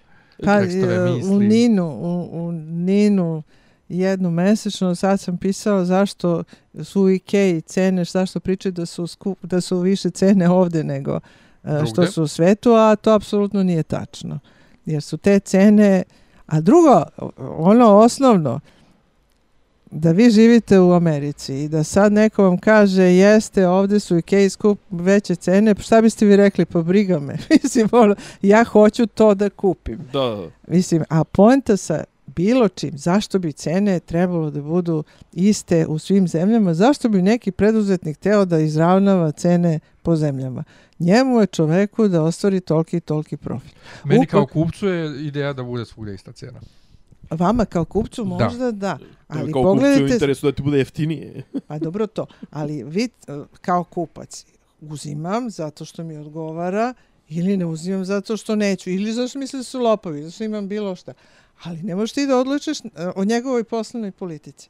Pa 0.45 0.60
tekstove, 0.60 0.95
e, 0.95 1.12
misli. 1.12 1.36
u 1.36 1.40
Ninu, 1.40 1.86
u, 1.86 2.30
u 2.40 2.52
Ninu 2.52 3.44
jednu 3.99 4.31
mesečno, 4.31 4.95
sad 4.95 5.19
sam 5.19 5.38
pisala 5.38 5.85
zašto 5.85 6.43
su 6.84 7.01
u 7.01 7.09
Ikeji 7.09 7.61
cene, 7.61 8.05
zašto 8.05 8.39
pričaju 8.39 8.72
da 8.72 8.85
su, 8.85 9.07
skup, 9.07 9.38
da 9.41 9.61
su 9.61 9.80
više 9.80 10.09
cene 10.09 10.49
ovde 10.49 10.84
nego 10.84 11.19
e, 11.63 11.85
što 11.91 12.07
su 12.07 12.23
u 12.23 12.27
svetu, 12.27 12.73
a 12.73 12.95
to 12.95 13.11
apsolutno 13.11 13.63
nije 13.63 13.84
tačno. 13.84 14.39
Jer 14.85 15.01
su 15.01 15.18
te 15.18 15.39
cene, 15.39 16.03
a 16.45 16.61
drugo, 16.61 17.03
ono 17.57 17.97
osnovno, 17.97 18.59
da 19.91 20.11
vi 20.11 20.30
živite 20.30 20.80
u 20.80 20.93
Americi 20.93 21.63
i 21.63 21.68
da 21.68 21.84
sad 21.84 22.13
neko 22.13 22.43
vam 22.43 22.57
kaže 22.57 23.03
jeste, 23.03 23.68
ovde 23.68 23.99
su 23.99 24.18
Ikeji 24.18 24.49
skup 24.49 24.80
veće 24.89 25.35
cene, 25.35 25.76
pa 25.76 25.81
šta 25.81 26.01
biste 26.01 26.26
vi 26.26 26.35
rekli, 26.35 26.65
pa 26.65 26.81
briga 26.81 27.19
me. 27.19 27.38
Mislim, 27.63 27.89
ono, 27.91 28.15
ja 28.41 28.63
hoću 28.63 29.07
to 29.07 29.34
da 29.34 29.49
kupim. 29.49 29.99
Da, 30.13 30.47
Mislim, 30.68 31.03
a 31.09 31.23
poenta 31.23 31.77
sa 31.77 32.03
bilo 32.36 32.68
čim, 32.68 32.98
zašto 32.98 33.40
bi 33.40 33.53
cene 33.53 33.99
trebalo 33.99 34.49
da 34.52 34.62
budu 34.62 35.03
iste 35.34 35.86
u 35.88 35.99
svim 35.99 36.28
zemljama, 36.28 36.74
zašto 36.74 37.10
bi 37.10 37.22
neki 37.22 37.52
preduzetnik 37.52 38.18
teo 38.18 38.45
da 38.45 38.60
izravnava 38.60 39.32
cene 39.32 39.80
po 40.02 40.16
zemljama? 40.16 40.64
Njemu 40.99 41.40
je 41.40 41.48
čoveku 41.48 42.08
da 42.08 42.24
ostvari 42.24 42.60
toliki 42.60 42.98
i 42.98 43.02
toliki 43.02 43.38
profit. 43.38 43.76
Meni 44.03 44.26
kao 44.26 44.45
kupcu 44.45 44.88
je 44.88 45.28
ideja 45.28 45.53
da 45.53 45.64
bude 45.64 45.86
svugdje 45.86 46.16
ista 46.16 46.32
cijena. 46.32 46.60
Vama 47.30 47.66
kao 47.66 47.86
kupcu 47.86 48.24
Da. 48.24 48.30
možda 48.30 48.72
da, 48.72 48.98
ali 49.28 49.52
kao 49.52 49.64
kupcu 49.64 49.70
u 49.70 49.76
pogledajte, 49.76 50.14
interesu 50.14 50.45
da 50.45 50.52
ti 50.52 50.62
bude 50.62 50.78
jeftinije. 50.78 51.44
pa 51.68 51.80
dobro 51.80 52.08
to, 52.08 52.26
ali 52.49 52.84
vi 52.84 53.03
eh, 53.03 53.40
kao 53.62 53.84
kupac 53.84 54.45
uzimam 54.82 55.49
zato 55.49 55.86
što 55.86 56.03
mi 56.03 56.18
odgovara 56.18 56.94
ili 57.30 57.58
ne 57.58 57.66
uzimam 57.66 58.06
zato 58.06 58.38
što 58.38 58.56
neću 58.56 58.90
ili 58.90 59.14
zato 59.14 59.28
što 59.28 59.40
misle 59.40 59.58
da 59.60 59.64
su 59.64 59.80
lopovi, 59.80 60.22
zato 60.22 60.32
što 60.32 60.44
imam 60.44 60.68
bilo 60.68 60.95
šta. 60.95 61.14
Ali 61.64 61.84
ne 61.84 61.96
možeš 61.96 62.14
ti 62.14 62.28
da 62.28 62.38
odlučiš 62.38 62.80
eh, 62.80 62.90
o 63.16 63.24
njegovoj 63.26 63.64
poslovnoj 63.64 64.12
politici. 64.12 64.70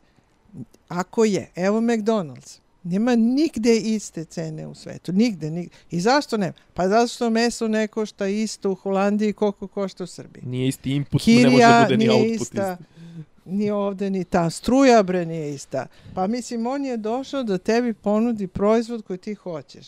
Ako 0.88 1.26
je, 1.26 1.50
evo 1.56 1.82
McDonald's, 1.82 2.60
nema 2.84 3.16
nigde 3.16 3.78
iste 3.78 4.26
cene 4.26 4.68
u 4.68 4.76
svetu, 4.76 5.12
nigde, 5.12 5.52
nigde. 5.52 5.76
I 5.92 6.00
zašto 6.00 6.38
ne? 6.38 6.54
Pa 6.74 6.88
zato 6.90 7.08
što 7.08 7.30
meso 7.30 7.68
ne 7.68 7.88
košta 7.88 8.28
isto 8.28 8.72
u 8.72 8.76
Holandiji 8.76 9.34
koliko 9.34 9.68
košta 9.68 10.04
u 10.04 10.08
Srbiji. 10.08 10.44
Nije 10.46 10.68
isti 10.68 10.92
input, 10.92 11.28
ne 11.28 11.34
može 11.34 11.44
da 11.44 11.50
Kirija 11.50 11.86
bude 11.90 11.98
ni 11.98 12.10
output 12.10 12.42
ista, 12.42 12.78
isti. 12.80 13.12
ni 13.46 13.72
ovde, 13.72 14.10
ni 14.10 14.24
ta. 14.24 14.50
Struja, 14.50 15.04
bre, 15.04 15.26
nije 15.26 15.54
ista. 15.54 15.88
Pa 16.16 16.28
mislim, 16.28 16.68
on 16.68 16.86
je 16.86 16.98
došao 16.98 17.44
da 17.44 17.58
tebi 17.58 17.94
ponudi 17.94 18.48
proizvod 18.48 19.02
koji 19.02 19.18
ti 19.18 19.34
hoćeš. 19.34 19.88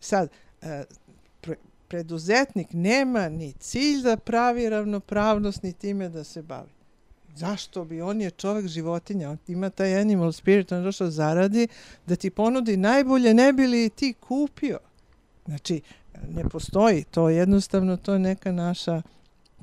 Sad, 0.00 0.28
e, 0.62 0.84
preduzetnik 1.94 2.68
nema 2.72 3.28
ni 3.28 3.52
cilj 3.52 4.02
da 4.02 4.16
pravi 4.16 4.68
ravnopravnost, 4.68 5.62
ni 5.62 5.72
time 5.72 6.08
da 6.08 6.24
se 6.24 6.42
bavi. 6.42 6.70
Zašto 7.36 7.84
bi? 7.84 8.00
On 8.02 8.20
je 8.20 8.30
čovjek 8.30 8.66
životinja, 8.66 9.30
on 9.30 9.38
ima 9.48 9.70
taj 9.70 10.00
animal 10.00 10.32
spirit, 10.32 10.72
on 10.72 10.82
došao 10.82 11.10
zaradi 11.10 11.68
da 12.06 12.16
ti 12.16 12.30
ponudi 12.30 12.76
najbolje, 12.76 13.34
ne 13.34 13.52
bi 13.52 13.66
li 13.66 13.90
ti 13.90 14.14
kupio. 14.20 14.78
Znači, 15.44 15.80
ne 16.28 16.48
postoji 16.48 17.04
to, 17.04 17.28
jednostavno 17.28 17.96
to 17.96 18.12
je 18.12 18.18
neka 18.18 18.52
naša 18.52 19.02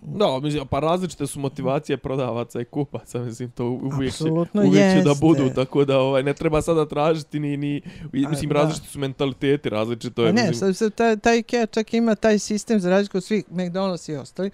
Da, 0.02 0.40
mislim, 0.40 0.68
pa 0.68 0.80
različite 0.80 1.28
su 1.28 1.40
motivacije 1.40 1.98
prodavaca 1.98 2.61
i 2.61 2.65
kupaca, 2.65 3.19
mislim, 3.19 3.52
to 3.52 3.65
uvijek 3.65 4.14
će, 4.14 4.23
Apsolutno 4.23 4.61
uvijek 4.61 4.98
će 4.98 5.02
da 5.03 5.14
budu, 5.22 5.49
tako 5.56 5.86
da 5.86 5.99
ovaj, 5.99 6.23
ne 6.23 6.34
treba 6.34 6.61
sada 6.61 6.88
tražiti 6.88 7.40
ni, 7.40 7.57
ni 7.57 7.82
A, 8.26 8.30
mislim, 8.30 8.49
da. 8.49 8.56
različiti 8.56 8.88
su 8.88 8.99
mentaliteti, 8.99 9.69
različito 9.69 10.22
Pa 10.22 10.28
je, 10.28 10.34
ne, 10.34 10.48
mislim, 10.49 10.73
sad, 10.73 10.78
sad, 10.78 10.95
taj, 10.95 11.18
taj 11.18 11.38
IKEA 11.38 11.65
čak 11.65 11.94
ima 11.94 12.15
taj 12.15 12.40
sistem 12.40 12.80
za 12.80 12.90
razliku 12.90 13.18
od 13.18 13.23
svih 13.23 13.44
McDonald's 13.49 14.11
i 14.11 14.15
ostali, 14.15 14.52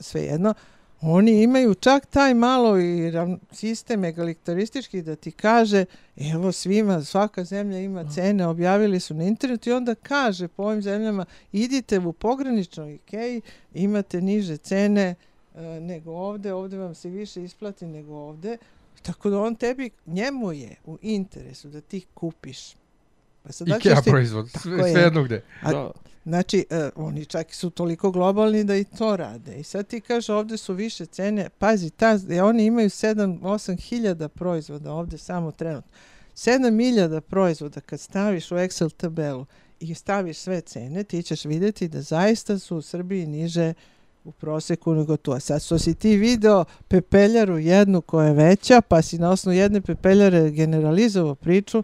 svejedno, 0.00 0.54
oni 1.02 1.42
imaju 1.42 1.74
čak 1.74 2.06
taj 2.06 2.34
malo 2.34 2.80
i 2.80 3.12
sistem 3.52 4.04
egalitaristički 4.04 5.02
da 5.02 5.16
ti 5.16 5.30
kaže 5.30 5.84
evo 6.16 6.52
svima, 6.52 7.02
svaka 7.02 7.44
zemlja 7.44 7.78
ima 7.78 8.10
cene, 8.10 8.46
objavili 8.46 9.00
su 9.00 9.14
na 9.14 9.24
internetu 9.24 9.70
i 9.70 9.72
onda 9.72 9.94
kaže 9.94 10.48
po 10.48 10.62
ovim 10.62 10.82
zemljama 10.82 11.24
idite 11.52 11.98
u 11.98 12.12
pograničnoj 12.12 12.94
IKEA, 12.94 13.40
imate 13.74 14.20
niže 14.20 14.56
cene 14.56 15.14
e, 15.54 15.60
nego 15.62 16.10
ovde, 16.10 16.52
ovde 16.52 16.78
vam 16.78 16.94
se 16.94 17.08
više 17.08 17.44
isplati 17.44 17.86
nego 17.86 18.14
ovde, 18.14 18.56
tako 19.02 19.30
da 19.30 19.40
on 19.40 19.54
tebi, 19.54 19.90
njemu 20.06 20.52
je 20.52 20.76
u 20.86 20.98
interesu 21.02 21.68
da 21.68 21.80
ti 21.80 22.06
kupiš. 22.14 22.81
Pa 23.42 23.52
sad, 23.52 23.68
Ikea 23.68 24.00
ti- 24.00 24.10
proizvod, 24.10 24.48
sve, 24.52 24.76
je. 24.78 24.92
sve 24.92 25.02
jedno 25.02 25.22
gde. 25.22 25.42
a- 25.62 25.72
da. 25.72 25.90
Znači, 26.24 26.66
e, 26.70 26.90
oni 26.96 27.24
čak 27.24 27.54
su 27.54 27.70
toliko 27.70 28.10
globalni 28.10 28.64
da 28.64 28.76
i 28.76 28.84
to 28.84 29.16
rade. 29.16 29.56
I 29.56 29.62
sad 29.62 29.86
ti 29.86 30.00
kažeš 30.00 30.28
ovde 30.28 30.56
su 30.56 30.74
više 30.74 31.06
cene. 31.06 31.48
Pazi, 31.58 31.90
ta, 31.90 32.18
e, 32.30 32.42
oni 32.42 32.64
imaju 32.64 32.90
7-8 32.90 33.76
hiljada 33.78 34.28
proizvoda 34.28 34.92
ovde 34.92 35.18
samo 35.18 35.50
trenutno. 35.52 35.90
7 36.34 36.50
hiljada 36.80 37.20
proizvoda 37.20 37.80
kad 37.80 38.00
staviš 38.00 38.50
u 38.50 38.54
Excel 38.54 38.92
tabelu 38.92 39.46
i 39.80 39.94
staviš 39.94 40.36
sve 40.38 40.60
cene, 40.60 41.04
ti 41.04 41.22
ćeš 41.22 41.44
vidjeti 41.44 41.88
da 41.88 42.02
zaista 42.02 42.58
su 42.58 42.76
u 42.76 42.82
Srbiji 42.82 43.26
niže 43.26 43.74
u 44.24 44.32
proseku 44.32 44.94
nego 44.94 45.16
tu. 45.16 45.32
A 45.32 45.40
sad 45.40 45.62
što 45.62 45.78
si 45.78 45.94
ti 45.94 46.16
video 46.16 46.64
pepeljaru 46.88 47.58
jednu 47.58 48.00
koja 48.00 48.26
je 48.26 48.34
veća, 48.34 48.80
pa 48.80 49.02
si 49.02 49.18
na 49.18 49.30
osnovu 49.30 49.56
jedne 49.56 49.80
pepeljare 49.80 50.50
generalizovao 50.50 51.34
priču, 51.34 51.82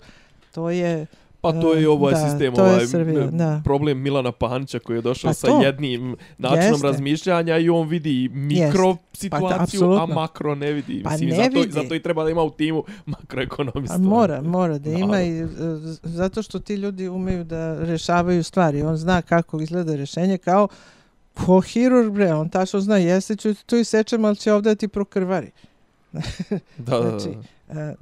to 0.53 0.71
je 0.71 1.07
Pa 1.41 1.53
to 1.53 1.75
je 1.75 1.83
i 1.83 1.87
ovaj 1.87 2.13
Da, 2.15 2.19
sistem, 2.21 2.55
to 2.55 2.65
je 2.65 2.71
ovaj 2.71 2.87
Srbija, 2.87 3.27
da. 3.27 3.61
problem 3.65 3.99
Milana 3.99 4.33
Panča 4.33 4.79
koji 4.79 4.97
je 4.97 5.03
došao 5.03 5.29
Pa 5.29 5.33
sa 5.35 5.47
to. 5.47 5.63
jednim 5.63 6.17
načinom 6.39 6.65
Jeste. 6.65 6.87
razmišljanja 6.87 7.57
i 7.57 7.69
on 7.69 7.89
vidi 7.89 8.29
mikro 8.31 8.97
situaciju, 9.13 9.49
a 9.51 9.63
apsolutno. 9.63 10.07
makro 10.07 10.55
ne 10.55 10.73
vidi. 10.73 11.03
Pa 11.03 11.11
Mislim, 11.11 11.29
ne 11.29 11.37
zato, 11.37 11.51
vidi. 11.51 11.73
zato 11.73 11.95
i 11.95 12.03
treba 12.03 12.25
da 12.25 12.31
ima 12.31 12.43
u 12.43 12.51
timu 12.51 12.85
makroekonomista. 13.07 13.95
A 13.95 13.99
mora, 13.99 14.43
mora 14.43 14.79
da 14.79 14.91
ima 14.91 15.23
i 15.23 15.39
e, 15.39 15.47
zato 16.03 16.43
što 16.43 16.59
ti 16.59 16.75
ljudi 16.75 17.09
umeju 17.09 17.45
da 17.45 17.77
rešavaju 17.77 18.45
stvari. 18.45 18.83
On 18.83 18.97
zna 18.97 19.23
kako 19.23 19.61
izgleda 19.61 19.97
rešenje 19.97 20.39
kao 20.39 20.69
ko 21.37 21.61
hirurg 21.61 22.13
bre, 22.13 22.33
on 22.33 22.49
tačno 22.49 22.81
zna 22.81 22.97
jeste 22.97 23.37
ću 23.37 23.55
tu 23.57 23.77
i 23.77 23.85
sečem, 23.85 24.25
ali 24.25 24.37
će 24.37 24.53
ovdje 24.53 24.75
ti 24.75 24.89
prokrvari. 24.89 25.51
Da, 26.13 26.21
da, 26.79 27.19
da. 27.69 27.95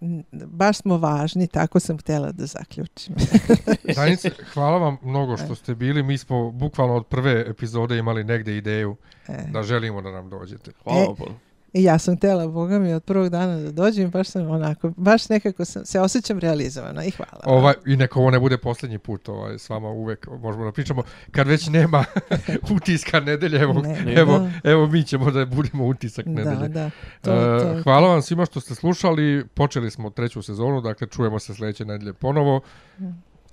E, 0.00 0.22
baš 0.46 0.78
smo 0.78 0.98
važni, 0.98 1.46
tako 1.46 1.80
sam 1.80 1.98
htjela 1.98 2.32
da 2.32 2.46
zaključim. 2.46 3.14
Danice, 3.96 4.30
hvala 4.52 4.78
vam 4.78 4.96
mnogo 5.02 5.36
što 5.36 5.54
ste 5.54 5.74
bili. 5.74 6.02
Mi 6.02 6.18
smo 6.18 6.50
bukvalno 6.50 6.94
od 6.94 7.06
prve 7.06 7.44
epizode 7.48 7.98
imali 7.98 8.24
negde 8.24 8.56
ideju 8.56 8.96
E. 9.28 9.32
da 9.50 9.62
želimo 9.62 10.02
da 10.02 10.10
nam 10.10 10.30
dođete. 10.30 10.70
Hvala 10.84 11.02
E, 11.02 11.06
vam. 11.18 11.40
I 11.72 11.82
ja 11.82 11.98
sam 11.98 12.16
htjela, 12.16 12.46
Boga 12.48 12.78
mi, 12.78 12.94
od 12.94 13.04
prvog 13.04 13.28
dana 13.28 13.56
da 13.56 13.72
dođem, 13.72 14.10
baš 14.10 14.28
sam 14.28 14.50
onako, 14.50 14.92
baš 14.96 15.28
nekako 15.28 15.64
sam, 15.64 15.84
se 15.84 16.00
osjećam 16.00 16.38
realizovana 16.38 17.04
i 17.04 17.10
hvala. 17.10 17.42
vam. 17.46 17.54
Ovaj, 17.58 17.74
I 17.86 17.96
neko 17.96 18.20
ovo 18.20 18.30
ne 18.30 18.38
bude 18.40 18.58
posljednji 18.58 18.98
put 18.98 19.28
ovaj, 19.28 19.58
s 19.58 19.68
vama 19.68 19.88
uvek 19.88 20.26
možemo 20.40 20.64
da 20.64 20.72
pričamo. 20.72 21.02
Kad 21.30 21.46
već 21.48 21.68
nema 21.68 22.04
utiska 22.76 23.20
nedelje, 23.20 23.60
evo, 23.60 23.72
Ne, 23.72 24.14
evo, 24.16 24.38
da. 24.38 24.70
evo 24.70 24.86
mi 24.86 25.02
ćemo 25.04 25.30
da 25.30 25.46
budemo 25.46 25.86
utisak 25.86 26.26
nedelje. 26.26 26.68
Da, 26.68 26.68
da. 26.68 26.90
To, 27.20 27.32
E, 27.32 27.58
to, 27.58 27.82
hvala 27.82 28.08
vam 28.08 28.22
svima 28.22 28.44
što 28.46 28.60
ste 28.60 28.74
slušali. 28.74 29.44
Počeli 29.54 29.90
smo 29.90 30.10
treću 30.10 30.42
sezonu, 30.42 30.80
dakle 30.80 31.06
čujemo 31.06 31.38
se 31.38 31.54
sljedeće 31.54 31.84
nedelje 31.84 32.12
ponovo. 32.12 32.60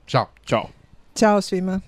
Ćao. 0.07 0.25
Ćao. 0.45 0.67
Ćao 1.15 1.41
svima 1.41 1.79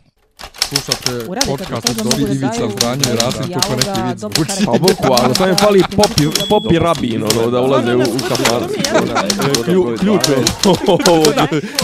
slušate 0.72 1.12
eh, 1.12 1.48
podcast 1.48 1.90
od 1.90 1.96
Dobri 1.96 2.26
Divica, 2.26 2.70
Franjo 2.80 3.04
i 3.14 3.16
Rasim, 3.16 3.54
to 3.54 3.60
kao 3.60 3.76
neki 3.76 4.02
vid 4.08 4.20
zvuči. 4.20 4.66
Pa 4.66 4.72
boku, 4.72 5.16
ali 5.24 5.36
sam 5.36 5.50
je 5.50 5.56
fali 5.56 5.84
popi, 5.96 6.24
popi 6.50 6.80
rabin, 6.80 7.24
ono, 7.24 7.52
da 7.52 7.62
ulaze 7.62 7.96
u 7.96 8.02
kafar. 8.30 8.64
Ključ 10.00 10.28
je. 10.30 10.38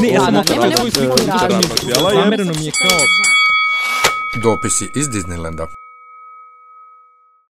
Ne, 0.02 0.08
ja 0.14 0.26
sam 0.26 0.36
opet. 0.36 0.56
Ja 0.58 0.78
sam 0.78 1.00
opet. 1.08 1.28
Ja 1.28 1.96
sam 1.96 2.28
opet. 2.28 2.74
Dopisi 4.44 4.90
iz 4.96 5.08
Disneylanda. 5.08 5.87